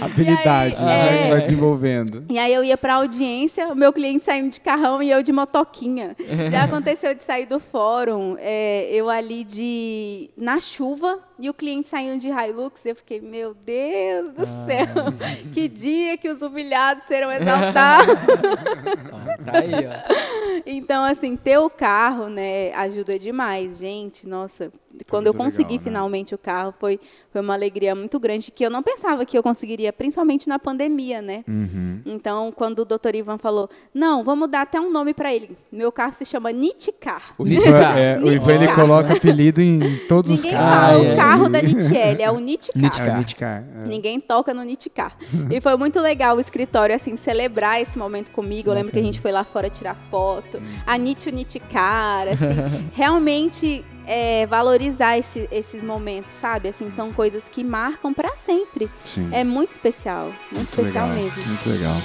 Habilidade, 0.00 0.76
aí, 0.78 0.84
né? 0.84 1.26
É, 1.26 1.30
vai 1.30 1.40
desenvolvendo. 1.40 2.24
E 2.28 2.38
aí 2.38 2.52
eu 2.52 2.62
ia 2.62 2.76
pra 2.76 2.94
audiência, 2.94 3.68
o 3.68 3.74
meu 3.74 3.92
cliente 3.92 4.24
saindo 4.24 4.50
de 4.50 4.60
carrão 4.60 5.02
e 5.02 5.10
eu 5.10 5.22
de 5.22 5.32
motoquinha. 5.32 6.16
Já 6.50 6.64
aconteceu 6.64 7.14
de 7.14 7.22
sair 7.22 7.46
do 7.46 7.58
fórum, 7.58 8.36
é, 8.38 8.88
eu 8.92 9.10
ali 9.10 9.44
de 9.44 10.30
na 10.36 10.58
chuva, 10.60 11.18
e 11.38 11.48
o 11.48 11.54
cliente 11.54 11.88
saindo 11.88 12.18
de 12.18 12.28
Hilux, 12.28 12.84
eu 12.84 12.96
fiquei, 12.96 13.20
meu 13.20 13.54
Deus 13.54 14.32
do 14.34 14.42
ah, 14.42 14.66
céu, 14.66 14.86
que 15.54 15.68
dia 15.68 16.16
que 16.18 16.28
os 16.28 16.42
humilhados 16.42 17.04
serão 17.04 17.30
exaltados. 17.30 18.16
tá 19.46 19.58
aí, 19.58 19.86
ó. 19.86 20.37
Então, 20.66 21.04
assim, 21.04 21.36
ter 21.36 21.58
o 21.58 21.70
carro, 21.70 22.28
né, 22.28 22.72
ajuda 22.74 23.18
demais, 23.18 23.78
gente. 23.78 24.26
Nossa, 24.26 24.72
quando 25.08 25.26
eu 25.26 25.34
consegui 25.34 25.72
legal, 25.72 25.78
né? 25.78 25.84
finalmente 25.84 26.34
o 26.34 26.38
carro, 26.38 26.74
foi, 26.78 26.98
foi 27.30 27.40
uma 27.40 27.54
alegria 27.54 27.94
muito 27.94 28.18
grande 28.18 28.50
que 28.50 28.64
eu 28.64 28.70
não 28.70 28.82
pensava 28.82 29.24
que 29.24 29.36
eu 29.36 29.42
conseguiria, 29.42 29.92
principalmente 29.92 30.48
na 30.48 30.58
pandemia, 30.58 31.20
né? 31.20 31.44
Uhum. 31.46 32.00
Então, 32.06 32.52
quando 32.52 32.80
o 32.80 32.84
doutor 32.84 33.14
Ivan 33.14 33.38
falou, 33.38 33.68
não, 33.92 34.24
vamos 34.24 34.50
dar 34.50 34.62
até 34.62 34.80
um 34.80 34.90
nome 34.90 35.12
para 35.12 35.34
ele. 35.34 35.56
Meu 35.70 35.92
carro 35.92 36.14
se 36.14 36.24
chama 36.24 36.50
Nitcar. 36.52 37.34
O 37.36 37.44
Nitcar. 37.44 37.98
É, 37.98 38.18
o 38.18 38.32
Ivan 38.32 38.54
ele 38.54 38.74
coloca 38.74 39.12
apelido 39.12 39.60
em 39.60 39.98
todos 40.08 40.30
Ninguém 40.30 40.50
os 40.52 40.56
carros. 40.56 40.78
Fala, 40.86 41.00
ah, 41.00 41.04
é. 41.04 41.12
o 41.12 41.16
carro 41.16 41.48
da 41.48 41.62
Nitiele 41.62 42.22
é 42.22 42.30
o 42.30 42.38
Nitcar. 42.38 42.82
Nitcar. 42.82 43.08
É, 43.08 43.18
Nitcar 43.18 43.64
é. 43.76 43.86
Ninguém 43.86 44.20
toca 44.20 44.54
no 44.54 44.62
Nitcar. 44.62 45.16
e 45.50 45.60
foi 45.60 45.76
muito 45.76 46.00
legal 46.00 46.36
o 46.36 46.40
escritório, 46.40 46.94
assim, 46.94 47.16
celebrar 47.16 47.80
esse 47.80 47.98
momento 47.98 48.30
comigo. 48.30 48.70
Eu 48.70 48.74
lembro 48.74 48.92
que 48.92 48.98
a 48.98 49.02
gente 49.02 49.20
foi 49.20 49.32
lá 49.32 49.44
fora 49.44 49.68
tirar 49.68 49.96
foto. 50.10 50.47
A 50.86 50.96
Nitio 50.96 51.32
Nitcar, 51.32 52.28
assim, 52.28 52.88
realmente 52.94 53.84
é, 54.06 54.46
valorizar 54.46 55.18
esse, 55.18 55.48
esses 55.52 55.82
momentos, 55.82 56.32
sabe? 56.32 56.68
Assim, 56.68 56.90
são 56.90 57.12
coisas 57.12 57.48
que 57.48 57.62
marcam 57.62 58.14
para 58.14 58.34
sempre. 58.36 58.90
Sim. 59.04 59.28
É 59.32 59.44
muito 59.44 59.72
especial, 59.72 60.26
muito, 60.50 60.54
muito 60.54 60.68
especial 60.70 61.08
legal, 61.08 61.22
mesmo. 61.22 61.42
Muito 61.46 61.68
legal. 61.68 61.96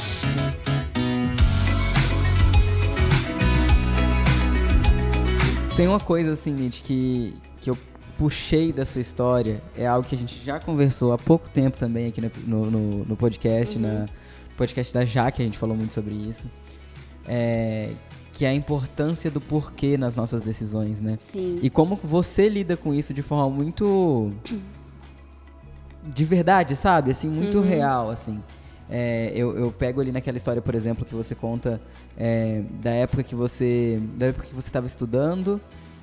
Tem 5.76 5.88
uma 5.88 6.00
coisa 6.00 6.34
assim, 6.34 6.52
Nietzsche, 6.52 6.84
que, 6.84 7.34
que 7.62 7.70
eu 7.70 7.78
puxei 8.18 8.72
da 8.72 8.86
sua 8.86 9.02
história, 9.02 9.62
é 9.76 9.88
algo 9.88 10.08
que 10.08 10.14
a 10.14 10.18
gente 10.18 10.44
já 10.44 10.60
conversou 10.60 11.14
há 11.14 11.18
pouco 11.18 11.50
tempo 11.50 11.78
também 11.78 12.08
aqui 12.08 12.22
no, 12.46 12.66
no, 12.70 13.06
no 13.06 13.18
podcast, 13.18 13.76
uhum. 13.78 13.82
na 13.82 14.06
podcast 14.56 14.94
da 14.94 15.04
Jaque, 15.04 15.42
a 15.42 15.46
gente 15.46 15.58
falou 15.58 15.76
muito 15.76 15.94
sobre 15.94 16.14
isso. 16.14 16.50
É, 17.28 17.92
que 18.34 18.46
é 18.46 18.50
a 18.50 18.54
importância 18.54 19.30
do 19.30 19.40
porquê 19.40 19.96
nas 19.96 20.16
nossas 20.16 20.42
decisões, 20.42 21.00
né? 21.00 21.16
Sim. 21.18 21.60
E 21.62 21.70
como 21.70 22.00
você 22.04 22.50
lida 22.50 22.76
com 22.76 22.92
isso 22.92 23.14
de 23.14 23.22
forma 23.22 23.48
muito 23.48 24.34
de 26.04 26.26
verdade, 26.26 26.76
sabe? 26.76 27.12
Assim, 27.12 27.30
muito 27.30 27.60
uhum. 27.60 27.64
real, 27.64 28.10
assim. 28.10 28.42
É, 28.90 29.32
eu, 29.36 29.56
eu, 29.56 29.72
pego 29.72 30.02
ali 30.02 30.12
naquela 30.12 30.36
história, 30.36 30.62
por 30.62 30.74
exemplo, 30.74 31.06
que 31.06 31.14
você 31.14 31.36
conta 31.36 31.80
é, 32.18 32.64
da 32.82 32.90
época 32.90 33.24
que 33.24 33.36
você 33.36 34.02
da 34.18 34.26
época 34.26 34.48
que 34.48 34.54
você 34.54 34.68
estava 34.68 34.86
estudando 34.88 35.62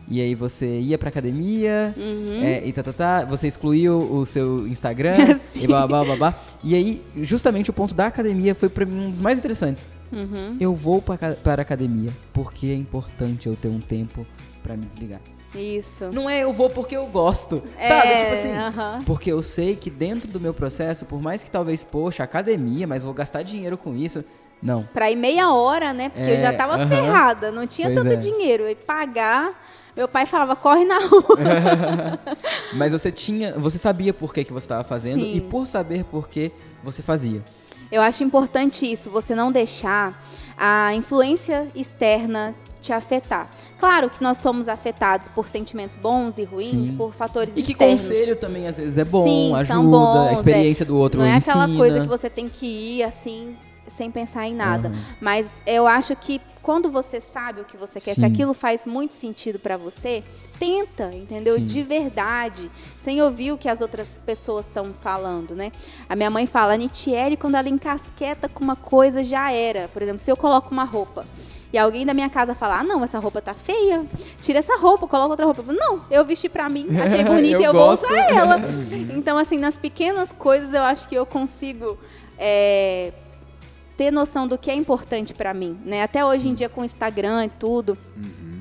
e 0.09 0.20
aí 0.20 0.35
você 0.35 0.78
ia 0.78 0.97
pra 0.97 1.09
academia 1.09 1.95
uhum. 1.97 2.43
é, 2.43 2.66
e 2.66 2.72
tá, 2.72 2.83
tá, 2.83 2.93
tá, 2.93 3.24
você 3.24 3.47
excluiu 3.47 3.99
o 3.99 4.24
seu 4.24 4.66
Instagram 4.66 5.14
e 5.55 5.66
blá, 5.66 5.87
blá, 5.87 6.05
blá, 6.05 6.16
blá. 6.16 6.35
E 6.62 6.74
aí, 6.74 7.03
justamente 7.18 7.70
o 7.70 7.72
ponto 7.72 7.95
da 7.95 8.07
academia 8.07 8.55
foi 8.55 8.68
para 8.68 8.87
mim 8.87 9.07
um 9.07 9.11
dos 9.11 9.20
mais 9.20 9.39
interessantes 9.39 9.85
Uhum. 10.13 10.57
Eu 10.61 10.75
vou 10.75 11.01
para 11.01 11.37
a 11.45 11.61
academia 11.63 12.11
porque 12.33 12.67
é 12.67 12.75
importante 12.75 13.47
eu 13.47 13.57
ter 13.57 13.69
um 13.69 13.81
tempo 13.81 14.27
para 14.63 14.77
me 14.77 14.87
desligar. 14.87 15.21
Isso. 15.55 16.05
Não 16.13 16.31
é 16.31 16.41
eu 16.45 16.53
vou 16.53 16.71
porque 16.71 16.97
eu 16.97 17.07
gosto, 17.07 17.63
É, 17.77 17.89
sabe? 17.89 18.17
Tipo 18.19 18.33
assim, 18.33 18.53
aham. 18.53 19.03
porque 19.05 19.33
eu 19.33 19.43
sei 19.43 19.75
que 19.75 19.91
dentro 19.91 20.29
do 20.29 20.39
meu 20.39 20.55
processo, 20.55 21.05
por 21.05 21.21
mais 21.21 21.43
que 21.43 21.51
talvez, 21.51 21.83
poxa, 21.83 22.23
academia, 22.23 22.87
mas 22.87 23.03
vou 23.03 23.13
gastar 23.13 23.43
dinheiro 23.43 23.77
com 23.77 23.97
isso. 23.97 24.25
Não. 24.63 24.85
Pra 24.93 25.11
ir 25.11 25.17
meia 25.17 25.53
hora, 25.53 25.93
né? 25.93 26.09
Porque 26.11 26.31
eu 26.31 26.39
já 26.39 26.53
É, 26.53 26.53
tava 26.53 26.75
aham. 26.77 26.87
ferrada, 26.89 27.51
não 27.51 27.67
tinha 27.67 27.89
Pois 27.89 27.99
tanto 28.03 28.13
é. 28.13 28.17
dinheiro. 28.17 28.69
E 28.69 28.75
pagar, 28.77 29.59
meu 29.97 30.07
pai 30.07 30.27
falava, 30.27 30.55
corre 30.55 30.85
na 30.85 30.99
rua. 30.99 31.37
Mas 32.75 32.93
você 32.93 33.11
tinha, 33.11 33.53
você 33.59 33.79
sabia 33.79 34.13
por 34.13 34.33
que, 34.33 34.45
que 34.45 34.53
você 34.53 34.65
estava 34.65 34.85
fazendo 34.85 35.21
Sim. 35.23 35.35
e 35.35 35.41
por 35.41 35.67
saber 35.67 36.05
por 36.05 36.29
que 36.29 36.53
você 36.85 37.03
fazia. 37.03 37.43
Eu 37.91 38.03
acho 38.03 38.22
importante 38.22 38.91
isso, 38.91 39.11
você 39.11 39.34
não 39.34 39.51
deixar 39.51 40.22
a 40.57 40.95
influência 40.95 41.68
externa 41.74 42.55
te 42.80 42.93
afetar. 42.93 43.51
Claro 43.78 44.09
que 44.09 44.22
nós 44.22 44.38
somos 44.38 44.66
afetados 44.68 45.28
por 45.28 45.47
sentimentos 45.49 45.97
bons 45.97 46.38
e 46.38 46.45
ruins, 46.45 46.88
Sim. 46.88 46.97
por 46.97 47.12
fatores 47.12 47.55
E 47.57 47.62
que 47.62 47.72
externos. 47.72 48.01
conselho 48.03 48.36
também 48.36 48.66
às 48.68 48.76
vezes 48.78 48.97
é 48.97 49.05
bom, 49.05 49.22
Sim, 49.24 49.49
são 49.49 49.57
ajuda, 49.57 49.91
bons, 49.91 50.28
a 50.28 50.32
experiência 50.32 50.86
do 50.86 50.97
outro 50.97 51.20
Não 51.20 51.26
é 51.26 51.36
ensina. 51.36 51.64
aquela 51.64 51.76
coisa 51.76 52.01
que 52.01 52.07
você 52.09 52.30
tem 52.30 52.49
que 52.49 52.66
ir 52.66 53.03
assim, 53.03 53.55
sem 53.86 54.11
pensar 54.11 54.47
em 54.47 54.55
nada. 54.55 54.88
Aham. 54.88 54.99
Mas 55.20 55.47
eu 55.66 55.86
acho 55.86 56.16
que 56.16 56.41
quando 56.62 56.91
você 56.91 57.20
sabe 57.20 57.61
o 57.61 57.64
que 57.64 57.76
você 57.76 58.01
quer, 58.01 58.14
se 58.14 58.20
Sim. 58.20 58.26
aquilo 58.26 58.55
faz 58.55 58.86
muito 58.86 59.12
sentido 59.12 59.59
pra 59.59 59.76
você, 59.76 60.22
tenta, 60.61 61.11
entendeu? 61.15 61.55
Sim. 61.55 61.65
De 61.65 61.83
verdade, 61.83 62.71
sem 63.03 63.23
ouvir 63.23 63.51
o 63.51 63.59
que 63.59 63.67
as 63.67 63.81
outras 63.81 64.19
pessoas 64.27 64.67
estão 64.67 64.93
falando, 65.01 65.55
né? 65.57 65.73
A 66.07 66.15
minha 66.15 66.29
mãe 66.29 66.47
fala, 66.47 66.75
a 66.75 66.77
Nitiele, 66.77 67.35
quando 67.35 67.55
ela 67.55 67.69
encasqueta 67.69 68.47
com 68.47 68.63
uma 68.63 68.77
coisa, 68.77 69.25
já 69.25 69.51
era. 69.51 69.89
Por 69.89 70.03
exemplo, 70.03 70.21
se 70.21 70.31
eu 70.31 70.37
coloco 70.37 70.71
uma 70.71 70.85
roupa 70.85 71.25
e 71.73 71.79
alguém 71.79 72.05
da 72.05 72.13
minha 72.13 72.29
casa 72.29 72.55
fala, 72.55 72.81
ah, 72.81 72.85
não, 72.85 73.03
essa 73.03 73.19
roupa 73.19 73.41
tá 73.41 73.55
feia, 73.55 74.05
tira 74.43 74.59
essa 74.59 74.77
roupa, 74.77 75.09
coloca 75.09 75.31
outra 75.31 75.47
roupa. 75.47 75.63
Eu 75.63 75.65
falo, 75.65 75.79
não, 75.79 76.03
eu 76.11 76.25
vesti 76.27 76.49
pra 76.49 76.69
mim, 76.69 76.87
achei 77.01 77.25
bonita 77.25 77.57
Eu 77.57 77.61
e 77.63 77.65
eu 77.65 77.73
gosto. 77.73 78.07
vou 78.07 78.15
usar 78.15 78.31
ela. 78.31 78.61
então, 79.17 79.39
assim, 79.39 79.57
nas 79.57 79.79
pequenas 79.79 80.31
coisas 80.31 80.75
eu 80.75 80.83
acho 80.83 81.09
que 81.09 81.15
eu 81.15 81.25
consigo 81.25 81.99
é, 82.37 83.15
ter 83.97 84.11
noção 84.11 84.47
do 84.47 84.59
que 84.59 84.71
é 84.71 84.75
importante 84.75 85.33
pra 85.33 85.55
mim, 85.55 85.79
né? 85.87 86.03
Até 86.03 86.23
hoje 86.23 86.49
em 86.49 86.55
dia 86.55 86.69
com 86.69 86.83
o 86.83 86.85
Instagram 86.85 87.47
e 87.47 87.49
tudo, 87.49 87.97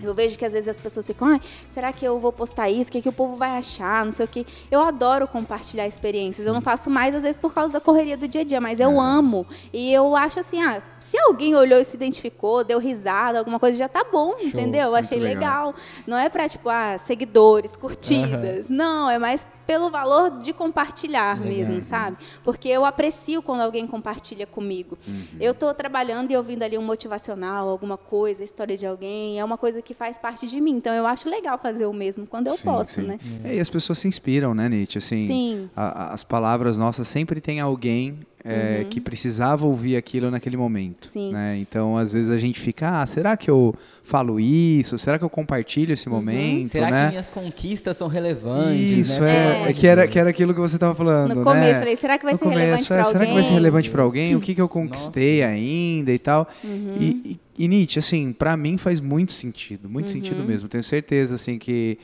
eu 0.02 0.14
vejo 0.14 0.38
que 0.38 0.46
às 0.46 0.54
vezes 0.54 0.68
as 0.68 0.78
pessoas 0.78 1.06
ficam, 1.06 1.28
ai, 1.28 1.42
será 1.70 1.92
que 1.92 2.06
eu 2.06 2.20
vou 2.20 2.32
postar 2.32 2.70
isso? 2.70 2.90
O 2.90 2.94
que, 2.94 3.02
que 3.02 3.10
o 3.10 3.14
povo 3.14 3.36
vai 3.36 3.58
achar? 3.58 4.06
Não 4.06 4.12
sei 4.12 4.26
o 4.26 4.28
que. 4.28 4.46
Eu 4.70 4.82
adoro 4.82 5.28
compartilhar 5.28 5.88
experiências. 5.88 6.46
Eu 6.46 6.54
não 6.54 6.62
faço 6.62 6.90
mais, 6.90 7.16
às 7.16 7.24
vezes, 7.24 7.38
por 7.38 7.54
causa 7.54 7.74
da 7.74 7.80
correria 7.80 8.18
do 8.18 8.28
dia 8.28 8.42
a 8.42 8.44
dia, 8.44 8.62
mas 8.62 8.80
eu 8.80 9.00
amo. 9.00 9.46
E 9.74 9.94
eu 9.94 10.16
acho 10.16 10.40
assim, 10.40 10.62
ah, 10.62 10.82
se 11.10 11.18
alguém 11.18 11.56
olhou 11.56 11.80
e 11.80 11.84
se 11.86 11.96
identificou, 11.96 12.64
deu 12.64 12.78
risada, 12.80 13.40
alguma 13.40 13.60
coisa, 13.60 13.78
já 13.78 13.90
tá 13.90 14.06
bom, 14.12 14.36
entendeu? 14.40 14.84
Eu 14.90 14.96
achei 14.96 15.18
legal. 15.20 15.68
legal. 15.70 15.76
Não 16.06 16.18
é 16.18 16.30
pra, 16.30 16.48
tipo, 16.48 16.70
ah, 16.70 16.98
seguidores, 17.00 17.76
curtidas. 17.76 18.70
Não, 18.70 19.10
é 19.10 19.18
mais 19.18 19.46
pelo 19.66 19.90
valor 19.92 20.40
de 20.40 20.52
compartilhar 20.52 21.40
Legal. 21.40 21.48
mesmo, 21.54 21.82
sabe? 21.82 22.18
Porque 22.44 22.68
eu 22.68 22.84
aprecio 22.86 23.40
quando 23.42 23.62
alguém 23.62 23.86
compartilha 23.86 24.48
comigo. 24.48 24.98
Uhum. 25.08 25.24
Eu 25.40 25.54
tô 25.54 25.72
trabalhando 25.76 26.32
e 26.32 26.36
ouvindo 26.38 26.64
ali 26.64 26.76
um 26.76 26.82
motivacional, 26.82 27.70
alguma 27.70 27.96
coisa, 27.96 28.42
a 28.42 28.46
história 28.46 28.76
de 28.76 28.88
alguém, 28.88 29.40
é 29.40 29.46
uma 29.46 29.60
coisa 29.60 29.80
que 29.80 29.94
faz 29.94 30.18
parte 30.18 30.48
de 30.48 30.60
mim. 30.60 30.72
Então 30.72 30.92
eu 30.94 31.06
acho 31.06 31.30
legal 31.30 31.58
fazer 31.60 31.86
o 31.86 31.94
mesmo 31.94 32.26
quando 32.26 32.48
eu 32.48 32.56
Sim, 32.56 32.64
posso, 32.64 32.94
sim. 32.94 33.02
né? 33.04 33.20
É, 33.44 33.56
e 33.56 33.60
as 33.60 33.70
pessoas 33.70 34.00
se 34.00 34.08
inspiram, 34.08 34.56
né, 34.56 34.68
Nietzsche? 34.68 34.98
Assim, 34.98 35.28
Sim. 35.28 35.70
a- 35.76 36.14
as 36.14 36.24
palavras 36.24 36.76
nossas 36.76 37.08
sempre 37.08 37.40
tem 37.40 37.60
alguém 37.60 38.20
é, 38.44 38.86
que 38.90 39.02
precisava 39.02 39.66
ouvir 39.66 39.98
aquilo 39.98 40.32
naquele 40.32 40.56
momento. 40.56 41.06
Uhum. 41.08 41.12
Sim. 41.12 41.34
né? 41.34 41.58
Então, 41.60 41.98
às 41.98 42.14
vezes 42.14 42.30
a 42.30 42.38
gente 42.38 42.60
fica, 42.60 43.02
ah, 43.02 43.06
será 43.06 43.36
que 43.36 43.50
eu 43.50 43.76
falo 44.04 44.40
isso? 44.40 44.98
Será 44.98 45.20
que 45.20 45.26
eu 45.26 45.30
compartilho 45.30 45.90
Uhum. 45.90 45.94
esse 45.94 46.08
momento? 46.10 46.68
Será 46.70 46.90
né? 46.90 47.04
que 47.06 47.10
minhas 47.10 47.30
conquistas 47.30 47.98
são 47.98 48.08
relevantes? 48.08 49.10
Isso, 49.10 49.22
né? 49.22 49.66
é, 49.66 49.70
é 49.70 49.74
que 49.74 49.86
era, 49.86 50.08
que 50.08 50.18
era 50.18 50.30
aquilo 50.30 50.54
que 50.54 50.60
você 50.60 50.78
estava 50.78 50.96
falando, 50.96 51.30
No 51.36 51.36
né? 51.36 51.44
começo, 51.44 51.80
falei, 51.80 51.96
será 51.98 52.18
que 52.18 52.24
vai 52.24 52.34
No 52.34 52.40
ser 52.40 52.46
relevante 52.46 52.70
começo, 52.72 52.88
pra 52.88 52.96
é, 52.96 53.00
alguém? 53.00 53.12
será 53.14 53.26
que 53.26 53.34
vai 53.34 53.44
ser 53.44 53.54
relevante 53.54 53.90
para 53.90 54.02
alguém? 54.04 54.36
O 54.36 54.40
que, 54.40 54.56
que 54.56 54.62
eu 54.62 54.66
Nossa. 54.66 54.74
conquistei 54.74 55.44
ainda 55.44 56.12
e 56.12 56.20
tal? 56.20 56.48
Uhum. 56.64 56.96
E, 57.00 57.40
e, 57.58 57.66
e, 57.66 57.68
Nietzsche, 57.68 58.00
assim, 58.00 58.32
para 58.32 58.56
mim 58.56 58.78
faz 58.78 59.02
muito 59.02 59.32
sentido, 59.34 59.90
muito 59.90 60.06
Uhum. 60.08 60.12
sentido 60.14 60.44
mesmo. 60.46 60.68
Tenho 60.70 60.84
certeza, 60.84 61.36
assim, 61.36 61.58
que 61.60 61.98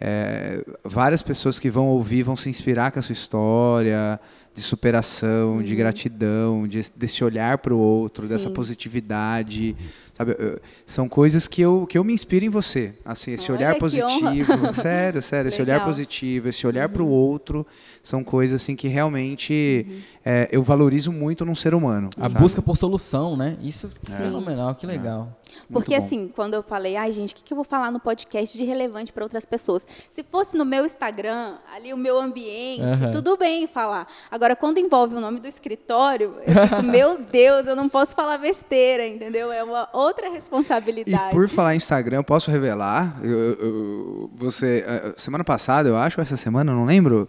é, 0.00 0.64
várias 0.84 1.22
pessoas 1.22 1.58
que 1.58 1.68
vão 1.68 1.88
ouvir 1.88 2.22
vão 2.22 2.34
se 2.36 2.48
inspirar 2.48 2.90
com 2.90 2.98
a 2.98 3.02
sua 3.02 3.12
história 3.12 4.18
de 4.52 4.60
superação, 4.62 5.56
Uhum. 5.56 5.62
de 5.62 5.74
gratidão, 5.76 6.66
de, 6.66 6.84
desse 6.96 7.22
olhar 7.24 7.58
para 7.58 7.72
o 7.72 7.78
outro, 7.78 8.26
dessa 8.28 8.48
Sim. 8.48 8.54
positividade, 8.54 9.76
sabe? 10.12 10.34
Eu- 10.38 10.60
São 10.84 11.08
coisas 11.08 11.46
que 11.46 11.62
eu, 11.62 11.86
que 11.88 11.96
eu 11.96 12.02
me 12.02 12.12
inspiro 12.12 12.44
em 12.44 12.48
você, 12.48 12.94
assim, 13.04 13.32
esse 13.32 13.50
Olha, 13.52 13.58
olhar 13.68 13.78
positivo, 13.78 14.52
sério, 14.74 15.22
sério, 15.22 15.48
esse 15.48 15.62
olhar 15.62 15.84
positivo, 15.84 16.48
esse 16.48 16.66
olhar 16.66 16.88
para 16.88 17.02
o 17.02 17.08
outro, 17.08 17.64
são 18.02 18.24
coisas 18.24 18.60
assim 18.60 18.74
que 18.74 18.88
realmente 18.88 19.86
é, 20.24 20.48
eu 20.50 20.62
valorizo 20.64 21.12
muito 21.12 21.44
num 21.44 21.54
ser 21.54 21.72
humano. 21.74 22.10
A 22.16 22.22
sabe? 22.22 22.34
busca 22.40 22.60
por 22.60 22.76
solução, 22.76 23.36
né? 23.36 23.56
Isso 23.62 23.86
é 24.10 24.16
fenomenal, 24.16 24.74
que 24.74 24.84
legal. 24.86 25.39
Porque 25.72 25.94
assim, 25.94 26.28
quando 26.34 26.54
eu 26.54 26.62
falei, 26.62 26.96
ai 26.96 27.12
gente, 27.12 27.32
o 27.32 27.36
que, 27.36 27.42
que 27.42 27.52
eu 27.52 27.56
vou 27.56 27.64
falar 27.64 27.90
no 27.90 28.00
podcast 28.00 28.56
de 28.56 28.64
relevante 28.64 29.12
para 29.12 29.24
outras 29.24 29.44
pessoas? 29.44 29.86
Se 30.10 30.22
fosse 30.22 30.56
no 30.56 30.64
meu 30.64 30.84
Instagram, 30.86 31.54
ali 31.74 31.92
o 31.92 31.96
meu 31.96 32.18
ambiente, 32.20 32.82
Aham. 32.82 33.10
tudo 33.10 33.36
bem 33.36 33.66
falar. 33.66 34.06
Agora, 34.30 34.54
quando 34.56 34.78
envolve 34.78 35.14
o 35.14 35.20
nome 35.20 35.40
do 35.40 35.48
escritório, 35.48 36.36
eu 36.46 36.68
fico, 36.68 36.82
meu 36.84 37.18
Deus, 37.18 37.66
eu 37.66 37.76
não 37.76 37.88
posso 37.88 38.14
falar 38.14 38.38
besteira, 38.38 39.06
entendeu? 39.06 39.50
É 39.52 39.62
uma 39.64 39.88
outra 39.92 40.28
E 40.28 40.30
responsabilidade. 40.30 41.30
por 41.30 41.48
falar 41.48 41.74
em 41.74 41.76
Instagram, 41.76 42.16
eu 42.18 42.24
posso 42.24 42.50
revelar? 42.50 43.16
Eu- 43.22 43.54
eu- 43.54 44.30
você, 44.34 44.84
eh, 44.86 45.14
semana 45.16 45.44
passada, 45.44 45.88
eu 45.88 45.96
acho, 45.96 46.20
ou 46.20 46.22
essa 46.22 46.36
semana, 46.36 46.72
eu 46.72 46.76
não 46.76 46.84
lembro. 46.84 47.28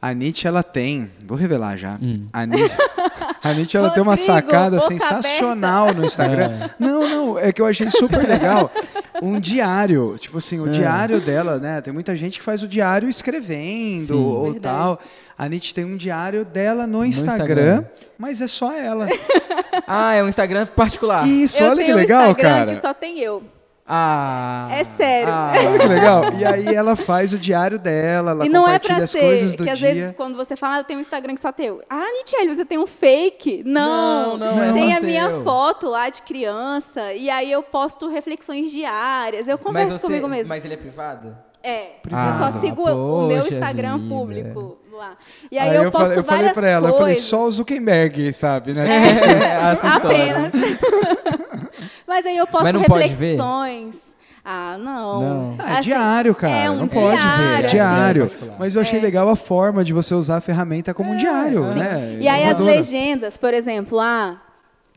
A 0.00 0.12
Nietzsche, 0.12 0.48
ela 0.48 0.62
tem, 0.64 1.10
vou 1.24 1.38
revelar 1.38 1.76
já. 1.76 1.96
Hum. 2.02 2.26
A 2.32 2.44
Nietzsche, 2.44 2.76
a 3.42 3.52
Nietzsche, 3.52 3.76
ela 3.76 3.90
tem 3.90 4.02
uma 4.02 4.16
sacada 4.16 4.78
sensacional 4.80 5.92
no 5.92 6.04
Instagram. 6.04 6.50
Não, 6.78 7.08
não, 7.08 7.38
é 7.38 7.52
que 7.52 7.60
eu 7.60 7.66
achei 7.66 7.90
super 7.90 8.26
legal. 8.26 8.70
Um 9.22 9.38
diário, 9.38 10.16
tipo 10.18 10.38
assim, 10.38 10.58
o 10.58 10.66
É. 10.66 10.70
diário 10.70 11.20
dela, 11.20 11.56
né? 11.58 11.80
Tem 11.80 11.92
muita 11.92 12.16
gente 12.16 12.40
que 12.40 12.44
faz 12.44 12.60
o 12.62 12.66
diário 12.66 13.08
escrevendo 13.08 14.06
Sim. 14.06 14.14
ou 14.14 14.52
Verdade. 14.52 14.60
tal. 14.60 15.00
A 15.38 15.48
Nietzsche 15.48 15.72
tem 15.72 15.84
um 15.84 15.96
diário 15.96 16.44
dela 16.44 16.88
no 16.88 17.04
Instagram. 17.04 17.34
Instagram, 17.44 17.84
mas 18.18 18.40
é 18.40 18.46
só 18.48 18.72
ela. 18.72 19.06
Ah, 19.86 20.14
é 20.14 20.22
um 20.22 20.28
Instagram 20.28 20.66
particular. 20.66 21.26
Isso, 21.26 21.62
eu 21.62 21.68
olha 21.70 21.78
que 21.78 21.84
tenho 21.84 21.96
um 21.96 22.00
legal, 22.00 22.30
Instagram 22.30 22.50
cara. 22.50 22.74
que 22.74 22.80
só 22.80 22.92
tem 22.94 23.18
eu. 23.20 23.42
Ah. 23.86 24.68
É 24.70 24.84
sério. 24.84 25.32
Ah. 25.32 25.52
Olha 25.56 25.78
que 25.78 25.86
legal. 25.88 26.22
E 26.38 26.44
aí 26.44 26.74
ela 26.74 26.94
faz 26.96 27.32
o 27.32 27.38
diário 27.38 27.78
dela, 27.78 28.30
ela 28.30 28.46
e 28.46 28.48
não 28.48 28.62
é 28.62 28.78
compartilha 28.78 28.94
pra 28.96 29.04
as 29.04 29.10
ser 29.10 29.20
coisas 29.20 29.54
do 29.54 29.64
que 29.64 29.70
às 29.70 29.78
dia. 29.78 29.92
vezes 29.94 30.16
quando 30.16 30.36
você 30.36 30.54
fala, 30.56 30.76
ah, 30.76 30.78
eu 30.80 30.84
tenho 30.84 30.98
um 30.98 31.02
Instagram 31.02 31.34
que 31.34 31.40
só 31.40 31.50
tem 31.52 31.66
eu. 31.66 31.82
Ah, 31.90 32.04
Nitiele, 32.16 32.54
você 32.54 32.64
tem 32.64 32.78
um 32.78 32.86
fake? 32.86 33.62
Não, 33.66 34.36
Não, 34.36 34.54
não, 34.56 34.62
é 34.64 34.72
tem 34.72 34.92
só 34.92 34.98
a 34.98 35.00
minha 35.00 35.28
seu. 35.28 35.42
foto 35.42 35.88
lá 35.88 36.08
de 36.08 36.22
criança 36.22 37.12
e 37.12 37.28
aí 37.28 37.50
eu 37.50 37.62
posto 37.62 38.08
reflexões 38.08 38.70
diárias. 38.70 39.48
Eu 39.48 39.58
converso 39.58 39.98
você, 39.98 40.06
comigo 40.06 40.28
mesmo. 40.28 40.48
mas 40.48 40.64
ele 40.64 40.74
é 40.74 40.78
privado? 40.78 41.36
É, 41.64 41.90
Privado. 42.02 42.44
eu 42.44 42.52
só 42.52 42.58
sigo 42.60 42.82
o 42.90 43.28
meu 43.28 43.46
Instagram 43.46 43.98
vida. 43.98 44.08
público 44.08 44.78
lá. 44.92 45.16
E 45.50 45.56
aí, 45.58 45.74
eu, 45.76 45.92
posto 45.92 46.06
falei, 46.08 46.18
eu 46.18 46.24
falei 46.24 46.38
várias 46.42 46.52
pra 46.58 46.68
ela, 46.68 46.88
eu 46.88 46.92
falei, 46.94 47.14
coisas. 47.14 47.24
só 47.28 47.44
o 47.44 47.50
Zuckerberg, 47.52 48.32
sabe, 48.32 48.72
né? 48.74 48.84
É, 48.88 49.74
sua 49.76 49.88
história. 49.90 50.18
Apenas. 50.48 50.52
Mas 52.12 52.26
aí 52.26 52.36
eu 52.36 52.46
posto 52.46 52.64
Mas 52.64 52.74
não 52.74 52.82
pode 52.82 53.08
ver? 53.08 53.08
reflexões. 53.08 53.96
Ah, 54.44 54.76
não. 54.78 55.22
Não. 55.22 55.56
Ah, 55.58 55.70
é 55.70 55.72
Assim, 55.72 55.80
diário, 55.82 56.34
cara. 56.34 56.54
É 56.54 56.70
um 56.70 56.76
não 56.80 56.88
pode 56.88 57.26
ver. 57.26 57.32
É 57.32 57.62
diário, 57.62 57.68
diário. 57.68 58.24
assim. 58.24 58.50
Mas 58.58 58.74
eu 58.74 58.82
achei 58.82 59.00
legal 59.00 59.30
a 59.30 59.36
forma 59.36 59.82
de 59.82 59.94
você 59.94 60.14
usar 60.14 60.36
a 60.36 60.40
ferramenta 60.42 60.92
como 60.92 61.10
um 61.10 61.16
diário, 61.16 61.72
Sim. 61.72 61.78
né? 61.78 62.18
E 62.20 62.28
aí 62.28 62.44
as 62.44 62.58
legendas, 62.58 63.38
por 63.38 63.54
exemplo, 63.54 63.98
ah, 63.98 64.42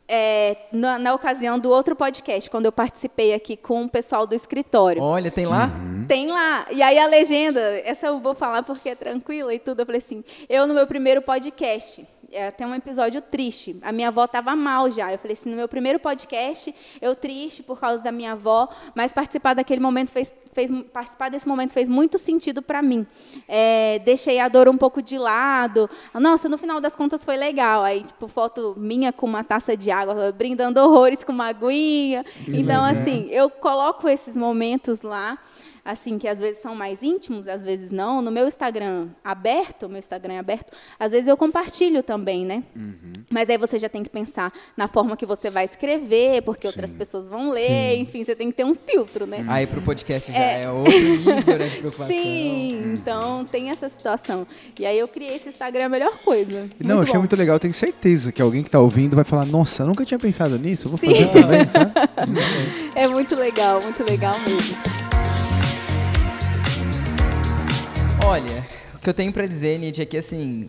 é, 0.09 0.57
na, 0.73 0.99
na 0.99 1.13
ocasião 1.13 1.57
do 1.57 1.69
outro 1.69 1.95
podcast, 1.95 2.49
quando 2.49 2.65
eu 2.65 2.71
participei 2.71 3.33
aqui 3.33 3.55
com 3.55 3.85
o 3.85 3.89
pessoal 3.89 4.27
do 4.27 4.35
escritório. 4.35 5.01
Olha, 5.01 5.31
tem 5.31 5.45
lá? 5.45 5.67
Uhum. 5.67 6.05
Tem 6.05 6.27
lá. 6.27 6.65
E 6.69 6.81
aí 6.81 6.99
a 6.99 7.07
legenda, 7.07 7.61
essa 7.85 8.07
eu 8.07 8.19
vou 8.19 8.35
falar 8.35 8.61
porque 8.63 8.89
é 8.89 8.95
tranquila 8.95 9.53
e 9.53 9.59
tudo. 9.59 9.79
Eu 9.81 9.85
falei 9.85 9.99
assim, 9.99 10.21
eu 10.49 10.67
no 10.67 10.73
meu 10.73 10.85
primeiro 10.85 11.21
podcast, 11.21 12.05
é 12.31 12.47
até 12.47 12.65
um 12.65 12.73
episódio 12.73 13.21
triste. 13.21 13.77
A 13.81 13.91
minha 13.91 14.09
avó 14.09 14.25
estava 14.25 14.55
mal 14.55 14.91
já. 14.91 15.11
Eu 15.11 15.17
falei 15.17 15.33
assim, 15.39 15.49
no 15.49 15.55
meu 15.55 15.67
primeiro 15.67 15.99
podcast, 15.99 16.73
eu 17.01 17.15
triste 17.15 17.63
por 17.63 17.79
causa 17.79 18.03
da 18.03 18.11
minha 18.11 18.33
avó, 18.33 18.69
mas 18.93 19.11
participar 19.11 19.53
daquele 19.53 19.81
momento 19.81 20.11
fez, 20.11 20.33
fez 20.53 20.69
participar 20.93 21.29
desse 21.29 21.47
momento 21.47 21.73
fez 21.73 21.89
muito 21.89 22.17
sentido 22.17 22.61
para 22.61 22.81
mim. 22.81 23.05
É, 23.47 23.99
deixei 23.99 24.39
a 24.39 24.47
dor 24.47 24.67
um 24.67 24.77
pouco 24.77 25.01
de 25.01 25.17
lado. 25.17 25.89
Nossa, 26.13 26.49
no 26.49 26.57
final 26.57 26.79
das 26.79 26.95
contas 26.95 27.23
foi 27.23 27.37
legal. 27.37 27.83
Aí, 27.83 28.03
tipo, 28.03 28.27
foto 28.27 28.75
minha 28.77 29.11
com 29.11 29.25
uma 29.25 29.43
taça 29.43 29.75
de 29.75 29.91
água, 29.91 30.31
brindando 30.31 30.79
horrores 30.79 31.23
com 31.23 31.31
uma 31.31 31.47
aguinha. 31.47 32.25
então, 32.47 32.83
assim, 32.83 33.27
eu 33.31 33.49
coloco 33.49 34.07
esses 34.07 34.35
momentos 34.35 35.01
lá. 35.01 35.37
Assim, 35.85 36.17
que 36.17 36.27
às 36.27 36.39
vezes 36.39 36.61
são 36.63 36.73
mais 36.73 37.03
íntimos, 37.03 37.47
às 37.47 37.61
vezes 37.61 37.91
não. 37.91 38.19
No 38.19 38.31
meu 38.31 38.47
Instagram 38.47 39.09
aberto, 39.23 39.87
meu 39.87 39.99
Instagram 39.99 40.33
é 40.33 40.39
aberto, 40.39 40.75
às 40.99 41.11
vezes 41.11 41.27
eu 41.27 41.37
compartilho 41.37 42.01
também, 42.01 42.43
né? 42.43 42.63
Uhum. 42.75 43.13
Mas 43.29 43.51
aí 43.51 43.57
você 43.57 43.77
já 43.77 43.87
tem 43.87 44.01
que 44.01 44.09
pensar 44.09 44.51
na 44.75 44.87
forma 44.87 45.15
que 45.15 45.25
você 45.25 45.51
vai 45.51 45.65
escrever, 45.65 46.41
porque 46.41 46.63
Sim. 46.63 46.69
outras 46.69 46.91
pessoas 46.91 47.27
vão 47.27 47.51
ler, 47.51 47.95
Sim. 47.95 48.01
enfim, 48.01 48.23
você 48.23 48.35
tem 48.35 48.49
que 48.49 48.57
ter 48.57 48.65
um 48.65 48.73
filtro, 48.73 49.27
né? 49.27 49.45
Aí 49.47 49.67
pro 49.67 49.81
podcast 49.81 50.31
já 50.31 50.37
é, 50.37 50.63
é 50.63 50.71
outro 50.71 50.99
nível 50.99 51.35
né, 51.35 51.67
de 51.67 51.77
preocupação. 51.77 52.07
Sim, 52.07 52.81
uhum. 52.83 52.93
então 52.93 53.45
tem 53.45 53.69
essa 53.69 53.87
situação. 53.87 54.47
E 54.79 54.85
aí 54.85 54.97
eu 54.97 55.07
criei 55.07 55.35
esse 55.35 55.49
Instagram 55.49 55.85
a 55.85 55.89
melhor 55.89 56.17
coisa. 56.17 56.67
Não, 56.83 57.01
achei 57.01 57.13
bom. 57.13 57.19
muito 57.19 57.35
legal, 57.35 57.59
tenho 57.59 57.73
certeza 57.73 58.31
que 58.31 58.41
alguém 58.41 58.63
que 58.63 58.69
está 58.69 58.79
ouvindo 58.79 59.15
vai 59.15 59.23
falar, 59.25 59.45
nossa, 59.45 59.83
eu 59.83 59.87
nunca 59.87 60.03
tinha 60.03 60.17
pensado 60.17 60.57
nisso, 60.57 60.89
vou 60.89 60.97
Sim. 60.97 61.13
fazer 61.13 61.27
também, 61.27 61.69
sabe? 61.69 61.93
é 62.95 63.07
muito 63.07 63.35
legal, 63.35 63.81
muito 63.81 64.03
legal 64.03 64.33
mesmo. 64.39 65.14
Olha, 68.25 68.67
o 68.95 68.97
que 68.97 69.07
eu 69.07 69.13
tenho 69.13 69.31
para 69.31 69.45
dizer, 69.45 69.77
Nietzsche, 69.77 70.01
é 70.01 70.05
que 70.05 70.17
assim, 70.17 70.67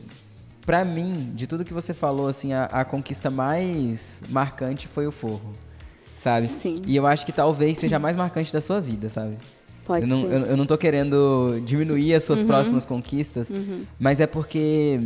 para 0.65 0.85
mim, 0.85 1.33
de 1.35 1.47
tudo 1.47 1.65
que 1.65 1.73
você 1.73 1.95
falou, 1.95 2.29
assim, 2.29 2.53
a, 2.53 2.65
a, 2.65 2.85
conquista 2.85 3.31
mais 3.31 4.21
marcante 4.29 4.87
foi 4.87 5.07
o 5.07 5.11
forro, 5.11 5.55
sabe? 6.17 6.49
Sim. 6.49 6.77
E 6.87 6.95
eu 6.95 7.07
acho 7.07 7.25
que 7.25 7.33
talvez 7.33 7.79
seja 7.79 7.97
a 7.97 7.99
mais 7.99 8.15
marcante 8.15 8.53
da 8.53 8.61
sua 8.61 8.79
vida, 8.79 9.09
sabe? 9.09 9.39
Pode 9.87 10.03
eu 10.05 10.09
não, 10.09 10.21
ser. 10.21 10.33
Eu, 10.35 10.41
eu 10.49 10.57
não 10.57 10.67
tô 10.67 10.77
querendo 10.77 11.59
diminuir 11.65 12.15
as 12.15 12.25
suas 12.25 12.41
uhum. 12.41 12.47
próximas 12.47 12.85
conquistas, 12.85 13.49
uhum. 13.49 13.85
mas 13.99 14.21
é 14.21 14.27
porque 14.27 15.01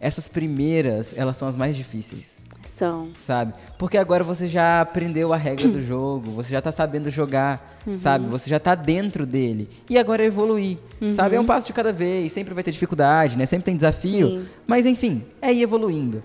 essas 0.00 0.28
primeiras, 0.28 1.12
elas 1.16 1.36
são 1.36 1.48
as 1.48 1.56
mais 1.56 1.74
difíceis. 1.74 2.38
São. 2.68 3.08
Sabe? 3.18 3.54
Porque 3.78 3.96
agora 3.96 4.22
você 4.22 4.46
já 4.46 4.80
aprendeu 4.80 5.32
a 5.32 5.36
regra 5.36 5.68
do 5.68 5.80
jogo, 5.82 6.30
você 6.30 6.50
já 6.52 6.60
tá 6.60 6.70
sabendo 6.70 7.10
jogar, 7.10 7.78
uhum. 7.86 7.96
sabe? 7.96 8.26
Você 8.28 8.48
já 8.48 8.60
tá 8.60 8.74
dentro 8.74 9.26
dele. 9.26 9.68
E 9.88 9.98
agora 9.98 10.22
é 10.22 10.26
evoluir, 10.26 10.78
uhum. 11.00 11.10
sabe? 11.10 11.36
É 11.36 11.40
um 11.40 11.46
passo 11.46 11.66
de 11.66 11.72
cada 11.72 11.92
vez, 11.92 12.32
sempre 12.32 12.54
vai 12.54 12.62
ter 12.62 12.70
dificuldade, 12.70 13.36
né? 13.36 13.46
Sempre 13.46 13.66
tem 13.66 13.76
desafio. 13.76 14.28
Sim. 14.28 14.46
Mas 14.66 14.86
enfim, 14.86 15.24
é 15.40 15.52
ir 15.52 15.62
evoluindo. 15.62 16.22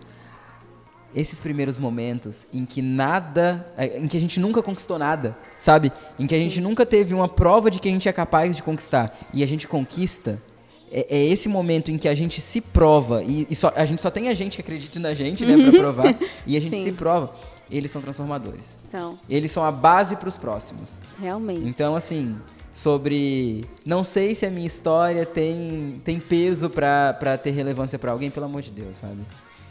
Esses 1.16 1.40
primeiros 1.40 1.78
momentos 1.78 2.48
em 2.52 2.66
que 2.66 2.82
nada, 2.82 3.68
é, 3.78 4.00
em 4.00 4.08
que 4.08 4.18
a 4.18 4.22
gente 4.22 4.40
nunca 4.40 4.64
conquistou 4.64 4.98
nada, 4.98 5.38
sabe? 5.58 5.92
Em 6.20 6.26
que 6.26 6.34
a 6.34 6.40
gente 6.40 6.60
nunca 6.60 6.86
teve 6.86 7.14
uma 7.14 7.30
prova 7.30 7.70
de 7.70 7.80
que 7.80 7.88
a 7.88 7.92
gente 7.92 8.10
é 8.10 8.14
capaz 8.14 8.56
de 8.56 8.64
conquistar 8.64 9.16
e 9.32 9.44
a 9.44 9.48
gente 9.48 9.68
conquista, 9.68 10.42
é, 10.94 11.08
é, 11.10 11.26
esse 11.26 11.50
momento 11.50 11.90
em 11.90 11.98
que 11.98 12.08
a 12.08 12.14
gente 12.14 12.40
se 12.40 12.62
prova, 12.62 13.24
e, 13.24 13.48
e 13.50 13.56
só, 13.56 13.74
a 13.76 13.84
gente 13.84 14.02
só 14.02 14.12
tem 14.12 14.30
a 14.30 14.34
gente 14.36 14.56
que 14.56 14.62
acredita 14.62 15.00
na 15.00 15.14
gente, 15.16 15.44
né, 15.44 15.58
pra 15.58 15.72
provar, 15.80 16.16
e 16.46 16.56
a 16.56 16.62
gente 16.62 16.78
Sim. 16.78 16.84
se 16.84 16.92
prova, 16.92 17.34
eles 17.70 17.90
são 17.90 18.02
transformadores. 18.02 18.78
São. 18.92 19.18
Eles 19.28 19.52
são 19.52 19.64
a 19.64 19.72
base 19.72 20.16
para 20.16 20.30
os 20.30 20.38
próximos. 20.38 21.02
Realmente. 21.20 21.68
Então, 21.68 21.96
assim, 21.96 22.38
sobre. 22.72 23.66
Não 23.84 24.04
sei 24.04 24.36
se 24.36 24.46
a 24.46 24.52
minha 24.52 24.68
história 24.68 25.26
tem, 25.26 26.00
tem 26.04 26.20
peso 26.20 26.70
para 26.70 27.38
ter 27.42 27.52
relevância 27.52 27.98
para 27.98 28.12
alguém, 28.12 28.30
pelo 28.30 28.46
amor 28.46 28.62
de 28.62 28.72
Deus, 28.72 28.98
sabe? 28.98 29.22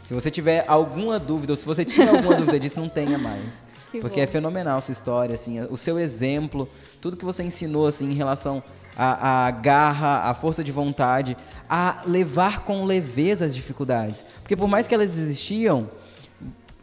Se 0.03 0.13
você 0.13 0.29
tiver 0.29 0.65
alguma 0.67 1.17
dúvida, 1.17 1.53
ou 1.53 1.57
se 1.57 1.65
você 1.65 1.85
tinha 1.85 2.09
alguma 2.11 2.35
dúvida 2.35 2.59
disso, 2.59 2.79
não 2.79 2.89
tenha 2.89 3.17
mais. 3.17 3.63
Que 3.93 3.99
porque 3.99 4.19
é 4.19 4.25
bom. 4.25 4.29
é 4.29 4.31
fenomenal 4.31 4.79
a 4.79 4.81
sua 4.81 4.91
história, 4.91 5.35
assim, 5.35 5.61
o 5.69 5.77
seu 5.77 5.99
exemplo, 5.99 6.67
tudo 6.99 7.15
que 7.15 7.23
você 7.23 7.43
ensinou, 7.43 7.85
assim, 7.85 8.09
em 8.09 8.15
relação 8.15 8.63
a, 8.97 9.47
a 9.47 9.51
garra, 9.51 10.29
a 10.29 10.33
força 10.33 10.63
de 10.63 10.71
vontade, 10.71 11.37
a 11.69 12.01
levar 12.05 12.61
com 12.61 12.85
leveza 12.85 13.45
as 13.45 13.55
dificuldades. 13.55 14.25
Porque 14.41 14.55
por 14.55 14.67
mais 14.67 14.87
que 14.87 14.93
elas 14.93 15.17
existiam, 15.17 15.89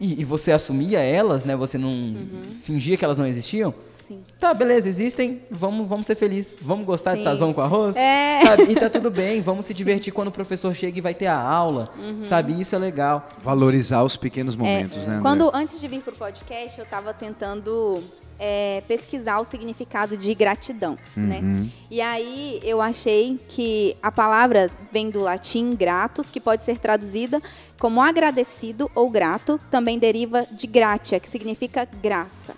e, 0.01 0.21
e 0.23 0.25
você 0.25 0.51
assumia 0.51 1.01
elas, 1.01 1.45
né? 1.45 1.55
Você 1.55 1.77
não 1.77 1.91
uhum. 1.91 2.57
fingia 2.63 2.97
que 2.97 3.05
elas 3.05 3.19
não 3.19 3.27
existiam. 3.27 3.75
Sim. 4.11 4.23
Tá, 4.41 4.53
beleza, 4.53 4.89
existem, 4.89 5.43
vamos, 5.49 5.87
vamos 5.87 6.05
ser 6.05 6.17
felizes. 6.17 6.57
Vamos 6.61 6.85
gostar 6.85 7.13
Sim. 7.13 7.19
de 7.19 7.23
sazão 7.23 7.53
com 7.53 7.61
arroz? 7.61 7.95
É. 7.95 8.41
Sabe? 8.45 8.65
E 8.65 8.75
tá 8.75 8.91
tudo 8.91 9.09
bem, 9.09 9.41
vamos 9.41 9.67
se 9.67 9.73
divertir 9.73 10.11
Sim. 10.11 10.17
quando 10.17 10.29
o 10.29 10.33
professor 10.33 10.75
chega 10.75 10.99
e 10.99 11.01
vai 11.01 11.15
ter 11.15 11.29
a 11.29 11.39
aula. 11.39 11.91
Uhum. 11.97 12.25
Sabe? 12.25 12.61
Isso 12.61 12.75
é 12.75 12.79
legal. 12.79 13.29
Valorizar 13.41 14.03
os 14.03 14.17
pequenos 14.17 14.57
momentos, 14.57 14.99
é. 14.99 15.01
né? 15.03 15.07
André? 15.19 15.23
Quando, 15.23 15.51
antes 15.55 15.81
de 15.81 15.87
vir 15.87 16.01
pro 16.01 16.17
podcast, 16.17 16.77
eu 16.77 16.87
tava 16.87 17.15
tentando 17.15 18.03
é, 18.41 18.83
pesquisar 18.89 19.39
o 19.39 19.45
significado 19.45 20.17
de 20.17 20.35
gratidão, 20.35 20.97
né? 21.15 21.39
uhum. 21.39 21.63
né? 21.63 21.71
E 21.91 22.01
aí 22.01 22.59
eu 22.65 22.81
achei 22.81 23.39
que 23.49 23.95
a 24.03 24.11
palavra 24.11 24.71
vem 24.91 25.11
do 25.11 25.21
latim 25.21 25.75
gratus, 25.75 26.31
que 26.31 26.41
pode 26.41 26.65
ser 26.65 26.79
traduzida 26.79 27.43
como 27.79 28.01
agradecido 28.01 28.91
ou 28.95 29.11
grato, 29.11 29.61
também 29.71 29.99
deriva 29.99 30.47
de 30.51 30.67
gratia, 30.67 31.21
que 31.21 31.29
significa 31.29 31.87
graça. 32.03 32.55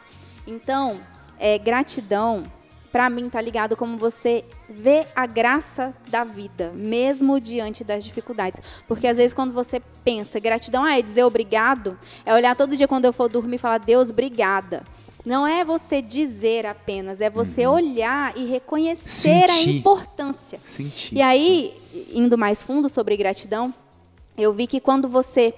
Então, 0.46 1.00
é, 1.38 1.58
gratidão 1.58 2.44
para 2.92 3.08
mim 3.08 3.28
tá 3.30 3.40
ligado 3.40 3.74
como 3.74 3.96
você 3.96 4.44
vê 4.68 5.06
a 5.16 5.24
graça 5.24 5.94
da 6.08 6.22
vida, 6.24 6.70
mesmo 6.74 7.40
diante 7.40 7.82
das 7.82 8.04
dificuldades. 8.04 8.60
Porque 8.86 9.06
às 9.06 9.16
vezes 9.16 9.32
quando 9.32 9.52
você 9.52 9.80
pensa 10.04 10.38
gratidão, 10.38 10.84
ah, 10.84 10.98
é 10.98 11.02
dizer 11.02 11.24
obrigado, 11.24 11.98
é 12.24 12.34
olhar 12.34 12.54
todo 12.54 12.76
dia 12.76 12.86
quando 12.86 13.06
eu 13.06 13.12
for 13.12 13.30
dormir 13.30 13.56
e 13.56 13.58
falar 13.58 13.78
Deus, 13.78 14.10
obrigada. 14.10 14.84
Não 15.24 15.46
é 15.46 15.64
você 15.64 16.02
dizer 16.02 16.66
apenas, 16.66 17.20
é 17.20 17.30
você 17.30 17.66
uhum. 17.66 17.74
olhar 17.74 18.36
e 18.36 18.44
reconhecer 18.44 19.48
Sentir. 19.48 19.50
a 19.50 19.62
importância. 19.62 20.58
Sentir. 20.62 21.14
E 21.14 21.22
aí, 21.22 21.80
indo 22.12 22.36
mais 22.36 22.60
fundo 22.60 22.88
sobre 22.88 23.16
gratidão, 23.16 23.72
eu 24.36 24.52
vi 24.52 24.66
que 24.66 24.80
quando 24.80 25.08
você 25.08 25.54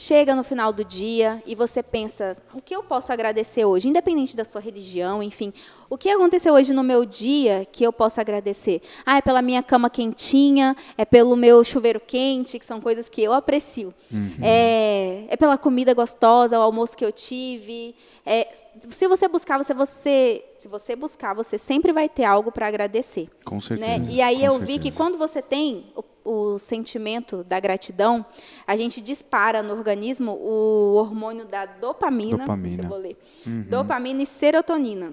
chega 0.00 0.34
no 0.34 0.42
final 0.42 0.72
do 0.72 0.82
dia 0.82 1.42
e 1.46 1.54
você 1.54 1.82
pensa: 1.82 2.34
o 2.54 2.62
que 2.62 2.74
eu 2.74 2.82
posso 2.82 3.12
agradecer 3.12 3.66
hoje, 3.66 3.86
independente 3.86 4.34
da 4.34 4.46
sua 4.46 4.60
religião, 4.60 5.22
enfim, 5.22 5.52
o 5.90 5.98
que 5.98 6.08
aconteceu 6.08 6.54
hoje 6.54 6.72
no 6.72 6.82
meu 6.82 7.04
dia 7.04 7.66
que 7.70 7.84
eu 7.84 7.92
posso 7.92 8.18
agradecer? 8.18 8.80
Ah, 9.04 9.18
é 9.18 9.20
pela 9.20 9.42
minha 9.42 9.62
cama 9.62 9.90
quentinha, 9.90 10.74
é 10.96 11.04
pelo 11.04 11.36
meu 11.36 11.62
chuveiro 11.62 12.00
quente, 12.00 12.58
que 12.58 12.64
são 12.64 12.80
coisas 12.80 13.10
que 13.10 13.22
eu 13.22 13.34
aprecio. 13.34 13.92
Uhum. 14.10 14.38
É, 14.40 15.24
é 15.28 15.36
pela 15.36 15.58
comida 15.58 15.92
gostosa, 15.92 16.58
o 16.58 16.62
almoço 16.62 16.96
que 16.96 17.04
eu 17.04 17.12
tive. 17.12 17.94
É, 18.24 18.48
se 18.88 19.06
você 19.06 19.28
buscar, 19.28 19.58
você, 19.58 19.74
você, 19.74 20.44
se 20.58 20.66
você 20.66 20.96
buscar, 20.96 21.34
você 21.34 21.58
sempre 21.58 21.92
vai 21.92 22.08
ter 22.08 22.24
algo 22.24 22.50
para 22.50 22.66
agradecer. 22.66 23.28
Com 23.44 23.56
né? 23.56 23.60
certeza. 23.60 23.98
Né? 23.98 24.06
E 24.08 24.22
aí 24.22 24.38
Com 24.38 24.44
eu 24.44 24.52
certeza. 24.52 24.72
vi 24.72 24.78
que 24.78 24.92
quando 24.92 25.18
você 25.18 25.42
tem 25.42 25.92
o 25.94 26.02
o 26.24 26.58
sentimento 26.58 27.44
da 27.44 27.58
gratidão, 27.58 28.24
a 28.66 28.76
gente 28.76 29.00
dispara 29.00 29.62
no 29.62 29.74
organismo 29.74 30.32
o 30.32 30.94
hormônio 30.94 31.44
da 31.44 31.66
dopamina, 31.66 32.38
dopamina. 32.38 32.88
vou 32.88 32.98
ler, 32.98 33.16
uhum. 33.46 33.62
dopamina 33.68 34.22
e 34.22 34.26
serotonina 34.26 35.12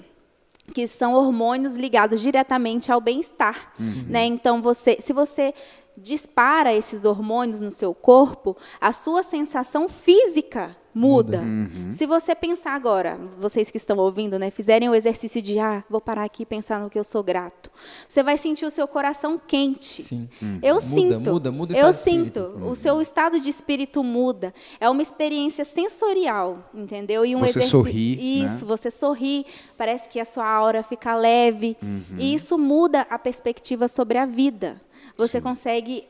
que 0.73 0.85
são 0.85 1.13
hormônios 1.13 1.77
ligados 1.77 2.19
diretamente 2.19 2.91
ao 2.91 2.99
bem-estar, 2.99 3.71
uhum. 3.79 4.05
né? 4.09 4.25
Então 4.25 4.61
você, 4.61 4.97
se 4.99 5.13
você 5.13 5.53
dispara 5.97 6.73
esses 6.73 7.05
hormônios 7.05 7.61
no 7.61 7.71
seu 7.71 7.93
corpo, 7.93 8.55
a 8.79 8.91
sua 8.91 9.23
sensação 9.23 9.89
física 9.89 10.75
muda. 10.97 11.39
Uhum. 11.39 11.91
Se 11.91 12.05
você 12.07 12.33
pensar 12.33 12.73
agora, 12.73 13.19
vocês 13.39 13.69
que 13.69 13.77
estão 13.77 13.97
ouvindo, 13.97 14.39
né, 14.39 14.49
fizerem 14.49 14.89
o 14.89 14.95
exercício 14.95 15.41
de 15.41 15.59
ah, 15.59 15.83
vou 15.89 16.01
parar 16.01 16.23
aqui 16.23 16.43
e 16.43 16.45
pensar 16.45 16.79
no 16.79 16.89
que 16.89 16.97
eu 16.97 17.03
sou 17.03 17.21
grato. 17.21 17.69
Você 18.07 18.23
vai 18.23 18.35
sentir 18.35 18.65
o 18.65 18.71
seu 18.71 18.87
coração 18.87 19.39
quente. 19.39 20.01
Sim. 20.01 20.27
Hum. 20.41 20.59
Eu 20.63 20.75
muda, 20.75 20.87
sinto. 20.87 21.29
Muda, 21.29 21.51
muda 21.51 21.73
o 21.73 21.77
Eu 21.77 21.93
sinto. 21.93 22.39
O 22.65 22.75
seu 22.75 22.99
estado 22.99 23.39
de 23.39 23.49
espírito 23.49 24.03
muda. 24.03 24.53
É 24.79 24.89
uma 24.89 25.01
experiência 25.01 25.63
sensorial, 25.63 26.69
entendeu? 26.73 27.25
E 27.25 27.35
um 27.35 27.39
você 27.39 27.49
exercício 27.51 27.77
sorri, 27.77 28.15
né? 28.15 28.45
Isso, 28.45 28.65
né? 28.65 28.67
você 28.67 28.89
sorri, 28.89 29.45
parece 29.77 30.09
que 30.09 30.19
a 30.19 30.25
sua 30.25 30.47
aura 30.47 30.81
fica 30.81 31.15
leve. 31.15 31.77
Uhum. 31.81 32.17
E 32.17 32.33
isso 32.33 32.57
muda 32.57 33.05
a 33.09 33.19
perspectiva 33.19 33.87
sobre 33.87 34.17
a 34.17 34.25
vida. 34.25 34.81
Você 35.15 35.37
Sim. 35.37 35.43
consegue 35.43 36.07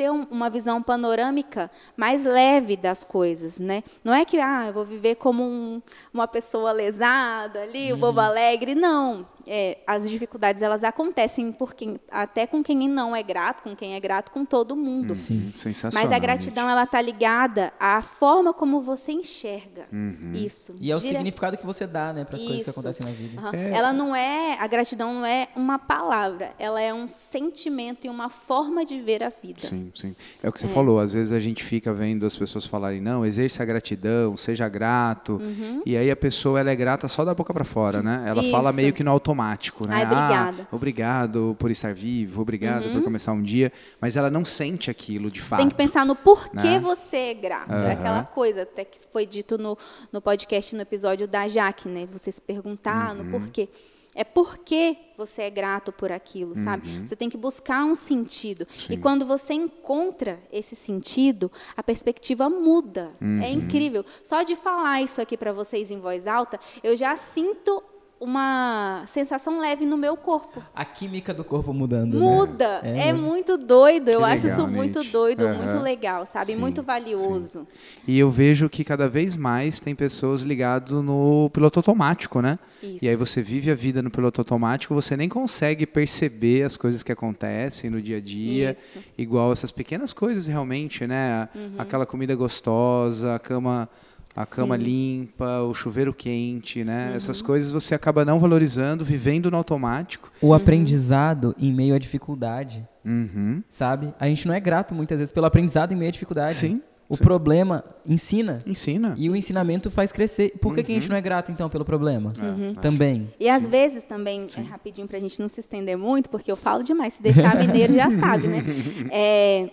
ter 0.00 0.10
um, 0.10 0.26
uma 0.30 0.48
visão 0.48 0.82
panorâmica 0.82 1.70
mais 1.94 2.24
leve 2.24 2.74
das 2.74 3.04
coisas, 3.04 3.58
né? 3.58 3.84
Não 4.02 4.14
é 4.14 4.24
que 4.24 4.38
ah, 4.38 4.68
eu 4.68 4.72
vou 4.72 4.82
viver 4.82 5.16
como 5.16 5.42
um, 5.42 5.82
uma 6.12 6.26
pessoa 6.26 6.72
lesada 6.72 7.60
ali, 7.60 7.92
o 7.92 7.96
uhum. 7.96 8.00
bobo 8.00 8.20
alegre, 8.20 8.74
não 8.74 9.26
é, 9.46 9.78
as 9.86 10.08
dificuldades 10.08 10.62
elas 10.62 10.84
acontecem 10.84 11.50
por 11.52 11.74
quem, 11.74 11.98
até 12.10 12.46
com 12.46 12.62
quem 12.62 12.88
não 12.88 13.14
é 13.14 13.22
grato, 13.22 13.62
com 13.62 13.74
quem 13.74 13.94
é 13.94 14.00
grato, 14.00 14.30
com 14.30 14.44
todo 14.44 14.76
mundo. 14.76 15.14
Sim, 15.14 15.50
sensacional. 15.54 16.02
Mas 16.02 16.12
a 16.12 16.18
gratidão 16.18 16.64
gente. 16.64 16.72
ela 16.72 16.84
está 16.84 17.00
ligada 17.00 17.72
à 17.78 18.00
forma 18.02 18.52
como 18.52 18.80
você 18.82 19.12
enxerga 19.12 19.86
uhum. 19.92 20.32
isso. 20.34 20.74
E 20.80 20.90
é 20.90 20.96
o 20.96 21.00
significado 21.00 21.56
que 21.56 21.66
você 21.66 21.86
dá, 21.86 22.12
né, 22.12 22.24
para 22.24 22.36
as 22.36 22.44
coisas 22.44 22.62
que 22.62 22.70
acontecem 22.70 23.06
na 23.06 23.12
vida. 23.12 23.40
Uhum. 23.40 23.50
É. 23.52 23.70
Ela 23.70 23.92
não 23.92 24.14
é 24.14 24.58
a 24.58 24.66
gratidão 24.66 25.14
não 25.14 25.26
é 25.26 25.48
uma 25.56 25.78
palavra, 25.78 26.52
ela 26.58 26.80
é 26.80 26.92
um 26.92 27.08
sentimento 27.08 28.06
e 28.06 28.10
uma 28.10 28.28
forma 28.28 28.84
de 28.84 29.00
ver 29.00 29.22
a 29.22 29.32
vida. 29.42 29.60
Sim, 29.60 29.90
sim. 29.94 30.14
É 30.42 30.48
o 30.48 30.52
que 30.52 30.60
você 30.60 30.66
é. 30.66 30.70
falou. 30.70 30.98
Às 30.98 31.14
vezes 31.14 31.32
a 31.32 31.40
gente 31.40 31.64
fica 31.64 31.92
vendo 31.92 32.26
as 32.26 32.36
pessoas 32.36 32.66
falarem 32.66 33.00
não, 33.00 33.24
exerça 33.24 33.62
a 33.62 33.66
gratidão, 33.66 34.36
seja 34.36 34.68
grato, 34.68 35.34
uhum. 35.34 35.82
e 35.84 35.96
aí 35.96 36.10
a 36.10 36.16
pessoa 36.16 36.60
ela 36.60 36.70
é 36.70 36.76
grata 36.76 37.08
só 37.08 37.24
da 37.24 37.34
boca 37.34 37.52
para 37.52 37.64
fora, 37.64 38.02
né? 38.02 38.24
Ela 38.26 38.42
isso. 38.42 38.50
fala 38.50 38.72
meio 38.72 38.92
que 38.92 39.02
no 39.02 39.10
automático 39.10 39.29
automático, 39.30 39.86
né? 39.86 39.96
Ai, 39.96 40.04
obrigada. 40.04 40.62
Ah, 40.70 40.74
obrigado 40.74 41.56
por 41.58 41.70
estar 41.70 41.94
vivo, 41.94 42.42
obrigado 42.42 42.86
uhum. 42.86 42.92
por 42.94 43.02
começar 43.02 43.32
um 43.32 43.42
dia, 43.42 43.72
mas 44.00 44.16
ela 44.16 44.30
não 44.30 44.44
sente 44.44 44.90
aquilo 44.90 45.30
de 45.30 45.40
você 45.40 45.48
fato. 45.48 45.60
Tem 45.60 45.68
que 45.68 45.74
pensar 45.74 46.04
no 46.04 46.16
porquê 46.16 46.56
né? 46.56 46.80
você 46.80 47.16
é 47.16 47.34
grato. 47.34 47.70
Uhum. 47.70 47.88
É 47.88 47.92
aquela 47.92 48.24
coisa 48.24 48.62
até 48.62 48.84
que 48.84 48.98
foi 49.12 49.24
dito 49.24 49.56
no, 49.56 49.78
no 50.12 50.20
podcast, 50.20 50.74
no 50.74 50.82
episódio 50.82 51.26
da 51.26 51.48
Jaque, 51.48 51.88
né? 51.88 52.08
Você 52.12 52.30
se 52.32 52.40
perguntar 52.40 53.16
uhum. 53.16 53.24
no 53.24 53.30
porquê. 53.30 53.68
É 54.12 54.24
porque 54.24 54.96
você 55.16 55.42
é 55.42 55.50
grato 55.50 55.92
por 55.92 56.10
aquilo, 56.10 56.56
sabe? 56.56 57.06
Você 57.06 57.14
tem 57.14 57.30
que 57.30 57.36
buscar 57.36 57.84
um 57.84 57.94
sentido. 57.94 58.66
E 58.90 58.96
quando 58.96 59.24
você 59.24 59.54
encontra 59.54 60.40
esse 60.52 60.74
sentido, 60.74 61.50
a 61.76 61.82
perspectiva 61.82 62.50
muda. 62.50 63.12
É 63.40 63.48
incrível. 63.50 64.04
Só 64.24 64.42
de 64.42 64.56
falar 64.56 65.00
isso 65.00 65.20
aqui 65.20 65.36
para 65.36 65.52
vocês 65.52 65.92
em 65.92 66.00
voz 66.00 66.26
alta, 66.26 66.58
eu 66.82 66.96
já 66.96 67.14
sinto 67.14 67.80
uma 68.20 69.02
sensação 69.06 69.58
leve 69.58 69.86
no 69.86 69.96
meu 69.96 70.14
corpo. 70.14 70.62
A 70.74 70.84
química 70.84 71.32
do 71.32 71.42
corpo 71.42 71.72
mudando. 71.72 72.20
né? 72.20 72.26
Muda. 72.26 72.80
É 72.84 73.08
É, 73.08 73.12
muito 73.14 73.56
doido. 73.56 74.10
Eu 74.10 74.20
Que 74.20 74.26
acho 74.26 74.46
isso 74.46 74.56
legal, 74.58 74.72
muito 74.72 75.02
doido, 75.04 75.46
Aham. 75.46 75.56
muito 75.56 75.78
legal, 75.82 76.26
sabe? 76.26 76.52
Sim, 76.52 76.60
muito 76.60 76.82
valioso. 76.82 77.66
E 78.06 78.18
eu 78.18 78.28
vejo 78.30 78.68
que 78.68 78.84
cada 78.84 79.08
vez 79.08 79.34
mais 79.34 79.80
tem 79.80 79.94
pessoas 79.94 80.42
ligadas 80.42 80.92
no 81.02 81.48
piloto 81.52 81.78
automático, 81.78 82.42
né? 82.42 82.58
Isso. 82.82 83.04
E 83.04 83.08
aí 83.08 83.16
você 83.16 83.40
vive 83.40 83.70
a 83.70 83.74
vida 83.74 84.02
no 84.02 84.10
piloto 84.10 84.40
automático, 84.42 84.94
você 84.94 85.16
nem 85.16 85.28
consegue 85.28 85.86
perceber 85.86 86.64
as 86.64 86.76
coisas 86.76 87.02
que 87.02 87.10
acontecem 87.10 87.88
no 87.88 88.02
dia 88.02 88.18
a 88.18 88.20
dia. 88.20 88.72
Isso. 88.72 88.98
Igual 89.16 89.50
essas 89.52 89.72
pequenas 89.72 90.12
coisas 90.12 90.46
realmente, 90.46 91.06
né? 91.06 91.48
Aquela 91.78 92.04
comida 92.04 92.34
gostosa, 92.36 93.34
a 93.34 93.38
cama, 93.38 93.88
a 94.34 94.46
cama 94.46 94.76
Sim. 94.78 94.84
limpa, 94.84 95.60
o 95.62 95.74
chuveiro 95.74 96.14
quente, 96.14 96.84
né? 96.84 97.12
Essas 97.16 97.42
coisas 97.42 97.72
você 97.72 97.94
acaba 97.94 98.24
não 98.24 98.38
valorizando, 98.38 99.04
vivendo 99.04 99.50
no 99.50 99.56
automático. 99.56 100.30
O 100.40 100.54
aprendizado 100.54 101.54
em 101.58 101.72
meio 101.72 101.94
à 101.94 101.98
dificuldade, 101.98 102.86
Uhum. 103.04 103.62
sabe? 103.68 104.14
A 104.20 104.26
gente 104.28 104.46
não 104.46 104.54
é 104.54 104.60
grato 104.60 104.94
muitas 104.94 105.18
vezes 105.18 105.32
pelo 105.32 105.46
aprendizado 105.46 105.92
em 105.92 105.96
meio 105.96 106.08
à 106.10 106.12
dificuldade. 106.12 106.54
Sim, 106.54 106.80
O 107.08 107.16
sim. 107.16 107.24
problema 107.24 107.82
ensina. 108.06 108.60
Ensina. 108.64 109.14
E 109.18 109.28
o 109.28 109.34
ensinamento 109.34 109.90
faz 109.90 110.12
crescer. 110.12 110.52
Por 110.60 110.72
que, 110.76 110.84
que 110.84 110.92
a 110.92 110.94
Uhum. 110.94 111.00
gente 111.00 111.10
não 111.10 111.16
é 111.16 111.20
grato, 111.20 111.50
então, 111.50 111.68
pelo 111.68 111.84
problema? 111.84 112.32
É, 112.38 112.80
Também. 112.80 113.28
E 113.40 113.48
às 113.48 113.66
vezes 113.66 114.04
também, 114.04 114.46
é 114.56 114.60
rapidinho 114.60 115.08
para 115.08 115.16
a 115.16 115.20
gente 115.20 115.40
não 115.40 115.48
se 115.48 115.58
estender 115.58 115.98
muito, 115.98 116.30
porque 116.30 116.52
eu 116.52 116.56
falo 116.56 116.84
demais, 116.84 117.14
se 117.14 117.22
deixar 117.22 117.58
mineiro 117.58 117.92
já 117.98 118.08
sabe, 118.10 118.46
né? 118.46 118.62
É, 119.10 119.70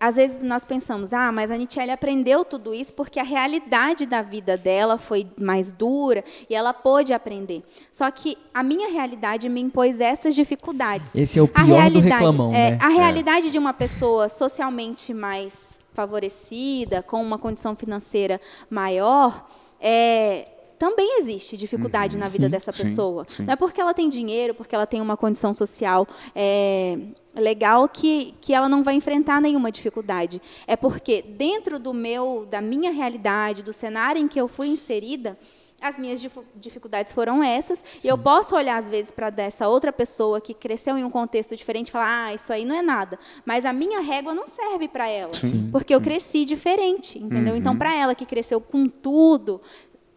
às 0.00 0.16
vezes 0.16 0.40
nós 0.40 0.64
pensamos, 0.64 1.12
ah, 1.12 1.30
mas 1.30 1.50
a 1.50 1.56
Nietzsche 1.58 1.78
aprendeu 1.90 2.42
tudo 2.42 2.72
isso 2.72 2.90
porque 2.94 3.20
a 3.20 3.22
realidade 3.22 4.06
da 4.06 4.22
vida 4.22 4.56
dela 4.56 4.96
foi 4.96 5.26
mais 5.38 5.70
dura 5.70 6.24
e 6.48 6.54
ela 6.54 6.72
pôde 6.72 7.12
aprender. 7.12 7.62
Só 7.92 8.10
que 8.10 8.38
a 8.54 8.62
minha 8.62 8.90
realidade 8.90 9.46
me 9.50 9.60
impôs 9.60 10.00
essas 10.00 10.34
dificuldades. 10.34 11.14
Esse 11.14 11.38
é 11.38 11.42
o 11.42 11.50
A 11.54 11.64
pior 11.64 11.90
do 11.90 12.00
reclamão, 12.00 12.54
é, 12.54 12.70
né? 12.72 12.78
A 12.80 12.88
realidade 12.88 13.50
de 13.50 13.58
uma 13.58 13.74
pessoa 13.74 14.30
socialmente 14.30 15.12
mais 15.12 15.78
favorecida, 15.92 17.02
com 17.02 17.20
uma 17.20 17.38
condição 17.38 17.76
financeira 17.76 18.40
maior, 18.70 19.46
é, 19.78 20.46
também 20.80 21.18
existe 21.18 21.58
dificuldade 21.58 22.16
na 22.16 22.26
vida 22.26 22.46
sim, 22.46 22.50
dessa 22.50 22.72
sim, 22.72 22.84
pessoa. 22.84 23.26
sim. 23.28 23.42
Não 23.42 23.52
é 23.52 23.56
porque 23.56 23.78
ela 23.78 23.92
tem 23.92 24.08
dinheiro, 24.08 24.54
porque 24.54 24.74
ela 24.74 24.86
tem 24.86 24.98
uma 24.98 25.14
condição 25.14 25.52
social 25.52 26.08
é, 26.34 26.96
legal 27.34 27.86
que, 27.86 28.34
que 28.40 28.54
ela 28.54 28.66
não 28.66 28.82
vai 28.82 28.94
enfrentar 28.94 29.42
nenhuma 29.42 29.70
dificuldade. 29.70 30.40
É 30.66 30.76
porque 30.76 31.20
dentro 31.20 31.78
do 31.78 31.92
meu, 31.92 32.46
da 32.50 32.62
minha 32.62 32.90
realidade, 32.90 33.62
do 33.62 33.74
cenário 33.74 34.22
em 34.22 34.26
que 34.26 34.40
eu 34.40 34.48
fui 34.48 34.68
inserida, 34.68 35.36
as 35.82 35.98
minhas 35.98 36.20
dificuldades 36.56 37.12
foram 37.12 37.42
essas, 37.42 37.82
e 38.04 38.08
eu 38.08 38.16
posso 38.18 38.54
olhar 38.54 38.76
às 38.76 38.88
vezes 38.88 39.10
para 39.10 39.30
dessa 39.30 39.66
outra 39.66 39.92
pessoa 39.92 40.40
que 40.40 40.52
cresceu 40.52 40.96
em 40.98 41.04
um 41.04 41.10
contexto 41.10 41.56
diferente 41.56 41.88
e 41.88 41.90
falar: 41.90 42.26
"Ah, 42.26 42.34
isso 42.34 42.52
aí 42.52 42.64
não 42.66 42.76
é 42.76 42.82
nada". 42.82 43.18
Mas 43.46 43.64
a 43.64 43.72
minha 43.72 44.00
régua 44.00 44.34
não 44.34 44.46
serve 44.46 44.88
para 44.88 45.08
ela, 45.08 45.32
Sim, 45.34 45.70
porque 45.72 45.94
eu 45.94 46.00
cresci 46.00 46.44
diferente, 46.44 47.18
entendeu? 47.18 47.56
Então, 47.56 47.76
para 47.76 47.94
ela 47.94 48.14
que 48.14 48.26
cresceu 48.26 48.60
com 48.60 48.86
tudo, 48.86 49.60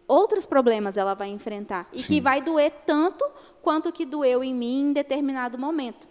outros 0.06 0.46
problemas 0.46 0.96
ela 0.96 1.14
vai 1.14 1.28
enfrentar 1.28 1.88
e 1.94 2.02
que 2.02 2.20
vai 2.20 2.42
doer 2.42 2.72
tanto 2.86 3.24
quanto 3.62 3.92
que 3.92 4.04
doeu 4.04 4.44
em 4.44 4.54
mim 4.54 4.90
em 4.90 4.92
determinado 4.92 5.58
momento. 5.58 6.06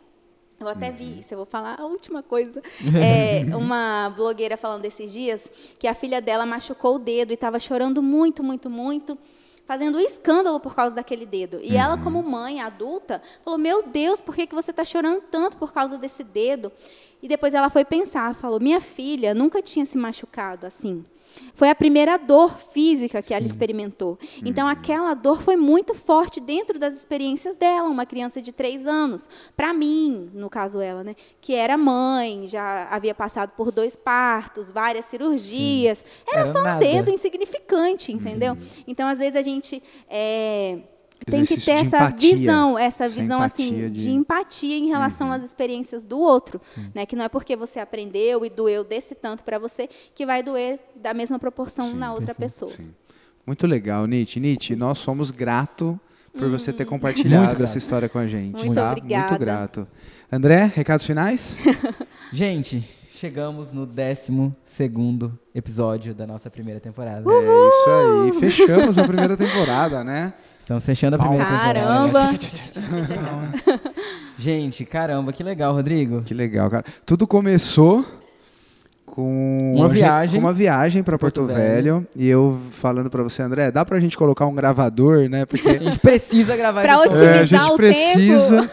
Eu 0.60 0.68
até 0.70 0.90
vi 0.91 1.20
isso, 1.20 1.34
eu 1.34 1.38
vou 1.38 1.45
falar 1.45 1.80
a 1.80 1.86
última 1.86 2.24
coisa. 2.24 2.61
É, 3.03 3.44
uma 3.56 4.14
blogueira 4.15 4.56
falando 4.56 4.86
esses 4.86 5.11
dias 5.11 5.52
que 5.78 5.88
a 5.88 5.94
filha 5.94 6.22
dela 6.22 6.45
machucou 6.45 6.95
o 6.95 6.99
dedo 6.99 7.32
e 7.32 7.34
estava 7.34 7.60
chorando 7.60 8.02
muito, 8.02 8.41
muito, 8.41 8.70
muito, 8.70 9.18
fazendo 9.65 9.98
um 9.98 10.02
escândalo 10.02 10.60
por 10.60 10.74
causa 10.74 10.95
daquele 10.95 11.26
dedo. 11.26 11.60
E 11.61 11.76
ela, 11.76 11.98
como 11.98 12.24
mãe 12.24 12.61
adulta, 12.61 13.22
falou: 13.44 13.60
Meu 13.60 13.84
Deus, 13.84 14.22
por 14.22 14.36
que, 14.36 14.48
que 14.48 14.56
você 14.56 14.72
está 14.72 14.86
chorando 14.86 15.22
tanto 15.30 15.57
por 15.57 15.74
causa 15.74 15.98
desse 15.98 16.24
dedo? 16.24 16.72
E 17.22 17.28
depois 17.28 17.53
ela 17.53 17.70
foi 17.70 17.84
pensar, 17.84 18.34
falou: 18.36 18.60
Minha 18.60 18.80
filha 18.80 19.34
nunca 19.34 19.61
tinha 19.61 19.86
se 19.86 19.98
machucado 19.98 20.65
assim. 20.65 21.03
Foi 21.53 21.69
a 21.69 21.76
primeira 21.76 22.18
dor 22.18 22.57
física 22.72 23.22
que 23.22 23.34
ela 23.34 23.45
experimentou. 23.45 24.18
Então, 24.43 24.68
aquela 24.68 25.14
dor 25.14 25.41
foi 25.41 25.55
muito 25.55 25.93
forte 25.93 26.39
dentro 26.39 26.80
das 26.80 26.95
experiências 26.95 27.55
dela, 27.55 27.88
uma 27.88 28.05
criança 28.05 28.41
de 28.41 28.51
três 28.51 28.88
anos. 28.88 29.30
Para 29.55 29.73
mim, 29.73 30.30
no 30.34 30.49
caso 30.49 30.80
ela, 30.81 31.03
né, 31.03 31.15
que 31.39 31.53
era 31.53 31.77
mãe, 31.77 32.47
já 32.47 32.88
havia 32.89 33.14
passado 33.14 33.51
por 33.55 33.72
dois 33.72 33.95
partos, 33.95 34.72
várias 34.72 35.05
cirurgias. 35.05 36.03
Era, 36.27 36.41
Era 36.41 36.45
só 36.51 36.60
um 36.60 36.64
nada. 36.64 36.80
dedo 36.80 37.11
insignificante, 37.11 38.11
entendeu? 38.11 38.57
Então, 38.88 39.07
às 39.07 39.19
vezes, 39.19 39.35
a 39.35 39.41
gente 39.41 39.81
é, 40.10 40.80
tem 41.25 41.45
que 41.45 41.59
ter 41.59 41.71
essa 41.71 41.97
empatia. 41.97 42.35
visão, 42.35 42.77
essa 42.77 43.05
Essa 43.05 43.21
visão 43.21 43.41
assim 43.41 43.67
empatia 43.67 43.89
de... 43.89 44.03
de- 44.03 44.09
Uhum. 44.09 44.15
empatia 44.17 44.77
em 44.77 44.87
relação 44.87 45.31
às 45.31 45.43
experiências 45.43 46.03
do 46.03 46.19
outro, 46.19 46.59
né? 46.93 47.05
Que 47.05 47.15
não 47.15 47.25
é 47.25 47.29
porque 47.29 47.55
você 47.55 47.79
aprendeu 47.79 48.45
e 48.45 48.49
doeu 48.49 48.83
desse 48.83 49.15
tanto 49.15 49.43
para 49.43 49.57
você 49.59 49.89
que 50.15 50.25
vai 50.25 50.41
doer 50.43 50.79
da 50.95 51.13
mesma 51.13 51.37
proporção 51.39 51.93
na 51.93 52.13
outra 52.13 52.33
pessoa. 52.35 52.71
Sim. 52.71 52.89
Muito 53.45 53.67
legal, 53.67 54.05
Nietzsche. 54.07 54.39
Nietzsche, 54.39 54.75
nós 54.75 54.97
somos 54.99 55.29
grato 55.31 55.99
por 56.37 56.49
você 56.49 56.71
ter 56.73 56.85
compartilhado 56.85 57.43
Muito 57.43 57.55
grato. 57.57 57.69
essa 57.69 57.77
história 57.77 58.07
com 58.09 58.17
a 58.17 58.27
gente. 58.27 58.53
Muito 58.55 58.73
tá? 58.73 58.87
obrigada. 58.91 59.27
Muito 59.29 59.39
grato. 59.39 59.87
André, 60.31 60.71
recados 60.73 61.05
finais? 61.05 61.55
Gente, 62.33 62.83
chegamos 63.13 63.71
no 63.71 63.85
12 63.85 64.51
segundo 64.65 65.37
episódio 65.53 66.13
da 66.15 66.25
nossa 66.25 66.49
primeira 66.49 66.79
temporada. 66.79 67.23
É 67.31 67.67
isso 67.67 67.89
aí. 67.89 68.39
Fechamos 68.39 68.97
a 68.97 69.03
primeira 69.03 69.37
temporada, 69.37 70.03
né? 70.03 70.33
Estamos 70.64 70.85
fechando 70.85 71.18
a 71.18 71.19
primeira 71.19 71.44
temporada. 71.44 71.81
Caramba! 71.81 72.30
Gente, 74.40 74.85
caramba, 74.85 75.34
que 75.34 75.44
legal, 75.44 75.73
Rodrigo. 75.73 76.22
Que 76.22 76.34
legal, 76.34 76.69
cara. 76.69 76.85
Tudo 77.06 77.27
começou 77.27 78.06
com 79.06 79.73
Uma 79.76 79.88
a 79.88 79.90
viagem. 79.90 80.40
com 80.40 80.48
uma 80.48 80.53
viagem 80.53 81.03
para 81.03 81.19
Porto, 81.19 81.41
Porto 81.41 81.53
Velho. 81.53 82.07
e 82.15 82.30
eu 82.30 82.57
falando 82.72 83.10
para 83.10 83.22
você, 83.22 83.41
André, 83.44 83.72
dá 83.72 83.84
pra 83.84 83.99
gente 83.99 84.18
colocar 84.18 84.45
um 84.45 84.56
gravador, 84.56 85.27
né? 85.30 85.45
Porque 85.45 85.68
A 85.68 85.77
gente 85.77 85.99
precisa 85.99 86.56
gravar 86.56 86.81
Pra 86.81 86.94
essa 86.94 87.11
história. 87.11 87.26
É, 87.26 87.40
a 87.40 87.41
otimizar 87.44 87.61
gente 87.64 87.73
o 87.73 87.76
precisa. 87.76 88.72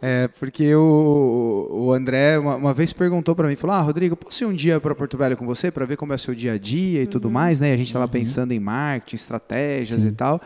É, 0.00 0.28
porque 0.40 0.74
o, 0.74 1.68
o 1.70 1.92
André 1.92 2.38
uma, 2.38 2.56
uma 2.56 2.72
vez 2.72 2.94
perguntou 2.94 3.36
pra 3.36 3.46
mim, 3.46 3.56
falou: 3.56 3.76
"Ah, 3.76 3.80
Rodrigo, 3.82 4.16
posso 4.16 4.42
ir 4.42 4.46
um 4.46 4.54
dia 4.54 4.80
pra 4.80 4.94
Porto 4.94 5.18
Velho 5.18 5.36
com 5.36 5.44
você 5.44 5.70
pra 5.70 5.84
ver 5.84 5.98
como 5.98 6.12
é 6.14 6.16
o 6.16 6.18
seu 6.18 6.34
dia 6.34 6.54
a 6.54 6.58
dia 6.58 7.02
e 7.02 7.06
tudo 7.06 7.30
mais, 7.30 7.60
né? 7.60 7.74
A 7.74 7.76
gente 7.76 7.92
tava 7.92 8.08
pensando 8.08 8.52
em 8.52 8.58
marketing, 8.58 9.16
estratégias 9.16 10.00
Sim. 10.00 10.08
e 10.08 10.12
tal. 10.12 10.40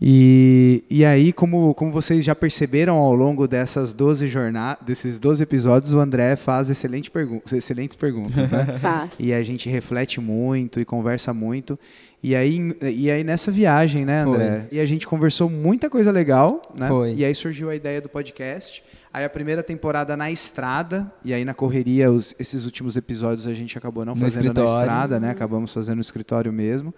E, 0.00 0.84
e 0.90 1.04
aí, 1.06 1.32
como, 1.32 1.74
como 1.74 1.90
vocês 1.90 2.22
já 2.24 2.34
perceberam 2.34 2.96
ao 2.96 3.14
longo 3.14 3.48
dessas 3.48 3.94
12 3.94 4.28
jornadas, 4.28 4.84
desses 4.84 5.18
12 5.18 5.42
episódios, 5.42 5.94
o 5.94 5.98
André 5.98 6.36
faz 6.36 6.68
excelente 6.68 7.10
pergun 7.10 7.40
excelentes 7.50 7.96
perguntas, 7.96 8.50
né? 8.50 8.76
Faz. 8.80 9.18
E 9.18 9.32
a 9.32 9.42
gente 9.42 9.70
reflete 9.70 10.20
muito 10.20 10.78
e 10.80 10.84
conversa 10.84 11.32
muito. 11.32 11.78
E 12.22 12.34
aí, 12.36 12.76
e 12.82 13.10
aí 13.10 13.24
nessa 13.24 13.50
viagem, 13.50 14.04
né, 14.04 14.20
André? 14.22 14.66
E 14.70 14.80
a 14.80 14.84
gente 14.86 15.06
conversou 15.06 15.48
muita 15.48 15.88
coisa 15.88 16.10
legal, 16.10 16.60
né? 16.76 16.88
Foi. 16.88 17.14
E 17.14 17.24
aí 17.24 17.34
surgiu 17.34 17.70
a 17.70 17.74
ideia 17.74 18.00
do 18.00 18.08
podcast. 18.08 18.82
Aí 19.12 19.24
a 19.24 19.30
primeira 19.30 19.62
temporada 19.62 20.14
na 20.14 20.30
estrada, 20.30 21.10
e 21.24 21.32
aí 21.32 21.42
na 21.42 21.54
correria, 21.54 22.12
os- 22.12 22.34
esses 22.38 22.66
últimos 22.66 22.96
episódios 22.96 23.46
a 23.46 23.54
gente 23.54 23.78
acabou 23.78 24.04
não 24.04 24.14
No 24.14 24.20
fazendo 24.20 24.44
na 24.44 24.50
escritório. 24.50 24.78
estrada, 24.80 25.18
né? 25.20 25.30
Acabamos 25.30 25.72
fazendo 25.72 25.94
no 25.96 26.00
escritório 26.02 26.52
mesmo. 26.52 26.92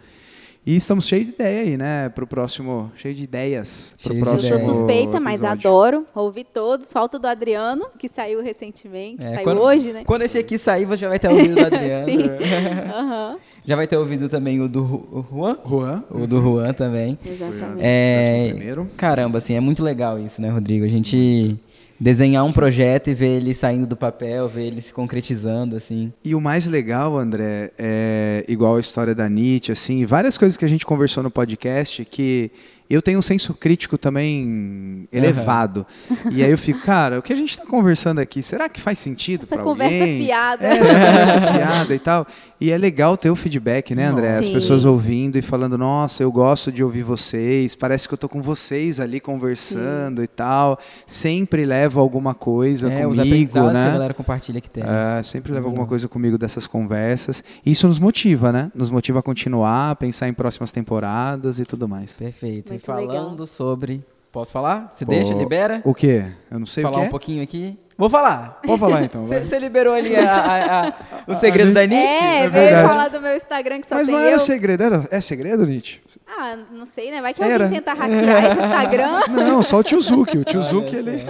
E 0.71 0.77
estamos 0.77 1.07
cheios 1.07 1.25
de 1.29 1.33
ideia 1.33 1.61
aí, 1.63 1.77
né? 1.79 2.11
Pro 2.11 2.27
próximo. 2.27 2.93
Cheio 2.95 3.15
de 3.15 3.23
ideias. 3.23 3.95
Pro 4.03 4.13
Cheio 4.13 4.15
de 4.15 4.21
Eu 4.21 4.33
próximo. 4.33 4.59
sou 4.61 4.75
suspeita, 4.75 5.19
mas 5.19 5.41
episódio. 5.41 5.71
adoro. 5.71 6.07
Ouvi 6.15 6.45
todos. 6.45 6.93
Falta 6.93 7.17
o 7.17 7.21
do 7.21 7.27
Adriano, 7.27 7.87
que 7.99 8.07
saiu 8.07 8.43
recentemente. 8.43 9.25
É, 9.25 9.37
saiu 9.37 9.45
quando- 9.45 9.63
hoje, 9.63 9.95
né? 9.95 10.03
Quando 10.05 10.23
esse 10.23 10.37
aqui 10.37 10.59
sair, 10.59 10.85
você 10.85 10.99
já 11.01 11.09
vai 11.09 11.19
ter 11.19 11.29
ouvido 11.31 11.53
o 11.53 11.55
do 11.55 11.65
Adriano. 11.65 12.05
Sim. 12.11 12.19
Aham, 12.95 13.37
Já 13.65 13.77
vai 13.77 13.87
ter 13.87 13.97
ouvido 13.97 14.29
também 14.29 14.61
o 14.61 14.69
do 14.69 14.83
o 14.85 15.25
Juan. 15.33 15.57
Juan. 15.67 16.05
O 16.11 16.27
do 16.27 16.43
Juan 16.43 16.75
também. 16.75 17.19
Exatamente. 17.25 17.81
É, 17.81 18.55
caramba, 18.95 19.39
assim, 19.39 19.55
é 19.55 19.61
muito 19.61 19.83
legal 19.83 20.19
isso, 20.19 20.43
né, 20.43 20.51
Rodrigo? 20.51 20.85
A 20.85 20.89
gente 20.89 21.57
desenhar 21.99 22.45
um 22.45 22.53
projeto 22.53 23.09
e 23.09 23.15
ver 23.15 23.37
ele 23.37 23.55
saindo 23.55 23.87
do 23.87 23.97
papel, 23.97 24.49
ver 24.49 24.67
ele 24.67 24.81
se 24.81 24.93
concretizando, 24.93 25.77
assim. 25.77 26.13
E 26.25 26.35
o 26.35 26.41
mais 26.41 26.67
legal, 26.67 27.17
André, 27.17 27.73
é 27.79 28.45
igual 28.49 28.77
a 28.77 28.81
história 28.81 29.15
da 29.15 29.29
Nietzsche, 29.29 29.73
assim, 29.73 30.05
várias 30.05 30.39
coisas 30.39 30.57
que 30.57 30.65
a 30.65 30.69
gente 30.69 30.87
conversou 30.87 31.23
no 31.23 31.31
podcast 31.31 32.05
que 32.05 32.51
eu 32.95 33.03
tenho 33.03 33.19
um 33.19 33.23
senso 33.23 33.53
crítico 33.55 33.99
também 33.99 35.09
elevado. 35.13 35.87
E 36.31 36.43
aí 36.43 36.51
eu 36.51 36.59
fico, 36.59 36.81
cara, 36.81 37.19
o 37.19 37.23
que 37.23 37.33
a 37.33 37.37
gente 37.37 37.51
está 37.51 37.65
conversando 37.67 38.19
aqui, 38.19 38.43
será 38.43 38.69
que 38.69 38.81
faz 38.81 38.99
sentido 38.99 39.47
para 39.47 39.61
alguém? 39.61 39.87
Essa 39.87 39.99
conversa 39.99 40.25
fiada. 40.25 40.67
É, 40.67 40.79
essa 40.79 40.95
conversa 40.95 41.41
fiada 41.41 41.95
e 41.95 41.99
tal. 41.99 42.27
E 42.61 42.71
é 42.71 42.79
legal 42.79 43.17
ter 43.17 43.31
o 43.31 43.37
feedback, 43.37 43.95
né, 43.95 44.07
André? 44.07 44.39
As 44.39 44.47
Sim. 44.47 44.53
pessoas 44.53 44.85
ouvindo 44.85 45.37
e 45.39 45.43
falando, 45.43 45.79
nossa, 45.79 46.23
eu 46.23 46.33
gosto 46.33 46.73
de 46.73 46.83
ouvir 46.83 47.03
vocês, 47.03 47.77
parece 47.77 48.09
que 48.09 48.15
eu 48.15 48.19
tô 48.19 48.29
com 48.29 48.43
vocês 48.43 48.99
ali 48.99 49.21
conversando 49.21 50.23
e 50.23 50.27
tal. 50.27 50.79
Sempre 51.07 51.65
levo 51.65 52.01
alguma 52.01 52.35
coisa 52.35 52.91
é, 52.91 53.07
os 53.07 53.17
comigo, 53.17 53.21
aprendizados 53.21 53.73
que 53.73 53.77
a 53.77 53.85
né? 53.85 53.93
galera 53.93 54.15
compartilha 54.15 54.61
que 54.61 54.71
tem. 54.71 54.83
É, 54.83 55.23
sempre 55.23 55.53
leva 55.53 55.67
alguma 55.67 55.87
coisa 55.87 56.09
comigo 56.09 56.37
dessas 56.37 56.67
conversas. 56.67 57.45
Isso 57.65 57.87
nos 57.87 57.99
motiva, 57.99 58.51
né? 58.51 58.73
Nos 58.75 58.91
motiva 58.91 59.21
a 59.21 59.23
continuar, 59.23 59.91
a 59.91 59.95
pensar 59.95 60.29
em 60.29 60.35
próximas 60.35 60.73
temporadas 60.73 61.61
e 61.61 61.65
tudo 61.65 61.87
mais. 61.89 62.15
Perfeito. 62.15 62.78
Muito 62.79 62.87
falando 62.87 63.31
legal. 63.33 63.47
sobre. 63.47 64.05
Posso 64.33 64.53
falar? 64.53 64.91
Você 64.93 65.05
Pô, 65.07 65.11
deixa, 65.13 65.35
libera? 65.35 65.81
O 65.85 65.95
quê? 65.95 66.25
Eu 66.51 66.59
não 66.59 66.67
sei 66.67 66.83
falar 66.83 66.99
o 66.99 67.01
quê. 67.01 67.07
um 67.07 67.11
pouquinho 67.11 67.43
aqui. 67.43 67.79
Vou 67.97 68.09
falar. 68.09 68.61
Pode 68.65 68.79
falar 68.79 69.03
então. 69.03 69.25
Você 69.25 69.59
liberou 69.59 69.93
ali 69.95 70.15
a- 70.15 70.33
a- 70.35 70.89
a- 70.89 70.93
o 71.27 71.35
segredo 71.35 71.73
da 71.73 71.85
Nietzsche? 71.85 72.07
É, 72.07 72.37
É 72.45 72.49
veio 72.49 72.53
verdade. 72.53 72.89
falar 72.89 73.09
do 73.09 73.21
meu 73.21 73.37
Instagram 73.37 73.81
que 73.81 73.89
só 73.89 73.97
Mas 73.97 74.07
tem 74.07 74.15
não 74.15 74.23
era 74.23 74.37
eu. 74.37 74.39
segredo, 74.39 74.83
era, 74.85 75.09
é 75.11 75.21
segredo, 75.21 75.67
Nietzsche? 75.67 76.01
Ah, 76.29 76.57
não 76.71 76.87
sei, 76.87 77.11
né? 77.11 77.21
Vai 77.21 77.35
que 77.35 77.43
Era. 77.43 77.65
alguém 77.65 77.81
tenta 77.81 77.95
hackear 77.95 78.45
esse 78.45 78.63
Instagram. 78.63 79.21
Não, 79.45 79.61
só 79.63 79.79
o 79.79 79.83
tio 79.83 80.01
Zuki. 80.01 80.39
O 80.39 80.45
tio 80.45 80.63
Zuki, 80.63 80.95
ele... 80.95 81.25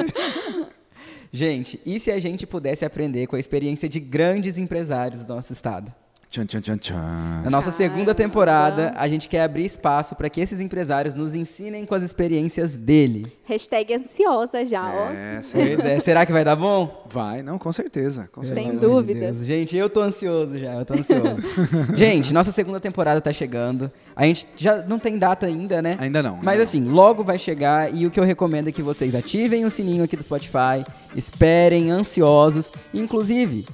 Gente, 1.33 1.81
e 1.87 2.01
se 2.01 2.11
a 2.11 2.19
gente 2.19 2.47
pudesse 2.47 2.85
aprender 2.85 3.27
com 3.27 3.37
a 3.37 3.39
experiência 3.41 3.89
de 3.89 4.01
grandes 4.01 4.59
empresários 4.59 5.25
do 5.25 5.35
nosso 5.35 5.53
estado? 5.53 5.93
Tchan, 6.31 6.45
tchan, 6.45 6.61
tchan, 6.61 6.77
tchan. 6.77 7.41
Na 7.43 7.49
nossa 7.49 7.71
segunda 7.71 8.15
temporada, 8.15 8.93
a 8.99 9.09
gente 9.09 9.27
quer 9.31 9.45
abrir 9.45 9.65
espaço 9.65 10.15
para 10.15 10.29
que 10.29 10.43
esses 10.43 10.61
empresários 10.61 11.15
nos 11.15 11.35
ensinem 11.35 11.87
com 11.87 11.95
as 11.95 12.03
experiências 12.03 12.77
dele. 12.77 13.33
Hashtag 13.47 13.95
ansiosa 13.95 14.63
já, 14.67 14.93
ó. 14.93 15.09
É. 15.11 15.41
Pois 15.51 15.79
é, 15.79 16.01
será 16.01 16.27
que 16.27 16.33
vai 16.33 16.45
dar 16.45 16.55
bom? 16.55 17.07
Vai, 17.09 17.43
não, 17.43 17.59
com 17.59 17.73
certeza. 17.73 18.29
Com 18.31 18.43
Sem 18.45 18.73
certeza. 18.73 19.03
Deus. 19.15 19.39
Gente, 19.39 19.75
eu 19.75 19.89
tô 19.89 20.03
ansioso 20.03 20.59
já, 20.59 20.75
eu 20.75 20.85
tô 20.85 20.93
ansioso. 20.93 21.41
gente, 21.97 22.35
nossa 22.35 22.53
segunda 22.53 22.79
temporada 22.79 23.23
tá 23.23 23.33
chegando. 23.33 23.91
A 24.15 24.25
gente 24.25 24.47
já 24.55 24.83
não 24.83 24.99
tem 24.99 25.17
data 25.17 25.47
ainda, 25.47 25.81
né? 25.81 25.93
Ainda 25.99 26.23
não. 26.23 26.35
ainda 26.35 26.45
Mas 26.45 26.57
não. 26.59 26.63
assim, 26.63 26.85
logo 26.85 27.25
vai 27.25 27.39
chegar 27.39 27.95
e 27.95 28.07
o 28.07 28.11
que 28.11 28.21
eu 28.21 28.25
recomendo 28.25 28.69
é 28.69 28.73
que 28.73 28.83
vocês 28.83 29.15
ativem 29.15 29.65
o 29.65 29.71
sininho 29.71 30.05
aqui 30.05 30.15
do 30.15 30.23
Spotify, 30.23 30.85
esperem 31.17 31.91
ansiosos. 31.91 32.71
Inclusive, 32.93 33.67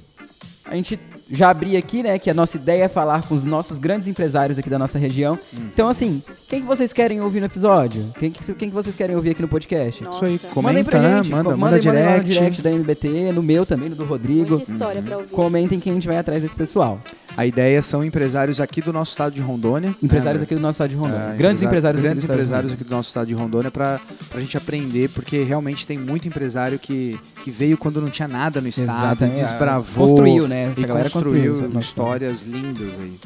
a 0.63 0.73
gente 0.73 0.97
já 1.29 1.49
abri 1.49 1.75
aqui, 1.75 2.03
né, 2.03 2.19
que 2.19 2.29
a 2.29 2.33
nossa 2.33 2.57
ideia 2.57 2.83
é 2.83 2.87
falar 2.87 3.27
com 3.27 3.33
os 3.33 3.45
nossos 3.45 3.79
grandes 3.79 4.07
empresários 4.07 4.57
aqui 4.57 4.69
da 4.69 4.77
nossa 4.77 4.97
região. 4.99 5.39
Hum. 5.53 5.67
Então 5.73 5.87
assim, 5.87 6.21
quem 6.47 6.61
que 6.61 6.67
vocês 6.67 6.93
querem 6.93 7.21
ouvir 7.21 7.39
no 7.39 7.47
episódio? 7.47 8.13
Quem 8.17 8.31
que, 8.31 8.53
quem 8.53 8.69
que 8.69 8.75
vocês 8.75 8.95
querem 8.95 9.15
ouvir 9.15 9.31
aqui 9.31 9.41
no 9.41 9.47
podcast? 9.47 10.03
Nossa. 10.03 10.17
Isso 10.17 10.45
aí, 10.45 10.51
comenta, 10.53 10.89
pra 10.91 11.01
né? 11.01 11.17
gente, 11.17 11.29
Manda, 11.29 11.55
manda 11.55 11.57
mandem, 11.57 11.81
mandem 11.85 12.03
lá 12.03 12.17
no 12.17 12.23
direct. 12.23 12.39
direct 12.39 12.61
da 12.61 12.71
MBT, 12.71 13.31
no 13.31 13.41
meu 13.41 13.65
também, 13.65 13.89
no 13.89 13.95
do 13.95 14.05
Rodrigo. 14.05 14.55
Muita 14.57 14.71
história 14.71 15.01
pra 15.01 15.17
ouvir. 15.17 15.29
Comentem 15.29 15.79
que 15.79 15.89
a 15.89 15.93
gente 15.93 16.07
vai 16.07 16.17
atrás 16.17 16.41
desse 16.41 16.55
pessoal. 16.55 17.01
A 17.37 17.45
ideia 17.45 17.81
são 17.81 18.03
empresários 18.03 18.59
aqui 18.61 18.81
do 18.81 18.93
nosso 18.93 19.11
estado 19.11 19.33
de 19.33 19.41
Rondônia. 19.41 19.93
Empresários 20.01 20.41
né? 20.41 20.45
aqui 20.45 20.55
do 20.55 20.61
nosso 20.61 20.77
estado 20.77 20.89
de 20.89 20.95
Rondônia. 20.95 21.33
É, 21.33 21.37
grandes 21.37 21.63
empresários 21.63 22.01
grandes 22.01 22.23
aqui 22.23 22.27
do 22.27 22.33
estado 22.33 22.37
de 22.37 22.43
empresários 22.43 22.73
aqui 22.73 22.83
do 22.83 22.91
nosso 22.91 23.09
estado 23.09 23.27
de 23.27 23.33
Rondônia 23.33 23.71
para 23.71 23.99
a 24.33 24.39
gente 24.39 24.55
aprender, 24.55 25.09
porque 25.09 25.43
realmente 25.43 25.85
tem 25.85 25.97
muito 25.97 26.25
empresário 26.27 26.79
que, 26.79 27.19
que 27.43 27.51
veio 27.51 27.77
quando 27.77 28.01
não 28.01 28.09
tinha 28.09 28.27
nada 28.27 28.61
no 28.61 28.67
estado, 28.67 28.89
Exatamente. 28.89 29.41
desbravou, 29.41 30.07
Construiu, 30.07 30.47
né? 30.47 30.71
Essa 30.71 30.79
e 30.79 30.85
galera 30.85 31.09
construiu 31.09 31.53
construiu 31.53 31.79
histórias 31.79 32.43
lindas 32.43 32.93
aí. 32.99 33.19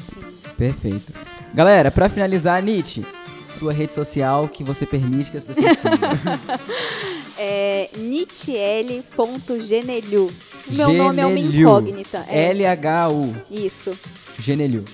Perfeito. 0.56 1.12
Galera, 1.54 1.90
pra 1.90 2.08
finalizar, 2.08 2.62
Nietzsche, 2.62 3.04
sua 3.42 3.72
rede 3.72 3.94
social 3.94 4.48
que 4.48 4.64
você 4.64 4.84
permite 4.84 5.30
que 5.30 5.36
as 5.36 5.44
pessoas 5.44 5.78
sigam. 5.78 6.10
É 7.38 7.90
nitiele.genelhu. 7.96 10.32
Meu 10.68 10.92
nome 10.92 11.20
é 11.22 11.26
uma 11.26 11.38
incógnita. 11.38 12.24
É, 12.28 12.50
L-H-U. 12.50 13.34
isso. 13.50 13.92
Genelhu. 14.38 14.84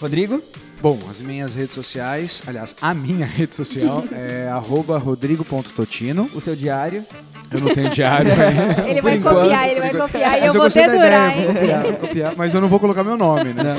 Rodrigo? 0.00 0.42
Bom, 0.80 0.98
as 1.10 1.20
minhas 1.22 1.54
redes 1.54 1.74
sociais, 1.74 2.42
aliás, 2.46 2.76
a 2.80 2.92
minha 2.92 3.24
rede 3.26 3.54
social 3.54 4.04
é 4.12 4.46
arroba 4.52 4.98
rodrigo.totino. 4.98 6.30
O 6.34 6.40
seu 6.40 6.54
diário? 6.54 7.04
Eu 7.50 7.60
não 7.60 7.72
tenho 7.72 7.90
diário. 7.90 8.30
Ele 8.86 9.00
vai 9.00 9.16
enquanto, 9.16 9.36
copiar, 9.42 9.68
ele 9.68 9.80
vai 9.80 9.90
copiar 9.94 10.32
e 10.34 10.38
eu 10.38 10.42
Mas 10.46 10.52
vou 10.52 10.62
gostei 10.62 10.84
da 10.86 10.92
dedurar, 10.92 11.30
ideia, 11.32 11.38
hein? 11.40 11.44
vou 11.46 11.54
copiar, 11.54 11.82
vou 11.82 11.92
copiar, 11.94 12.34
mas 12.36 12.54
eu 12.54 12.60
não 12.60 12.68
vou 12.68 12.80
colocar 12.80 13.04
meu 13.04 13.16
nome, 13.16 13.52
né? 13.54 13.76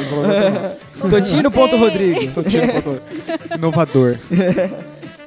Totino.rodrigo. 1.09 2.31
Totino, 2.33 2.67
ponto- 2.81 3.01
Inovador. 3.55 4.17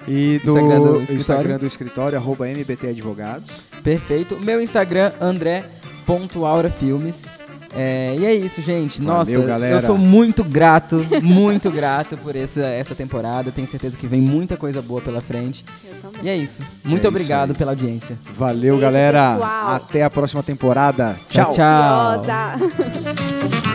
E 0.09 0.41
do 0.45 0.53
Instagram 0.59 0.81
do 0.81 1.01
Instagram 1.03 1.19
escritório. 1.19 1.59
do 1.59 1.67
escritório, 1.67 2.19
arroba 2.19 2.49
MBT 2.49 2.89
Advogados. 2.89 3.51
Perfeito. 3.83 4.39
Meu 4.41 4.61
Instagram, 4.61 5.13
andré.aurafilmes. 5.21 7.17
É, 7.73 8.17
e 8.19 8.27
é 8.27 8.35
isso, 8.35 8.61
gente. 8.61 9.01
Valeu, 9.01 9.39
Nossa, 9.39 9.47
galera. 9.47 9.77
eu 9.77 9.81
sou 9.81 9.97
muito 9.97 10.43
grato, 10.43 11.07
muito 11.23 11.71
grato 11.71 12.17
por 12.17 12.35
essa, 12.35 12.63
essa 12.67 12.97
temporada. 12.97 13.53
Tenho 13.53 13.69
certeza 13.69 13.97
que 13.97 14.09
vem 14.09 14.21
muita 14.21 14.57
coisa 14.57 14.83
boa 14.83 15.01
pela 15.01 15.21
frente. 15.21 15.65
E 16.21 16.29
é 16.29 16.37
isso. 16.37 16.61
Muito 16.85 16.97
É 16.97 16.99
isso 16.99 17.09
obrigado 17.09 17.51
aí. 17.51 17.57
pela 17.57 17.71
audiência. 17.71 18.19
Valeu, 18.37 18.77
Beijo, 18.77 18.81
galera. 18.81 19.35
pessoal. 19.35 19.75
Até 19.77 20.03
a 20.03 20.11
próxima 20.11 20.43
temporada. 20.43 21.17
Tchau, 21.29 21.53
tchau. 21.53 22.11
Ansiosa. 22.19 23.61